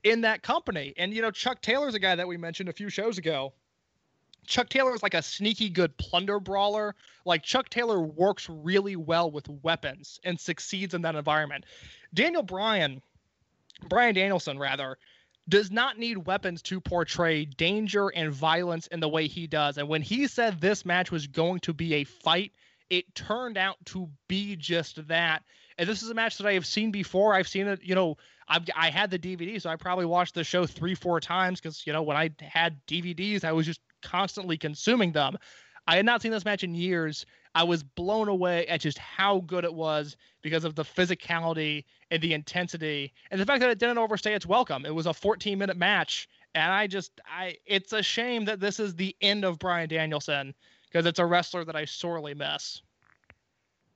in 0.04 0.20
that 0.20 0.42
company. 0.42 0.94
And 0.96 1.12
you 1.12 1.20
know, 1.20 1.32
Chuck 1.32 1.60
Taylor's 1.62 1.96
a 1.96 1.98
guy 1.98 2.14
that 2.14 2.28
we 2.28 2.36
mentioned 2.36 2.68
a 2.68 2.72
few 2.72 2.88
shows 2.88 3.18
ago. 3.18 3.52
Chuck 4.46 4.68
Taylor 4.68 4.94
is 4.94 5.02
like 5.02 5.14
a 5.14 5.22
sneaky 5.22 5.68
good 5.68 5.96
plunder 5.96 6.38
brawler. 6.38 6.94
Like 7.24 7.42
Chuck 7.42 7.70
Taylor 7.70 8.00
works 8.00 8.48
really 8.48 8.94
well 8.94 9.32
with 9.32 9.48
weapons 9.64 10.20
and 10.22 10.38
succeeds 10.38 10.94
in 10.94 11.02
that 11.02 11.16
environment. 11.16 11.64
Daniel 12.14 12.44
Bryan, 12.44 13.02
Bryan 13.88 14.14
Danielson 14.14 14.58
rather, 14.58 14.96
does 15.48 15.70
not 15.70 15.98
need 15.98 16.26
weapons 16.26 16.62
to 16.62 16.80
portray 16.80 17.44
danger 17.44 18.08
and 18.08 18.32
violence 18.32 18.86
in 18.88 19.00
the 19.00 19.08
way 19.08 19.28
he 19.28 19.46
does. 19.46 19.78
And 19.78 19.88
when 19.88 20.02
he 20.02 20.26
said 20.26 20.60
this 20.60 20.84
match 20.84 21.10
was 21.12 21.26
going 21.26 21.60
to 21.60 21.72
be 21.72 21.94
a 21.94 22.04
fight, 22.04 22.52
it 22.90 23.14
turned 23.14 23.56
out 23.56 23.76
to 23.86 24.08
be 24.28 24.56
just 24.56 25.06
that. 25.08 25.42
And 25.78 25.88
this 25.88 26.02
is 26.02 26.10
a 26.10 26.14
match 26.14 26.38
that 26.38 26.46
I 26.46 26.54
have 26.54 26.66
seen 26.66 26.90
before. 26.90 27.34
I've 27.34 27.48
seen 27.48 27.66
it, 27.66 27.80
you 27.82 27.94
know, 27.94 28.16
I've, 28.48 28.64
I 28.74 28.90
had 28.90 29.10
the 29.10 29.18
DVD, 29.18 29.60
so 29.60 29.70
I 29.70 29.76
probably 29.76 30.06
watched 30.06 30.34
the 30.34 30.44
show 30.44 30.66
three, 30.66 30.94
four 30.94 31.20
times 31.20 31.60
because, 31.60 31.86
you 31.86 31.92
know, 31.92 32.02
when 32.02 32.16
I 32.16 32.30
had 32.40 32.80
DVDs, 32.86 33.44
I 33.44 33.52
was 33.52 33.66
just 33.66 33.80
constantly 34.02 34.56
consuming 34.56 35.12
them. 35.12 35.36
I 35.86 35.96
had 35.96 36.06
not 36.06 36.22
seen 36.22 36.32
this 36.32 36.44
match 36.44 36.64
in 36.64 36.74
years. 36.74 37.26
I 37.54 37.62
was 37.62 37.82
blown 37.82 38.28
away 38.28 38.66
at 38.66 38.80
just 38.80 38.98
how 38.98 39.40
good 39.40 39.64
it 39.64 39.72
was 39.72 40.16
because 40.42 40.64
of 40.64 40.74
the 40.74 40.84
physicality 40.84 41.84
and 42.10 42.22
the 42.22 42.34
intensity 42.34 43.12
and 43.30 43.40
the 43.40 43.46
fact 43.46 43.60
that 43.60 43.70
it 43.70 43.78
didn't 43.78 43.98
overstay 43.98 44.34
its 44.34 44.46
welcome. 44.46 44.84
It 44.84 44.94
was 44.94 45.06
a 45.06 45.14
14 45.14 45.58
minute 45.58 45.76
match. 45.76 46.28
And 46.54 46.72
I 46.72 46.86
just, 46.86 47.20
I, 47.26 47.56
it's 47.66 47.92
a 47.92 48.02
shame 48.02 48.44
that 48.46 48.60
this 48.60 48.80
is 48.80 48.94
the 48.94 49.14
end 49.20 49.44
of 49.44 49.58
Bryan 49.58 49.88
Danielson 49.88 50.54
because 50.88 51.06
it's 51.06 51.18
a 51.18 51.26
wrestler 51.26 51.64
that 51.64 51.76
I 51.76 51.84
sorely 51.84 52.34
miss. 52.34 52.82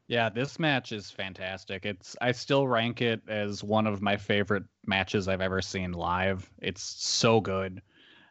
Yeah, 0.07 0.29
this 0.29 0.59
match 0.59 0.91
is 0.91 1.11
fantastic. 1.11 1.87
It's 1.87 2.17
I 2.21 2.33
still 2.33 2.67
rank 2.67 3.01
it 3.01 3.23
as 3.29 3.63
one 3.63 3.87
of 3.87 4.03
my 4.03 4.17
favorite 4.17 4.65
matches 4.85 5.29
I've 5.29 5.41
ever 5.41 5.63
seen 5.63 5.93
live. 5.93 6.51
It's 6.61 6.83
so 6.83 7.41
good. 7.41 7.81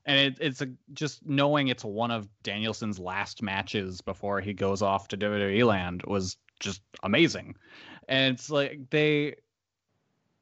And 0.10 0.18
it, 0.18 0.38
it's 0.42 0.60
a, 0.60 0.70
just 0.94 1.24
knowing 1.24 1.68
it's 1.68 1.86
one 1.86 2.10
of 2.10 2.28
Danielson's 2.42 2.98
last 2.98 3.44
matches 3.44 4.02
before 4.02 4.42
he 4.42 4.54
goes 4.54 4.82
off 4.82 5.08
to 5.10 5.18
WWE 5.18 5.64
land 5.68 6.02
was 6.08 6.36
just 6.60 6.82
amazing. 7.04 7.56
And 8.08 8.34
it's 8.34 8.50
like 8.50 8.90
they 8.90 9.36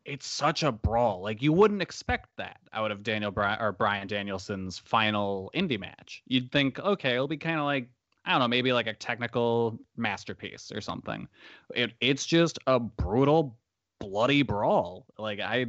it's 0.06 0.26
such 0.26 0.64
a 0.64 0.72
brawl. 0.72 1.22
Like 1.22 1.42
you 1.42 1.52
wouldn't 1.52 1.82
expect 1.82 2.30
that 2.38 2.62
out 2.72 2.92
of 2.92 3.04
Daniel 3.04 3.30
Bryan 3.30 3.60
or 3.60 3.74
Bryan 3.74 4.08
Danielson's 4.08 4.80
final 4.80 5.52
indie 5.54 5.78
match. 5.78 6.24
You'd 6.28 6.50
think, 6.50 6.80
okay, 6.80 7.16
it'll 7.16 7.28
be 7.28 7.36
kind 7.36 7.60
of 7.60 7.66
like 7.66 7.90
I 8.24 8.32
don't 8.32 8.40
know, 8.40 8.48
maybe 8.48 8.72
like 8.72 8.88
a 8.88 8.94
technical 8.94 9.78
masterpiece 9.98 10.72
or 10.74 10.80
something. 10.80 11.28
It 11.76 11.92
it's 12.00 12.26
just 12.26 12.58
a 12.68 12.80
brutal, 12.80 13.58
bloody 14.00 14.44
brawl. 14.44 15.08
Like 15.18 15.42
I 15.42 15.66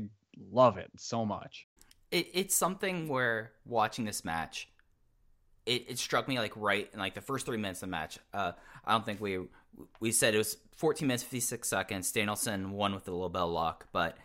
love 0.52 0.78
it 0.78 0.92
so 0.98 1.26
much. 1.26 1.68
It, 2.10 2.28
it's 2.32 2.55
something 2.55 3.09
where 3.09 3.52
watching 3.64 4.05
this 4.05 4.24
match 4.24 4.68
it, 5.66 5.85
it 5.89 5.98
struck 5.98 6.26
me 6.26 6.39
like 6.39 6.52
right 6.56 6.89
in 6.93 6.98
like 6.98 7.14
the 7.14 7.20
first 7.20 7.44
three 7.44 7.59
minutes 7.59 7.82
of 7.82 7.89
the 7.89 7.90
match 7.90 8.18
uh 8.32 8.52
i 8.85 8.93
don't 8.93 9.05
think 9.05 9.20
we 9.20 9.39
we 10.01 10.10
said 10.10 10.35
it 10.35 10.39
was 10.39 10.56
14 10.76 11.06
minutes 11.06 11.22
56 11.22 11.68
seconds. 11.68 12.10
Danielson 12.10 12.70
won 12.70 12.94
with 12.94 13.05
the 13.05 13.12
of 13.12 13.51
luck 13.51 13.86
but 13.93 14.16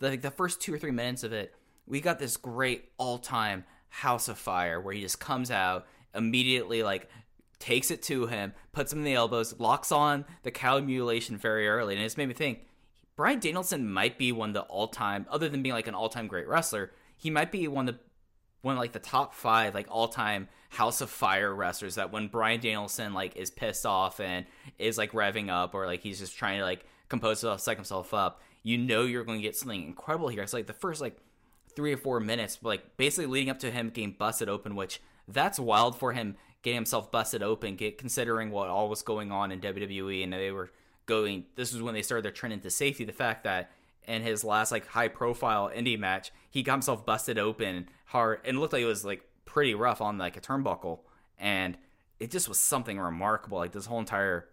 the, 0.00 0.10
like 0.10 0.22
the 0.22 0.30
first 0.30 0.60
two 0.60 0.74
or 0.74 0.78
three 0.78 0.90
minutes 0.90 1.22
of 1.22 1.32
it 1.32 1.54
we 1.86 2.00
got 2.00 2.18
this 2.18 2.36
great 2.36 2.90
all-time 2.98 3.64
house 3.88 4.28
of 4.28 4.38
fire 4.38 4.80
where 4.80 4.92
he 4.92 5.00
just 5.00 5.20
comes 5.20 5.50
out 5.50 5.86
immediately 6.14 6.82
like 6.82 7.08
takes 7.58 7.90
it 7.90 8.02
to 8.02 8.26
him 8.26 8.52
puts 8.72 8.92
him 8.92 9.00
in 9.00 9.04
the 9.04 9.14
elbows 9.14 9.58
locks 9.58 9.90
on 9.90 10.24
the 10.42 10.50
cow 10.50 10.78
mutilation 10.78 11.36
very 11.36 11.68
early. 11.68 11.94
And 11.94 12.02
it 12.02 12.16
made 12.16 12.28
me 12.28 12.34
think 12.34 12.60
Bryan 13.16 13.40
Danielson 13.40 13.90
might 13.90 14.16
be 14.16 14.30
one 14.30 14.50
of 14.50 14.54
the 14.54 14.62
all-time, 14.62 15.26
other 15.28 15.48
than 15.48 15.62
being 15.62 15.74
like 15.74 15.88
an 15.88 15.94
all-time 15.94 16.28
great 16.28 16.46
wrestler, 16.46 16.92
he 17.18 17.28
might 17.30 17.52
be 17.52 17.68
one 17.68 17.88
of 17.88 17.96
the 17.96 18.00
one 18.62 18.74
of 18.74 18.80
like 18.80 18.92
the 18.92 18.98
top 18.98 19.34
five 19.34 19.74
like 19.74 19.86
all-time 19.88 20.48
House 20.70 21.00
of 21.00 21.10
Fire 21.10 21.54
wrestlers. 21.54 21.96
That 21.96 22.12
when 22.12 22.28
Bryan 22.28 22.60
Danielson 22.60 23.12
like 23.12 23.36
is 23.36 23.50
pissed 23.50 23.84
off 23.84 24.20
and 24.20 24.46
is 24.78 24.96
like 24.96 25.12
revving 25.12 25.50
up, 25.50 25.74
or 25.74 25.86
like 25.86 26.00
he's 26.00 26.18
just 26.18 26.36
trying 26.36 26.58
to 26.58 26.64
like 26.64 26.86
compose 27.08 27.40
himself, 27.40 27.60
psych 27.60 27.76
himself 27.76 28.14
up, 28.14 28.40
you 28.62 28.78
know 28.78 29.02
you're 29.02 29.24
going 29.24 29.38
to 29.38 29.42
get 29.42 29.56
something 29.56 29.82
incredible 29.84 30.28
here. 30.28 30.42
It's 30.42 30.52
like 30.52 30.66
the 30.66 30.72
first 30.72 31.00
like 31.00 31.18
three 31.74 31.92
or 31.92 31.96
four 31.96 32.20
minutes, 32.20 32.58
like 32.62 32.96
basically 32.96 33.26
leading 33.26 33.50
up 33.50 33.58
to 33.60 33.70
him 33.70 33.90
getting 33.90 34.12
busted 34.12 34.48
open, 34.48 34.74
which 34.76 35.00
that's 35.26 35.58
wild 35.58 35.98
for 35.98 36.12
him 36.12 36.36
getting 36.62 36.76
himself 36.76 37.10
busted 37.12 37.42
open, 37.42 37.76
get 37.76 37.98
considering 37.98 38.50
what 38.50 38.68
all 38.68 38.88
was 38.88 39.02
going 39.02 39.30
on 39.30 39.52
in 39.52 39.60
WWE 39.60 40.24
and 40.24 40.32
they 40.32 40.50
were 40.50 40.70
going 41.06 41.46
this 41.56 41.72
was 41.72 41.82
when 41.82 41.94
they 41.94 42.02
started 42.02 42.24
their 42.24 42.32
trend 42.32 42.52
into 42.52 42.70
safety. 42.70 43.04
The 43.04 43.12
fact 43.12 43.44
that 43.44 43.70
in 44.06 44.22
his 44.22 44.44
last 44.44 44.72
like 44.72 44.86
high 44.86 45.08
profile 45.08 45.70
indie 45.74 45.98
match, 45.98 46.32
he 46.50 46.62
got 46.62 46.74
himself 46.74 47.04
busted 47.04 47.38
open 47.38 47.88
hard 48.06 48.40
and 48.44 48.58
looked 48.58 48.72
like 48.72 48.82
it 48.82 48.86
was 48.86 49.04
like 49.04 49.22
pretty 49.44 49.74
rough 49.74 50.00
on 50.00 50.18
like 50.18 50.36
a 50.36 50.40
turnbuckle. 50.40 51.00
And 51.38 51.76
it 52.18 52.30
just 52.30 52.48
was 52.48 52.58
something 52.58 52.98
remarkable, 52.98 53.58
like 53.58 53.72
this 53.72 53.86
whole 53.86 54.00
entire 54.00 54.48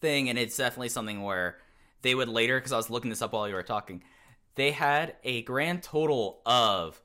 thing. 0.00 0.28
And 0.28 0.38
it's 0.38 0.56
definitely 0.56 0.88
something 0.90 1.22
where 1.22 1.58
they 2.02 2.14
would 2.14 2.28
later, 2.28 2.58
because 2.58 2.72
I 2.72 2.76
was 2.76 2.90
looking 2.90 3.10
this 3.10 3.22
up 3.22 3.32
while 3.32 3.48
you 3.48 3.54
were 3.54 3.62
talking, 3.62 4.02
they 4.54 4.72
had 4.72 5.16
a 5.24 5.42
grand 5.42 5.82
total 5.82 6.40
of 6.44 7.00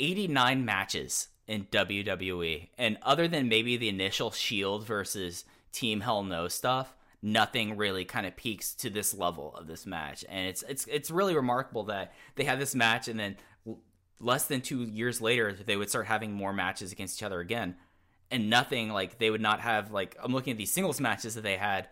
89 0.00 0.64
matches 0.64 1.28
in 1.46 1.66
WWE. 1.66 2.68
And 2.76 2.98
other 3.02 3.28
than 3.28 3.48
maybe 3.48 3.76
the 3.76 3.88
initial 3.88 4.30
Shield 4.30 4.86
versus 4.86 5.44
Team 5.72 6.00
Hell 6.00 6.24
No 6.24 6.48
stuff, 6.48 6.94
nothing 7.22 7.76
really 7.76 8.04
kind 8.04 8.26
of 8.26 8.36
peaks 8.36 8.74
to 8.74 8.90
this 8.90 9.14
level 9.14 9.54
of 9.54 9.66
this 9.66 9.86
match. 9.86 10.24
And 10.28 10.48
it's 10.48 10.62
it's 10.68 10.86
it's 10.86 11.10
really 11.10 11.34
remarkable 11.34 11.84
that 11.84 12.12
they 12.34 12.44
had 12.44 12.60
this 12.60 12.74
match 12.74 13.08
and 13.08 13.18
then 13.18 13.36
less 14.18 14.46
than 14.46 14.60
2 14.60 14.82
years 14.84 15.20
later 15.20 15.52
they 15.52 15.76
would 15.76 15.88
start 15.88 16.06
having 16.06 16.32
more 16.32 16.52
matches 16.52 16.92
against 16.92 17.18
each 17.18 17.22
other 17.22 17.40
again. 17.40 17.76
And 18.30 18.50
nothing 18.50 18.90
like 18.90 19.18
they 19.18 19.30
would 19.30 19.40
not 19.40 19.60
have 19.60 19.92
like 19.92 20.16
I'm 20.22 20.32
looking 20.32 20.52
at 20.52 20.58
these 20.58 20.72
singles 20.72 21.00
matches 21.00 21.34
that 21.36 21.42
they 21.42 21.56
had. 21.56 21.88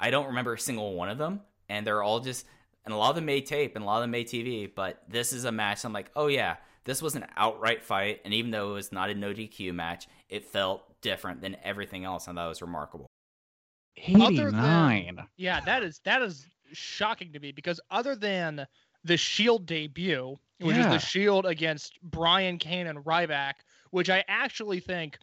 I 0.00 0.10
don't 0.10 0.28
remember 0.28 0.54
a 0.54 0.58
single 0.58 0.94
one 0.94 1.08
of 1.08 1.18
them 1.18 1.40
and 1.68 1.86
they're 1.86 2.02
all 2.02 2.20
just 2.20 2.46
and 2.84 2.92
a 2.92 2.96
lot 2.96 3.10
of 3.10 3.16
them 3.16 3.26
made 3.26 3.46
tape 3.46 3.76
and 3.76 3.84
a 3.84 3.86
lot 3.86 3.98
of 3.98 4.02
them 4.02 4.10
made 4.10 4.26
TV, 4.26 4.70
but 4.74 5.02
this 5.08 5.32
is 5.32 5.44
a 5.44 5.52
match 5.52 5.84
I'm 5.84 5.92
like, 5.92 6.10
"Oh 6.16 6.26
yeah, 6.26 6.56
this 6.84 7.00
was 7.00 7.14
an 7.14 7.26
outright 7.36 7.84
fight, 7.84 8.20
and 8.24 8.34
even 8.34 8.50
though 8.50 8.70
it 8.70 8.74
was 8.74 8.92
not 8.92 9.10
a 9.10 9.14
no 9.14 9.32
DQ 9.32 9.72
match, 9.72 10.08
it 10.28 10.44
felt 10.44 11.00
different 11.00 11.40
than 11.40 11.56
everything 11.62 12.04
else, 12.04 12.26
and 12.26 12.36
that 12.38 12.46
was 12.46 12.60
remarkable. 12.60 13.06
Other 14.14 14.50
than- 14.50 14.60
89. 14.60 15.28
Yeah, 15.36 15.60
that 15.60 15.82
is 15.82 16.00
that 16.04 16.22
is 16.22 16.46
shocking 16.72 17.32
to 17.32 17.40
me 17.40 17.52
because 17.52 17.80
other 17.90 18.16
than 18.16 18.66
the 19.04 19.16
Shield 19.16 19.66
debut, 19.66 20.38
which 20.60 20.76
is 20.76 20.86
the 20.86 20.98
Shield 20.98 21.44
against 21.46 22.00
Brian 22.02 22.58
Kane 22.58 22.86
and 22.86 23.00
Ryback, 23.00 23.54
which 23.90 24.08
I 24.08 24.24
actually 24.28 24.80
think 24.80 25.18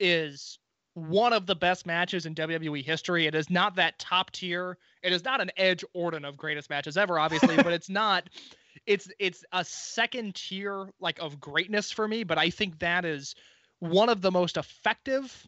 is 0.00 0.58
one 0.94 1.32
of 1.32 1.46
the 1.46 1.56
best 1.56 1.86
matches 1.86 2.24
in 2.26 2.34
WWE 2.34 2.82
history. 2.84 3.26
It 3.26 3.34
is 3.34 3.50
not 3.50 3.74
that 3.76 3.98
top 3.98 4.30
tier. 4.30 4.78
It 5.02 5.12
is 5.12 5.24
not 5.24 5.40
an 5.40 5.50
Edge 5.56 5.84
Orton 5.92 6.24
of 6.24 6.36
greatest 6.36 6.70
matches 6.70 6.96
ever, 6.96 7.18
obviously, 7.18 7.56
but 7.56 7.72
it's 7.72 7.90
not. 7.90 8.30
It's 8.86 9.08
it's 9.18 9.44
a 9.52 9.64
second 9.64 10.36
tier 10.36 10.88
like 11.00 11.18
of 11.18 11.40
greatness 11.40 11.90
for 11.90 12.06
me. 12.06 12.22
But 12.22 12.38
I 12.38 12.50
think 12.50 12.78
that 12.78 13.04
is 13.04 13.34
one 13.80 14.08
of 14.08 14.22
the 14.22 14.30
most 14.30 14.56
effective 14.56 15.46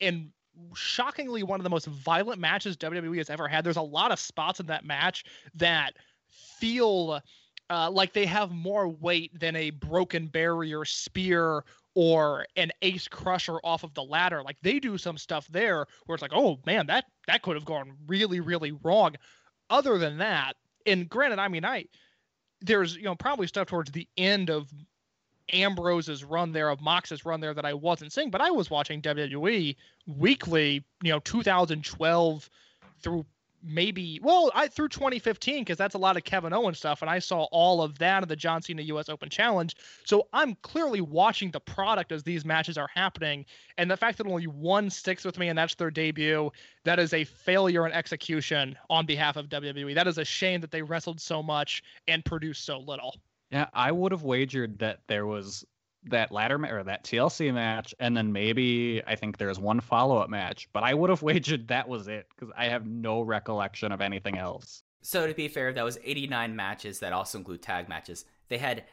and 0.00 0.30
shockingly 0.74 1.42
one 1.42 1.60
of 1.60 1.64
the 1.64 1.70
most 1.70 1.86
violent 1.86 2.40
matches 2.40 2.76
WWE 2.76 3.18
has 3.18 3.30
ever 3.30 3.48
had. 3.48 3.64
There's 3.64 3.76
a 3.76 3.82
lot 3.82 4.12
of 4.12 4.18
spots 4.18 4.60
in 4.60 4.66
that 4.66 4.84
match 4.84 5.24
that 5.54 5.94
feel 6.28 7.20
uh, 7.70 7.90
like 7.90 8.12
they 8.12 8.26
have 8.26 8.50
more 8.50 8.88
weight 8.88 9.38
than 9.38 9.56
a 9.56 9.70
broken 9.70 10.26
barrier 10.26 10.84
spear 10.84 11.64
or 11.94 12.46
an 12.56 12.70
ace 12.82 13.08
crusher 13.08 13.56
off 13.64 13.82
of 13.82 13.94
the 13.94 14.02
ladder. 14.02 14.42
Like 14.42 14.58
they 14.62 14.78
do 14.78 14.98
some 14.98 15.18
stuff 15.18 15.46
there 15.48 15.86
where 16.04 16.14
it's 16.14 16.22
like, 16.22 16.34
oh 16.34 16.58
man, 16.66 16.86
that 16.86 17.06
that 17.26 17.42
could 17.42 17.56
have 17.56 17.64
gone 17.64 17.96
really, 18.06 18.40
really 18.40 18.72
wrong. 18.72 19.16
Other 19.68 19.98
than 19.98 20.18
that, 20.18 20.54
and 20.84 21.08
granted, 21.08 21.38
I 21.38 21.48
mean, 21.48 21.64
I 21.64 21.86
there's 22.60 22.96
you 22.96 23.02
know 23.02 23.14
probably 23.14 23.46
stuff 23.46 23.66
towards 23.66 23.90
the 23.90 24.08
end 24.16 24.50
of 24.50 24.70
Ambrose's 25.52 26.24
run 26.24 26.52
there, 26.52 26.70
of 26.70 26.80
Mox's 26.80 27.24
run 27.24 27.40
there 27.40 27.54
that 27.54 27.64
I 27.64 27.74
wasn't 27.74 28.12
seeing, 28.12 28.30
but 28.30 28.40
I 28.40 28.50
was 28.50 28.70
watching 28.70 29.00
WWE 29.02 29.76
weekly, 30.06 30.84
you 31.02 31.12
know, 31.12 31.20
2012 31.20 32.50
through 33.00 33.26
maybe 33.62 34.20
well, 34.22 34.50
I 34.54 34.68
through 34.68 34.88
2015 34.88 35.62
because 35.62 35.78
that's 35.78 35.94
a 35.94 35.98
lot 35.98 36.16
of 36.16 36.24
Kevin 36.24 36.52
Owens 36.52 36.78
stuff, 36.78 37.02
and 37.02 37.10
I 37.10 37.18
saw 37.18 37.44
all 37.50 37.82
of 37.82 37.98
that 37.98 38.22
of 38.22 38.28
the 38.28 38.36
John 38.36 38.62
Cena 38.62 38.82
U.S. 38.82 39.08
Open 39.08 39.28
Challenge. 39.28 39.74
So 40.04 40.28
I'm 40.32 40.54
clearly 40.62 41.00
watching 41.00 41.50
the 41.50 41.60
product 41.60 42.12
as 42.12 42.22
these 42.22 42.44
matches 42.44 42.78
are 42.78 42.88
happening, 42.94 43.44
and 43.78 43.90
the 43.90 43.96
fact 43.96 44.18
that 44.18 44.26
only 44.26 44.46
one 44.46 44.90
sticks 44.90 45.24
with 45.24 45.38
me 45.38 45.48
and 45.48 45.58
that's 45.58 45.74
their 45.74 45.90
debut, 45.90 46.50
that 46.84 46.98
is 46.98 47.12
a 47.12 47.24
failure 47.24 47.86
in 47.86 47.92
execution 47.92 48.76
on 48.88 49.06
behalf 49.06 49.36
of 49.36 49.48
WWE. 49.48 49.94
That 49.94 50.06
is 50.06 50.18
a 50.18 50.24
shame 50.24 50.60
that 50.60 50.70
they 50.70 50.82
wrestled 50.82 51.20
so 51.20 51.42
much 51.42 51.82
and 52.08 52.24
produced 52.24 52.64
so 52.64 52.78
little. 52.78 53.16
Yeah, 53.56 53.68
I 53.72 53.90
would 53.90 54.12
have 54.12 54.22
wagered 54.22 54.80
that 54.80 55.00
there 55.06 55.24
was 55.24 55.64
that 56.10 56.30
ladder 56.30 56.58
ma- 56.58 56.68
or 56.68 56.84
that 56.84 57.04
TLC 57.04 57.52
match, 57.54 57.94
and 57.98 58.14
then 58.14 58.30
maybe 58.30 59.02
I 59.06 59.14
think 59.16 59.38
there's 59.38 59.58
one 59.58 59.80
follow 59.80 60.18
up 60.18 60.28
match, 60.28 60.68
but 60.74 60.82
I 60.82 60.92
would 60.92 61.08
have 61.08 61.22
wagered 61.30 61.68
that 61.68 61.88
was 61.88 62.06
it 62.06 62.26
because 62.36 62.52
I 62.54 62.66
have 62.66 62.86
no 62.86 63.22
recollection 63.22 63.92
of 63.92 64.02
anything 64.02 64.36
else. 64.36 64.82
So 65.00 65.26
to 65.26 65.32
be 65.32 65.48
fair, 65.48 65.72
that 65.72 65.84
was 65.86 65.98
89 66.04 66.54
matches 66.54 66.98
that 66.98 67.14
also 67.14 67.38
include 67.38 67.62
tag 67.62 67.88
matches. 67.88 68.26
They 68.48 68.58
had 68.58 68.84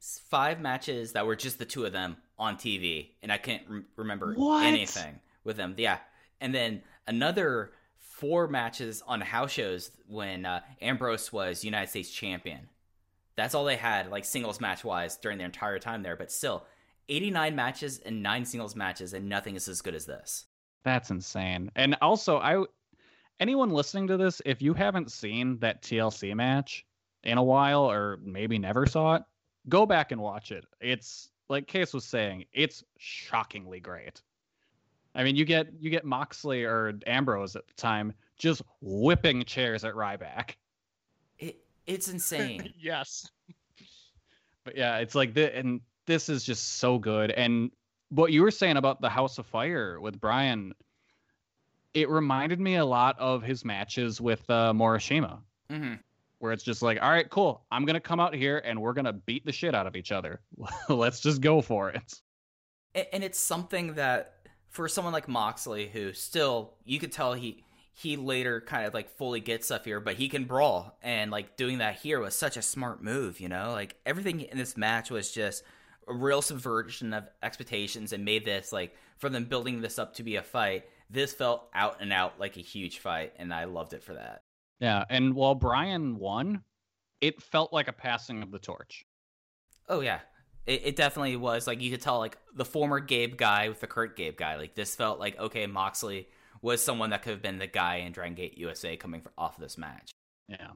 five 0.00 0.60
matches 0.60 1.12
that 1.12 1.24
were 1.24 1.36
just 1.36 1.60
the 1.60 1.64
two 1.64 1.84
of 1.84 1.92
them 1.92 2.16
on 2.40 2.56
TV, 2.56 3.10
and 3.22 3.30
I 3.30 3.38
can't 3.38 3.62
rem- 3.68 3.86
remember 3.94 4.34
What? 4.34 4.66
anything 4.66 5.20
with 5.44 5.56
them. 5.56 5.74
Yeah, 5.78 5.98
and 6.40 6.52
then 6.52 6.82
another 7.06 7.70
four 8.00 8.48
matches 8.48 9.00
on 9.06 9.20
house 9.20 9.52
shows 9.52 9.92
when 10.08 10.44
uh, 10.44 10.60
Ambrose 10.82 11.32
was 11.32 11.62
United 11.64 11.88
States 11.90 12.10
champion. 12.10 12.68
That's 13.38 13.54
all 13.54 13.64
they 13.64 13.76
had, 13.76 14.10
like 14.10 14.24
singles 14.24 14.60
match 14.60 14.82
wise, 14.84 15.16
during 15.16 15.38
their 15.38 15.46
entire 15.46 15.78
time 15.78 16.02
there. 16.02 16.16
But 16.16 16.32
still, 16.32 16.66
89 17.08 17.54
matches 17.54 18.00
and 18.00 18.20
nine 18.20 18.44
singles 18.44 18.74
matches, 18.74 19.14
and 19.14 19.28
nothing 19.28 19.54
is 19.54 19.68
as 19.68 19.80
good 19.80 19.94
as 19.94 20.06
this. 20.06 20.46
That's 20.82 21.10
insane. 21.10 21.70
And 21.76 21.96
also, 22.02 22.38
I 22.38 22.64
anyone 23.38 23.70
listening 23.70 24.08
to 24.08 24.16
this, 24.16 24.42
if 24.44 24.60
you 24.60 24.74
haven't 24.74 25.12
seen 25.12 25.58
that 25.60 25.82
TLC 25.82 26.34
match 26.34 26.84
in 27.22 27.38
a 27.38 27.42
while, 27.42 27.88
or 27.88 28.18
maybe 28.24 28.58
never 28.58 28.86
saw 28.86 29.14
it, 29.14 29.22
go 29.68 29.86
back 29.86 30.10
and 30.10 30.20
watch 30.20 30.50
it. 30.50 30.64
It's 30.80 31.30
like 31.48 31.68
Case 31.68 31.94
was 31.94 32.04
saying, 32.04 32.44
it's 32.52 32.82
shockingly 32.98 33.78
great. 33.78 34.20
I 35.14 35.22
mean, 35.22 35.36
you 35.36 35.44
get 35.44 35.68
you 35.78 35.90
get 35.90 36.04
Moxley 36.04 36.64
or 36.64 36.98
Ambrose 37.06 37.54
at 37.54 37.68
the 37.68 37.74
time 37.74 38.12
just 38.36 38.62
whipping 38.80 39.44
chairs 39.44 39.84
at 39.84 39.94
Ryback. 39.94 40.56
It 41.88 41.94
it's 41.94 42.08
insane. 42.08 42.72
yes. 42.78 43.26
But 44.64 44.76
yeah, 44.76 44.98
it's 44.98 45.14
like 45.14 45.34
the 45.34 45.54
and 45.56 45.80
this 46.06 46.28
is 46.28 46.44
just 46.44 46.78
so 46.78 46.98
good. 46.98 47.30
And 47.32 47.70
what 48.10 48.32
you 48.32 48.42
were 48.42 48.50
saying 48.50 48.76
about 48.76 49.00
the 49.00 49.08
House 49.08 49.38
of 49.38 49.46
Fire 49.46 50.00
with 50.00 50.20
Bryan, 50.20 50.74
it 51.94 52.08
reminded 52.08 52.60
me 52.60 52.76
a 52.76 52.84
lot 52.84 53.18
of 53.18 53.42
his 53.42 53.64
matches 53.64 54.20
with 54.20 54.48
uh, 54.48 54.72
Morishima, 54.72 55.40
hmm 55.70 55.94
where 56.40 56.52
it's 56.52 56.62
just 56.62 56.82
like, 56.82 57.02
all 57.02 57.10
right, 57.10 57.28
cool, 57.30 57.64
I'm 57.72 57.84
gonna 57.84 57.98
come 57.98 58.20
out 58.20 58.32
here 58.32 58.62
and 58.64 58.80
we're 58.80 58.92
gonna 58.92 59.12
beat 59.12 59.44
the 59.44 59.50
shit 59.50 59.74
out 59.74 59.88
of 59.88 59.96
each 59.96 60.12
other. 60.12 60.40
Let's 60.88 61.20
just 61.20 61.40
go 61.40 61.60
for 61.60 61.90
it. 61.90 62.20
And 63.12 63.24
it's 63.24 63.38
something 63.38 63.94
that 63.94 64.34
for 64.68 64.88
someone 64.88 65.12
like 65.12 65.26
Moxley, 65.26 65.88
who 65.88 66.12
still 66.12 66.74
you 66.84 67.00
could 67.00 67.12
tell 67.12 67.34
he 67.34 67.64
he 67.98 68.16
later 68.16 68.60
kind 68.60 68.86
of 68.86 68.94
like 68.94 69.10
fully 69.16 69.40
gets 69.40 69.66
stuff 69.66 69.84
here, 69.84 69.98
but 69.98 70.14
he 70.14 70.28
can 70.28 70.44
brawl, 70.44 70.96
and 71.02 71.32
like 71.32 71.56
doing 71.56 71.78
that 71.78 71.96
here 71.96 72.20
was 72.20 72.36
such 72.36 72.56
a 72.56 72.62
smart 72.62 73.02
move. 73.02 73.40
You 73.40 73.48
know, 73.48 73.72
like 73.72 73.96
everything 74.06 74.42
in 74.42 74.56
this 74.56 74.76
match 74.76 75.10
was 75.10 75.32
just 75.32 75.64
a 76.06 76.14
real 76.14 76.40
subversion 76.40 77.12
of 77.12 77.28
expectations 77.42 78.12
and 78.12 78.24
made 78.24 78.44
this 78.44 78.70
like 78.70 78.94
for 79.16 79.28
them 79.28 79.46
building 79.46 79.80
this 79.80 79.98
up 79.98 80.14
to 80.14 80.22
be 80.22 80.36
a 80.36 80.44
fight. 80.44 80.84
This 81.10 81.32
felt 81.32 81.68
out 81.74 81.96
and 82.00 82.12
out 82.12 82.38
like 82.38 82.56
a 82.56 82.60
huge 82.60 83.00
fight, 83.00 83.32
and 83.36 83.52
I 83.52 83.64
loved 83.64 83.92
it 83.92 84.04
for 84.04 84.14
that. 84.14 84.42
Yeah, 84.78 85.04
and 85.10 85.34
while 85.34 85.56
Bryan 85.56 86.18
won, 86.18 86.62
it 87.20 87.42
felt 87.42 87.72
like 87.72 87.88
a 87.88 87.92
passing 87.92 88.44
of 88.44 88.52
the 88.52 88.60
torch. 88.60 89.06
Oh 89.88 90.02
yeah, 90.02 90.20
it, 90.66 90.82
it 90.84 90.96
definitely 90.96 91.34
was. 91.34 91.66
Like 91.66 91.82
you 91.82 91.90
could 91.90 92.00
tell, 92.00 92.20
like 92.20 92.38
the 92.54 92.64
former 92.64 93.00
Gabe 93.00 93.36
guy 93.36 93.68
with 93.68 93.80
the 93.80 93.88
Kurt 93.88 94.16
Gabe 94.16 94.36
guy. 94.36 94.54
Like 94.54 94.76
this 94.76 94.94
felt 94.94 95.18
like 95.18 95.36
okay, 95.40 95.66
Moxley 95.66 96.28
was 96.62 96.82
someone 96.82 97.10
that 97.10 97.22
could 97.22 97.30
have 97.30 97.42
been 97.42 97.58
the 97.58 97.66
guy 97.66 97.96
in 97.96 98.12
Dragon 98.12 98.34
Gate 98.34 98.58
USA 98.58 98.96
coming 98.96 99.20
for, 99.20 99.32
off 99.38 99.56
of 99.56 99.62
this 99.62 99.78
match. 99.78 100.10
Yeah. 100.48 100.68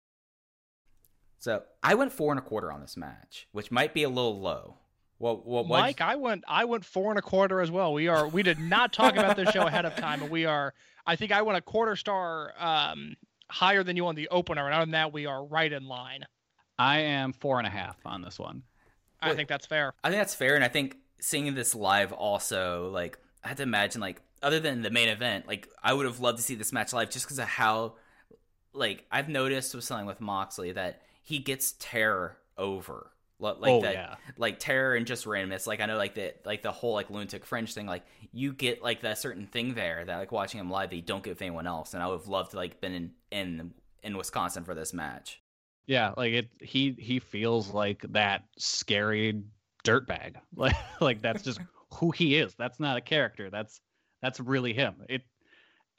So 1.39 1.63
I 1.83 1.95
went 1.95 2.13
four 2.13 2.33
and 2.33 2.39
a 2.39 2.43
quarter 2.43 2.71
on 2.71 2.81
this 2.81 2.97
match, 2.97 3.49
which 3.53 3.71
might 3.71 3.95
be 3.95 4.05
a 4.05 4.09
little 4.09 4.41
low. 4.41 4.77
What? 5.19 5.47
What? 5.47 5.67
what 5.67 5.81
Mike, 5.81 6.01
I 6.01 6.17
went 6.17 6.45
I 6.47 6.65
went 6.65 6.85
four 6.85 7.11
and 7.11 7.19
a 7.19 7.23
quarter 7.23 7.61
as 7.61 7.71
well. 7.71 7.93
We 7.93 8.09
are 8.09 8.29
we 8.29 8.43
did 8.43 8.59
not 8.59 8.93
talk 8.93 9.17
about 9.17 9.37
this 9.37 9.51
show 9.51 9.67
ahead 9.67 9.85
of 9.85 9.97
time, 9.97 10.23
and 10.23 10.31
we 10.31 10.45
are 10.45 10.75
I 11.07 11.17
think 11.17 11.33
I 11.33 11.43
went 11.43 11.59
a 11.59 11.63
quarter 11.63 11.97
star 11.97 12.53
um 12.59 13.17
higher 13.49 13.83
than 13.83 13.97
you 13.97 14.07
on 14.07 14.15
the 14.15 14.29
opener, 14.29 14.67
and 14.67 14.75
other 14.75 14.85
than 14.85 14.93
that, 14.93 15.13
we 15.13 15.27
are 15.27 15.45
right 15.45 15.73
in 15.73 15.87
line. 15.87 16.25
I 16.79 17.01
am 17.01 17.33
four 17.33 17.59
and 17.59 17.67
a 17.67 17.71
half 17.71 17.97
on 18.05 18.23
this 18.23 18.39
one. 18.39 18.63
I 19.21 19.35
think 19.35 19.49
that's 19.49 19.67
fair. 19.67 19.95
I 20.03 20.11
think 20.11 20.21
that's 20.21 20.35
fair, 20.35 20.57
and 20.57 20.65
I 20.65 20.69
think 20.69 20.97
seeing 21.21 21.55
this 21.55 21.75
live 21.75 22.13
also, 22.13 22.91
like, 22.91 23.19
I 23.45 23.49
had 23.49 23.59
to 23.59 23.63
imagine, 23.63 24.01
like, 24.01 24.21
other 24.43 24.61
than 24.61 24.83
the 24.83 24.91
main 24.91 25.09
event, 25.09 25.47
like, 25.47 25.69
I 25.83 25.93
would 25.93 26.07
have 26.07 26.21
loved 26.21 26.39
to 26.39 26.45
see 26.45 26.55
this 26.55 26.73
match 26.73 26.93
live 26.93 27.11
just 27.11 27.25
because 27.27 27.39
of 27.39 27.47
how, 27.47 27.95
like, 28.73 29.05
I've 29.11 29.29
noticed 29.29 29.75
with 29.75 29.85
something 29.85 30.07
with 30.07 30.21
Moxley 30.21 30.73
that 30.73 31.03
he 31.23 31.39
gets 31.39 31.75
terror 31.79 32.39
over. 32.59 33.09
Like 33.39 33.57
Oh, 33.65 33.81
that, 33.83 33.95
yeah. 33.95 34.15
like 34.37 34.61
terror 34.61 34.95
and 34.95 35.05
just 35.05 35.25
randomness. 35.25 35.67
Like 35.67 35.81
I 35.81 35.87
know, 35.87 35.97
like 35.97 36.15
the 36.15 36.33
like 36.45 36.63
the 36.63 36.71
whole 36.71 36.93
like 36.95 37.11
lunatic 37.11 37.45
fringe 37.45 37.75
thing. 37.75 37.87
Like 37.87 38.05
you 38.31 38.53
get 38.53 38.85
like 38.85 39.01
that 39.01 39.19
certain 39.19 39.49
thing 39.49 39.75
there 39.75 40.05
that 40.05 40.17
like 40.17 40.31
watching 40.31 40.61
him 40.61 40.71
live 40.71 40.91
that 40.91 40.97
you 40.97 41.03
don't 41.03 41.25
get 41.25 41.31
with 41.31 41.43
anyone 41.43 41.67
else. 41.67 41.93
And 41.93 42.01
I 42.01 42.07
would 42.07 42.21
have 42.21 42.29
loved 42.29 42.53
to 42.53 42.57
like 42.57 42.81
been 42.81 42.93
in 42.93 43.11
in 43.33 43.75
in 44.05 44.17
Wisconsin 44.17 44.63
for 44.63 44.77
this 44.77 44.93
match. 44.95 45.43
Yeah, 45.89 46.15
like 46.17 46.33
it 46.33 46.51
he 46.61 46.93
he 46.97 47.19
feels 47.19 47.71
like 47.75 48.05
that 48.11 48.45
scary 48.59 49.43
dirtbag. 49.85 50.37
Like 50.55 50.77
like 51.01 51.21
that's 51.21 51.43
just 51.43 51.59
who 51.95 52.13
he 52.13 52.37
is. 52.37 52.55
That's 52.55 52.79
not 52.79 52.97
a 52.97 53.01
character. 53.01 53.51
That's 53.51 53.81
that's 54.23 54.41
really 54.41 54.73
him. 54.73 54.95
It 55.09 55.23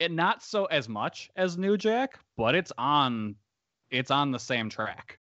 it 0.00 0.10
not 0.10 0.42
so 0.42 0.64
as 0.66 0.88
much 0.88 1.30
as 1.36 1.56
New 1.56 1.76
Jack, 1.76 2.18
but 2.36 2.54
it's 2.54 2.72
on 2.76 3.36
it's 3.90 4.10
on 4.10 4.32
the 4.32 4.38
same 4.38 4.68
track. 4.68 5.18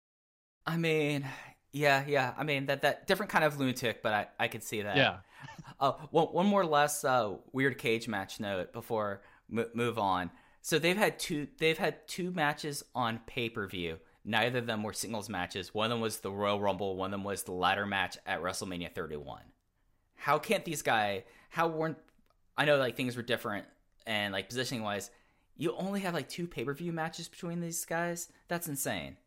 I 0.65 0.77
mean, 0.77 1.25
yeah, 1.71 2.03
yeah. 2.07 2.33
I 2.37 2.43
mean 2.43 2.65
that 2.65 2.81
that 2.81 3.07
different 3.07 3.31
kind 3.31 3.45
of 3.45 3.59
lunatic, 3.59 4.03
but 4.03 4.13
I 4.13 4.27
I 4.39 4.47
could 4.47 4.63
see 4.63 4.81
that. 4.81 4.97
Yeah. 4.97 5.17
Uh, 5.79 5.91
one 6.09 6.27
one 6.27 6.45
more 6.47 6.65
less 6.65 7.03
uh, 7.03 7.35
weird 7.51 7.77
cage 7.77 8.07
match 8.07 8.39
note 8.39 8.73
before 8.73 9.21
mo- 9.47 9.67
move 9.75 9.99
on. 9.99 10.31
So 10.61 10.79
they've 10.79 10.97
had 10.97 11.19
two 11.19 11.47
they've 11.59 11.77
had 11.77 12.07
two 12.07 12.31
matches 12.31 12.83
on 12.95 13.19
pay 13.27 13.49
per 13.49 13.67
view. 13.67 13.97
Neither 14.25 14.59
of 14.59 14.65
them 14.65 14.81
were 14.81 14.93
singles 14.93 15.29
matches. 15.29 15.73
One 15.75 15.85
of 15.85 15.91
them 15.91 16.01
was 16.01 16.19
the 16.19 16.31
Royal 16.31 16.59
Rumble. 16.59 16.95
One 16.95 17.07
of 17.07 17.11
them 17.11 17.23
was 17.23 17.43
the 17.43 17.51
ladder 17.51 17.85
match 17.85 18.17
at 18.25 18.41
WrestleMania 18.41 18.93
31. 18.93 19.41
How 20.15 20.39
can't 20.39 20.65
these 20.65 20.81
guys? 20.81 21.21
How 21.49 21.67
weren't? 21.67 21.97
I 22.57 22.65
know 22.65 22.77
like 22.77 22.95
things 22.95 23.15
were 23.15 23.23
different 23.23 23.65
and 24.05 24.33
like 24.33 24.49
positioning 24.49 24.83
wise. 24.83 25.09
You 25.57 25.75
only 25.77 26.01
have 26.01 26.13
like 26.13 26.29
two 26.29 26.47
pay 26.47 26.65
per 26.65 26.73
view 26.73 26.91
matches 26.91 27.27
between 27.27 27.61
these 27.61 27.85
guys. 27.85 28.29
That's 28.47 28.67
insane. 28.67 29.17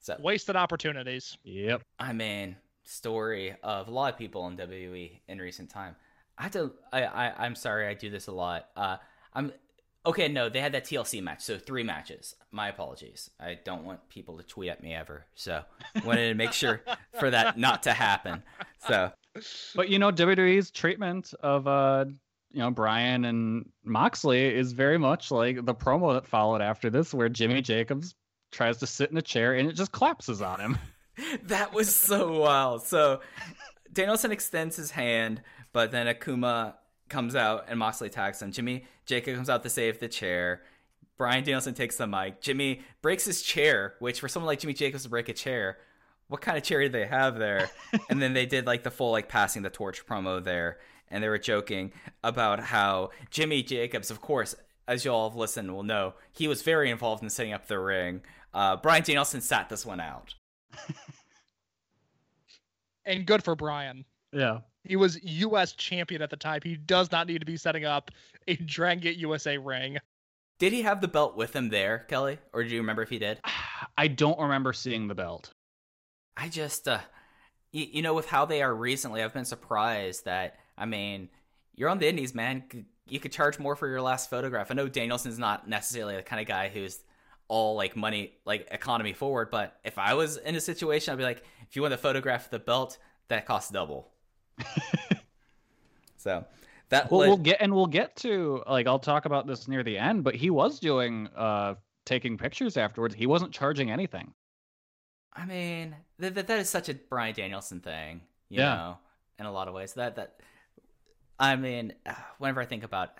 So 0.00 0.16
Wasted 0.20 0.56
opportunities. 0.56 1.36
Yep. 1.44 1.82
I 1.98 2.12
mean, 2.12 2.56
story 2.84 3.56
of 3.62 3.88
a 3.88 3.90
lot 3.90 4.12
of 4.12 4.18
people 4.18 4.46
in 4.46 4.56
WWE 4.56 5.20
in 5.28 5.38
recent 5.38 5.70
time. 5.70 5.96
I 6.38 6.44
have 6.44 6.52
to. 6.52 6.72
I, 6.92 7.04
I 7.04 7.44
I'm 7.44 7.54
sorry. 7.54 7.86
I 7.88 7.94
do 7.94 8.10
this 8.10 8.26
a 8.26 8.32
lot. 8.32 8.68
Uh, 8.76 8.98
I'm 9.32 9.52
Okay, 10.06 10.28
no, 10.28 10.48
they 10.48 10.60
had 10.60 10.70
that 10.72 10.84
TLC 10.84 11.20
match, 11.20 11.40
so 11.40 11.58
three 11.58 11.82
matches. 11.82 12.36
My 12.52 12.68
apologies. 12.68 13.28
I 13.40 13.58
don't 13.64 13.84
want 13.84 14.08
people 14.08 14.36
to 14.36 14.44
tweet 14.44 14.70
at 14.70 14.80
me 14.80 14.94
ever, 14.94 15.26
so 15.34 15.62
wanted 16.04 16.28
to 16.28 16.34
make 16.34 16.52
sure 16.52 16.80
for 17.18 17.28
that 17.30 17.58
not 17.58 17.82
to 17.82 17.92
happen. 17.92 18.44
So, 18.86 19.10
But 19.74 19.88
you 19.88 19.98
know, 19.98 20.10
WWE's 20.12 20.70
treatment 20.70 21.32
of 21.40 21.66
uh, 21.66 22.06
you 22.52 22.60
know, 22.60 22.70
Bryan 22.70 23.24
and 23.24 23.68
Moxley 23.84 24.46
is 24.46 24.72
very 24.72 24.98
much 24.98 25.30
like 25.30 25.64
the 25.64 25.74
promo 25.74 26.14
that 26.14 26.26
followed 26.26 26.62
after 26.62 26.88
this, 26.90 27.12
where 27.12 27.28
Jimmy 27.28 27.60
Jacobs 27.60 28.14
tries 28.50 28.78
to 28.78 28.86
sit 28.86 29.10
in 29.10 29.16
a 29.16 29.22
chair 29.22 29.54
and 29.54 29.68
it 29.68 29.74
just 29.74 29.92
collapses 29.92 30.40
on 30.40 30.60
him. 30.60 30.78
that 31.44 31.74
was 31.74 31.94
so 31.94 32.40
wild. 32.40 32.82
So 32.82 33.20
Danielson 33.92 34.32
extends 34.32 34.76
his 34.76 34.90
hand, 34.90 35.42
but 35.72 35.90
then 35.90 36.06
Akuma 36.06 36.74
comes 37.08 37.36
out 37.36 37.66
and 37.68 37.78
Moxley 37.78 38.06
attacks 38.06 38.40
him. 38.40 38.52
Jimmy 38.52 38.86
Jacob 39.04 39.34
comes 39.34 39.50
out 39.50 39.62
to 39.62 39.70
save 39.70 40.00
the 40.00 40.08
chair. 40.08 40.62
Bryan 41.16 41.44
Danielson 41.44 41.74
takes 41.74 41.96
the 41.96 42.06
mic. 42.06 42.40
Jimmy 42.40 42.82
breaks 43.00 43.24
his 43.24 43.42
chair, 43.42 43.94
which 44.00 44.20
for 44.20 44.28
someone 44.28 44.46
like 44.46 44.60
Jimmy 44.60 44.74
Jacobs 44.74 45.04
to 45.04 45.08
break 45.08 45.28
a 45.28 45.32
chair, 45.32 45.78
what 46.28 46.40
kind 46.40 46.56
of 46.56 46.64
chair 46.64 46.82
do 46.82 46.88
they 46.88 47.06
have 47.06 47.38
there? 47.38 47.70
and 48.10 48.20
then 48.20 48.32
they 48.32 48.46
did 48.46 48.66
like 48.66 48.82
the 48.82 48.90
full 48.90 49.12
like 49.12 49.28
passing 49.28 49.62
the 49.62 49.70
torch 49.70 50.06
promo 50.06 50.42
there, 50.42 50.78
and 51.08 51.22
they 51.22 51.28
were 51.28 51.38
joking 51.38 51.92
about 52.22 52.60
how 52.60 53.10
Jimmy 53.30 53.62
Jacobs, 53.62 54.10
of 54.10 54.20
course, 54.20 54.54
as 54.88 55.04
you 55.04 55.10
all 55.10 55.28
have 55.28 55.36
listened 55.36 55.74
will 55.74 55.82
know, 55.82 56.14
he 56.32 56.48
was 56.48 56.62
very 56.62 56.90
involved 56.90 57.22
in 57.22 57.30
setting 57.30 57.52
up 57.52 57.66
the 57.66 57.78
ring. 57.78 58.22
Uh, 58.54 58.76
Bryan 58.76 59.02
Danielson 59.02 59.40
sat 59.40 59.68
this 59.68 59.84
one 59.84 60.00
out. 60.00 60.34
And 63.06 63.24
good 63.24 63.44
for 63.44 63.54
Bryan. 63.54 64.04
Yeah. 64.32 64.58
He 64.84 64.96
was 64.96 65.22
U.S. 65.22 65.72
champion 65.72 66.22
at 66.22 66.30
the 66.30 66.36
time. 66.36 66.60
He 66.62 66.76
does 66.76 67.10
not 67.10 67.28
need 67.28 67.38
to 67.40 67.46
be 67.46 67.56
setting 67.56 67.84
up 67.84 68.10
a 68.48 68.56
Dragon 68.56 69.00
Gate 69.00 69.16
USA 69.16 69.56
ring. 69.56 69.98
Did 70.58 70.72
he 70.72 70.82
have 70.82 71.00
the 71.00 71.08
belt 71.08 71.36
with 71.36 71.54
him 71.54 71.68
there, 71.68 72.00
Kelly? 72.08 72.38
Or 72.52 72.62
do 72.62 72.70
you 72.70 72.80
remember 72.80 73.02
if 73.02 73.10
he 73.10 73.18
did? 73.18 73.40
I 73.96 74.08
don't 74.08 74.38
remember 74.38 74.72
seeing 74.72 75.06
the 75.06 75.14
belt. 75.14 75.52
I 76.36 76.48
just, 76.48 76.86
uh, 76.88 77.00
you, 77.72 77.86
you 77.92 78.02
know, 78.02 78.14
with 78.14 78.26
how 78.26 78.44
they 78.44 78.62
are 78.62 78.74
recently, 78.74 79.22
I've 79.22 79.34
been 79.34 79.44
surprised 79.44 80.24
that, 80.24 80.58
I 80.76 80.84
mean, 80.86 81.28
you're 81.74 81.88
on 81.88 81.98
the 81.98 82.08
Indies, 82.08 82.34
man. 82.34 82.64
You 83.06 83.20
could 83.20 83.32
charge 83.32 83.58
more 83.58 83.76
for 83.76 83.88
your 83.88 84.02
last 84.02 84.28
photograph. 84.28 84.70
I 84.70 84.74
know 84.74 84.88
Danielson's 84.88 85.38
not 85.38 85.68
necessarily 85.68 86.16
the 86.16 86.22
kind 86.22 86.40
of 86.40 86.46
guy 86.46 86.68
who's 86.68 86.98
all 87.48 87.76
like 87.76 87.96
money, 87.96 88.32
like 88.44 88.68
economy 88.70 89.12
forward, 89.12 89.50
but 89.50 89.78
if 89.84 89.98
I 89.98 90.14
was 90.14 90.36
in 90.38 90.56
a 90.56 90.60
situation, 90.60 91.12
I'd 91.12 91.18
be 91.18 91.24
like, 91.24 91.44
if 91.68 91.76
you 91.76 91.82
want 91.82 91.92
to 91.92 91.98
photograph 91.98 92.50
the 92.50 92.58
belt, 92.58 92.98
that 93.28 93.46
costs 93.46 93.70
double. 93.70 94.10
so 96.16 96.44
that 96.88 97.10
Well, 97.10 97.20
led- 97.20 97.28
we'll 97.28 97.36
get 97.38 97.58
and 97.60 97.74
we'll 97.74 97.86
get 97.86 98.16
to 98.16 98.62
like 98.68 98.86
I'll 98.86 98.98
talk 98.98 99.24
about 99.24 99.46
this 99.46 99.68
near 99.68 99.82
the 99.82 99.98
end, 99.98 100.24
but 100.24 100.34
he 100.34 100.50
was 100.50 100.78
doing 100.78 101.28
uh 101.36 101.74
taking 102.04 102.38
pictures 102.38 102.76
afterwards. 102.76 103.14
He 103.14 103.26
wasn't 103.26 103.52
charging 103.52 103.90
anything. 103.90 104.32
I 105.36 105.44
mean, 105.44 105.94
that 106.18 106.34
that 106.34 106.46
that 106.46 106.58
is 106.58 106.68
such 106.70 106.88
a 106.88 106.94
Bryan 106.94 107.34
Danielson 107.34 107.80
thing, 107.80 108.22
you 108.48 108.60
Yeah. 108.60 108.74
know, 108.74 108.98
in 109.38 109.46
a 109.46 109.52
lot 109.52 109.68
of 109.68 109.74
ways. 109.74 109.94
That 109.94 110.16
that, 110.16 110.40
I 111.38 111.56
mean, 111.56 111.94
uh, 112.06 112.14
whenever 112.38 112.60
I 112.60 112.64
think 112.64 112.82
about 112.84 113.10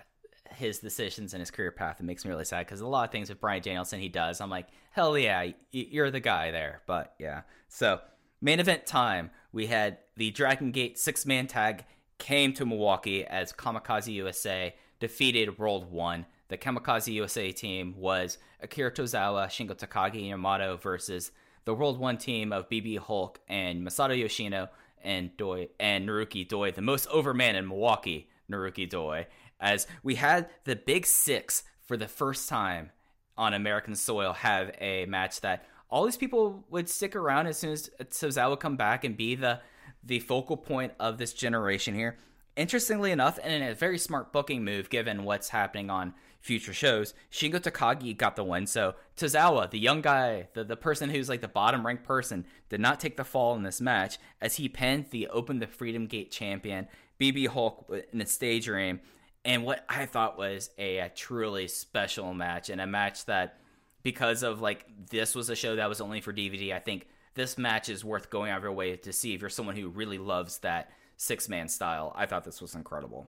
his 0.50 0.78
decisions 0.78 1.34
and 1.34 1.40
his 1.40 1.50
career 1.50 1.70
path, 1.70 2.00
it 2.00 2.04
makes 2.04 2.24
me 2.24 2.30
really 2.30 2.44
sad 2.44 2.64
because 2.66 2.80
a 2.80 2.86
lot 2.86 3.04
of 3.04 3.12
things 3.12 3.28
with 3.28 3.40
Bryan 3.40 3.62
Danielson 3.62 4.00
he 4.00 4.08
does, 4.08 4.40
I'm 4.40 4.48
like, 4.50 4.68
hell 4.92 5.18
yeah, 5.18 5.40
y- 5.42 5.54
you're 5.72 6.10
the 6.10 6.20
guy 6.20 6.50
there. 6.50 6.80
But 6.86 7.14
yeah, 7.18 7.42
so 7.68 8.00
main 8.40 8.60
event 8.60 8.86
time, 8.86 9.30
we 9.52 9.66
had 9.66 9.98
the 10.16 10.30
Dragon 10.30 10.70
Gate 10.70 10.98
six 10.98 11.26
man 11.26 11.46
tag 11.46 11.84
came 12.18 12.54
to 12.54 12.64
Milwaukee 12.64 13.24
as 13.26 13.52
Kamikaze 13.52 14.12
USA 14.14 14.74
defeated 15.00 15.58
World 15.58 15.90
One. 15.92 16.24
The 16.48 16.56
Kamikaze 16.56 17.12
USA 17.14 17.52
team 17.52 17.94
was 17.98 18.38
Akira 18.62 18.90
Tozawa, 18.92 19.48
Shingo 19.48 19.76
Takagi, 19.76 20.20
and 20.20 20.26
Yamato 20.28 20.76
versus 20.78 21.32
the 21.66 21.74
World 21.74 21.98
One 21.98 22.16
team 22.16 22.52
of 22.52 22.70
BB 22.70 22.98
Hulk 22.98 23.40
and 23.48 23.86
Masato 23.86 24.18
Yoshino 24.18 24.68
and 25.02 25.36
Doi 25.36 25.68
and 25.78 26.08
Naruki 26.08 26.48
Doi, 26.48 26.70
the 26.70 26.80
most 26.80 27.06
over 27.08 27.34
man 27.34 27.56
in 27.56 27.68
Milwaukee, 27.68 28.30
Naruki 28.50 28.88
Doi, 28.88 29.26
as 29.60 29.86
we 30.02 30.14
had 30.14 30.48
the 30.64 30.76
Big 30.76 31.04
Six 31.04 31.64
for 31.84 31.96
the 31.96 32.08
first 32.08 32.48
time 32.48 32.90
on 33.36 33.52
American 33.52 33.94
soil 33.94 34.32
have 34.32 34.74
a 34.80 35.06
match 35.06 35.40
that 35.42 35.66
all 35.90 36.04
these 36.04 36.16
people 36.16 36.64
would 36.70 36.88
stick 36.88 37.14
around 37.14 37.48
as 37.48 37.58
soon 37.58 37.72
as 37.72 37.90
Tozawa 38.00 38.50
would 38.50 38.60
come 38.60 38.76
back 38.76 39.04
and 39.04 39.16
be 39.16 39.34
the 39.34 39.60
the 40.02 40.20
focal 40.20 40.56
point 40.56 40.92
of 41.00 41.18
this 41.18 41.32
generation 41.32 41.94
here. 41.94 42.16
Interestingly 42.56 43.10
enough, 43.10 43.40
and 43.42 43.52
in 43.52 43.68
a 43.68 43.74
very 43.74 43.98
smart 43.98 44.32
booking 44.32 44.64
move 44.64 44.88
given 44.88 45.24
what's 45.24 45.48
happening 45.48 45.90
on 45.90 46.14
future 46.46 46.72
shows, 46.72 47.12
Shingo 47.30 47.60
Takagi 47.60 48.16
got 48.16 48.36
the 48.36 48.44
win. 48.44 48.66
So 48.66 48.94
Tozawa, 49.16 49.70
the 49.70 49.78
young 49.78 50.00
guy, 50.00 50.48
the, 50.54 50.64
the 50.64 50.76
person 50.76 51.10
who's 51.10 51.28
like 51.28 51.40
the 51.40 51.48
bottom 51.48 51.84
ranked 51.84 52.04
person, 52.04 52.46
did 52.68 52.80
not 52.80 53.00
take 53.00 53.16
the 53.16 53.24
fall 53.24 53.54
in 53.56 53.64
this 53.64 53.80
match 53.80 54.18
as 54.40 54.56
he 54.56 54.68
pinned 54.68 55.10
the 55.10 55.28
Open 55.28 55.58
the 55.58 55.66
Freedom 55.66 56.06
Gate 56.06 56.30
champion, 56.30 56.86
BB 57.20 57.48
Hulk, 57.48 57.92
in 58.12 58.20
a 58.20 58.26
stage 58.26 58.68
reign. 58.68 59.00
And 59.44 59.64
what 59.64 59.84
I 59.88 60.06
thought 60.06 60.38
was 60.38 60.70
a, 60.78 60.98
a 60.98 61.08
truly 61.08 61.68
special 61.68 62.32
match 62.32 62.70
and 62.70 62.80
a 62.80 62.86
match 62.86 63.26
that 63.26 63.58
because 64.02 64.42
of 64.42 64.60
like 64.60 64.86
this 65.10 65.34
was 65.34 65.50
a 65.50 65.56
show 65.56 65.76
that 65.76 65.88
was 65.88 66.00
only 66.00 66.20
for 66.20 66.32
DVD, 66.32 66.72
I 66.72 66.78
think 66.78 67.08
this 67.34 67.58
match 67.58 67.88
is 67.88 68.04
worth 68.04 68.30
going 68.30 68.50
out 68.50 68.58
of 68.58 68.62
your 68.62 68.72
way 68.72 68.96
to 68.96 69.12
see 69.12 69.34
if 69.34 69.40
you're 69.40 69.50
someone 69.50 69.76
who 69.76 69.88
really 69.88 70.18
loves 70.18 70.58
that 70.58 70.90
six 71.16 71.48
man 71.48 71.68
style. 71.68 72.12
I 72.16 72.26
thought 72.26 72.44
this 72.44 72.62
was 72.62 72.74
incredible. 72.74 73.25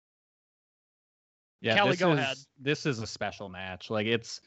Yeah, 1.61 1.75
Kelly, 1.75 1.91
this 1.91 1.99
go 1.99 2.11
is, 2.13 2.19
ahead. 2.19 2.38
This 2.59 2.85
is 2.85 2.99
a 2.99 3.07
special 3.07 3.47
match. 3.47 3.89
Like 3.89 4.07
it's, 4.07 4.41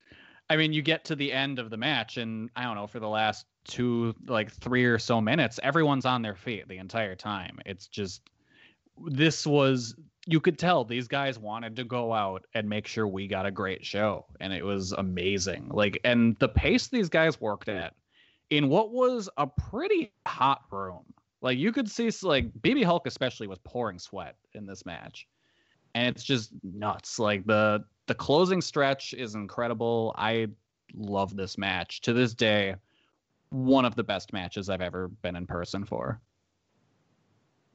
I 0.50 0.56
mean, 0.56 0.72
you 0.72 0.82
get 0.82 1.04
to 1.06 1.16
the 1.16 1.32
end 1.32 1.58
of 1.58 1.70
the 1.70 1.76
match, 1.76 2.16
and 2.16 2.50
I 2.56 2.64
don't 2.64 2.74
know 2.74 2.86
for 2.86 3.00
the 3.00 3.08
last 3.08 3.46
two, 3.64 4.14
like 4.26 4.52
three 4.52 4.84
or 4.84 4.98
so 4.98 5.20
minutes, 5.20 5.58
everyone's 5.62 6.04
on 6.04 6.22
their 6.22 6.34
feet 6.34 6.68
the 6.68 6.78
entire 6.78 7.14
time. 7.14 7.58
It's 7.64 7.86
just, 7.86 8.22
this 9.06 9.46
was. 9.46 9.94
You 10.26 10.40
could 10.40 10.58
tell 10.58 10.86
these 10.86 11.06
guys 11.06 11.38
wanted 11.38 11.76
to 11.76 11.84
go 11.84 12.14
out 12.14 12.46
and 12.54 12.66
make 12.66 12.86
sure 12.86 13.06
we 13.06 13.28
got 13.28 13.44
a 13.44 13.50
great 13.50 13.84
show, 13.84 14.24
and 14.40 14.54
it 14.54 14.64
was 14.64 14.92
amazing. 14.92 15.68
Like, 15.68 16.00
and 16.02 16.34
the 16.38 16.48
pace 16.48 16.88
these 16.88 17.10
guys 17.10 17.38
worked 17.40 17.68
at 17.68 17.92
in 18.48 18.68
what 18.70 18.90
was 18.90 19.28
a 19.36 19.46
pretty 19.46 20.12
hot 20.26 20.62
room. 20.70 21.04
Like 21.42 21.58
you 21.58 21.72
could 21.72 21.90
see, 21.90 22.10
like 22.22 22.50
BB 22.62 22.84
Hulk 22.84 23.06
especially 23.06 23.48
was 23.48 23.58
pouring 23.64 23.98
sweat 23.98 24.36
in 24.54 24.64
this 24.64 24.86
match 24.86 25.26
and 25.94 26.08
it's 26.08 26.24
just 26.24 26.52
nuts. 26.62 27.18
Like 27.18 27.46
the 27.46 27.84
the 28.06 28.14
closing 28.14 28.60
stretch 28.60 29.14
is 29.14 29.34
incredible. 29.34 30.14
I 30.18 30.48
love 30.94 31.36
this 31.36 31.56
match 31.56 32.00
to 32.02 32.12
this 32.12 32.34
day. 32.34 32.76
One 33.50 33.84
of 33.84 33.94
the 33.94 34.04
best 34.04 34.32
matches 34.32 34.68
I've 34.68 34.80
ever 34.80 35.08
been 35.08 35.36
in 35.36 35.46
person 35.46 35.84
for. 35.84 36.20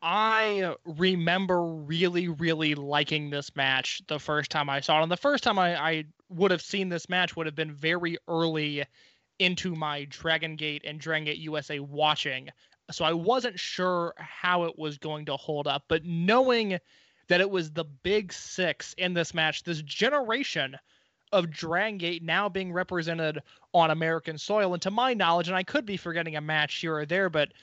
I 0.01 0.75
remember 0.85 1.63
really, 1.63 2.29
really 2.29 2.75
liking 2.75 3.29
this 3.29 3.53
match 3.55 4.01
the 4.07 4.19
first 4.19 4.49
time 4.51 4.69
I 4.69 4.79
saw 4.79 4.99
it. 4.99 5.03
And 5.03 5.11
the 5.11 5.17
first 5.17 5.43
time 5.43 5.59
I, 5.59 5.75
I 5.75 6.05
would 6.29 6.51
have 6.51 6.61
seen 6.61 6.89
this 6.89 7.09
match 7.09 7.35
would 7.35 7.47
have 7.47 7.55
been 7.55 7.73
very 7.73 8.17
early 8.27 8.85
into 9.39 9.75
my 9.75 10.05
Dragon 10.05 10.55
Gate 10.55 10.83
and 10.85 10.99
Dragon 10.99 11.25
Gate 11.25 11.37
USA 11.37 11.79
watching. 11.79 12.49
So 12.91 13.03
I 13.03 13.13
wasn't 13.13 13.59
sure 13.59 14.13
how 14.17 14.63
it 14.63 14.77
was 14.77 14.97
going 14.97 15.25
to 15.25 15.35
hold 15.35 15.67
up. 15.67 15.83
But 15.87 16.05
knowing 16.05 16.79
that 17.29 17.41
it 17.41 17.49
was 17.49 17.71
the 17.71 17.85
big 17.85 18.33
six 18.33 18.93
in 18.97 19.13
this 19.13 19.33
match, 19.33 19.63
this 19.63 19.81
generation 19.83 20.75
of 21.31 21.51
Dragon 21.51 21.97
Gate 21.97 22.23
now 22.23 22.49
being 22.49 22.73
represented 22.73 23.41
on 23.73 23.91
American 23.91 24.37
soil, 24.37 24.73
and 24.73 24.81
to 24.81 24.91
my 24.91 25.13
knowledge, 25.13 25.47
and 25.47 25.55
I 25.55 25.63
could 25.63 25.85
be 25.85 25.95
forgetting 25.95 26.35
a 26.35 26.41
match 26.41 26.75
here 26.75 26.95
or 26.95 27.05
there, 27.05 27.29
but 27.29 27.53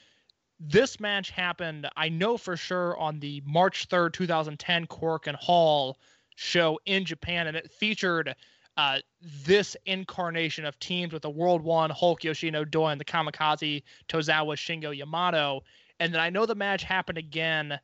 this 0.59 0.99
match 0.99 1.29
happened, 1.29 1.87
I 1.95 2.09
know 2.09 2.37
for 2.37 2.57
sure, 2.57 2.97
on 2.97 3.19
the 3.19 3.43
March 3.45 3.89
3rd, 3.89 4.13
2010 4.13 4.87
Korakuen 4.87 5.35
Hall 5.35 5.99
show 6.35 6.79
in 6.85 7.05
Japan, 7.05 7.47
and 7.47 7.57
it 7.57 7.69
featured 7.71 8.33
uh, 8.77 8.99
this 9.45 9.75
incarnation 9.85 10.65
of 10.65 10.79
teams 10.79 11.11
with 11.11 11.23
the 11.23 11.29
World 11.29 11.61
One, 11.61 11.89
Hulk, 11.89 12.23
Yoshino, 12.23 12.63
Doi, 12.63 12.89
and 12.89 13.01
the 13.01 13.05
Kamikaze, 13.05 13.83
Tozawa, 14.07 14.55
Shingo, 14.55 14.95
Yamato. 14.95 15.63
And 15.99 16.13
then 16.13 16.21
I 16.21 16.29
know 16.29 16.45
the 16.45 16.55
match 16.55 16.83
happened 16.83 17.17
again 17.17 17.79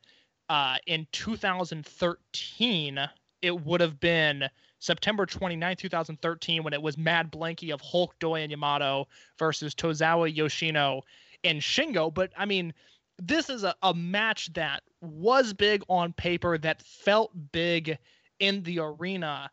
uh, 0.48 0.76
in 0.86 1.06
2013. 1.12 2.98
It 3.42 3.64
would 3.64 3.80
have 3.80 4.00
been 4.00 4.48
September 4.78 5.26
29, 5.26 5.76
2013, 5.76 6.62
when 6.62 6.72
it 6.72 6.82
was 6.82 6.96
Mad 6.96 7.30
Blankey 7.30 7.72
of 7.72 7.80
Hulk, 7.80 8.14
Doi, 8.18 8.40
and 8.40 8.50
Yamato 8.50 9.06
versus 9.38 9.74
Tozawa, 9.74 10.34
Yoshino, 10.34 11.02
and 11.42 11.60
Shingo. 11.60 12.12
But 12.12 12.32
I 12.36 12.44
mean, 12.46 12.72
this 13.18 13.48
is 13.50 13.64
a, 13.64 13.74
a 13.82 13.94
match 13.94 14.52
that 14.54 14.82
was 15.00 15.52
big 15.52 15.82
on 15.88 16.12
paper, 16.12 16.58
that 16.58 16.82
felt 16.82 17.32
big 17.52 17.98
in 18.40 18.62
the 18.62 18.80
arena. 18.80 19.50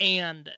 And 0.00 0.50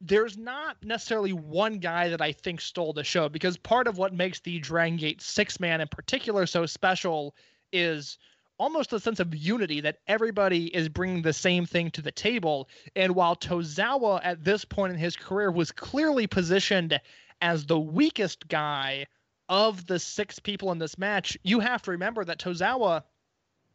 there's 0.00 0.36
not 0.36 0.76
necessarily 0.82 1.32
one 1.32 1.78
guy 1.78 2.08
that 2.08 2.20
I 2.20 2.32
think 2.32 2.60
stole 2.60 2.92
the 2.92 3.04
show 3.04 3.28
because 3.28 3.56
part 3.56 3.88
of 3.88 3.98
what 3.98 4.12
makes 4.12 4.40
the 4.40 4.58
Dragon 4.58 4.96
Gate 4.96 5.22
six 5.22 5.58
man 5.58 5.80
in 5.80 5.88
particular 5.88 6.46
so 6.46 6.66
special 6.66 7.34
is 7.72 8.18
almost 8.58 8.92
a 8.92 9.00
sense 9.00 9.20
of 9.20 9.34
unity 9.34 9.80
that 9.80 9.98
everybody 10.06 10.74
is 10.74 10.88
bringing 10.88 11.22
the 11.22 11.32
same 11.32 11.66
thing 11.66 11.90
to 11.92 12.02
the 12.02 12.12
table. 12.12 12.68
And 12.94 13.14
while 13.14 13.36
Tozawa 13.36 14.20
at 14.22 14.44
this 14.44 14.64
point 14.64 14.92
in 14.92 14.98
his 14.98 15.16
career 15.16 15.50
was 15.50 15.72
clearly 15.72 16.26
positioned 16.26 17.00
as 17.40 17.66
the 17.66 17.78
weakest 17.78 18.48
guy 18.48 19.06
of 19.48 19.86
the 19.86 19.98
six 19.98 20.38
people 20.38 20.72
in 20.72 20.78
this 20.78 20.98
match, 20.98 21.36
you 21.42 21.60
have 21.60 21.82
to 21.82 21.92
remember 21.92 22.24
that 22.24 22.38
Tozawa 22.38 23.02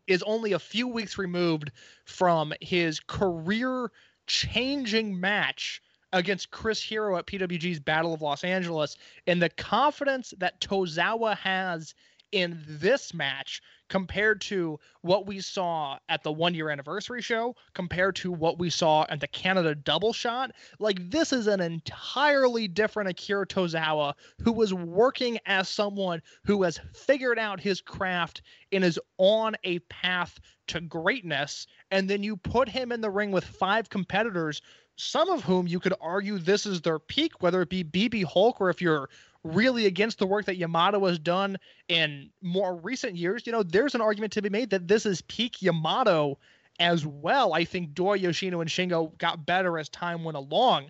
is 0.08 0.24
only 0.24 0.54
a 0.54 0.60
few 0.60 0.88
weeks 0.88 1.18
removed 1.18 1.72
from 2.06 2.54
his 2.60 3.00
career 3.00 3.92
changing 4.28 5.20
match 5.20 5.82
against 6.14 6.52
Chris 6.52 6.82
Hero 6.82 7.18
at 7.18 7.26
PWG's 7.26 7.80
Battle 7.80 8.14
of 8.14 8.22
Los 8.22 8.44
Angeles. 8.44 8.98
And 9.28 9.42
the 9.42 9.50
confidence 9.50 10.34
that 10.40 10.60
Tozawa 10.60 11.38
has 11.38 11.94
in 12.32 12.62
this 12.68 13.14
match 13.14 13.62
compared 13.92 14.40
to 14.40 14.80
what 15.02 15.28
we 15.28 15.42
saw 15.42 16.00
at 16.08 16.24
the 16.24 16.32
one 16.32 16.54
year 16.54 16.70
anniversary 16.70 17.22
show, 17.22 17.54
compared 17.74 18.16
to 18.16 18.32
what 18.32 18.58
we 18.58 18.70
saw 18.70 19.06
at 19.10 19.20
the 19.20 19.28
Canada 19.28 19.76
double 19.76 20.14
shot. 20.14 20.54
Like, 20.80 21.12
this 21.12 21.34
is 21.34 21.48
an 21.48 21.60
entirely 21.60 22.70
different 22.70 23.10
Akira 23.10 23.46
Tozawa 23.46 24.14
who 24.42 24.54
was 24.54 24.74
working 24.74 25.40
as 25.46 25.68
someone 25.68 26.22
who 26.46 26.64
has 26.64 26.80
figured 26.94 27.38
out 27.38 27.60
his 27.60 27.82
craft 27.82 28.44
and 28.72 28.82
is 28.82 28.98
on 29.18 29.58
a 29.66 29.80
path 29.80 30.40
to 30.68 30.80
greatness. 30.80 31.68
And 31.92 32.10
then 32.10 32.24
you 32.24 32.38
put 32.38 32.70
him 32.70 32.94
in 32.94 33.02
the 33.02 33.10
ring 33.10 33.32
with 33.32 33.44
five 33.44 33.90
competitors. 33.90 34.62
Some 34.96 35.30
of 35.30 35.44
whom 35.44 35.68
you 35.68 35.82
could 35.82 35.96
argue 36.00 36.38
this 36.38 36.66
is 36.66 36.80
their 36.80 37.00
peak, 37.00 37.42
whether 37.42 37.62
it 37.62 37.70
be 37.70 37.84
BB 37.84 38.24
Hulk 38.24 38.62
or 38.62 38.70
if 38.70 38.82
you're 38.82 39.10
really 39.44 39.86
against 39.86 40.20
the 40.20 40.28
work 40.28 40.46
that 40.46 40.58
Yamato 40.58 41.06
has 41.08 41.20
done 41.20 41.58
in 41.88 42.30
more 42.42 42.76
recent 42.76 43.16
years, 43.16 43.46
you 43.46 43.52
know, 43.52 43.64
there's 43.64 43.96
an 43.96 44.02
argument 44.02 44.34
to 44.34 44.42
be 44.42 44.50
made 44.50 44.70
that 44.70 44.88
this 44.88 45.06
is 45.06 45.22
peak 45.22 45.62
Yamato 45.62 46.38
as 46.80 47.06
well. 47.06 47.54
I 47.54 47.66
think 47.66 47.94
Doi 47.94 48.18
Yoshino 48.18 48.62
and 48.62 48.70
Shingo 48.70 49.18
got 49.18 49.46
better 49.46 49.78
as 49.78 49.90
time 49.90 50.24
went 50.24 50.38
along. 50.38 50.90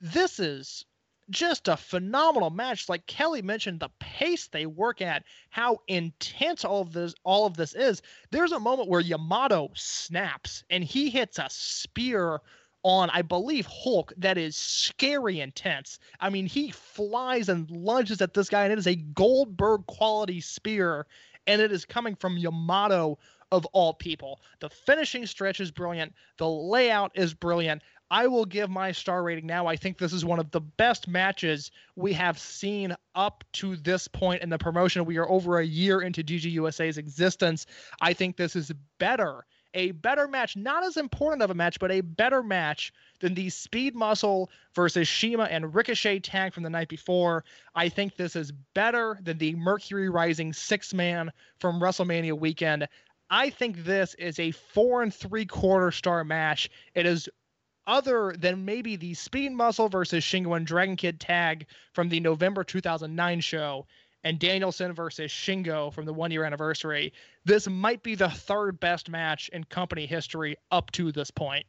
This 0.00 0.38
is 0.38 0.84
just 1.30 1.68
a 1.68 1.76
phenomenal 1.76 2.50
match. 2.50 2.88
Like 2.88 3.06
Kelly 3.06 3.42
mentioned, 3.42 3.80
the 3.80 3.90
pace 3.98 4.48
they 4.48 4.66
work 4.66 5.00
at, 5.00 5.24
how 5.50 5.78
intense 5.88 6.64
all 6.64 6.82
of 6.82 6.92
this 6.92 7.14
all 7.24 7.46
of 7.46 7.56
this 7.56 7.74
is. 7.74 8.02
There's 8.30 8.52
a 8.52 8.60
moment 8.60 8.88
where 8.88 9.00
Yamato 9.00 9.70
snaps 9.74 10.64
and 10.68 10.84
he 10.84 11.10
hits 11.10 11.38
a 11.38 11.46
spear 11.48 12.40
on, 12.84 13.10
I 13.10 13.22
believe, 13.22 13.66
Hulk 13.66 14.12
that 14.18 14.38
is 14.38 14.56
scary 14.56 15.40
intense. 15.40 15.98
I 16.20 16.30
mean, 16.30 16.46
he 16.46 16.70
flies 16.70 17.48
and 17.48 17.68
lunges 17.70 18.20
at 18.20 18.34
this 18.34 18.48
guy, 18.48 18.64
and 18.64 18.72
it 18.72 18.78
is 18.78 18.86
a 18.86 18.94
Goldberg 18.94 19.86
quality 19.86 20.40
spear, 20.40 21.06
and 21.46 21.60
it 21.60 21.72
is 21.72 21.84
coming 21.84 22.14
from 22.14 22.36
Yamato 22.36 23.18
of 23.50 23.64
all 23.66 23.94
people. 23.94 24.40
The 24.60 24.68
finishing 24.68 25.26
stretch 25.26 25.60
is 25.60 25.70
brilliant. 25.70 26.14
The 26.38 26.48
layout 26.48 27.12
is 27.14 27.34
brilliant. 27.34 27.82
I 28.10 28.26
will 28.26 28.44
give 28.44 28.68
my 28.68 28.92
star 28.92 29.22
rating 29.22 29.46
now. 29.46 29.66
I 29.66 29.76
think 29.76 29.98
this 29.98 30.12
is 30.12 30.24
one 30.24 30.38
of 30.38 30.50
the 30.50 30.60
best 30.60 31.08
matches 31.08 31.70
we 31.96 32.12
have 32.12 32.38
seen 32.38 32.94
up 33.14 33.44
to 33.54 33.76
this 33.76 34.08
point 34.08 34.42
in 34.42 34.50
the 34.50 34.58
promotion. 34.58 35.04
We 35.04 35.16
are 35.16 35.28
over 35.28 35.58
a 35.58 35.64
year 35.64 36.02
into 36.02 36.22
DGUSA's 36.22 36.98
existence. 36.98 37.66
I 38.00 38.12
think 38.12 38.36
this 38.36 38.56
is 38.56 38.72
better 38.98 39.46
a 39.74 39.90
better 39.90 40.28
match, 40.28 40.56
not 40.56 40.84
as 40.84 40.96
important 40.96 41.42
of 41.42 41.50
a 41.50 41.54
match, 41.54 41.78
but 41.78 41.90
a 41.90 42.00
better 42.00 42.42
match 42.42 42.92
than 43.20 43.34
the 43.34 43.50
Speed 43.50 43.94
Muscle 43.94 44.50
versus 44.74 45.08
CIMA 45.08 45.44
and 45.44 45.74
Ricochet 45.74 46.20
tag 46.20 46.54
from 46.54 46.62
the 46.62 46.70
night 46.70 46.88
before. 46.88 47.44
I 47.74 47.88
think 47.88 48.16
this 48.16 48.36
is 48.36 48.52
better 48.74 49.18
than 49.22 49.38
the 49.38 49.54
Mercury 49.56 50.08
Rising 50.08 50.52
six 50.52 50.94
man 50.94 51.30
from 51.58 51.80
WrestleMania 51.80 52.38
weekend. 52.38 52.88
I 53.30 53.50
think 53.50 53.84
this 53.84 54.14
is 54.14 54.38
a 54.38 54.52
four 54.52 55.02
and 55.02 55.12
three 55.12 55.46
quarter 55.46 55.90
star 55.90 56.24
match. 56.24 56.70
It 56.94 57.06
is 57.06 57.28
other 57.86 58.34
than 58.38 58.64
maybe 58.64 58.96
the 58.96 59.14
Speed 59.14 59.52
Muscle 59.52 59.88
versus 59.88 60.24
Shingo 60.24 60.56
and 60.56 60.66
Dragon 60.66 60.96
Kid 60.96 61.20
tag 61.20 61.66
from 61.92 62.08
the 62.08 62.20
November 62.20 62.64
2009 62.64 63.40
show 63.40 63.86
and 64.24 64.38
Danielson 64.38 64.92
versus 64.92 65.30
Shingo 65.30 65.92
from 65.92 66.06
the 66.06 66.12
one 66.12 66.30
year 66.30 66.44
anniversary. 66.44 67.12
This 67.44 67.68
might 67.68 68.02
be 68.02 68.14
the 68.14 68.30
third 68.30 68.80
best 68.80 69.08
match 69.08 69.50
in 69.50 69.64
company 69.64 70.06
history 70.06 70.56
up 70.70 70.90
to 70.92 71.12
this 71.12 71.30
point. 71.30 71.66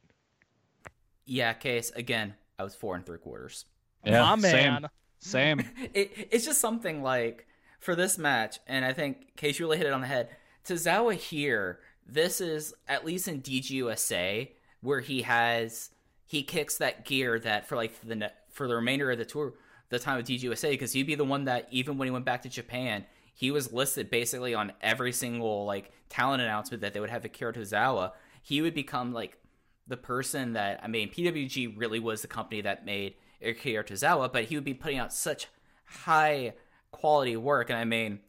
Yeah, 1.26 1.52
case 1.52 1.92
again. 1.94 2.34
I 2.58 2.64
was 2.64 2.74
four 2.74 2.96
and 2.96 3.04
three 3.04 3.18
quarters. 3.18 3.66
Yeah, 4.04 4.22
My 4.22 4.36
man. 4.36 4.88
Same. 5.18 5.58
Same. 5.58 5.70
It, 5.94 6.28
it's 6.30 6.44
just 6.44 6.60
something 6.60 7.02
like 7.02 7.46
for 7.80 7.94
this 7.94 8.18
match, 8.18 8.58
and 8.66 8.84
I 8.84 8.92
think 8.92 9.36
Case 9.36 9.60
really 9.60 9.76
hit 9.78 9.86
it 9.86 9.92
on 9.92 10.00
the 10.00 10.06
head. 10.06 10.30
Tozawa 10.66 11.14
here, 11.14 11.80
this 12.06 12.40
is 12.40 12.74
at 12.88 13.04
least 13.04 13.28
in 13.28 13.42
DGUSA 13.42 14.48
where 14.80 15.00
he 15.00 15.22
has 15.22 15.90
he 16.26 16.42
kicks 16.42 16.76
that 16.78 17.04
gear 17.04 17.38
that 17.38 17.66
for 17.66 17.76
like 17.76 18.00
the 18.02 18.16
ne- 18.16 18.32
for 18.50 18.68
the 18.68 18.76
remainder 18.76 19.10
of 19.10 19.18
the 19.18 19.24
tour, 19.24 19.54
the 19.88 19.98
time 19.98 20.18
of 20.18 20.24
DGUSA, 20.24 20.70
because 20.70 20.92
he'd 20.92 21.06
be 21.06 21.14
the 21.14 21.24
one 21.24 21.44
that 21.44 21.68
even 21.70 21.98
when 21.98 22.06
he 22.06 22.12
went 22.12 22.24
back 22.24 22.42
to 22.42 22.48
Japan, 22.48 23.04
he 23.34 23.50
was 23.50 23.72
listed 23.72 24.10
basically 24.10 24.54
on 24.54 24.72
every 24.80 25.12
single 25.12 25.64
like 25.66 25.90
talent 26.08 26.42
announcement 26.42 26.80
that 26.80 26.94
they 26.94 27.00
would 27.00 27.10
have 27.10 27.24
Akira 27.24 27.52
Tozawa. 27.52 28.12
He 28.42 28.62
would 28.62 28.74
become 28.74 29.12
like 29.12 29.38
the 29.86 29.96
person 29.96 30.54
that 30.54 30.80
I 30.82 30.88
mean, 30.88 31.10
PWG 31.10 31.78
really 31.78 32.00
was 32.00 32.22
the 32.22 32.28
company 32.28 32.62
that 32.62 32.84
made 32.84 33.14
Akira 33.42 33.84
Tozawa, 33.84 34.32
but 34.32 34.44
he 34.44 34.54
would 34.54 34.64
be 34.64 34.74
putting 34.74 34.98
out 34.98 35.12
such 35.12 35.48
high 35.84 36.54
quality 36.90 37.36
work, 37.36 37.70
and 37.70 37.78
I 37.78 37.84
mean, 37.84 38.20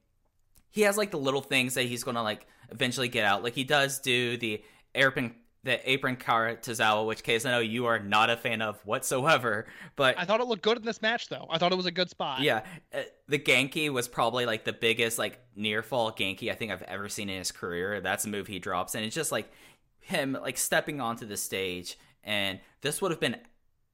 he 0.71 0.81
has 0.81 0.97
like 0.97 1.11
the 1.11 1.17
little 1.17 1.41
things 1.41 1.73
that 1.75 1.83
he's 1.83 2.03
gonna 2.03 2.23
like 2.23 2.45
eventually 2.69 3.07
get 3.07 3.25
out. 3.25 3.43
Like 3.43 3.53
he 3.53 3.63
does 3.63 3.99
do 3.99 4.37
the 4.37 4.61
apron 4.93 5.35
the 5.67 5.91
apron 5.91 6.15
car 6.15 6.55
Tozawa, 6.55 7.05
which 7.05 7.23
case 7.23 7.45
I 7.45 7.51
know 7.51 7.59
you 7.59 7.87
are 7.87 7.99
not 7.99 8.29
a 8.29 8.37
fan 8.37 8.61
of 8.61 8.83
whatsoever. 8.85 9.67
But 9.97 10.17
I 10.17 10.23
thought 10.23 10.39
it 10.39 10.47
looked 10.47 10.63
good 10.63 10.77
in 10.77 10.83
this 10.83 11.01
match, 11.01 11.27
though. 11.27 11.45
I 11.49 11.57
thought 11.57 11.73
it 11.73 11.75
was 11.75 11.85
a 11.85 11.91
good 11.91 12.09
spot. 12.09 12.39
yeah, 12.41 12.63
uh, 12.93 13.01
the 13.27 13.37
Genki 13.37 13.89
was 13.91 14.07
probably 14.07 14.45
like 14.45 14.63
the 14.63 14.71
biggest 14.71 15.19
like 15.19 15.39
near 15.55 15.83
fall 15.83 16.11
Genki 16.11 16.49
I 16.49 16.55
think 16.55 16.71
I've 16.71 16.83
ever 16.83 17.09
seen 17.09 17.29
in 17.29 17.37
his 17.37 17.51
career. 17.51 17.99
That's 17.99 18.25
a 18.25 18.29
move 18.29 18.47
he 18.47 18.59
drops, 18.59 18.95
and 18.95 19.03
it's 19.03 19.13
just 19.13 19.31
like 19.31 19.51
him 19.99 20.37
like 20.41 20.57
stepping 20.57 21.01
onto 21.01 21.25
the 21.25 21.37
stage. 21.37 21.99
And 22.23 22.59
this 22.81 23.01
would 23.01 23.11
have 23.11 23.19
been, 23.19 23.35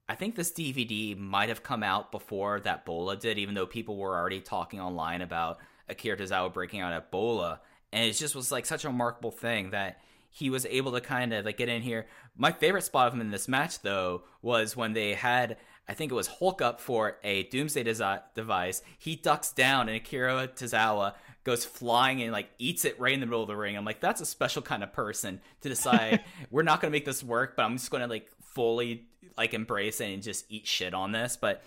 I 0.08 0.16
think 0.16 0.36
this 0.36 0.52
DVD 0.52 1.18
might 1.18 1.50
have 1.50 1.64
come 1.64 1.82
out 1.82 2.12
before 2.12 2.60
that 2.62 2.86
Bola 2.86 3.18
did, 3.18 3.40
even 3.40 3.56
though 3.56 3.66
people 3.66 3.98
were 3.98 4.16
already 4.16 4.42
talking 4.42 4.80
online 4.80 5.22
about 5.22 5.58
Akira 5.90 6.18
Tozawa 6.18 6.54
breaking 6.54 6.82
out 6.82 6.94
at 6.94 7.10
Bola. 7.10 7.62
And 7.92 8.10
it 8.10 8.14
just 8.14 8.36
was 8.36 8.52
like 8.52 8.66
such 8.66 8.86
a 8.86 8.90
remarkable 8.90 9.32
thing 9.32 9.72
that 9.72 10.02
he 10.36 10.50
was 10.50 10.66
able 10.66 10.92
to 10.92 11.00
kind 11.00 11.32
of 11.32 11.46
like 11.46 11.58
get 11.58 11.70
in 11.70 11.84
here. 11.84 12.08
My 12.36 12.52
favorite 12.52 12.84
spot 12.84 13.08
of 13.08 13.14
him 13.14 13.22
in 13.22 13.30
this 13.30 13.48
match 13.48 13.82
though 13.82 14.24
was 14.42 14.76
when 14.76 14.94
they 14.94 15.14
had 15.14 15.58
I 15.88 15.94
think 15.94 16.12
it 16.12 16.16
was 16.16 16.28
Hulk 16.28 16.62
up 16.62 16.82
for 16.82 17.18
a 17.24 17.44
Doomsday 17.44 17.84
desi- 17.84 18.22
device. 18.36 18.82
He 18.98 19.16
ducks 19.16 19.52
down 19.52 19.90
and 19.90 19.98
Akira 19.98 20.48
Tozawa 20.48 21.14
goes 21.44 21.66
flying 21.66 22.24
and 22.24 22.32
like 22.32 22.50
eats 22.58 22.84
it 22.84 23.00
right 23.00 23.14
in 23.14 23.20
the 23.20 23.26
middle 23.28 23.42
of 23.42 23.48
the 23.48 23.56
ring. 23.56 23.78
I'm 23.78 23.86
like, 23.86 24.00
that's 24.00 24.22
a 24.22 24.26
special 24.26 24.62
kind 24.64 24.82
of 24.82 24.92
person 24.92 25.40
to 25.62 25.70
decide 25.70 26.24
we're 26.50 26.64
not 26.64 26.82
gonna 26.82 26.92
make 26.92 27.06
this 27.06 27.24
work, 27.24 27.56
but 27.56 27.64
I'm 27.64 27.78
just 27.78 27.92
gonna 27.92 28.08
like 28.08 28.32
fully 28.42 29.06
like 29.38 29.54
embrace 29.54 30.02
it 30.02 30.12
and 30.12 30.24
just 30.24 30.46
eat 30.50 30.66
shit 30.66 30.96
on 30.96 31.12
this. 31.12 31.38
But 31.40 31.62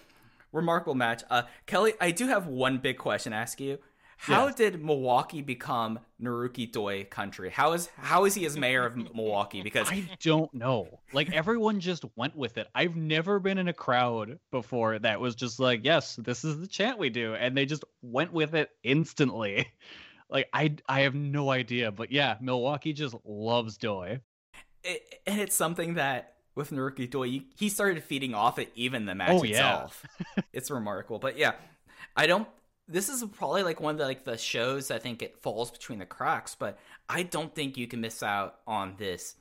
remarkable 0.50 0.94
match. 0.94 1.22
Uh, 1.30 1.42
Kelly, 1.66 1.94
I 2.00 2.10
do 2.10 2.26
have 2.26 2.48
one 2.48 2.78
big 2.78 2.98
question 2.98 3.30
to 3.30 3.38
ask 3.38 3.60
you. 3.60 3.78
How 4.18 4.46
Yeah. 4.46 4.52
did 4.56 4.82
Milwaukee 4.84 5.42
become 5.42 5.98
Naruki 6.20 6.70
Doi 6.70 7.04
country? 7.04 7.50
How 7.50 7.72
is 7.74 7.88
how 7.98 8.24
is 8.24 8.34
he 8.34 8.46
as 8.46 8.56
mayor 8.56 8.84
of 8.86 8.96
Milwaukee? 8.96 9.62
Because 9.62 9.90
I 9.90 10.08
don't 10.22 10.52
know. 10.54 11.00
Like 11.12 11.30
everyone 11.32 11.80
just 11.80 12.04
went 12.16 12.34
with 12.34 12.56
it. 12.58 12.66
I've 12.74 12.96
never 12.96 13.38
been 13.38 13.58
in 13.58 13.68
a 13.68 13.72
crowd 13.74 14.38
before 14.50 14.98
that 15.00 15.20
was 15.20 15.34
just 15.34 15.60
like, 15.60 15.80
"Yes, 15.84 16.16
this 16.16 16.44
is 16.44 16.58
the 16.60 16.66
chant 16.66 16.98
we 16.98 17.10
do," 17.10 17.34
and 17.34 17.56
they 17.56 17.66
just 17.66 17.84
went 18.02 18.32
with 18.32 18.54
it 18.54 18.70
instantly. 18.82 19.66
Like 20.28 20.48
I, 20.52 20.74
I 20.88 21.02
have 21.02 21.14
no 21.14 21.50
idea, 21.50 21.92
but 21.92 22.10
yeah, 22.10 22.36
Milwaukee 22.40 22.92
just 22.92 23.14
loves 23.24 23.76
Doi. 23.78 24.18
it, 24.82 25.20
and 25.24 25.40
it's 25.40 25.54
something 25.54 25.94
that 25.94 26.34
with 26.56 26.72
Naruki 26.72 27.08
Doi, 27.08 27.42
he 27.56 27.68
started 27.68 28.02
feeding 28.02 28.34
off 28.34 28.58
it 28.58 28.72
even 28.74 29.06
the 29.06 29.14
match 29.14 29.30
Oh, 29.30 29.44
yeah. 29.44 29.84
itself. 29.84 30.04
it's 30.52 30.68
remarkable, 30.68 31.20
but 31.20 31.38
yeah, 31.38 31.52
I 32.16 32.26
don't. 32.26 32.48
This 32.88 33.08
is 33.08 33.24
probably 33.24 33.62
like 33.64 33.80
one 33.80 33.94
of 33.94 33.98
the 33.98 34.04
like 34.04 34.24
the 34.24 34.38
shows 34.38 34.90
I 34.90 34.98
think 34.98 35.22
it 35.22 35.42
falls 35.42 35.70
between 35.70 35.98
the 35.98 36.06
cracks, 36.06 36.54
but 36.54 36.78
I 37.08 37.24
don't 37.24 37.54
think 37.54 37.76
you 37.76 37.88
can 37.88 38.00
miss 38.00 38.22
out 38.22 38.60
on 38.66 38.94
this 38.98 39.34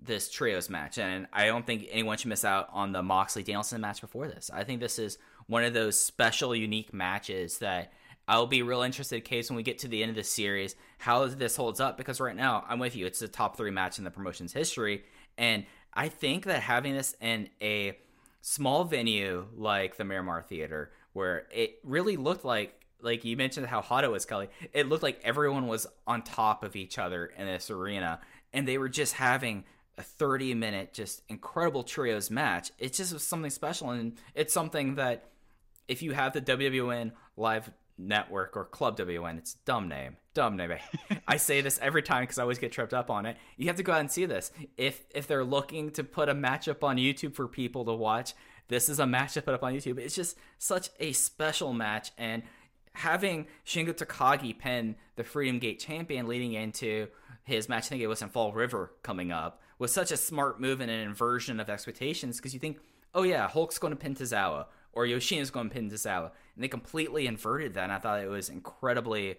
this 0.00 0.30
trios 0.30 0.68
match, 0.68 0.98
and 0.98 1.26
I 1.32 1.46
don't 1.46 1.66
think 1.66 1.88
anyone 1.90 2.16
should 2.16 2.28
miss 2.28 2.44
out 2.44 2.68
on 2.72 2.92
the 2.92 3.02
Moxley 3.02 3.42
Danielson 3.42 3.80
match 3.80 4.00
before 4.00 4.28
this. 4.28 4.50
I 4.52 4.62
think 4.62 4.80
this 4.80 4.98
is 4.98 5.18
one 5.46 5.64
of 5.64 5.74
those 5.74 5.98
special, 5.98 6.54
unique 6.54 6.92
matches 6.92 7.58
that 7.58 7.92
I'll 8.28 8.46
be 8.46 8.62
real 8.62 8.82
interested, 8.82 9.16
in 9.16 9.22
case 9.22 9.50
when 9.50 9.56
we 9.56 9.62
get 9.62 9.78
to 9.80 9.88
the 9.88 10.02
end 10.02 10.10
of 10.10 10.16
the 10.16 10.24
series, 10.24 10.74
how 10.98 11.26
this 11.26 11.56
holds 11.56 11.80
up. 11.80 11.96
Because 11.96 12.20
right 12.20 12.36
now, 12.36 12.64
I'm 12.68 12.78
with 12.78 12.94
you; 12.94 13.06
it's 13.06 13.20
the 13.20 13.28
top 13.28 13.56
three 13.56 13.70
match 13.70 13.98
in 13.98 14.04
the 14.04 14.10
promotion's 14.10 14.52
history, 14.52 15.04
and 15.38 15.64
I 15.92 16.08
think 16.08 16.44
that 16.44 16.60
having 16.60 16.94
this 16.94 17.16
in 17.20 17.48
a 17.60 17.98
small 18.42 18.84
venue 18.84 19.46
like 19.56 19.96
the 19.96 20.04
Miramar 20.04 20.42
Theater, 20.42 20.92
where 21.14 21.46
it 21.50 21.78
really 21.82 22.16
looked 22.16 22.44
like 22.44 22.75
like 23.00 23.24
you 23.24 23.36
mentioned 23.36 23.66
how 23.66 23.80
hot 23.80 24.04
it 24.04 24.10
was, 24.10 24.24
Kelly. 24.24 24.48
It 24.72 24.88
looked 24.88 25.02
like 25.02 25.20
everyone 25.22 25.66
was 25.66 25.86
on 26.06 26.22
top 26.22 26.64
of 26.64 26.76
each 26.76 26.98
other 26.98 27.26
in 27.26 27.46
this 27.46 27.70
arena, 27.70 28.20
and 28.52 28.66
they 28.66 28.78
were 28.78 28.88
just 28.88 29.14
having 29.14 29.64
a 29.98 30.02
30 30.02 30.54
minute, 30.54 30.92
just 30.92 31.22
incredible 31.28 31.82
trios 31.82 32.30
match. 32.30 32.70
It 32.78 32.92
just 32.92 33.12
was 33.12 33.26
something 33.26 33.50
special, 33.50 33.90
and 33.90 34.16
it's 34.34 34.52
something 34.52 34.96
that 34.96 35.30
if 35.88 36.02
you 36.02 36.12
have 36.12 36.32
the 36.32 36.40
WWN 36.40 37.12
live 37.36 37.70
network 37.98 38.56
or 38.56 38.64
Club 38.64 38.96
WN, 38.98 39.38
it's 39.38 39.54
a 39.54 39.58
dumb 39.64 39.88
name, 39.88 40.16
dumb 40.34 40.56
name. 40.56 40.74
I 41.26 41.36
say 41.38 41.60
this 41.60 41.78
every 41.80 42.02
time 42.02 42.22
because 42.24 42.38
I 42.38 42.42
always 42.42 42.58
get 42.58 42.72
tripped 42.72 42.94
up 42.94 43.10
on 43.10 43.26
it. 43.26 43.36
You 43.56 43.68
have 43.68 43.76
to 43.76 43.82
go 43.82 43.92
out 43.92 44.00
and 44.00 44.10
see 44.10 44.26
this. 44.26 44.52
If 44.76 45.04
if 45.14 45.26
they're 45.26 45.44
looking 45.44 45.90
to 45.92 46.04
put 46.04 46.28
a 46.28 46.34
matchup 46.34 46.82
on 46.82 46.96
YouTube 46.96 47.34
for 47.34 47.48
people 47.48 47.84
to 47.86 47.92
watch, 47.92 48.34
this 48.68 48.88
is 48.88 48.98
a 48.98 49.06
match 49.06 49.34
to 49.34 49.42
put 49.42 49.54
up 49.54 49.62
on 49.62 49.72
YouTube. 49.74 49.98
It's 49.98 50.14
just 50.14 50.36
such 50.58 50.90
a 51.00 51.12
special 51.12 51.72
match, 51.72 52.10
and 52.18 52.42
having 52.96 53.46
Shingo 53.64 53.92
Takagi 53.92 54.58
pin 54.58 54.96
the 55.16 55.24
Freedom 55.24 55.58
Gate 55.58 55.78
champion 55.78 56.26
leading 56.26 56.54
into 56.54 57.08
his 57.44 57.68
match, 57.68 57.86
I 57.86 57.88
think 57.88 58.02
it 58.02 58.08
was 58.08 58.22
in 58.22 58.28
Fall 58.28 58.52
River 58.52 58.92
coming 59.02 59.30
up, 59.30 59.60
was 59.78 59.92
such 59.92 60.10
a 60.10 60.16
smart 60.16 60.60
move 60.60 60.80
and 60.80 60.90
an 60.90 61.00
inversion 61.00 61.60
of 61.60 61.70
expectations 61.70 62.36
because 62.36 62.54
you 62.54 62.60
think, 62.60 62.78
oh 63.14 63.22
yeah, 63.22 63.48
Hulk's 63.48 63.78
going 63.78 63.92
to 63.92 63.98
pin 63.98 64.14
Tozawa 64.14 64.66
or 64.92 65.04
Yoshino's 65.04 65.50
going 65.50 65.68
to 65.68 65.74
pin 65.74 65.90
Tozawa, 65.90 66.30
and 66.54 66.64
they 66.64 66.68
completely 66.68 67.26
inverted 67.26 67.74
that. 67.74 67.84
And 67.84 67.92
I 67.92 67.98
thought 67.98 68.22
it 68.22 68.30
was 68.30 68.48
incredibly, 68.48 69.36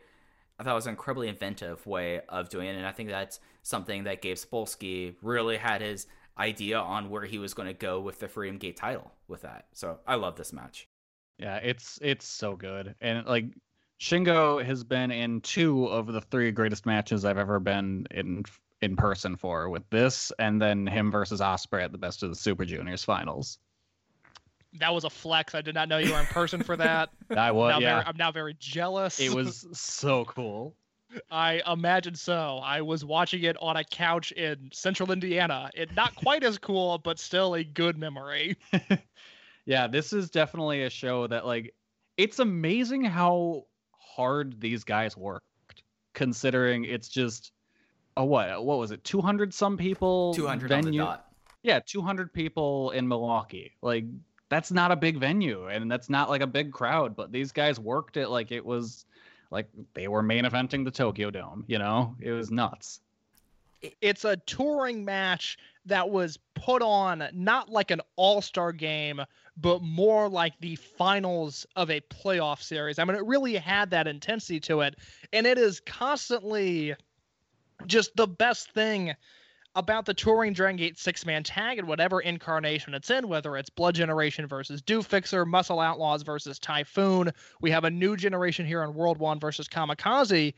I 0.60 0.64
thought 0.64 0.72
it 0.72 0.76
was 0.76 0.86
an 0.86 0.92
incredibly 0.92 1.28
inventive 1.28 1.86
way 1.88 2.22
of 2.30 2.50
doing 2.50 2.68
it, 2.68 2.76
and 2.76 2.86
I 2.86 2.92
think 2.92 3.10
that's 3.10 3.40
something 3.64 4.04
that 4.04 4.22
Gabe 4.22 4.38
Sapolsky 4.38 5.16
really 5.22 5.58
had 5.58 5.82
his 5.82 6.06
idea 6.38 6.78
on 6.80 7.10
where 7.10 7.26
he 7.26 7.40
was 7.40 7.56
going 7.56 7.68
to 7.68 7.74
go 7.74 8.00
with 8.00 8.20
the 8.20 8.28
Freedom 8.28 8.60
Gate 8.60 8.78
title 8.78 9.12
with 9.28 9.42
that. 9.42 9.66
So 9.74 9.98
I 10.08 10.16
love 10.16 10.36
this 10.36 10.54
match. 10.54 10.88
Yeah, 11.38 11.58
it's 11.58 12.00
it's 12.02 12.28
so 12.28 12.56
good. 12.56 12.96
And 13.02 13.26
like 13.26 13.46
Shingo 14.00 14.64
has 14.64 14.84
been 14.84 15.12
in 15.12 15.42
two 15.42 15.86
of 15.86 16.08
the 16.08 16.22
three 16.22 16.52
greatest 16.52 16.86
matches 16.86 17.26
I've 17.26 17.38
ever 17.38 17.60
been 17.60 18.08
in 18.12 18.44
in 18.82 18.96
person 18.96 19.36
for 19.36 19.70
with 19.70 19.90
this 19.90 20.32
and 20.38 20.62
then 20.62 20.86
him 20.86 21.12
versus 21.12 21.42
Osprey 21.42 21.84
at 21.84 21.92
the 21.92 21.98
best 21.98 22.24
of 22.24 22.30
the 22.30 22.36
Super 22.36 22.66
Juniors 22.66 23.04
finals. 23.04 23.58
That 24.80 24.94
was 24.94 25.04
a 25.04 25.10
flex. 25.10 25.56
I 25.56 25.62
did 25.62 25.74
not 25.74 25.90
know 25.90 25.98
you 25.98 26.12
were 26.14 26.20
in 26.20 26.26
person 26.28 26.62
for 26.62 26.78
that. 26.78 27.10
I 27.36 27.52
was 27.52 27.72
now 27.72 27.80
yeah. 27.80 27.96
very, 27.96 28.06
I'm 28.06 28.18
now 28.18 28.32
very 28.32 28.56
jealous. 28.60 29.20
It 29.20 29.34
was 29.34 29.66
so 29.74 30.26
cool. 30.26 30.76
I 31.32 31.62
imagine 31.66 32.16
so. 32.16 32.60
I 32.62 32.82
was 32.82 33.04
watching 33.04 33.44
it 33.44 33.56
on 33.62 33.78
a 33.78 33.84
couch 33.84 34.32
in 34.34 34.70
central 34.74 35.12
Indiana. 35.12 35.72
It 35.74 35.96
not 35.96 36.16
quite 36.16 36.44
as 36.44 36.58
cool, 36.58 36.98
but 36.98 37.18
still 37.18 37.56
a 37.56 37.64
good 37.64 37.98
memory. 37.98 38.58
yeah, 39.68 39.86
this 39.86 40.14
is 40.14 40.30
definitely 40.32 40.84
a 40.84 40.90
show 40.90 41.28
that 41.28 41.46
like 41.46 41.76
it's 42.16 42.40
amazing 42.40 43.04
how 43.04 43.66
hard 43.92 44.60
these 44.60 44.84
guys 44.84 45.16
worked 45.16 45.44
considering 46.14 46.86
it's 46.86 47.10
just 47.10 47.52
a 48.16 48.26
what 48.26 48.66
what 48.66 48.80
was 48.80 48.90
it 48.90 49.04
200 49.04 49.54
some 49.54 49.78
people 49.78 50.34
200 50.34 50.72
on 50.72 50.82
the 50.82 50.86
venue? 50.86 51.02
dot. 51.02 51.28
yeah 51.62 51.80
200 51.86 52.34
people 52.34 52.90
in 52.92 53.08
milwaukee. 53.08 53.74
Like 53.84 54.06
that's 54.50 54.72
not 54.72 54.92
a 54.92 54.96
big 54.96 55.20
venue 55.20 55.68
and 55.68 55.92
that's 55.92 56.10
not 56.10 56.30
like 56.30 56.42
a 56.42 56.48
big 56.48 56.72
crowd 56.72 57.16
but 57.16 57.32
these 57.32 57.52
guys 57.52 57.80
worked 57.80 58.18
it 58.18 58.30
like 58.30 58.52
it 58.52 58.66
was 58.66 59.06
like 59.52 59.68
they 59.94 60.08
were 60.08 60.24
main 60.24 60.46
eventing 60.46 60.86
the 60.86 60.92
tokyo 60.92 61.30
dome 61.30 61.66
you 61.68 61.78
know? 61.78 62.16
It 62.20 62.32
was 62.32 62.50
nuts. 62.50 63.02
It's 64.02 64.26
a 64.26 64.38
touring 64.38 65.06
match 65.06 65.58
that 65.86 66.10
was 66.10 66.40
put 66.56 66.82
on 66.82 67.28
not 67.34 67.70
like 67.70 67.92
an 67.92 68.02
all-star 68.16 68.72
game 68.72 69.22
but 69.60 69.82
more 69.82 70.30
like 70.30 70.54
the 70.60 70.76
finals 70.76 71.66
of 71.76 71.90
a 71.90 72.00
playoff 72.02 72.62
series 72.62 73.00
i 73.00 73.04
mean 73.04 73.16
it 73.16 73.26
really 73.26 73.56
had 73.56 73.90
that 73.90 74.08
intensity 74.08 74.60
to 74.60 74.82
it 74.82 74.96
and 75.34 75.48
it 75.48 75.58
is 75.58 75.80
constantly 75.82 76.96
just 77.86 78.16
the 78.16 78.28
best 78.28 78.72
thing 78.72 79.16
about 79.78 80.08
the 80.08 80.14
touring 80.14 80.54
Dragon 80.54 80.76
Gate 80.78 80.98
six 80.98 81.24
man 81.24 81.44
tag 81.44 81.78
in 81.78 81.86
whatever 81.86 82.20
incarnation 82.20 82.96
it's 82.96 83.12
in, 83.12 83.28
whether 83.28 83.56
it's 83.56 83.70
Blood 83.70 83.94
Generation 83.94 84.48
versus 84.48 84.82
Do 84.82 85.04
Fixer, 85.04 85.46
Muscle 85.46 85.80
Outlaws 85.80 86.24
versus 86.24 86.58
Typhoon. 86.58 87.32
We 87.62 87.70
have 87.70 87.84
a 87.84 87.92
new 87.92 88.18
generation 88.18 88.66
here 88.66 88.82
on 88.82 88.96
World 88.96 89.20
One 89.20 89.40
versus 89.40 89.68
Kamikaze. 89.68 90.56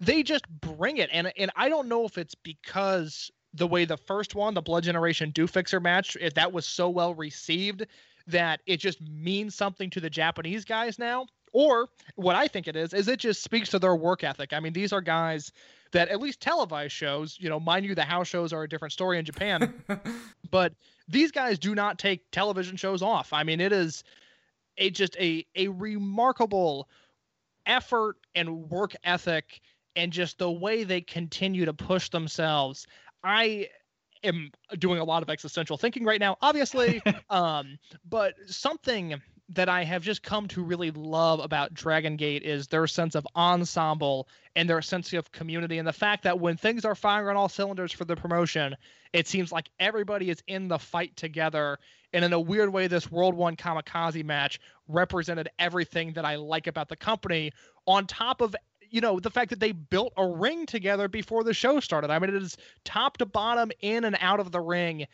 They 0.00 0.22
just 0.24 0.48
bring 0.48 0.96
it. 0.96 1.08
And 1.12 1.32
and 1.36 1.52
I 1.54 1.68
don't 1.68 1.88
know 1.88 2.04
if 2.04 2.18
it's 2.18 2.34
because 2.34 3.30
the 3.54 3.68
way 3.68 3.84
the 3.84 3.96
first 3.96 4.34
one, 4.34 4.54
the 4.54 4.62
Blood 4.62 4.82
Generation 4.82 5.30
Do 5.30 5.46
Fixer 5.46 5.78
match, 5.78 6.16
if 6.20 6.34
that 6.34 6.52
was 6.52 6.66
so 6.66 6.90
well 6.90 7.14
received 7.14 7.86
that 8.26 8.60
it 8.66 8.78
just 8.78 9.00
means 9.00 9.54
something 9.54 9.90
to 9.90 10.00
the 10.00 10.10
Japanese 10.10 10.64
guys 10.64 10.98
now. 10.98 11.26
Or 11.52 11.88
what 12.16 12.34
I 12.34 12.48
think 12.48 12.66
it 12.66 12.76
is, 12.76 12.94
is 12.94 13.08
it 13.08 13.20
just 13.20 13.42
speaks 13.42 13.68
to 13.70 13.78
their 13.78 13.94
work 13.94 14.24
ethic. 14.24 14.52
I 14.52 14.60
mean, 14.60 14.72
these 14.72 14.92
are 14.92 15.02
guys 15.02 15.52
that 15.92 16.08
at 16.08 16.20
least 16.20 16.40
televised 16.40 16.92
shows, 16.92 17.36
you 17.38 17.50
know, 17.50 17.60
mind 17.60 17.84
you, 17.84 17.94
the 17.94 18.02
house 18.02 18.26
shows 18.26 18.52
are 18.54 18.62
a 18.62 18.68
different 18.68 18.92
story 18.92 19.18
in 19.18 19.24
Japan, 19.26 19.74
but 20.50 20.72
these 21.08 21.30
guys 21.30 21.58
do 21.58 21.74
not 21.74 21.98
take 21.98 22.30
television 22.30 22.76
shows 22.76 23.02
off. 23.02 23.32
I 23.34 23.42
mean, 23.44 23.60
it 23.60 23.72
is 23.72 24.02
a 24.78 24.90
just 24.90 25.16
a 25.18 25.46
a 25.54 25.68
remarkable 25.68 26.88
effort 27.66 28.16
and 28.34 28.70
work 28.70 28.96
ethic 29.04 29.60
and 29.94 30.12
just 30.12 30.38
the 30.38 30.50
way 30.50 30.84
they 30.84 31.02
continue 31.02 31.66
to 31.66 31.74
push 31.74 32.08
themselves. 32.08 32.86
I 33.22 33.68
am 34.24 34.50
doing 34.78 34.98
a 34.98 35.04
lot 35.04 35.22
of 35.22 35.30
existential 35.30 35.76
thinking 35.76 36.04
right 36.04 36.20
now, 36.20 36.36
obviously, 36.40 37.02
um, 37.30 37.78
but 38.08 38.34
something 38.46 39.20
that 39.50 39.68
I 39.68 39.84
have 39.84 40.02
just 40.02 40.22
come 40.22 40.48
to 40.48 40.62
really 40.62 40.90
love 40.90 41.40
about 41.40 41.74
Dragon 41.74 42.16
Gate 42.16 42.42
is 42.42 42.68
their 42.68 42.86
sense 42.86 43.14
of 43.14 43.26
ensemble 43.36 44.28
and 44.56 44.68
their 44.68 44.80
sense 44.80 45.12
of 45.12 45.30
community 45.30 45.78
and 45.78 45.86
the 45.86 45.92
fact 45.92 46.22
that 46.24 46.40
when 46.40 46.56
things 46.56 46.84
are 46.84 46.94
firing 46.94 47.28
on 47.28 47.36
all 47.36 47.48
cylinders 47.48 47.92
for 47.92 48.04
the 48.04 48.16
promotion, 48.16 48.74
it 49.12 49.28
seems 49.28 49.52
like 49.52 49.68
everybody 49.78 50.30
is 50.30 50.42
in 50.46 50.68
the 50.68 50.78
fight 50.78 51.16
together. 51.16 51.78
And 52.14 52.24
in 52.24 52.32
a 52.32 52.40
weird 52.40 52.72
way, 52.72 52.86
this 52.86 53.10
World 53.10 53.34
One 53.34 53.56
Kamikaze 53.56 54.24
match 54.24 54.58
represented 54.88 55.50
everything 55.58 56.14
that 56.14 56.24
I 56.24 56.36
like 56.36 56.66
about 56.66 56.88
the 56.88 56.96
company, 56.96 57.52
on 57.86 58.06
top 58.06 58.40
of 58.40 58.54
you 58.92 59.00
know 59.00 59.18
the 59.18 59.30
fact 59.30 59.50
that 59.50 59.58
they 59.58 59.72
built 59.72 60.12
a 60.16 60.26
ring 60.26 60.66
together 60.66 61.08
before 61.08 61.42
the 61.42 61.54
show 61.54 61.80
started. 61.80 62.10
I 62.10 62.18
mean, 62.20 62.30
it 62.30 62.42
is 62.42 62.56
top 62.84 63.16
to 63.16 63.26
bottom, 63.26 63.72
in 63.80 64.04
and 64.04 64.16
out 64.20 64.38
of 64.38 64.52
the 64.52 64.60
ring. 64.60 65.06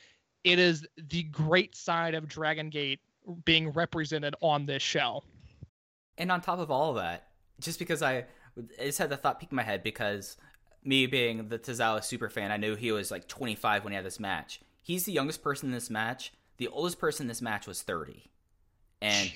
It 0.45 0.59
is 0.59 0.87
the 0.97 1.23
great 1.23 1.75
side 1.75 2.15
of 2.15 2.29
Dragon 2.29 2.69
Gate 2.69 3.01
being 3.45 3.71
represented 3.71 4.35
on 4.41 4.67
this 4.67 4.83
show. 4.83 5.23
And 6.19 6.33
on 6.33 6.41
top 6.41 6.59
of 6.59 6.71
all 6.71 6.91
of 6.91 6.97
that, 6.97 7.29
just 7.61 7.79
because 7.79 8.03
I, 8.03 8.25
I 8.81 8.85
just 8.85 8.99
had 8.99 9.11
the 9.11 9.17
thought 9.17 9.41
peek 9.41 9.53
in 9.53 9.57
my 9.57 9.63
head 9.63 9.83
because 9.83 10.37
me 10.85 11.07
being 11.07 11.49
the 11.49 11.59
Tozawa 11.59 12.03
super 12.03 12.29
fan, 12.29 12.51
I 12.51 12.57
knew 12.57 12.75
he 12.75 12.91
was 12.91 13.11
like 13.11 13.29
25 13.29 13.85
when 13.85 13.93
he 13.93 13.97
had 13.97 14.05
this 14.05 14.19
match. 14.19 14.61
He's 14.83 15.05
the 15.05 15.13
youngest 15.13 15.43
person 15.43 15.69
in 15.69 15.75
this 15.75 15.91
match. 15.91 16.33
The 16.57 16.69
oldest 16.69 16.99
person 16.99 17.25
in 17.25 17.29
this 17.29 17.43
match 17.43 17.67
was 17.67 17.83
30. 17.83 18.29
And 19.01 19.33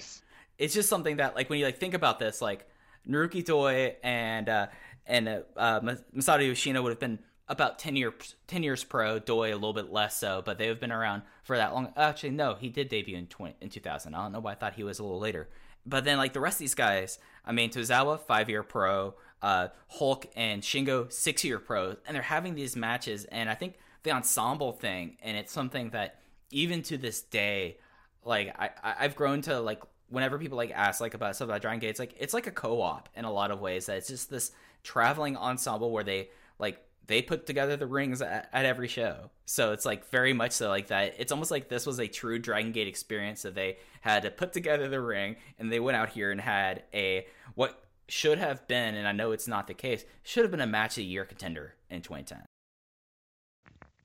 it's 0.59 0.75
just 0.75 0.89
something 0.89 1.19
that 1.19 1.37
like 1.37 1.49
when 1.49 1.61
you 1.61 1.65
like 1.65 1.79
think 1.79 1.95
about 1.95 2.19
this, 2.19 2.43
like 2.43 2.67
Naruki 3.09 3.45
Doi 3.45 3.97
and 4.03 4.49
uh 4.49 4.67
and 5.07 5.29
uh, 5.29 5.41
uh 5.57 5.81
Masato 5.81 6.47
Yoshino 6.47 6.83
would 6.83 6.91
have 6.91 7.01
been 7.01 7.19
about 7.49 7.79
10 7.79 7.97
years 7.97 8.35
10 8.47 8.63
years 8.63 8.85
pro 8.85 9.19
Doi 9.19 9.53
a 9.53 9.55
little 9.55 9.73
bit 9.73 9.91
less 9.93 10.17
so 10.19 10.43
but 10.45 10.59
they've 10.59 10.79
been 10.79 10.93
around 10.93 11.23
for 11.43 11.57
that 11.57 11.75
long. 11.75 11.93
Actually 11.97 12.31
no 12.31 12.55
he 12.55 12.69
did 12.69 12.89
debut 12.89 13.17
in 13.17 13.27
20, 13.27 13.57
in 13.61 13.69
2000 13.69 14.15
I 14.15 14.23
don't 14.23 14.33
know 14.33 14.41
why 14.41 14.53
I 14.53 14.55
thought 14.55 14.75
he 14.75 14.85
was 14.85 14.99
a 14.99 15.03
little 15.03 15.19
later. 15.21 15.49
But 15.85 16.05
then 16.05 16.19
like 16.19 16.33
the 16.33 16.41
rest 16.41 16.57
of 16.57 16.61
these 16.61 16.75
guys 16.75 17.19
I 17.45 17.53
mean 17.53 17.71
Tozawa 17.71 18.21
5 18.21 18.49
year 18.49 18.63
pro 18.63 19.15
uh 19.43 19.69
Hulk 19.89 20.27
and 20.37 20.63
Shingo 20.63 21.13
6 21.13 21.45
year 21.45 21.59
pro 21.59 21.97
and 22.07 22.15
they're 22.15 22.23
having 22.23 22.55
these 22.55 22.77
matches 22.77 23.25
and 23.27 23.51
I 23.51 23.55
think 23.55 23.75
the 24.05 24.13
ensemble 24.13 24.73
thing 24.73 25.17
and 25.23 25.37
it's 25.37 25.53
something 25.53 25.91
that 25.91 26.21
even 26.51 26.83
to 26.83 26.97
this 26.97 27.23
day 27.23 27.79
like 28.25 28.55
I 28.57 28.71
I- 28.83 28.95
I've 29.01 29.17
grown 29.17 29.41
to 29.43 29.59
like 29.61 29.83
whenever 30.13 30.39
people 30.39 30.57
like 30.57 30.71
ask 30.71 31.01
like 31.01 31.15
about 31.15 31.35
stuff 31.35 31.49
about 31.49 31.63
Dragon 31.63 31.81
Gate, 31.81 31.91
it's 31.91 31.99
like 31.99 32.15
it's 32.19 32.35
like 32.35 32.47
a 32.47 32.53
co-op 32.53 33.09
in 33.17 33.25
a 33.25 33.33
lot 33.33 33.51
of 33.51 33.61
ways. 33.61 33.87
That 33.87 33.97
it's 33.97 34.09
just 34.09 34.31
this 34.31 34.53
traveling 34.83 35.37
ensemble 35.37 35.91
where 35.91 36.05
they 36.05 36.29
like 36.59 36.81
they 37.07 37.23
put 37.23 37.47
together 37.47 37.77
the 37.77 37.87
rings 37.87 38.23
at, 38.23 38.49
at 38.53 38.65
every 38.65 38.89
show. 38.89 39.31
So 39.47 39.73
it's 39.73 39.85
like 39.85 40.09
very 40.11 40.33
much 40.33 40.53
so 40.53 40.69
like 40.69 40.89
that. 40.89 41.15
It's 41.19 41.33
almost 41.33 41.51
like 41.51 41.69
this 41.69 41.87
was 41.87 41.99
a 41.99 42.07
true 42.07 42.39
Dragon 42.39 42.73
Gate 42.73 42.87
experience 42.87 43.43
that 43.43 43.55
they 43.55 43.79
had 44.03 44.23
to 44.23 44.31
put 44.31 44.53
together 44.53 44.89
the 44.89 45.01
ring 45.01 45.37
and 45.59 45.73
they 45.73 45.81
went 45.81 45.97
out 45.97 46.11
here 46.11 46.31
and 46.31 46.41
had 46.41 46.85
a 46.95 47.27
what 47.55 47.83
should 48.09 48.39
have 48.39 48.69
been, 48.69 48.95
and 48.95 49.09
I 49.09 49.13
know 49.13 49.33
it's 49.33 49.49
not 49.49 49.67
the 49.67 49.75
case, 49.75 50.05
should 50.23 50.45
have 50.45 50.51
been 50.51 50.61
a 50.61 50.67
match 50.67 50.93
of 50.93 50.97
the 50.97 51.05
year 51.05 51.25
contender 51.25 51.75
in 51.89 52.03
2010. 52.03 52.45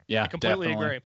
yeah 0.08 0.24
I 0.24 0.28
completely 0.28 0.68
definitely. 0.68 0.86
agree. 0.86 1.00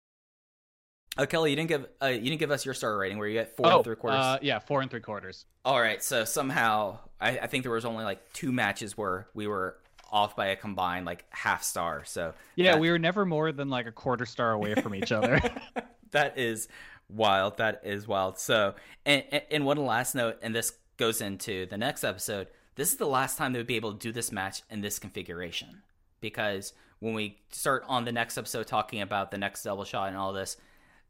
Oh, 1.20 1.26
Kelly, 1.26 1.50
you 1.50 1.56
didn't 1.56 1.68
give 1.68 1.86
uh, 2.02 2.06
you 2.06 2.20
didn't 2.20 2.38
give 2.38 2.50
us 2.52 2.64
your 2.64 2.74
star 2.74 2.96
rating. 2.96 3.18
Where 3.18 3.26
you 3.28 3.40
at 3.40 3.56
four 3.56 3.66
oh 3.66 3.76
and 3.76 3.84
three 3.84 3.96
quarters? 3.96 4.20
uh, 4.20 4.38
yeah 4.40 4.58
four 4.60 4.80
and 4.82 4.90
three 4.90 5.00
quarters 5.00 5.46
All 5.64 5.80
right, 5.80 6.02
so 6.02 6.24
somehow 6.24 6.98
I, 7.20 7.38
I 7.38 7.46
think 7.48 7.64
there 7.64 7.72
was 7.72 7.84
only 7.84 8.04
like 8.04 8.32
two 8.32 8.52
matches 8.52 8.96
where 8.96 9.26
we 9.34 9.46
were 9.46 9.76
off 10.10 10.34
by 10.36 10.46
a 10.46 10.56
combined 10.56 11.04
like 11.06 11.24
half 11.30 11.62
star. 11.62 12.04
So 12.04 12.32
yeah 12.56 12.72
that- 12.72 12.80
we 12.80 12.90
were 12.90 12.98
never 12.98 13.26
more 13.26 13.52
than 13.52 13.68
like 13.68 13.86
a 13.86 13.92
quarter 13.92 14.24
star 14.26 14.52
away 14.52 14.74
from 14.76 14.94
each 14.94 15.12
other 15.12 15.40
that 16.12 16.38
is 16.38 16.68
wild. 17.10 17.56
That 17.58 17.80
is 17.84 18.06
wild. 18.08 18.38
So, 18.38 18.74
and, 19.04 19.24
and- 19.32 19.42
and 19.50 19.64
one 19.66 19.76
last 19.78 20.14
note, 20.14 20.38
and 20.42 20.54
this 20.54 20.72
goes 20.98 21.20
into 21.20 21.66
the 21.66 21.76
next 21.76 22.04
episode, 22.04 22.46
this 22.76 22.90
is 22.92 22.96
the 22.96 23.06
last 23.06 23.36
time 23.38 23.52
they 23.52 23.58
would 23.58 23.66
be 23.66 23.76
able 23.76 23.92
to 23.92 23.98
do 23.98 24.12
this 24.12 24.30
match 24.32 24.62
in 24.70 24.80
this 24.80 24.98
configuration. 24.98 25.82
Because 26.20 26.72
when 27.00 27.14
we 27.14 27.38
start 27.50 27.84
on 27.88 28.04
the 28.04 28.12
next 28.12 28.38
episode 28.38 28.66
talking 28.66 29.00
about 29.02 29.30
the 29.30 29.38
next 29.38 29.62
double 29.62 29.84
shot 29.84 30.08
and 30.08 30.16
all 30.16 30.32
this, 30.32 30.56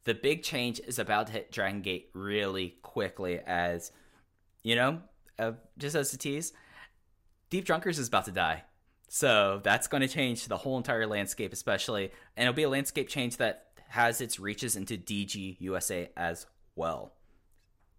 the 0.08 0.14
big 0.14 0.42
change 0.42 0.80
is 0.86 0.98
about 0.98 1.26
to 1.26 1.34
hit 1.34 1.52
Dragon 1.52 1.82
Gate 1.82 2.08
really 2.14 2.76
quickly 2.80 3.40
as, 3.46 3.92
you 4.62 4.74
know, 4.74 5.02
uh, 5.38 5.52
just 5.76 5.94
as 5.94 6.14
a 6.14 6.16
tease, 6.16 6.54
Deep 7.50 7.66
Drunkers 7.66 7.98
is 7.98 8.08
about 8.08 8.24
to 8.24 8.32
die. 8.32 8.64
So 9.10 9.60
that's 9.62 9.86
going 9.86 10.00
to 10.00 10.08
change 10.08 10.46
the 10.46 10.56
whole 10.56 10.78
entire 10.78 11.06
landscape, 11.06 11.52
especially, 11.52 12.10
and 12.38 12.48
it'll 12.48 12.56
be 12.56 12.62
a 12.62 12.70
landscape 12.70 13.10
change 13.10 13.36
that 13.36 13.66
has 13.88 14.22
its 14.22 14.40
reaches 14.40 14.76
into 14.76 14.96
DG 14.96 15.56
USA 15.60 16.08
as 16.16 16.46
well. 16.74 17.12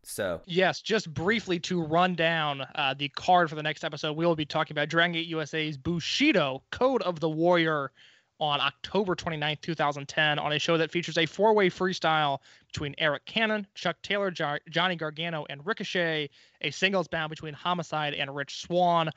So 0.02 0.42
Yes, 0.48 0.82
just 0.82 1.14
briefly 1.14 1.60
to 1.60 1.80
run 1.80 2.16
down 2.16 2.62
uh, 2.74 2.96
the 2.98 3.10
card 3.10 3.52
for 3.52 3.56
the 3.56 3.62
next 3.62 3.84
episode, 3.84 4.14
we 4.14 4.26
will 4.26 4.36
be 4.36 4.48
talking 4.48 4.74
about 4.74 4.90
Dragon 4.90 5.12
Gate 5.14 5.28
USA's 5.28 5.78
Bushido 5.78 6.64
Code 6.72 7.04
of 7.04 7.20
the 7.20 7.30
Warrior 7.30 7.92
on 8.40 8.62
October 8.62 9.16
29th, 9.16 9.62
2010, 9.62 10.40
on 10.40 10.52
a 10.54 10.60
show 10.60 10.78
that 10.78 10.92
features 10.92 11.18
a 11.18 11.26
four 11.26 11.54
way 11.54 11.70
freestyle 11.70 12.40
between 12.68 12.96
Arik 12.96 13.26
Cannon, 13.26 13.68
Chuck 13.76 13.98
Taylor, 14.02 14.32
Jar- 14.32 14.62
Johnny 14.70 14.96
Gargano, 14.96 15.46
and 15.50 15.66
Ricochet, 15.66 16.30
a 16.62 16.72
singles 16.72 17.08
bout 17.08 17.30
between 17.30 17.54
Homicide 17.54 18.14
and 18.14 18.34
Rich 18.36 18.62
Swann. 18.62 19.10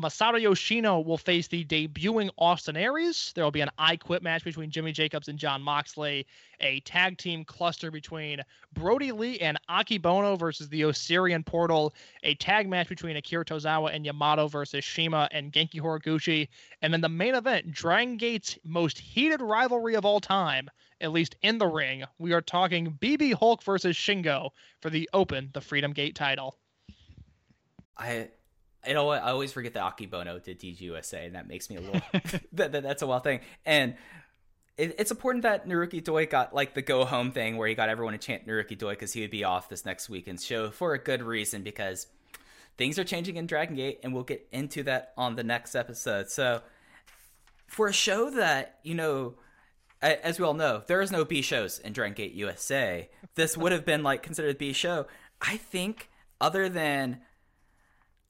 Masato 0.00 0.40
Yoshino 0.40 1.00
will 1.00 1.16
face 1.16 1.48
the 1.48 1.64
debuting 1.64 2.28
Austin 2.36 2.76
Aries. 2.76 3.32
There 3.34 3.44
will 3.44 3.50
be 3.50 3.62
an 3.62 3.70
I 3.78 3.96
Quit 3.96 4.22
match 4.22 4.44
between 4.44 4.70
Jimmy 4.70 4.92
Jacobs 4.92 5.28
and 5.28 5.38
Jon 5.38 5.62
Moxley, 5.62 6.26
a 6.60 6.80
tag 6.80 7.16
team 7.16 7.44
cluster 7.44 7.90
between 7.90 8.42
Brodie 8.74 9.12
Lee 9.12 9.38
and 9.38 9.58
Akebono 9.70 10.38
versus 10.38 10.68
the 10.68 10.84
Osirian 10.84 11.42
Portal, 11.42 11.94
a 12.22 12.34
tag 12.34 12.68
match 12.68 12.88
between 12.88 13.16
Akira 13.16 13.44
Tozawa 13.44 13.94
and 13.94 14.04
Yamato 14.04 14.48
versus 14.48 14.84
CIMA 14.84 15.28
and 15.30 15.50
Genki 15.50 15.80
Horiguchi, 15.80 16.48
and 16.82 16.92
then 16.92 17.00
the 17.00 17.08
main 17.08 17.34
event, 17.34 17.72
Dragon 17.72 18.18
Gate's 18.18 18.58
most 18.64 18.98
heated 18.98 19.40
rivalry 19.40 19.94
of 19.94 20.04
all 20.04 20.20
time, 20.20 20.68
at 21.00 21.12
least 21.12 21.36
in 21.40 21.56
the 21.56 21.66
ring. 21.66 22.04
We 22.18 22.34
are 22.34 22.42
talking 22.42 22.98
BB 23.00 23.34
Hulk 23.34 23.62
versus 23.62 23.96
Shingo 23.96 24.50
for 24.82 24.90
the 24.90 25.08
Open, 25.14 25.50
the 25.54 25.62
Freedom 25.62 25.92
Gate 25.92 26.14
title. 26.14 26.58
I, 27.96 28.28
you 28.86 28.94
know 28.94 29.04
what? 29.04 29.22
I 29.22 29.30
always 29.30 29.52
forget 29.52 29.74
that 29.74 29.96
Akebono 29.96 30.42
did 30.42 30.60
DG 30.60 30.80
USA, 30.82 31.26
and 31.26 31.34
that 31.34 31.48
makes 31.48 31.70
me 31.70 31.76
a 31.76 31.80
little. 31.80 32.00
that, 32.52 32.72
that, 32.72 32.82
that's 32.82 33.02
a 33.02 33.06
wild 33.06 33.24
thing, 33.24 33.40
and 33.64 33.94
it, 34.76 34.96
it's 34.98 35.10
important 35.10 35.42
that 35.42 35.66
Naruki 35.66 36.02
Doi 36.02 36.26
got 36.26 36.54
like 36.54 36.74
the 36.74 36.82
go 36.82 37.04
home 37.04 37.32
thing 37.32 37.56
where 37.56 37.68
he 37.68 37.74
got 37.74 37.88
everyone 37.88 38.12
to 38.12 38.18
chant 38.18 38.46
Naruki 38.46 38.76
Doi 38.76 38.90
because 38.90 39.12
he 39.12 39.20
would 39.22 39.30
be 39.30 39.44
off 39.44 39.68
this 39.68 39.84
next 39.84 40.08
weekend's 40.08 40.44
show 40.44 40.70
for 40.70 40.94
a 40.94 40.98
good 40.98 41.22
reason 41.22 41.62
because 41.62 42.06
things 42.76 42.98
are 42.98 43.04
changing 43.04 43.36
in 43.36 43.46
Dragon 43.46 43.76
Gate, 43.76 44.00
and 44.02 44.12
we'll 44.12 44.24
get 44.24 44.46
into 44.52 44.82
that 44.84 45.12
on 45.16 45.36
the 45.36 45.44
next 45.44 45.74
episode. 45.74 46.30
So, 46.30 46.62
for 47.66 47.88
a 47.88 47.92
show 47.92 48.30
that 48.30 48.78
you 48.82 48.94
know 48.94 49.34
as 50.02 50.38
we 50.38 50.44
all 50.44 50.54
know, 50.54 50.82
there 50.86 51.00
is 51.00 51.10
no 51.10 51.24
B 51.24 51.42
shows 51.42 51.78
in 51.78 51.92
Dragon 51.92 52.14
Gate 52.14 52.32
USA. 52.32 53.08
This 53.34 53.56
would 53.56 53.72
have 53.72 53.84
been 53.84 54.02
like 54.02 54.22
considered 54.22 54.54
a 54.54 54.58
B 54.58 54.72
show. 54.72 55.06
I 55.40 55.56
think, 55.56 56.10
other 56.40 56.68
than, 56.68 57.20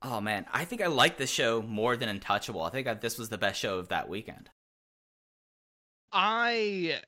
oh 0.07 0.21
man, 0.21 0.47
I 0.53 0.65
think 0.65 0.81
I 0.81 0.87
like 0.87 1.19
this 1.19 1.31
show 1.31 1.63
more 1.63 1.97
than 1.97 2.09
Untouchable. 2.09 2.63
I 2.63 2.71
think 2.71 2.87
I, 2.87 2.95
this 2.95 3.19
was 3.19 3.29
the 3.29 3.39
best 3.39 3.61
show 3.61 3.79
of 3.79 3.89
that 3.89 4.09
weekend. 4.09 4.49
I 6.13 7.01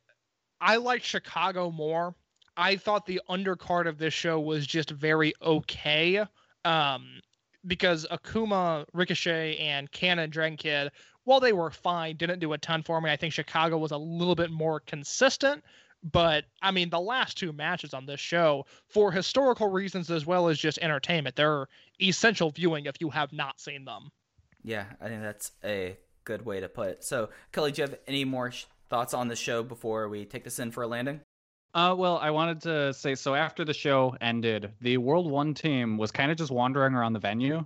I 0.60 0.76
like 0.76 1.04
Chicago 1.04 1.70
more. 1.70 2.14
I 2.56 2.76
thought 2.76 3.06
the 3.06 3.20
undercard 3.30 3.86
of 3.86 3.98
this 3.98 4.12
show 4.12 4.40
was 4.40 4.66
just 4.66 4.90
very 4.90 5.32
okay. 5.40 6.24
Um 6.64 7.20
because 7.66 8.06
Akuma, 8.10 8.86
Ricochet, 8.94 9.56
and 9.58 9.90
Cannon 9.90 10.30
Dragon 10.30 10.56
Kid, 10.56 10.90
while 11.24 11.40
they 11.40 11.52
were 11.52 11.70
fine, 11.70 12.16
didn't 12.16 12.38
do 12.38 12.52
a 12.52 12.58
ton 12.58 12.82
for 12.82 13.00
me. 13.00 13.10
I 13.10 13.16
think 13.16 13.32
Chicago 13.32 13.78
was 13.78 13.92
a 13.92 13.98
little 13.98 14.34
bit 14.34 14.50
more 14.50 14.80
consistent. 14.80 15.62
But 16.02 16.44
I 16.62 16.70
mean, 16.70 16.90
the 16.90 17.00
last 17.00 17.36
two 17.36 17.52
matches 17.52 17.92
on 17.92 18.06
this 18.06 18.20
show, 18.20 18.66
for 18.86 19.10
historical 19.10 19.68
reasons 19.68 20.10
as 20.10 20.26
well 20.26 20.48
as 20.48 20.58
just 20.58 20.78
entertainment, 20.78 21.36
they're 21.36 21.66
essential 22.00 22.50
viewing 22.50 22.86
if 22.86 22.96
you 23.00 23.10
have 23.10 23.32
not 23.32 23.60
seen 23.60 23.84
them. 23.84 24.10
Yeah, 24.62 24.84
I 25.00 25.08
think 25.08 25.22
that's 25.22 25.52
a 25.64 25.96
good 26.24 26.44
way 26.44 26.60
to 26.60 26.68
put 26.68 26.88
it. 26.88 27.04
So, 27.04 27.30
Kelly, 27.52 27.72
do 27.72 27.82
you 27.82 27.88
have 27.88 27.98
any 28.06 28.24
more 28.24 28.50
sh- 28.52 28.66
thoughts 28.90 29.14
on 29.14 29.28
the 29.28 29.36
show 29.36 29.62
before 29.62 30.08
we 30.08 30.24
take 30.24 30.44
this 30.44 30.58
in 30.58 30.70
for 30.70 30.82
a 30.82 30.86
landing? 30.86 31.20
Uh, 31.74 31.94
well, 31.96 32.18
I 32.18 32.30
wanted 32.30 32.60
to 32.62 32.94
say 32.94 33.14
so 33.14 33.34
after 33.34 33.64
the 33.64 33.74
show 33.74 34.16
ended, 34.20 34.72
the 34.80 34.96
World 34.98 35.30
One 35.30 35.54
team 35.54 35.96
was 35.96 36.10
kind 36.10 36.30
of 36.30 36.38
just 36.38 36.50
wandering 36.50 36.94
around 36.94 37.12
the 37.12 37.18
venue, 37.18 37.64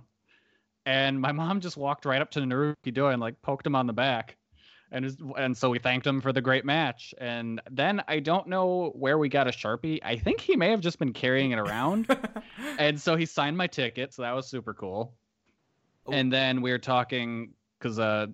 and 0.85 1.19
my 1.19 1.31
mom 1.33 1.61
just 1.61 1.77
walked 1.77 2.05
right 2.05 2.21
up 2.21 2.31
to 2.31 2.39
Naruki 2.39 2.93
Doi 2.93 3.11
and 3.11 3.21
like 3.21 3.41
poked 3.41 3.65
him 3.65 3.75
on 3.75 3.87
the 3.87 3.93
back, 3.93 4.37
and 4.93 5.17
and 5.37 5.57
so 5.57 5.69
we 5.69 5.79
thanked 5.79 6.07
him 6.07 6.21
for 6.21 6.31
the 6.31 6.41
great 6.41 6.63
match. 6.63 7.13
And 7.17 7.61
then 7.69 8.03
I 8.07 8.19
don't 8.19 8.47
know 8.47 8.91
where 8.95 9.17
we 9.17 9.27
got 9.27 9.47
a 9.47 9.51
sharpie. 9.51 9.99
I 10.03 10.15
think 10.17 10.39
he 10.39 10.55
may 10.55 10.69
have 10.69 10.81
just 10.81 10.99
been 10.99 11.11
carrying 11.11 11.51
it 11.51 11.59
around, 11.59 12.15
and 12.79 13.01
so 13.01 13.15
he 13.15 13.25
signed 13.25 13.57
my 13.57 13.67
ticket, 13.67 14.13
so 14.13 14.21
that 14.21 14.33
was 14.33 14.47
super 14.47 14.73
cool. 14.73 15.13
And 16.11 16.31
then 16.31 16.61
we 16.61 16.71
were 16.71 16.79
talking 16.79 17.53
because 17.79 17.97
uh, 17.97 18.27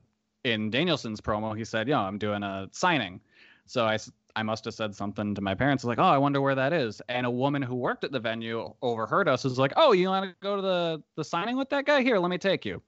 in 0.44 0.70
Danielson's 0.70 1.22
promo, 1.22 1.58
he 1.58 1.66
said, 1.66 1.88
"Yo, 1.88 1.98
I'm 1.98 2.18
doing 2.18 2.44
a 2.44 2.68
signing." 2.72 3.22
So 3.66 3.86
I 3.86 3.98
I 4.36 4.44
must 4.44 4.66
have 4.66 4.74
said 4.74 4.96
something 4.96 5.36
to 5.36 5.42
my 5.42 5.56
parents 5.56 5.84
like, 5.84 6.00
"Oh, 6.00 6.04
I 6.04 6.18
wonder 6.18 6.42
where 6.42 6.56
that 6.56 6.74
is." 6.74 7.02
And 7.08 7.26
a 7.26 7.32
woman 7.32 7.62
who 7.62 7.76
worked 7.76 8.04
at 8.04 8.12
the 8.12 8.20
venue 8.20 8.74
overheard 8.82 9.28
us. 9.28 9.44
Was 9.44 9.58
like, 9.58 9.74
"Oh, 9.78 9.94
you 9.94 10.10
want 10.10 10.26
to 10.26 10.36
go 10.42 10.58
to 10.58 10.62
the 10.62 11.04
the 11.16 11.24
signing 11.24 11.58
with 11.58 11.70
that 11.70 11.86
guy? 11.86 12.02
Here, 12.02 12.18
let 12.20 12.30
me 12.30 12.38
take 12.38 12.66
you." 12.66 12.82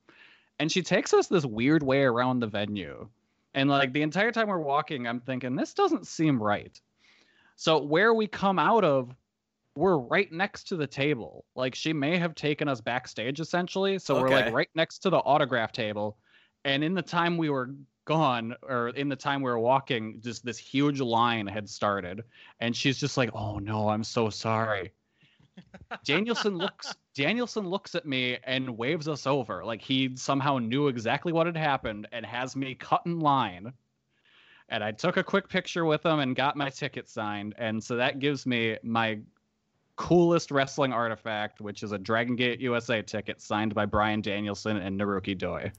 And 0.60 0.72
she 0.72 0.81
takes 0.81 1.14
us 1.14 1.27
this 1.27 1.45
weird 1.45 1.81
way 1.81 2.03
around 2.03 2.39
the 2.39 2.48
venue, 2.48 3.10
and 3.53 3.69
like 3.69 3.94
the 3.94 4.02
entire 4.02 4.32
time 4.32 4.48
we're 4.48 4.60
walking, 4.60 5.07
I'm 5.07 5.19
thinking 5.19 5.56
this 5.56 5.73
doesn't 5.73 6.07
seem 6.07 6.41
right. 6.41 6.80
So 7.56 7.84
where 7.84 8.14
we 8.14 8.28
come 8.28 8.60
out 8.60 8.84
of, 8.84 9.14
we're 9.76 9.98
right 9.98 10.32
next 10.32 10.68
to 10.69 10.76
the 10.76 10.88
table. 10.88 11.45
Like 11.56 11.76
she 11.76 11.94
may 11.94 12.18
have 12.18 12.36
taken 12.36 12.68
us 12.68 12.82
backstage 12.82 13.40
essentially. 13.40 13.99
So 13.99 14.19
we're 14.19 14.30
like 14.30 14.52
right 14.53 14.69
next 14.76 14.99
to 14.99 15.10
the 15.10 15.19
autograph 15.19 15.72
table. 15.72 16.18
And 16.65 16.84
in 16.84 16.94
the 16.94 17.02
time 17.02 17.38
we 17.38 17.49
were 17.49 17.72
gone, 18.06 18.56
or 18.64 18.90
in 18.90 19.10
the 19.10 19.15
time 19.15 19.41
we 19.41 19.49
were 19.49 19.60
walking, 19.60 20.19
just 20.22 20.44
this 20.45 20.57
huge 20.57 20.99
line 20.99 21.48
had 21.48 21.69
started. 21.69 22.23
And 22.60 22.76
she's 22.76 22.99
just 22.99 23.18
like, 23.18 23.30
Oh 23.34 23.60
no, 23.60 23.90
I'm 23.90 24.03
so 24.03 24.30
sorry. 24.30 24.91
Danielson 26.03 26.57
looks 26.57 26.95
Danielson 27.13 27.67
looks 27.67 27.95
at 27.95 28.05
me 28.05 28.38
and 28.43 28.77
waves 28.77 29.07
us 29.07 29.27
over. 29.27 29.63
Like 29.65 29.81
he 29.81 30.15
somehow 30.15 30.57
knew 30.57 30.88
exactly 30.88 31.33
what 31.33 31.45
had 31.45 31.57
happened 31.57 32.07
and 32.11 32.25
has 32.25 32.55
me 32.55 32.75
cut 32.75 33.01
in 33.05 33.19
line. 33.19 33.73
And 34.69 34.83
I 34.83 34.91
took 34.91 35.17
a 35.17 35.23
quick 35.23 35.49
picture 35.49 35.83
with 35.83 36.05
him 36.05 36.19
and 36.19 36.35
got 36.35 36.55
my 36.55 36.69
ticket 36.69 37.09
signed. 37.09 37.53
And 37.57 37.83
so 37.83 37.97
that 37.97 38.19
gives 38.19 38.45
me 38.45 38.77
my 38.83 39.19
coolest 39.97 40.49
wrestling 40.49 40.93
artifact, 40.93 41.59
which 41.59 41.83
is 41.83 41.91
a 41.91 41.97
Dragon 41.97 42.38
Gate 42.38 42.61
USA 42.61 43.01
ticket 43.01 43.41
signed 43.41 43.75
by 43.75 43.85
Bryan 43.85 44.21
Danielson 44.21 44.77
and 44.77 44.99
Naruki 44.99 45.38
Doi. 45.38 45.71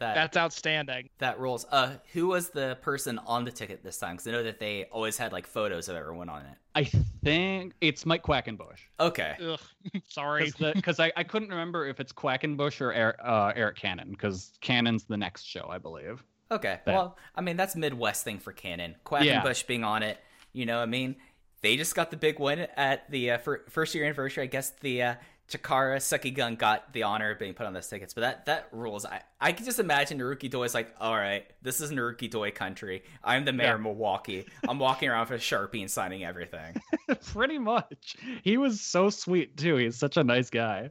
That 0.00 0.14
That's 0.14 0.36
outstanding. 0.36 1.10
that 1.18 1.38
rules. 1.38 1.66
Uh, 1.70 1.92
who 2.14 2.26
was 2.28 2.48
the 2.48 2.78
person 2.80 3.18
on 3.26 3.44
the 3.44 3.52
ticket 3.52 3.84
this 3.84 3.98
time? 3.98 4.14
Because 4.16 4.26
I 4.26 4.30
know 4.32 4.42
that 4.42 4.58
they 4.58 4.84
always 4.90 5.18
had 5.18 5.30
like 5.30 5.46
photos 5.46 5.88
of 5.90 5.94
everyone 5.96 6.30
on 6.30 6.40
it. 6.40 6.56
I 6.74 6.84
think 7.22 7.74
it's 7.82 8.06
Mike 8.06 8.22
Quackenbush. 8.22 8.78
Okay. 8.98 9.36
Ugh, 9.44 9.60
sorry. 10.08 10.50
Because 10.58 10.98
I, 11.00 11.12
I 11.16 11.22
couldn't 11.22 11.50
remember 11.50 11.86
if 11.86 12.00
it's 12.00 12.12
Quackenbush 12.14 12.80
or 12.80 12.92
Arik, 12.94 13.14
uh, 13.22 13.52
Arik 13.52 13.76
Cannon, 13.76 14.10
because 14.10 14.52
Cannon's 14.62 15.04
the 15.04 15.18
next 15.18 15.42
show, 15.44 15.68
I 15.70 15.76
believe. 15.76 16.24
Okay. 16.50 16.80
That- 16.86 16.94
Well, 16.94 17.18
I 17.36 17.42
mean, 17.42 17.58
that's 17.58 17.76
Midwest 17.76 18.24
thing 18.24 18.38
for 18.38 18.52
Cannon. 18.52 18.96
Quackenbush 19.04 19.24
Yeah. 19.62 19.66
being 19.68 19.84
on 19.84 20.02
it, 20.02 20.18
you 20.54 20.64
know, 20.64 20.80
I 20.80 20.86
mean, 20.86 21.16
they 21.60 21.76
just 21.76 21.94
got 21.94 22.10
the 22.10 22.16
big 22.16 22.38
win 22.40 22.66
at 22.76 23.10
the 23.10 23.32
uh, 23.32 23.38
fir- 23.38 23.64
first 23.68 23.94
year 23.94 24.04
anniversary. 24.06 24.44
I 24.44 24.46
guess 24.46 24.70
the 24.80 25.02
uh, 25.02 25.14
Chikara 25.50 25.96
Sekigun 25.96 26.56
got 26.56 26.92
the 26.92 27.02
honor 27.02 27.32
of 27.32 27.38
being 27.40 27.54
put 27.54 27.66
on 27.66 27.72
those 27.72 27.88
tickets, 27.88 28.14
but 28.14 28.20
that 28.20 28.46
that 28.46 28.68
rules. 28.72 29.04
I 29.04 29.22
I 29.40 29.52
can 29.52 29.64
just 29.66 29.80
imagine 29.80 30.18
Naruki 30.20 30.48
Doi 30.48 30.62
is 30.64 30.74
like, 30.74 30.94
all 31.00 31.16
right, 31.16 31.44
this 31.60 31.80
is 31.80 31.90
Naruki 31.90 32.30
Doi 32.30 32.52
country. 32.52 33.02
I'm 33.24 33.44
the 33.44 33.52
mayor 33.52 33.68
Yeah. 33.68 33.74
of 33.74 33.80
Milwaukee. 33.80 34.46
I'm 34.68 34.78
walking 34.78 35.08
around 35.08 35.28
with 35.28 35.40
a 35.40 35.44
sharpie 35.44 35.80
and 35.80 35.90
signing 35.90 36.24
everything. 36.24 36.80
Pretty 37.32 37.58
much. 37.58 38.16
He 38.44 38.56
was 38.58 38.80
so 38.80 39.10
sweet, 39.10 39.56
too. 39.56 39.74
He's 39.76 39.96
such 39.96 40.16
a 40.16 40.22
nice 40.24 40.50
guy. 40.50 40.88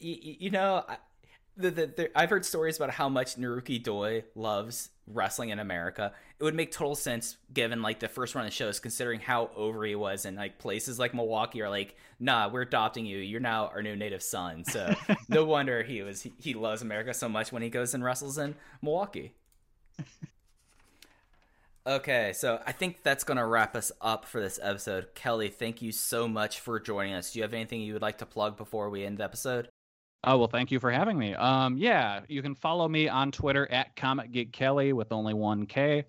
Y- 0.00 0.18
y- 0.24 0.36
you 0.38 0.50
know, 0.50 0.84
I, 0.88 0.98
the, 1.56 1.70
the, 1.72 1.86
the, 1.88 2.18
I've 2.18 2.30
heard 2.30 2.44
stories 2.46 2.76
about 2.76 2.90
how 2.90 3.08
much 3.08 3.34
Naruki 3.34 3.82
Doi 3.82 4.22
loves 4.36 4.90
wrestling 5.12 5.50
in 5.50 5.58
America. 5.58 6.12
It 6.38 6.44
would 6.44 6.54
make 6.54 6.72
total 6.72 6.94
sense 6.94 7.36
given 7.52 7.82
like 7.82 8.00
the 8.00 8.08
first 8.08 8.34
run 8.34 8.46
of 8.46 8.52
shows, 8.52 8.80
considering 8.80 9.20
how 9.20 9.50
over 9.56 9.84
he 9.84 9.94
was, 9.94 10.24
and 10.24 10.36
like 10.36 10.58
places 10.58 10.98
like 10.98 11.14
Milwaukee 11.14 11.62
are 11.62 11.70
like, 11.70 11.96
nah, 12.20 12.48
we're 12.48 12.62
adopting 12.62 13.06
you. 13.06 13.18
You're 13.18 13.40
now 13.40 13.68
our 13.68 13.82
new 13.82 13.96
native 13.96 14.22
son. 14.22 14.64
So 14.64 14.94
no 15.28 15.44
wonder 15.44 15.82
he 15.82 16.02
was 16.02 16.22
he, 16.22 16.32
he 16.38 16.54
loves 16.54 16.82
America 16.82 17.14
so 17.14 17.28
much 17.28 17.52
when 17.52 17.62
he 17.62 17.70
goes 17.70 17.94
and 17.94 18.04
wrestles 18.04 18.38
in 18.38 18.54
Milwaukee. 18.82 19.32
Okay, 21.86 22.34
so 22.34 22.60
I 22.66 22.72
think 22.72 23.02
that's 23.02 23.24
going 23.24 23.38
to 23.38 23.46
wrap 23.46 23.74
us 23.74 23.90
up 24.02 24.26
for 24.26 24.42
this 24.42 24.60
episode. 24.62 25.14
Kelly, 25.14 25.48
thank 25.48 25.80
you 25.80 25.90
so 25.90 26.28
much 26.28 26.60
for 26.60 26.78
joining 26.78 27.14
us. 27.14 27.32
Do 27.32 27.38
you 27.38 27.44
have 27.44 27.54
anything 27.54 27.80
you 27.80 27.94
would 27.94 28.02
like 28.02 28.18
to 28.18 28.26
plug 28.26 28.58
before 28.58 28.90
we 28.90 29.06
end 29.06 29.16
the 29.16 29.24
episode? 29.24 29.70
Oh 30.24 30.36
well, 30.38 30.48
thank 30.48 30.72
you 30.72 30.80
for 30.80 30.90
having 30.90 31.18
me. 31.18 31.34
Um, 31.34 31.76
yeah, 31.78 32.20
you 32.28 32.42
can 32.42 32.54
follow 32.54 32.88
me 32.88 33.08
on 33.08 33.30
Twitter 33.30 33.70
at 33.70 33.94
Comic 33.94 34.32
Geek 34.32 34.52
Kelly 34.52 34.92
with 34.92 35.12
only 35.12 35.32
one 35.32 35.66
K. 35.66 36.04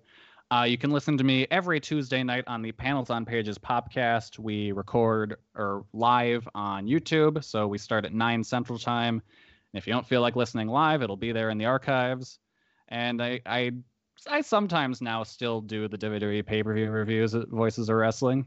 Uh, 0.52 0.64
you 0.64 0.76
can 0.76 0.90
listen 0.90 1.16
to 1.16 1.22
me 1.22 1.46
every 1.52 1.78
Tuesday 1.78 2.24
night 2.24 2.42
on 2.48 2.60
the 2.60 2.72
Panels 2.72 3.08
on 3.08 3.24
Pages 3.24 3.56
podcast. 3.56 4.36
We 4.36 4.72
record 4.72 5.36
or 5.54 5.84
live 5.92 6.48
on 6.56 6.88
YouTube, 6.88 7.44
so 7.44 7.68
we 7.68 7.78
start 7.78 8.04
at 8.04 8.12
nine 8.12 8.42
Central 8.42 8.76
Time. 8.76 9.22
And 9.72 9.78
if 9.78 9.86
you 9.86 9.92
don't 9.92 10.06
feel 10.06 10.20
like 10.20 10.34
listening 10.34 10.66
live, 10.66 11.02
it'll 11.02 11.16
be 11.16 11.30
there 11.30 11.50
in 11.50 11.58
the 11.58 11.66
archives. 11.66 12.40
And 12.88 13.22
I, 13.22 13.40
I, 13.46 13.70
I 14.26 14.40
sometimes 14.40 15.00
now 15.00 15.22
still 15.22 15.60
do 15.60 15.86
the 15.86 15.98
WWE 15.98 16.44
pay 16.44 16.64
per 16.64 16.74
view 16.74 16.90
reviews 16.90 17.36
at 17.36 17.48
Voices 17.48 17.88
of 17.88 17.94
Wrestling. 17.94 18.44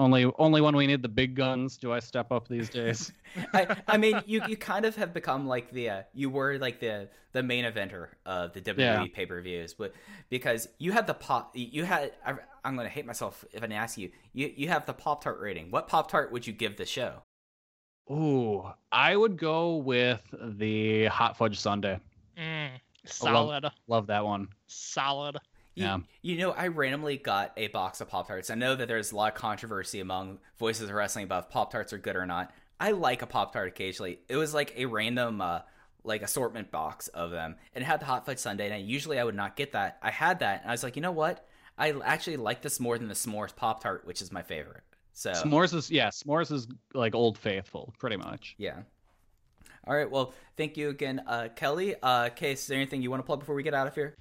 Only, 0.00 0.32
only 0.38 0.60
when 0.62 0.74
we 0.74 0.86
need 0.86 1.02
the 1.02 1.08
big 1.08 1.34
guns 1.36 1.76
do 1.76 1.92
I 1.92 1.98
step 2.00 2.32
up 2.32 2.48
these 2.48 2.70
days. 2.70 3.12
I, 3.52 3.76
I 3.86 3.96
mean, 3.98 4.22
you, 4.24 4.40
you 4.48 4.56
kind 4.56 4.84
of 4.86 4.96
have 4.96 5.12
become 5.12 5.46
like 5.46 5.70
the 5.70 5.90
uh, 5.90 6.02
you 6.14 6.30
were 6.30 6.58
like 6.58 6.80
the 6.80 7.08
the 7.32 7.42
main 7.42 7.64
eventer 7.66 8.08
of 8.24 8.52
the 8.54 8.60
WWE 8.62 8.78
Yeah. 8.78 9.04
pay 9.12 9.26
per 9.26 9.40
views, 9.42 9.74
but 9.74 9.92
because 10.30 10.68
you 10.78 10.90
had 10.92 11.06
the 11.06 11.12
pop, 11.14 11.52
you 11.54 11.84
had 11.84 12.12
I, 12.24 12.34
I'm 12.64 12.76
gonna 12.76 12.88
hate 12.88 13.04
myself 13.04 13.44
if 13.52 13.58
I 13.62 13.66
didn't 13.66 13.74
ask 13.78 13.98
you. 13.98 14.10
You 14.32 14.50
you 14.56 14.68
have 14.68 14.86
the 14.86 14.94
Pop 14.94 15.22
Tart 15.22 15.38
rating. 15.38 15.70
What 15.70 15.86
Pop 15.86 16.10
Tart 16.10 16.32
would 16.32 16.46
you 16.46 16.52
give 16.54 16.76
the 16.78 16.86
show? 16.86 17.22
Ooh, 18.10 18.68
I 18.90 19.14
would 19.16 19.36
go 19.36 19.76
with 19.76 20.22
the 20.42 21.06
hot 21.06 21.36
fudge 21.36 21.58
sundae. 21.60 21.98
Mm, 22.38 22.70
love- 22.70 23.12
solid, 23.12 23.70
Love 23.86 24.06
that 24.08 24.24
one. 24.24 24.48
solid. 24.66 25.36
You, 25.80 25.86
Yeah. 25.86 25.98
you 26.22 26.36
know, 26.38 26.52
I 26.52 26.68
randomly 26.68 27.16
got 27.16 27.52
a 27.56 27.68
box 27.68 28.00
of 28.00 28.08
Pop 28.08 28.28
Tarts. 28.28 28.50
I 28.50 28.54
know 28.54 28.74
that 28.76 28.86
there's 28.88 29.12
a 29.12 29.16
lot 29.16 29.32
of 29.32 29.38
controversy 29.38 30.00
among 30.00 30.38
voices 30.58 30.88
of 30.88 30.94
wrestling 30.94 31.24
about 31.24 31.50
Pop 31.50 31.70
Tarts 31.72 31.92
are 31.92 31.98
good 31.98 32.16
or 32.16 32.26
not. 32.26 32.52
I 32.78 32.92
like 32.92 33.22
a 33.22 33.26
Pop 33.26 33.52
Tart 33.52 33.68
occasionally. 33.68 34.20
It 34.28 34.36
was 34.36 34.54
like 34.54 34.72
a 34.76 34.86
random, 34.86 35.40
uh, 35.40 35.60
like 36.04 36.22
assortment 36.22 36.70
box 36.70 37.08
of 37.08 37.30
them. 37.30 37.56
And 37.74 37.82
it 37.82 37.86
had 37.86 38.00
the 38.00 38.06
hot 38.06 38.24
fudge 38.24 38.38
sundae, 38.38 38.64
and 38.66 38.74
I, 38.74 38.78
usually 38.78 39.18
I 39.18 39.24
would 39.24 39.34
not 39.34 39.54
get 39.56 39.72
that. 39.72 39.98
I 40.02 40.10
had 40.10 40.38
that, 40.40 40.62
and 40.62 40.70
I 40.70 40.72
was 40.72 40.82
like, 40.82 40.96
you 40.96 41.02
know 41.02 41.12
what? 41.12 41.46
I 41.76 41.92
actually 42.04 42.36
like 42.38 42.62
this 42.62 42.80
more 42.80 42.96
than 42.98 43.08
the 43.08 43.14
s'mores 43.14 43.54
Pop 43.54 43.82
Tart, 43.82 44.06
which 44.06 44.22
is 44.22 44.32
my 44.32 44.42
favorite. 44.42 44.82
So 45.12 45.32
S'mores 45.32 45.74
is 45.74 45.90
yeah, 45.90 46.08
s'mores 46.08 46.50
is 46.52 46.68
like 46.94 47.14
old 47.14 47.36
faithful, 47.36 47.92
pretty 47.98 48.16
much. 48.16 48.54
yeah. 48.58 48.78
All 49.86 49.94
right. 49.96 50.10
Well, 50.10 50.34
thank 50.56 50.76
you 50.76 50.90
again, 50.90 51.22
uh, 51.26 51.48
Kelly. 51.56 51.94
Uh, 52.02 52.28
Case, 52.28 52.60
is 52.62 52.66
there 52.66 52.76
anything 52.76 53.02
you 53.02 53.10
want 53.10 53.20
to 53.22 53.26
plug 53.26 53.40
before 53.40 53.54
we 53.54 53.62
get 53.62 53.74
out 53.74 53.86
of 53.86 53.94
here? 53.94 54.14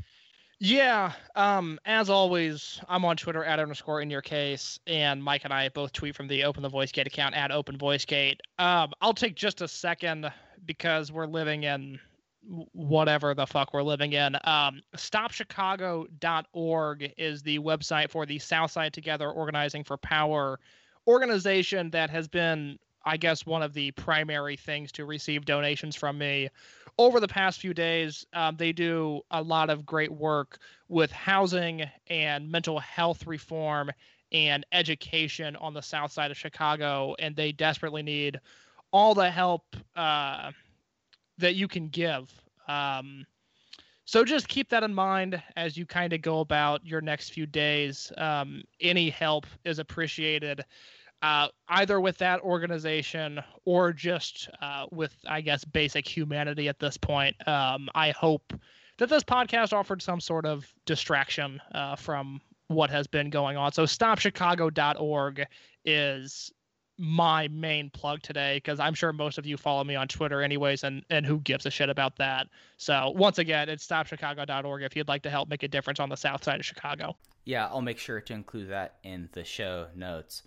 Yeah. 0.60 1.14
Um, 1.36 1.80
as 1.86 2.10
always, 2.10 2.82
I'm 2.90 3.06
on 3.06 3.16
Twitter 3.16 3.46
at 3.46 3.60
underscore 3.60 4.02
in 4.02 4.10
your 4.10 4.22
case, 4.22 4.78
and 4.86 5.24
Mike 5.24 5.46
and 5.46 5.54
I 5.54 5.70
both 5.70 5.94
tweet 5.94 6.16
from 6.16 6.28
the 6.28 6.44
Open 6.44 6.62
the 6.62 6.70
Voice 6.70 6.92
Gate 6.92 7.08
account 7.08 7.36
at 7.36 7.52
Open 7.52 7.78
Voice 7.78 8.04
Gate. 8.04 8.42
Um, 8.58 8.92
I'll 9.02 9.14
take 9.14 9.36
just 9.36 9.62
a 9.62 9.70
second 9.70 10.30
because 10.66 11.14
we're 11.14 11.28
living 11.28 11.64
in 11.64 11.98
whatever 12.74 13.34
the 13.34 13.46
fuck 13.46 13.74
we're 13.74 13.84
living 13.84 14.12
in. 14.14 14.36
Um, 14.44 14.82
StopChicago.org 14.98 17.14
is 17.18 17.42
the 17.42 17.60
website 17.60 18.10
for 18.10 18.26
the 18.26 18.40
Southside 18.40 18.92
Together 18.94 19.30
Organizing 19.30 19.86
for 19.86 19.98
Power 19.98 20.60
organization 21.08 21.90
that 21.92 22.10
has 22.10 22.28
been, 22.28 22.78
I 23.06 23.18
guess, 23.18 23.46
one 23.46 23.62
of 23.62 23.74
the 23.74 23.92
primary 23.92 24.56
things 24.56 24.92
to 24.94 25.06
receive 25.06 25.46
donations 25.46 25.96
from 25.96 26.18
me 26.18 26.50
over 26.98 27.20
the 27.20 27.28
past 27.28 27.60
few 27.60 27.74
days. 27.74 28.26
Um, 28.34 28.58
they 28.58 28.72
do 28.72 29.22
a 29.32 29.42
lot 29.42 29.70
of 29.70 29.86
great 29.86 30.12
work 30.12 30.60
with 30.90 31.12
housing 31.12 31.84
and 32.08 32.52
mental 32.52 32.80
health 32.80 33.26
reform 33.26 33.92
and 34.32 34.66
education 34.72 35.56
on 35.56 35.74
the 35.74 35.82
south 35.82 36.12
side 36.12 36.30
of 36.30 36.38
Chicago, 36.38 37.16
and 37.20 37.36
they 37.36 37.52
desperately 37.52 38.04
need 38.04 38.40
all 38.92 39.14
the 39.14 39.30
help 39.30 39.76
uh, 39.96 40.52
that 41.38 41.56
you 41.56 41.68
can 41.68 41.88
give. 41.88 42.32
Um, 42.68 43.26
so 44.06 44.26
just 44.26 44.48
keep 44.48 44.70
that 44.70 44.84
in 44.84 44.94
mind 44.94 45.42
as 45.56 45.78
you 45.78 45.86
kind 45.86 46.14
of 46.14 46.22
go 46.22 46.40
about 46.40 46.86
your 46.86 47.00
next 47.00 47.30
few 47.30 47.46
days. 47.46 48.12
Um, 48.18 48.64
any 48.82 49.10
help 49.10 49.46
is 49.66 49.78
appreciated, 49.80 50.66
uh, 51.22 51.48
either 51.68 52.00
with 52.00 52.18
that 52.18 52.42
organization 52.42 53.40
or 53.66 53.92
just 53.92 54.50
uh, 54.62 54.86
with, 54.92 55.16
I 55.28 55.42
guess, 55.42 55.66
basic 55.66 56.08
humanity 56.08 56.68
at 56.68 56.80
this 56.80 56.98
point. 56.98 57.36
Um, 57.48 57.90
I 57.96 58.12
hope 58.12 58.54
that 58.98 59.10
this 59.10 59.24
podcast 59.24 59.74
offered 59.74 60.02
some 60.02 60.20
sort 60.20 60.46
of 60.46 60.72
distraction 60.86 61.62
uh, 61.74 61.96
from 61.96 62.42
what 62.68 62.90
has 62.90 63.08
been 63.08 63.30
going 63.30 63.58
on. 63.58 63.72
So 63.72 63.84
stopchicago.org 63.84 65.46
is 65.86 66.52
my 67.00 67.48
main 67.48 67.90
plug 67.90 68.22
today 68.22 68.58
because 68.58 68.80
I'm 68.80 68.94
sure 68.94 69.14
most 69.14 69.38
of 69.38 69.46
you 69.46 69.56
follow 69.56 69.86
me 69.86 69.96
on 69.96 70.10
Twitter 70.10 70.42
anyways 70.42 70.84
and 70.84 71.02
and 71.10 71.26
who 71.26 71.40
gives 71.40 71.66
a 71.66 71.72
shit 71.72 71.90
about 71.90 72.18
that. 72.18 72.48
So 72.76 73.14
once 73.16 73.40
again, 73.40 73.70
it's 73.70 73.88
stopchicago.org 73.88 74.84
if 74.84 74.96
you'd 74.98 75.08
like 75.08 75.24
to 75.24 75.30
help 75.30 75.50
make 75.50 75.64
a 75.64 75.68
difference 75.70 76.02
on 76.02 76.10
the 76.10 76.18
south 76.18 76.44
side 76.44 76.60
of 76.60 76.66
Chicago. 76.66 77.16
Yeah, 77.46 77.68
I'll 77.68 77.82
make 77.82 78.00
sure 78.00 78.20
to 78.20 78.34
include 78.34 78.70
that 78.70 78.98
in 79.04 79.30
the 79.32 79.46
show 79.46 79.88
notes. 79.96 80.44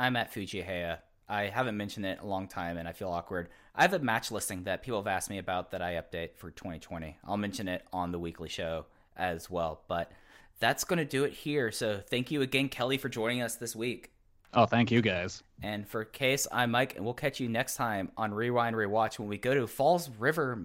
I'm 0.00 0.16
at 0.16 0.32
Fujihaya. 0.32 0.98
I 1.28 1.44
haven't 1.44 1.76
mentioned 1.76 2.06
it 2.06 2.18
in 2.18 2.24
a 2.24 2.26
long 2.26 2.48
time 2.48 2.78
and 2.78 2.88
I 2.88 2.92
feel 2.92 3.10
awkward. 3.10 3.50
I 3.76 3.82
have 3.82 3.92
a 3.92 3.98
match 3.98 4.30
listing 4.30 4.64
that 4.64 4.82
people 4.82 4.98
have 4.98 5.06
asked 5.06 5.28
me 5.28 5.36
about 5.36 5.72
that 5.72 5.82
I 5.82 5.94
update 5.94 6.36
for 6.36 6.50
2020. 6.50 7.18
I'll 7.24 7.36
mention 7.36 7.68
it 7.68 7.84
on 7.92 8.10
the 8.10 8.18
weekly 8.18 8.48
show 8.48 8.86
as 9.14 9.50
well. 9.50 9.82
But 9.88 10.10
that's 10.58 10.84
going 10.84 11.00
to 11.00 11.04
do 11.04 11.24
it 11.24 11.34
here. 11.34 11.70
So 11.70 12.00
thank 12.00 12.30
you 12.30 12.40
again, 12.40 12.70
Kelly, 12.70 12.96
for 12.96 13.10
joining 13.10 13.42
us 13.42 13.56
this 13.56 13.76
week. 13.76 14.10
Oh, 14.54 14.64
thank 14.64 14.90
you 14.90 15.02
guys. 15.02 15.42
And 15.62 15.86
for 15.86 16.06
Case, 16.06 16.48
I'm 16.50 16.70
Mike, 16.70 16.96
and 16.96 17.04
we'll 17.04 17.12
catch 17.12 17.38
you 17.38 17.48
next 17.50 17.76
time 17.76 18.10
on 18.16 18.32
Rewind 18.32 18.74
Rewatch 18.74 19.18
when 19.18 19.28
we 19.28 19.36
go 19.36 19.52
to 19.52 19.66
Falls 19.66 20.08
River, 20.18 20.58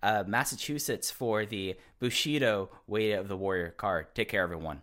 uh, 0.00 0.22
Massachusetts 0.28 1.10
for 1.10 1.44
the 1.44 1.74
Bushido 1.98 2.70
Way 2.86 3.12
of 3.12 3.26
the 3.26 3.36
Warrior 3.36 3.74
card. 3.76 4.14
Take 4.14 4.28
care, 4.28 4.44
everyone. 4.44 4.82